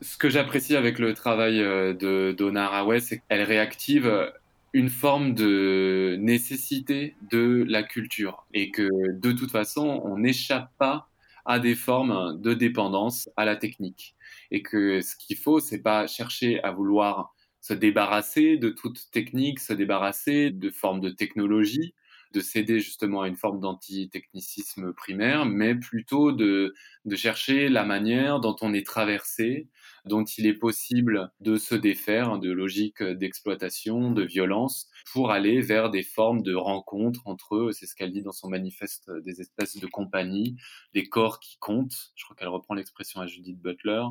Ce 0.00 0.16
que 0.16 0.28
j'apprécie 0.28 0.76
avec 0.76 1.00
le 1.00 1.14
travail 1.14 1.60
euh, 1.60 1.94
de 1.94 2.32
Donna 2.38 2.66
Haraway, 2.66 3.00
c'est 3.00 3.18
qu'elle 3.18 3.42
réactive 3.42 4.32
une 4.74 4.90
forme 4.90 5.34
de 5.34 6.16
nécessité 6.18 7.14
de 7.30 7.64
la 7.68 7.84
culture 7.84 8.44
et 8.52 8.72
que 8.72 9.12
de 9.12 9.32
toute 9.32 9.52
façon, 9.52 10.02
on 10.04 10.18
n'échappe 10.18 10.68
pas 10.78 11.08
à 11.46 11.60
des 11.60 11.76
formes 11.76 12.40
de 12.42 12.54
dépendance 12.54 13.28
à 13.36 13.44
la 13.44 13.54
technique. 13.54 14.16
Et 14.50 14.62
que 14.62 15.00
ce 15.00 15.14
qu'il 15.16 15.36
faut, 15.36 15.60
c'est 15.60 15.80
pas 15.80 16.08
chercher 16.08 16.60
à 16.64 16.72
vouloir 16.72 17.32
se 17.60 17.72
débarrasser 17.72 18.56
de 18.56 18.68
toute 18.68 19.10
technique, 19.12 19.60
se 19.60 19.72
débarrasser 19.72 20.50
de 20.50 20.70
formes 20.70 21.00
de 21.00 21.10
technologie, 21.10 21.94
de 22.32 22.40
céder 22.40 22.80
justement 22.80 23.22
à 23.22 23.28
une 23.28 23.36
forme 23.36 23.60
d'anti-technicisme 23.60 24.92
primaire, 24.92 25.46
mais 25.46 25.76
plutôt 25.76 26.32
de, 26.32 26.74
de 27.04 27.16
chercher 27.16 27.68
la 27.68 27.84
manière 27.84 28.40
dont 28.40 28.56
on 28.60 28.74
est 28.74 28.84
traversé, 28.84 29.68
dont 30.04 30.24
il 30.24 30.46
est 30.46 30.54
possible 30.54 31.30
de 31.40 31.56
se 31.56 31.74
défaire 31.74 32.38
de 32.38 32.50
logiques 32.50 33.02
d'exploitation, 33.02 34.10
de 34.10 34.22
violence, 34.22 34.90
pour 35.12 35.30
aller 35.30 35.60
vers 35.60 35.90
des 35.90 36.02
formes 36.02 36.42
de 36.42 36.54
rencontres 36.54 37.22
entre 37.26 37.56
eux. 37.56 37.72
C'est 37.72 37.86
ce 37.86 37.94
qu'elle 37.94 38.12
dit 38.12 38.22
dans 38.22 38.32
son 38.32 38.48
manifeste 38.48 39.10
des 39.24 39.40
espèces 39.40 39.76
de 39.76 39.86
compagnie, 39.86 40.56
des 40.92 41.04
corps 41.04 41.40
qui 41.40 41.56
comptent. 41.58 42.12
Je 42.14 42.24
crois 42.24 42.36
qu'elle 42.36 42.48
reprend 42.48 42.74
l'expression 42.74 43.20
à 43.20 43.26
Judith 43.26 43.60
Butler, 43.60 44.02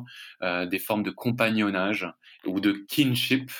euh, 0.42 0.66
des 0.66 0.78
formes 0.78 1.02
de 1.02 1.10
compagnonnage 1.10 2.06
ou 2.46 2.60
de 2.60 2.72
kinship 2.72 3.50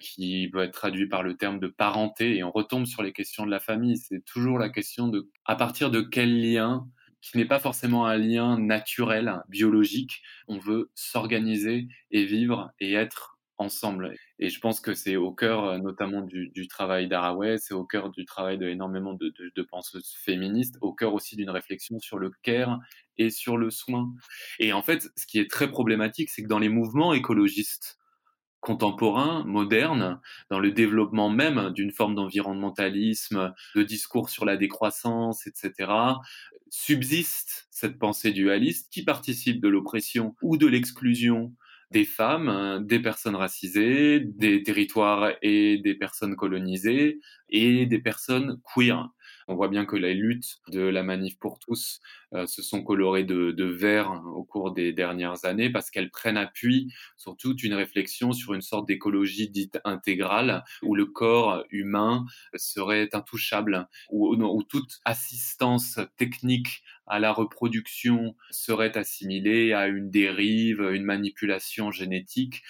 qui 0.00 0.48
peut 0.52 0.62
être 0.62 0.72
traduit 0.72 1.08
par 1.08 1.22
le 1.22 1.36
terme 1.36 1.58
de 1.60 1.68
parenté, 1.68 2.36
et 2.36 2.44
on 2.44 2.50
retombe 2.50 2.86
sur 2.86 3.02
les 3.02 3.12
questions 3.12 3.46
de 3.46 3.50
la 3.50 3.60
famille. 3.60 3.96
C'est 3.96 4.24
toujours 4.24 4.58
la 4.58 4.68
question 4.68 5.08
de 5.08 5.30
à 5.44 5.56
partir 5.56 5.90
de 5.90 6.00
quel 6.00 6.40
lien, 6.40 6.86
qui 7.30 7.38
n'est 7.38 7.46
pas 7.46 7.58
forcément 7.58 8.06
un 8.06 8.16
lien 8.16 8.58
naturel, 8.58 9.40
biologique, 9.48 10.22
on 10.46 10.58
veut 10.58 10.90
s'organiser 10.94 11.88
et 12.10 12.24
vivre 12.24 12.70
et 12.80 12.92
être 12.94 13.38
ensemble. 13.56 14.14
Et 14.38 14.50
je 14.50 14.60
pense 14.60 14.80
que 14.80 14.94
c'est 14.94 15.16
au 15.16 15.32
cœur 15.32 15.64
euh, 15.64 15.78
notamment 15.78 16.22
du, 16.22 16.68
travail 16.68 17.08
d'Araway, 17.08 17.56
c'est 17.58 17.74
au 17.74 17.84
cœur 17.84 18.10
du 18.10 18.24
travail 18.24 18.58
de 18.58 18.68
énormément 18.68 19.14
de, 19.14 19.32
de, 19.38 19.62
penseuses 19.62 20.14
féministes, 20.18 20.76
au 20.80 20.92
cœur 20.92 21.14
aussi 21.14 21.36
d'une 21.36 21.50
réflexion 21.50 21.98
sur 22.00 22.18
le 22.18 22.30
care 22.42 22.80
et 23.16 23.30
sur 23.30 23.56
le 23.56 23.70
soin. 23.70 24.12
Et 24.58 24.72
en 24.72 24.82
fait, 24.82 25.08
ce 25.16 25.26
qui 25.26 25.38
est 25.38 25.50
très 25.50 25.70
problématique, 25.70 26.30
c'est 26.30 26.42
que 26.42 26.48
dans 26.48 26.58
les 26.58 26.68
mouvements 26.68 27.14
écologistes, 27.14 27.98
contemporain, 28.64 29.44
moderne, 29.44 30.20
dans 30.50 30.58
le 30.58 30.72
développement 30.72 31.28
même 31.28 31.70
d'une 31.74 31.92
forme 31.92 32.14
d'environnementalisme, 32.14 33.54
de 33.74 33.82
discours 33.82 34.30
sur 34.30 34.46
la 34.46 34.56
décroissance, 34.56 35.46
etc., 35.46 35.92
subsiste 36.70 37.68
cette 37.70 37.98
pensée 37.98 38.32
dualiste 38.32 38.90
qui 38.90 39.04
participe 39.04 39.60
de 39.60 39.68
l'oppression 39.68 40.34
ou 40.42 40.56
de 40.56 40.66
l'exclusion 40.66 41.52
des 41.90 42.04
femmes, 42.04 42.84
des 42.84 42.98
personnes 42.98 43.36
racisées, 43.36 44.20
des 44.20 44.62
territoires 44.62 45.30
et 45.42 45.78
des 45.78 45.94
personnes 45.94 46.34
colonisées 46.34 47.20
et 47.50 47.86
des 47.86 48.00
personnes 48.00 48.60
queer. 48.74 49.10
On 49.48 49.54
voit 49.54 49.68
bien 49.68 49.84
que 49.84 49.96
les 49.96 50.14
luttes 50.14 50.58
de 50.68 50.80
la 50.80 51.02
manif 51.02 51.38
pour 51.38 51.58
tous 51.58 52.00
euh, 52.32 52.46
se 52.46 52.62
sont 52.62 52.82
colorées 52.82 53.24
de, 53.24 53.64
vert 53.64 54.22
au 54.34 54.44
cours 54.44 54.72
des 54.72 54.92
dernières 54.92 55.44
années 55.44 55.70
parce 55.70 55.90
qu'elles 55.90 56.10
prennent 56.10 56.36
appui 56.36 56.92
sur 57.16 57.36
toute 57.36 57.62
une 57.62 57.74
réflexion 57.74 58.32
sur 58.32 58.54
une 58.54 58.60
sorte 58.60 58.86
d'écologie 58.86 59.48
dite 59.48 59.80
intégrale 59.84 60.64
où 60.82 60.94
le 60.94 61.06
corps 61.06 61.64
humain 61.70 62.26
serait 62.54 63.08
intouchable, 63.12 63.88
où, 64.10 64.34
où 64.34 64.62
toute 64.62 65.00
assistance 65.04 65.98
technique 66.16 66.82
à 67.06 67.18
la 67.18 67.32
reproduction 67.32 68.34
serait 68.50 68.96
assimilée 68.96 69.72
à 69.72 69.86
une 69.86 70.10
dérive, 70.10 70.80
une 70.80 71.04
manipulation 71.04 71.90
génétique. 71.90 72.62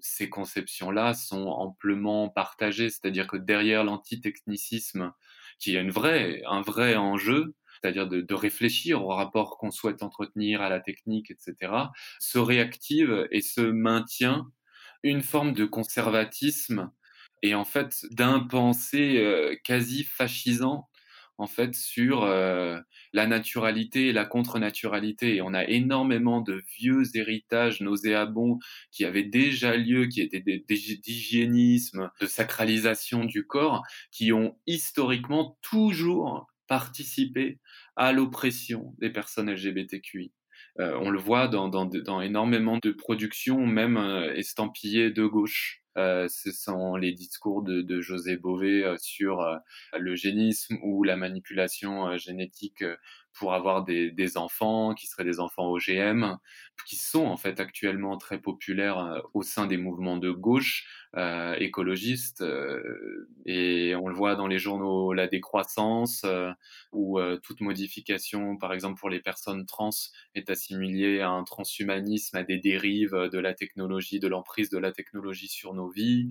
Ces 0.00 0.28
conceptions-là 0.30 1.14
sont 1.14 1.46
amplement 1.46 2.28
partagées, 2.28 2.88
c'est-à-dire 2.90 3.26
que 3.26 3.36
derrière 3.36 3.84
l'antitechnicisme, 3.84 5.12
qui 5.58 5.76
est 5.76 5.80
une 5.80 5.90
vraie, 5.90 6.42
un 6.46 6.60
vrai 6.60 6.96
enjeu, 6.96 7.54
c'est-à-dire 7.80 8.08
de, 8.08 8.20
de, 8.20 8.34
réfléchir 8.34 9.04
au 9.04 9.08
rapport 9.08 9.58
qu'on 9.58 9.70
souhaite 9.70 10.02
entretenir 10.02 10.62
à 10.62 10.68
la 10.68 10.80
technique, 10.80 11.30
etc., 11.30 11.72
se 12.18 12.38
réactive 12.38 13.28
et 13.30 13.40
se 13.40 13.60
maintient 13.60 14.46
une 15.02 15.22
forme 15.22 15.52
de 15.52 15.66
conservatisme 15.66 16.90
et 17.42 17.54
en 17.54 17.64
fait 17.64 18.06
d'un 18.10 18.40
pensée 18.40 19.18
euh, 19.18 19.54
quasi 19.64 20.02
fascisant 20.02 20.88
en 21.38 21.46
fait 21.46 21.74
sur 21.74 22.24
euh, 22.24 22.80
la 23.12 23.26
naturalité 23.26 24.08
et 24.08 24.12
la 24.12 24.24
contre-naturalité. 24.24 25.36
Et 25.36 25.42
on 25.42 25.54
a 25.54 25.64
énormément 25.64 26.40
de 26.40 26.62
vieux 26.78 27.02
héritages 27.14 27.80
nauséabonds 27.80 28.58
qui 28.90 29.04
avaient 29.04 29.24
déjà 29.24 29.76
lieu, 29.76 30.06
qui 30.06 30.20
étaient 30.20 30.42
d'hygiénisme, 30.68 32.10
de 32.20 32.26
sacralisation 32.26 33.24
du 33.24 33.46
corps, 33.46 33.82
qui 34.10 34.32
ont 34.32 34.56
historiquement 34.66 35.58
toujours 35.62 36.46
participé 36.66 37.60
à 37.96 38.12
l'oppression 38.12 38.94
des 38.98 39.10
personnes 39.10 39.50
LGBTQI. 39.50 40.32
Euh, 40.80 40.98
on 41.00 41.10
le 41.10 41.18
voit 41.18 41.48
dans, 41.48 41.68
dans, 41.68 41.84
dans, 41.84 42.20
énormément 42.20 42.78
de 42.82 42.90
productions, 42.90 43.64
même 43.64 43.96
euh, 43.96 44.34
estampillées 44.34 45.10
de 45.10 45.24
gauche. 45.24 45.84
Euh, 45.96 46.26
ce 46.28 46.50
sont 46.50 46.96
les 46.96 47.12
discours 47.12 47.62
de, 47.62 47.80
de 47.80 48.00
José 48.00 48.36
Bové 48.36 48.84
euh, 48.84 48.96
sur 48.98 49.40
euh, 49.42 49.56
l'eugénisme 49.96 50.76
ou 50.82 51.04
la 51.04 51.16
manipulation 51.16 52.16
génétique 52.16 52.82
pour 53.34 53.54
avoir 53.54 53.84
des, 53.84 54.36
enfants 54.36 54.94
qui 54.94 55.06
seraient 55.06 55.24
des 55.24 55.40
enfants 55.40 55.70
OGM, 55.70 56.36
qui 56.86 56.96
sont 56.96 57.26
en 57.26 57.36
fait 57.36 57.60
actuellement 57.60 58.16
très 58.16 58.38
populaires 58.38 59.22
au 59.34 59.42
sein 59.42 59.66
des 59.66 59.76
mouvements 59.76 60.16
de 60.16 60.30
gauche 60.30 60.86
euh, 61.16 61.54
écologistes. 61.58 62.40
Euh, 62.40 63.28
et 63.46 63.94
on 63.94 64.08
le 64.08 64.14
voit 64.14 64.34
dans 64.34 64.48
les 64.48 64.58
journaux 64.58 65.12
La 65.12 65.28
Décroissance, 65.28 66.22
euh, 66.24 66.50
où 66.92 67.20
toute 67.42 67.60
modification, 67.60 68.56
par 68.56 68.72
exemple 68.72 68.98
pour 68.98 69.10
les 69.10 69.20
personnes 69.20 69.66
trans, 69.66 69.90
est 70.34 70.50
assimilée 70.50 71.20
à 71.20 71.30
un 71.30 71.44
transhumanisme, 71.44 72.36
à 72.36 72.42
des 72.42 72.58
dérives 72.58 73.28
de 73.32 73.38
la 73.38 73.54
technologie, 73.54 74.18
de 74.18 74.28
l'emprise 74.28 74.70
de 74.70 74.78
la 74.78 74.92
technologie 74.92 75.48
sur 75.48 75.74
nos 75.74 75.88
vies. 75.88 76.30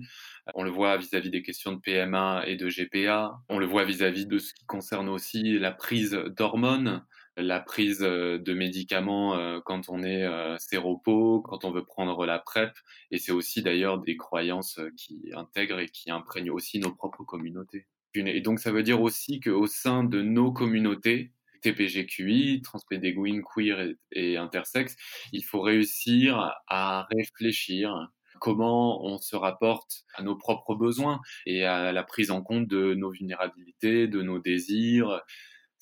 On 0.54 0.62
le 0.62 0.70
voit 0.70 0.96
vis-à-vis 0.96 1.30
des 1.30 1.42
questions 1.42 1.72
de 1.72 1.80
PMA 1.80 2.44
et 2.46 2.56
de 2.56 2.68
GPA. 2.68 3.40
On 3.48 3.58
le 3.58 3.66
voit 3.66 3.84
vis-à-vis 3.84 4.26
de 4.26 4.38
ce 4.38 4.52
qui 4.52 4.64
concerne 4.66 5.08
aussi 5.08 5.58
la 5.58 5.72
prise 5.72 6.12
d'hormones 6.36 7.04
la 7.36 7.60
prise 7.60 7.98
de 7.98 8.52
médicaments 8.54 9.60
quand 9.62 9.88
on 9.88 10.02
est 10.02 10.24
séropo, 10.58 11.42
quand 11.42 11.64
on 11.64 11.72
veut 11.72 11.84
prendre 11.84 12.26
la 12.26 12.38
PrEP. 12.38 12.72
Et 13.10 13.18
c'est 13.18 13.32
aussi 13.32 13.62
d'ailleurs 13.62 13.98
des 13.98 14.16
croyances 14.16 14.80
qui 14.96 15.30
intègrent 15.34 15.80
et 15.80 15.88
qui 15.88 16.10
imprègnent 16.10 16.50
aussi 16.50 16.78
nos 16.78 16.94
propres 16.94 17.24
communautés. 17.24 17.86
Et 18.14 18.40
donc 18.40 18.60
ça 18.60 18.70
veut 18.70 18.84
dire 18.84 19.02
aussi 19.02 19.40
qu'au 19.40 19.66
sein 19.66 20.04
de 20.04 20.22
nos 20.22 20.52
communautés, 20.52 21.32
TPGQI, 21.62 22.62
transpédéguine, 22.62 23.42
queer 23.42 23.94
et, 24.12 24.36
intersexe, 24.36 24.96
il 25.32 25.42
faut 25.42 25.60
réussir 25.60 26.52
à 26.68 27.06
réfléchir 27.10 28.12
comment 28.40 29.04
on 29.04 29.18
se 29.18 29.36
rapporte 29.36 30.04
à 30.14 30.22
nos 30.22 30.36
propres 30.36 30.74
besoins 30.74 31.20
et 31.46 31.64
à 31.64 31.92
la 31.92 32.02
prise 32.02 32.30
en 32.30 32.42
compte 32.42 32.66
de 32.66 32.94
nos 32.94 33.10
vulnérabilités, 33.10 34.08
de 34.08 34.22
nos 34.22 34.38
désirs, 34.38 35.22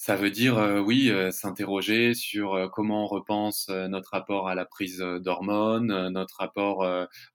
ça 0.05 0.17
veut 0.17 0.31
dire, 0.33 0.59
euh, 0.59 0.81
oui, 0.81 1.11
euh, 1.11 1.31
s'interroger 1.31 2.13
sur 2.13 2.55
euh, 2.55 2.67
comment 2.67 3.05
on 3.05 3.07
repense 3.07 3.69
notre 3.69 4.11
rapport 4.11 4.49
à 4.49 4.57
la 4.57 4.65
prise 4.65 4.99
d'hormones, 4.99 6.09
notre 6.09 6.39
rapport 6.39 6.85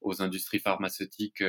aux 0.01 0.21
industries 0.21 0.59
pharmaceutiques 0.59 1.41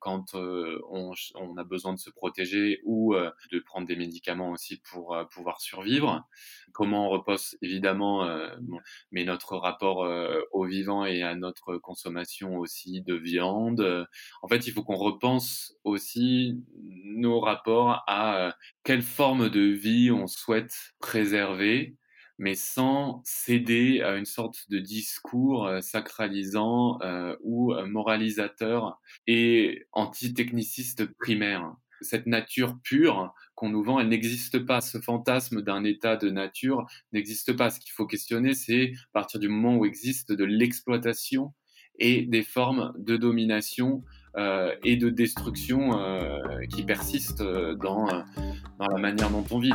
quand 0.00 0.34
on, 0.34 1.12
on, 1.36 1.56
a 1.56 1.64
besoin 1.64 1.94
de 1.94 1.98
se 1.98 2.10
protéger 2.10 2.80
ou 2.84 3.14
de 3.14 3.58
prendre 3.60 3.86
des 3.86 3.94
médicaments 3.94 4.50
aussi 4.50 4.80
pour 4.90 5.16
pouvoir 5.30 5.60
survivre. 5.60 6.26
Comment 6.72 7.06
on 7.06 7.10
repose 7.10 7.56
évidemment, 7.62 8.28
mais 9.12 9.24
notre 9.24 9.56
rapport 9.56 10.08
au 10.52 10.64
vivant 10.64 11.04
et 11.04 11.22
à 11.22 11.34
notre 11.34 11.76
consommation 11.78 12.56
aussi 12.56 13.02
de 13.02 13.14
viande. 13.14 14.08
En 14.42 14.48
fait, 14.48 14.66
il 14.66 14.72
faut 14.72 14.82
qu'on 14.82 14.96
repense 14.96 15.76
aussi 15.84 16.64
nos 17.04 17.40
rapports 17.40 18.02
à 18.06 18.56
quelle 18.82 19.02
forme 19.02 19.48
de 19.48 19.60
vie 19.60 20.10
on 20.16 20.26
souhaite 20.26 20.74
préserver 20.98 21.96
mais 22.38 22.54
sans 22.54 23.22
céder 23.24 24.02
à 24.02 24.16
une 24.16 24.26
sorte 24.26 24.68
de 24.70 24.78
discours 24.78 25.66
euh, 25.66 25.80
sacralisant 25.80 26.98
euh, 27.02 27.34
ou 27.42 27.72
euh, 27.72 27.86
moralisateur 27.86 29.00
et 29.26 29.86
anti-techniciste 29.92 31.06
primaire. 31.18 31.74
Cette 32.02 32.26
nature 32.26 32.76
pure 32.82 33.32
qu'on 33.54 33.70
nous 33.70 33.82
vend, 33.82 33.98
elle 33.98 34.08
n'existe 34.08 34.58
pas. 34.58 34.82
Ce 34.82 35.00
fantasme 35.00 35.62
d'un 35.62 35.82
état 35.82 36.16
de 36.16 36.28
nature 36.28 36.84
n'existe 37.12 37.54
pas. 37.54 37.70
Ce 37.70 37.80
qu'il 37.80 37.92
faut 37.92 38.06
questionner, 38.06 38.52
c'est 38.52 38.92
à 38.92 39.12
partir 39.14 39.40
du 39.40 39.48
moment 39.48 39.76
où 39.76 39.86
existe 39.86 40.30
de 40.30 40.44
l'exploitation 40.44 41.54
et 41.98 42.26
des 42.26 42.42
formes 42.42 42.92
de 42.98 43.16
domination 43.16 44.04
et 44.36 44.96
de 44.96 45.08
destruction 45.08 45.98
euh, 45.98 46.38
qui 46.68 46.82
persistent 46.82 47.42
dans, 47.42 48.06
dans 48.78 48.86
la 48.86 48.98
manière 48.98 49.30
dont 49.30 49.44
on 49.50 49.58
vit. 49.58 49.72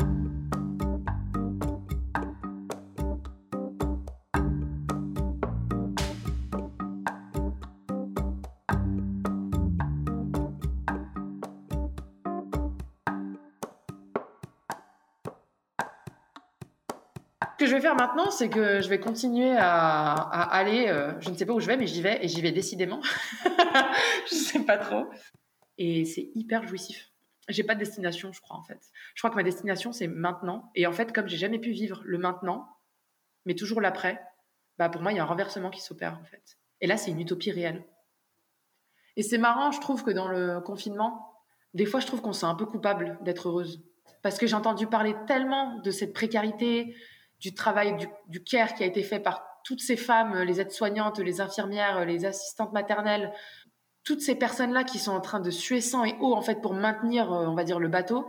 Ce 17.61 17.65
que 17.65 17.69
je 17.69 17.75
vais 17.75 17.81
faire 17.81 17.95
maintenant, 17.95 18.31
c'est 18.31 18.49
que 18.49 18.81
je 18.81 18.89
vais 18.89 18.99
continuer 18.99 19.55
à, 19.55 20.13
aller. 20.15 20.87
euh, 20.87 21.11
je 21.19 21.29
ne 21.29 21.35
sais 21.35 21.45
pas 21.45 21.53
où 21.53 21.59
je 21.59 21.67
vais, 21.67 21.77
mais 21.77 21.85
j'y 21.85 22.01
vais 22.01 22.17
et 22.19 22.27
j'y 22.27 22.41
vais 22.41 22.51
décidément. 22.51 23.01
je 24.29 24.35
sais 24.35 24.63
pas 24.63 24.77
trop. 24.77 25.05
Et 25.77 26.05
c'est 26.05 26.29
hyper 26.35 26.67
jouissif. 26.67 27.11
J'ai 27.49 27.63
pas 27.63 27.73
de 27.73 27.79
destination, 27.79 28.31
je 28.31 28.41
crois 28.41 28.57
en 28.57 28.63
fait. 28.63 28.79
Je 29.15 29.21
crois 29.21 29.29
que 29.29 29.35
ma 29.35 29.43
destination 29.43 29.91
c'est 29.91 30.07
maintenant. 30.07 30.71
Et 30.75 30.85
en 30.85 30.91
fait, 30.91 31.11
comme 31.11 31.27
j'ai 31.27 31.37
jamais 31.37 31.59
pu 31.59 31.71
vivre 31.71 32.01
le 32.05 32.17
maintenant, 32.17 32.67
mais 33.45 33.55
toujours 33.55 33.81
l'après, 33.81 34.21
bah 34.77 34.89
pour 34.89 35.01
moi 35.01 35.11
il 35.11 35.15
y 35.15 35.19
a 35.19 35.23
un 35.23 35.27
renversement 35.27 35.69
qui 35.69 35.81
s'opère 35.81 36.17
en 36.19 36.25
fait. 36.25 36.57
Et 36.81 36.87
là, 36.87 36.97
c'est 36.97 37.11
une 37.11 37.21
utopie 37.21 37.51
réelle. 37.51 37.85
Et 39.15 39.23
c'est 39.23 39.37
marrant, 39.37 39.71
je 39.71 39.79
trouve 39.79 40.03
que 40.03 40.11
dans 40.11 40.27
le 40.27 40.59
confinement, 40.61 41.31
des 41.73 41.85
fois, 41.85 41.99
je 41.99 42.07
trouve 42.07 42.21
qu'on 42.21 42.33
se 42.33 42.41
sent 42.41 42.47
un 42.47 42.55
peu 42.55 42.65
coupable 42.65 43.17
d'être 43.21 43.47
heureuse. 43.47 43.83
Parce 44.23 44.37
que 44.37 44.47
j'ai 44.47 44.55
entendu 44.55 44.87
parler 44.87 45.15
tellement 45.27 45.79
de 45.79 45.91
cette 45.91 46.13
précarité, 46.13 46.95
du 47.39 47.53
travail, 47.53 47.95
du, 47.97 48.07
du 48.27 48.43
care 48.43 48.73
qui 48.73 48.83
a 48.83 48.85
été 48.85 49.03
fait 49.03 49.19
par 49.19 49.43
toutes 49.63 49.81
ces 49.81 49.95
femmes, 49.95 50.41
les 50.41 50.59
aides-soignantes, 50.59 51.19
les 51.19 51.39
infirmières, 51.39 52.05
les 52.05 52.25
assistantes 52.25 52.73
maternelles, 52.73 53.31
toutes 54.03 54.21
ces 54.21 54.35
personnes-là 54.35 54.83
qui 54.83 54.99
sont 54.99 55.11
en 55.11 55.21
train 55.21 55.39
de 55.39 55.51
suer 55.51 55.81
sang 55.81 56.03
et 56.03 56.15
eau 56.19 56.33
en 56.33 56.41
fait 56.41 56.61
pour 56.61 56.73
maintenir, 56.73 57.31
euh, 57.31 57.45
on 57.47 57.55
va 57.55 57.63
dire, 57.63 57.79
le 57.79 57.87
bateau. 57.87 58.27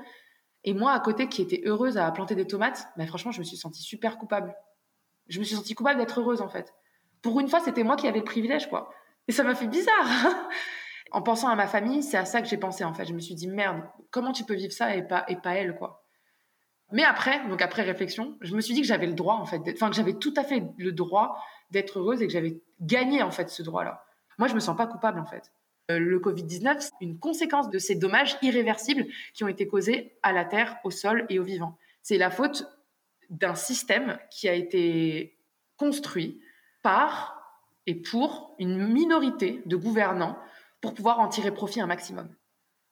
Et 0.64 0.74
moi, 0.74 0.92
à 0.92 1.00
côté, 1.00 1.28
qui 1.28 1.42
était 1.42 1.62
heureuse 1.64 1.98
à 1.98 2.10
planter 2.12 2.34
des 2.34 2.46
tomates, 2.46 2.86
mais 2.96 3.06
franchement, 3.06 3.32
je 3.32 3.40
me 3.40 3.44
suis 3.44 3.56
sentie 3.56 3.82
super 3.82 4.18
coupable. 4.18 4.54
Je 5.28 5.38
me 5.38 5.44
suis 5.44 5.56
sentie 5.56 5.74
coupable 5.74 5.98
d'être 5.98 6.20
heureuse 6.20 6.40
en 6.40 6.48
fait. 6.48 6.72
Pour 7.22 7.40
une 7.40 7.48
fois, 7.48 7.60
c'était 7.60 7.84
moi 7.84 7.96
qui 7.96 8.06
avais 8.06 8.18
le 8.18 8.24
privilège, 8.24 8.68
quoi. 8.68 8.90
Et 9.28 9.32
ça 9.32 9.44
m'a 9.44 9.54
fait 9.54 9.66
bizarre. 9.66 10.48
en 11.12 11.22
pensant 11.22 11.48
à 11.48 11.54
ma 11.54 11.66
famille, 11.66 12.02
c'est 12.02 12.16
à 12.16 12.24
ça 12.24 12.42
que 12.42 12.48
j'ai 12.48 12.56
pensé 12.56 12.84
en 12.84 12.94
fait. 12.94 13.04
Je 13.04 13.12
me 13.12 13.20
suis 13.20 13.34
dit 13.34 13.46
merde, 13.46 13.82
comment 14.10 14.32
tu 14.32 14.44
peux 14.44 14.54
vivre 14.54 14.72
ça 14.72 14.94
et 14.96 15.02
pas 15.02 15.24
et 15.28 15.36
pas 15.36 15.54
elle, 15.54 15.76
quoi? 15.76 16.04
Mais 16.90 17.04
après, 17.04 17.46
donc 17.48 17.62
après 17.62 17.82
réflexion, 17.82 18.36
je 18.42 18.54
me 18.54 18.60
suis 18.60 18.74
dit 18.74 18.82
que 18.82 18.86
j'avais 18.86 19.06
le 19.06 19.14
droit 19.14 19.36
en 19.36 19.46
fait, 19.46 19.62
enfin 19.74 19.88
que 19.88 19.96
j'avais 19.96 20.14
tout 20.14 20.34
à 20.36 20.44
fait 20.44 20.62
le 20.76 20.92
droit 20.92 21.42
d'être 21.70 21.98
heureuse 21.98 22.20
et 22.20 22.26
que 22.26 22.32
j'avais 22.32 22.60
gagné 22.80 23.22
en 23.22 23.30
fait 23.30 23.48
ce 23.48 23.62
droit-là. 23.62 24.04
Moi, 24.38 24.48
je 24.48 24.54
me 24.54 24.60
sens 24.60 24.76
pas 24.76 24.86
coupable 24.86 25.18
en 25.18 25.24
fait. 25.24 25.52
Euh, 25.90 25.98
le 25.98 26.18
Covid-19, 26.18 26.80
c'est 26.80 26.90
une 27.00 27.18
conséquence 27.18 27.70
de 27.70 27.78
ces 27.78 27.94
dommages 27.94 28.36
irréversibles 28.42 29.06
qui 29.34 29.44
ont 29.44 29.48
été 29.48 29.66
causés 29.66 30.16
à 30.22 30.32
la 30.32 30.44
terre, 30.44 30.76
au 30.84 30.90
sol 30.90 31.26
et 31.28 31.38
aux 31.38 31.44
vivants. 31.44 31.76
C'est 32.02 32.18
la 32.18 32.30
faute 32.30 32.66
d'un 33.30 33.54
système 33.54 34.18
qui 34.30 34.48
a 34.48 34.54
été 34.54 35.38
construit 35.76 36.40
par 36.82 37.38
et 37.86 37.94
pour 37.94 38.54
une 38.58 38.86
minorité 38.86 39.62
de 39.66 39.76
gouvernants 39.76 40.38
pour 40.80 40.94
pouvoir 40.94 41.18
en 41.18 41.28
tirer 41.28 41.52
profit 41.52 41.80
un 41.80 41.86
maximum. 41.86 42.28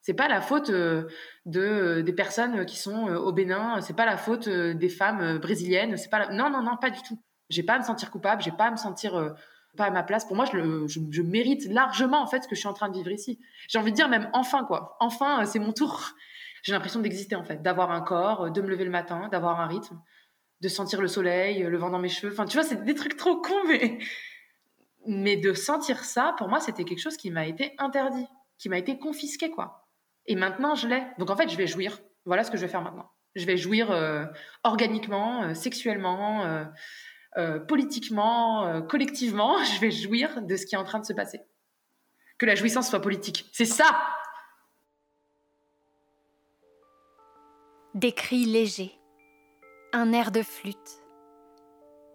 C'est 0.02 0.14
pas 0.14 0.28
la 0.28 0.40
faute 0.40 0.70
euh, 0.70 1.08
de 1.44 1.60
euh, 1.60 2.02
des 2.02 2.12
personnes 2.12 2.64
qui 2.64 2.76
sont 2.76 3.08
au 3.08 3.32
Bénin, 3.32 3.80
c'est 3.82 3.94
pas 3.94 4.06
la 4.06 4.16
faute 4.16 4.48
des 4.48 4.88
femmes 4.88 5.38
brésiliennes, 5.38 5.96
c'est 5.96 6.08
pas 6.08 6.32
non 6.32 6.50
non 6.50 6.62
non 6.62 6.76
pas 6.76 6.90
du 6.90 7.02
tout. 7.02 7.20
J'ai 7.50 7.62
pas 7.62 7.74
à 7.74 7.78
me 7.78 7.84
sentir 7.84 8.10
coupable, 8.10 8.42
j'ai 8.42 8.52
pas 8.52 8.66
à 8.66 8.70
me 8.70 8.76
sentir 8.76 9.34
pas 9.76 9.84
à 9.86 9.90
ma 9.90 10.02
place. 10.02 10.24
Pour 10.24 10.36
moi, 10.36 10.44
je, 10.46 10.86
je, 10.86 11.22
mérite 11.22 11.66
largement 11.66 12.22
en 12.22 12.26
fait 12.26 12.42
ce 12.42 12.48
que 12.48 12.54
je 12.54 12.60
suis 12.60 12.68
en 12.68 12.72
train 12.72 12.88
de 12.88 12.94
vivre 12.94 13.10
ici. 13.10 13.38
J'ai 13.68 13.78
envie 13.78 13.92
de 13.92 13.96
dire 13.96 14.08
même 14.08 14.28
enfin 14.32 14.64
quoi. 14.64 14.96
Enfin, 15.00 15.42
euh, 15.42 15.46
c'est 15.46 15.58
mon 15.58 15.72
tour. 15.72 16.10
J'ai 16.62 16.72
l'impression 16.72 17.00
d'exister 17.00 17.36
en 17.36 17.44
fait, 17.44 17.62
d'avoir 17.62 17.90
un 17.90 18.02
corps, 18.02 18.44
euh, 18.44 18.50
de 18.50 18.60
me 18.60 18.68
lever 18.68 18.84
le 18.84 18.90
matin, 18.90 19.28
d'avoir 19.28 19.60
un 19.60 19.66
rythme, 19.66 19.98
de 20.60 20.68
sentir 20.68 21.00
le 21.00 21.08
soleil, 21.08 21.62
euh, 21.62 21.70
le 21.70 21.78
vent 21.78 21.90
dans 21.90 21.98
mes 21.98 22.08
cheveux. 22.08 22.32
Enfin, 22.32 22.44
tu 22.44 22.58
vois, 22.58 22.66
c'est 22.66 22.84
des 22.84 22.94
trucs 22.94 23.16
trop 23.16 23.40
cons, 23.40 23.64
mais 23.66 23.98
mais 25.06 25.36
de 25.36 25.54
sentir 25.54 26.04
ça, 26.04 26.34
pour 26.36 26.48
moi, 26.48 26.60
c'était 26.60 26.84
quelque 26.84 27.00
chose 27.00 27.16
qui 27.16 27.30
m'a 27.30 27.46
été 27.46 27.74
interdit, 27.78 28.26
qui 28.58 28.68
m'a 28.68 28.78
été 28.78 28.98
confisqué, 28.98 29.50
quoi. 29.50 29.88
Et 30.26 30.34
maintenant, 30.34 30.74
je 30.74 30.86
l'ai. 30.86 31.02
Donc, 31.18 31.30
en 31.30 31.36
fait, 31.36 31.48
je 31.48 31.56
vais 31.56 31.66
jouir. 31.66 31.98
Voilà 32.26 32.44
ce 32.44 32.50
que 32.50 32.58
je 32.58 32.62
vais 32.62 32.68
faire 32.70 32.82
maintenant. 32.82 33.10
Je 33.34 33.46
vais 33.46 33.56
jouir 33.56 33.90
organiquement, 34.62 35.54
sexuellement, 35.54 36.66
politiquement, 37.36 38.66
euh, 38.66 38.80
collectivement. 38.80 39.62
Je 39.74 39.80
vais 39.80 39.90
jouir 39.90 40.42
de 40.42 40.56
ce 40.56 40.66
qui 40.66 40.74
est 40.74 40.78
en 40.78 40.84
train 40.84 40.98
de 40.98 41.06
se 41.06 41.12
passer. 41.12 41.40
Que 42.38 42.46
la 42.46 42.54
jouissance 42.54 42.88
soit 42.88 43.00
politique. 43.00 43.48
C'est 43.52 43.64
ça 43.64 44.00
Des 47.94 48.12
cris 48.12 48.44
légers, 48.44 48.92
un 49.92 50.12
air 50.12 50.30
de 50.30 50.42
flûte. 50.42 51.02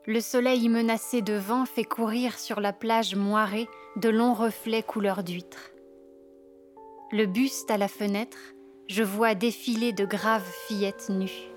Le 0.07 0.21
soleil 0.21 0.69
menacé 0.69 1.21
de 1.21 1.33
vent 1.33 1.65
fait 1.65 1.83
courir 1.83 2.39
sur 2.39 2.61
la 2.61 2.71
plage 2.71 3.15
moirée 3.15 3.67
de 3.97 4.09
longs 4.09 4.33
reflets 4.33 4.83
couleur 4.83 5.23
d'huître. 5.23 5.71
Le 7.11 7.25
buste 7.25 7.71
à 7.71 7.77
la 7.77 7.87
fenêtre, 7.87 8.37
je 8.87 9.03
vois 9.03 9.35
défiler 9.35 9.93
de 9.93 10.05
graves 10.05 10.49
fillettes 10.67 11.09
nues. 11.09 11.54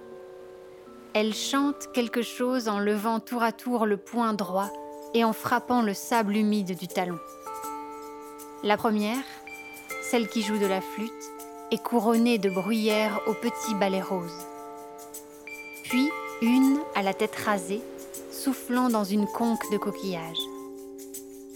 Elles 1.14 1.34
chantent 1.34 1.88
quelque 1.92 2.22
chose 2.22 2.68
en 2.68 2.78
levant 2.78 3.18
tour 3.18 3.42
à 3.42 3.52
tour 3.52 3.86
le 3.86 3.96
poing 3.96 4.34
droit 4.34 4.70
et 5.14 5.24
en 5.24 5.32
frappant 5.32 5.82
le 5.82 5.94
sable 5.94 6.36
humide 6.36 6.76
du 6.76 6.86
talon. 6.86 7.18
La 8.62 8.76
première, 8.76 9.24
celle 10.02 10.28
qui 10.28 10.42
joue 10.42 10.58
de 10.58 10.66
la 10.66 10.80
flûte, 10.80 11.12
est 11.70 11.82
couronnée 11.82 12.38
de 12.38 12.50
bruyères 12.50 13.20
au 13.26 13.34
petit 13.34 13.74
balai 13.74 14.02
rose. 14.02 14.46
Puis 15.84 16.08
une 16.42 16.78
à 16.94 17.02
la 17.02 17.14
tête 17.14 17.36
rasée, 17.36 17.82
soufflant 18.30 18.88
dans 18.88 19.04
une 19.04 19.26
conque 19.26 19.70
de 19.72 19.78
coquillage. 19.78 20.38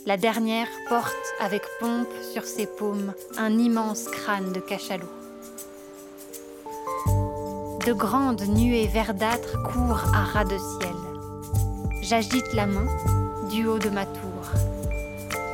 La 0.07 0.17
dernière 0.17 0.69
porte 0.89 1.35
avec 1.39 1.63
pompe 1.79 2.13
sur 2.33 2.45
ses 2.45 2.67
paumes 2.67 3.13
un 3.37 3.59
immense 3.59 4.09
crâne 4.09 4.53
de 4.53 4.61
cachalot. 4.61 5.22
De 7.87 7.93
grandes 7.93 8.43
nuées 8.43 8.87
verdâtres 8.87 9.61
courent 9.65 10.05
à 10.15 10.23
ras 10.23 10.45
de 10.45 10.57
ciel. 10.57 10.95
J'agite 12.01 12.53
la 12.55 12.67
main 12.67 12.87
du 13.51 13.67
haut 13.67 13.81
de 13.81 13.89
ma 13.89 14.07
tour. 14.07 14.53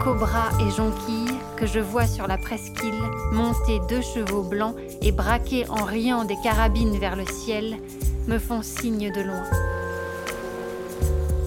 Cobra 0.05 0.51
et 0.61 0.71
jonquille 0.71 1.35
que 1.57 1.67
je 1.67 1.81
vois 1.81 2.07
sur 2.07 2.27
la 2.27 2.37
presqu'île 2.37 3.01
monter 3.33 3.81
deux 3.89 4.03
chevaux 4.03 4.43
blancs 4.43 4.75
et 5.01 5.11
braquer 5.11 5.67
en 5.71 5.85
riant 5.85 6.25
des 6.27 6.37
carabines 6.43 6.99
vers 6.99 7.17
le 7.17 7.25
ciel 7.25 7.79
me 8.27 8.39
font 8.39 8.61
signe 8.61 9.11
de 9.11 9.23
loin. 9.23 9.45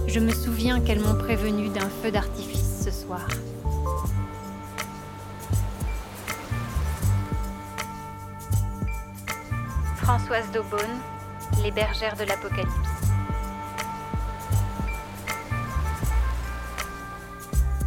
Je 0.07 0.19
me 0.19 0.31
souviens 0.31 0.79
qu'elles 0.79 1.01
m'ont 1.01 1.17
prévenu 1.17 1.69
d'un 1.69 1.89
feu 2.01 2.09
d'artifice 2.09 2.85
ce 2.85 2.89
soir. 2.89 3.27
Françoise 10.01 10.49
Daubonne, 10.51 10.99
Les 11.63 11.69
bergères 11.69 12.15
de 12.15 12.23
l'Apocalypse. 12.23 12.71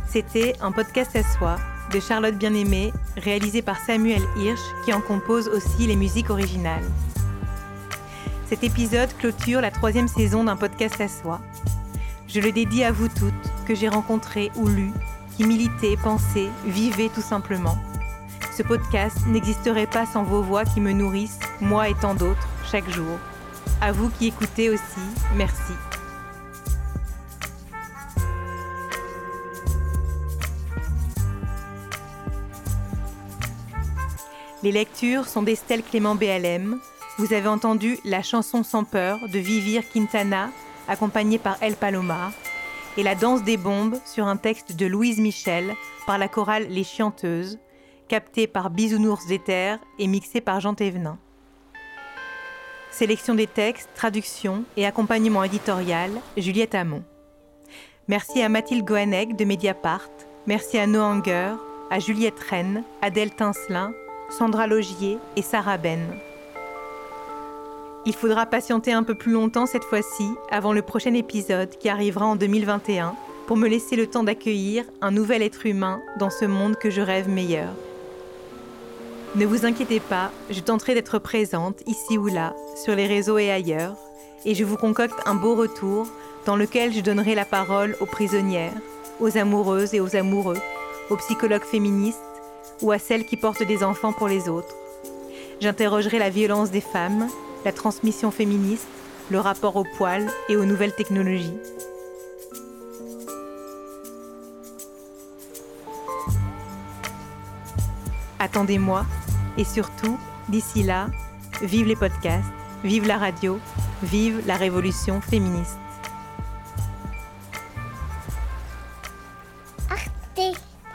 C'était 0.07 0.55
un 0.61 0.71
podcast 0.71 1.17
à 1.17 1.25
soi 1.25 1.57
de 1.93 1.99
Charlotte 1.99 2.37
Bien-Aimée, 2.37 2.93
réalisé 3.17 3.63
par 3.63 3.79
Samuel 3.79 4.23
Hirsch, 4.37 4.61
qui 4.85 4.93
en 4.93 5.01
compose 5.01 5.49
aussi 5.49 5.89
les 5.89 5.97
musiques 5.97 6.31
originales. 6.31 6.85
Cet 8.47 8.63
épisode 8.63 9.13
clôture 9.19 9.61
la 9.61 9.73
troisième 9.73 10.09
saison 10.09 10.45
d'un 10.45 10.57
podcast 10.57 11.01
à 11.01 11.09
soi. 11.09 11.41
Je 12.29 12.41
le 12.41 12.53
dédie 12.53 12.85
à 12.85 12.93
vous 12.93 13.09
toutes 13.09 13.67
que 13.67 13.75
j'ai 13.75 13.89
rencontrées 13.89 14.53
ou 14.55 14.69
lues, 14.69 14.93
qui 15.37 15.45
militaient, 15.45 15.97
pensaient, 16.03 16.51
vivaient 16.65 17.11
tout 17.13 17.23
simplement. 17.23 17.77
Ce 18.57 18.63
podcast 18.63 19.17
n'existerait 19.27 19.89
pas 19.89 20.07
sans 20.07 20.23
vos 20.23 20.43
voix 20.43 20.65
qui 20.65 20.81
me 20.81 20.93
nourrissent, 20.93 21.41
moi 21.61 21.89
et 21.89 21.95
tant 21.95 22.15
d'autres, 22.15 22.49
chaque 22.71 22.89
jour. 22.91 23.19
À 23.81 23.93
vous 23.93 24.11
qui 24.11 24.29
écoutez 24.29 24.71
aussi, 24.71 24.83
merci. 25.35 25.73
Les 34.63 34.73
lectures 34.73 35.29
sont 35.29 35.43
d'Estelle 35.43 35.83
Clément 35.83 36.15
BLM. 36.15 36.81
Vous 37.19 37.35
avez 37.35 37.49
entendu 37.49 37.99
La 38.05 38.23
chanson 38.23 38.63
sans 38.63 38.85
peur 38.85 39.29
de 39.29 39.39
Vivir 39.39 39.83
Quintana, 39.93 40.49
accompagné 40.89 41.39
par 41.39 41.59
El 41.61 41.77
Paloma, 41.77 42.33
et 42.97 43.03
La 43.03 43.15
danse 43.15 43.43
des 43.43 43.59
bombes 43.59 43.97
sur 44.07 44.27
un 44.27 44.39
texte 44.39 44.75
de 44.75 44.87
Louise 44.87 45.19
Michel 45.19 45.75
par 46.07 46.17
la 46.17 46.29
chorale 46.29 46.67
Les 46.71 46.83
Chianteuses, 46.83 47.59
capté 48.09 48.47
par 48.47 48.71
Bisounours 48.71 49.27
d'Éther 49.27 49.79
et 49.99 50.07
mixé 50.07 50.41
par 50.41 50.61
Jean 50.61 50.75
Thévenin. 50.75 51.19
Sélection 52.95 53.35
des 53.35 53.49
textes, 53.49 53.89
traduction 53.97 54.63
et 54.77 54.87
accompagnement 54.87 55.43
éditorial, 55.43 56.13
Juliette 56.37 56.77
Hamon. 56.77 57.03
Merci 58.07 58.41
à 58.41 58.49
Mathilde 58.49 58.85
Goanec 58.85 59.35
de 59.35 59.45
Mediapart, 59.45 60.09
merci 60.47 60.79
à 60.79 60.87
Noanger, 60.87 61.55
à 61.91 61.99
Juliette 61.99 62.39
Rennes, 62.39 62.85
Adèle 63.03 63.35
Tincelin, 63.35 63.93
Sandra 64.31 64.69
Logier 64.69 65.19
et 65.35 65.43
Sarah 65.43 65.77
Ben. 65.77 66.07
Il 68.07 68.15
faudra 68.15 68.47
patienter 68.47 68.93
un 68.93 69.03
peu 69.03 69.17
plus 69.17 69.33
longtemps 69.33 69.67
cette 69.67 69.83
fois-ci, 69.83 70.29
avant 70.53 70.73
le 70.73 70.83
prochain 70.83 71.15
épisode 71.15 71.77
qui 71.77 71.89
arrivera 71.89 72.27
en 72.27 72.37
2021, 72.37 73.17
pour 73.49 73.57
me 73.57 73.67
laisser 73.67 73.97
le 73.97 74.07
temps 74.07 74.23
d'accueillir 74.23 74.85
un 75.01 75.11
nouvel 75.11 75.43
être 75.43 75.67
humain 75.67 76.01
dans 76.21 76.31
ce 76.31 76.45
monde 76.45 76.77
que 76.77 76.91
je 76.91 77.01
rêve 77.01 77.29
meilleur. 77.29 77.75
Ne 79.37 79.47
vous 79.47 79.67
inquiétez 79.67 79.99
pas, 79.99 80.31
je 80.49 80.61
tenterai 80.61 80.95
d'être 80.95 81.19
présente 81.19 81.83
ici 81.87 82.17
ou 82.17 82.29
là, 82.29 82.55
sur 82.77 82.95
les 82.95 83.09
réseaux 83.09 83.37
et 83.37 83.51
ailleurs, 83.51 83.97
et 84.45 84.55
je 84.55 84.63
vous 84.63 84.77
concocte 84.77 85.19
un 85.27 85.35
beau 85.35 85.57
retour 85.57 86.07
dans 86.47 86.55
lequel 86.55 86.93
je 86.93 87.01
donnerai 87.01 87.35
la 87.35 87.45
parole 87.45 87.97
aux 87.99 88.07
prisonnières, 88.07 88.77
aux 89.19 89.37
amoureuses 89.37 89.93
et 89.93 89.99
aux 89.99 90.15
amoureux, 90.15 90.61
aux 91.11 91.17
psychologues 91.17 91.65
féministes 91.65 92.21
ou 92.81 92.93
à 92.93 93.01
celles 93.01 93.27
qui 93.27 93.37
portent 93.37 93.67
des 93.67 93.83
enfants 93.83 94.13
pour 94.13 94.29
les 94.29 94.49
autres. 94.49 94.77
J'interrogerai 95.61 96.21
la 96.21 96.31
violence 96.31 96.71
des 96.71 96.81
femmes, 96.81 97.29
la 97.65 97.73
transmission 97.73 98.31
féministe, 98.31 98.87
le 99.31 99.41
rapport 99.41 99.75
au 99.75 99.85
poil 99.97 100.29
et 100.49 100.57
aux 100.57 100.65
nouvelles 100.65 100.95
technologies. 100.95 101.59
Attendez-moi 108.39 109.05
et 109.57 109.65
surtout, 109.65 110.19
d'ici 110.49 110.83
là, 110.83 111.09
vive 111.63 111.87
les 111.87 111.97
podcasts, 111.97 112.53
vive 112.83 113.07
la 113.07 113.19
radio, 113.19 113.59
vive 114.03 114.43
la 114.47 114.57
révolution 114.57 115.21
féministe. 115.21 115.79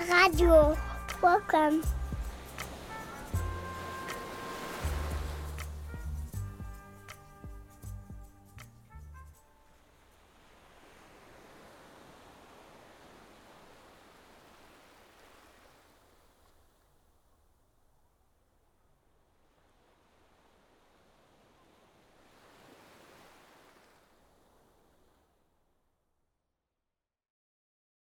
Radio. 0.09 0.75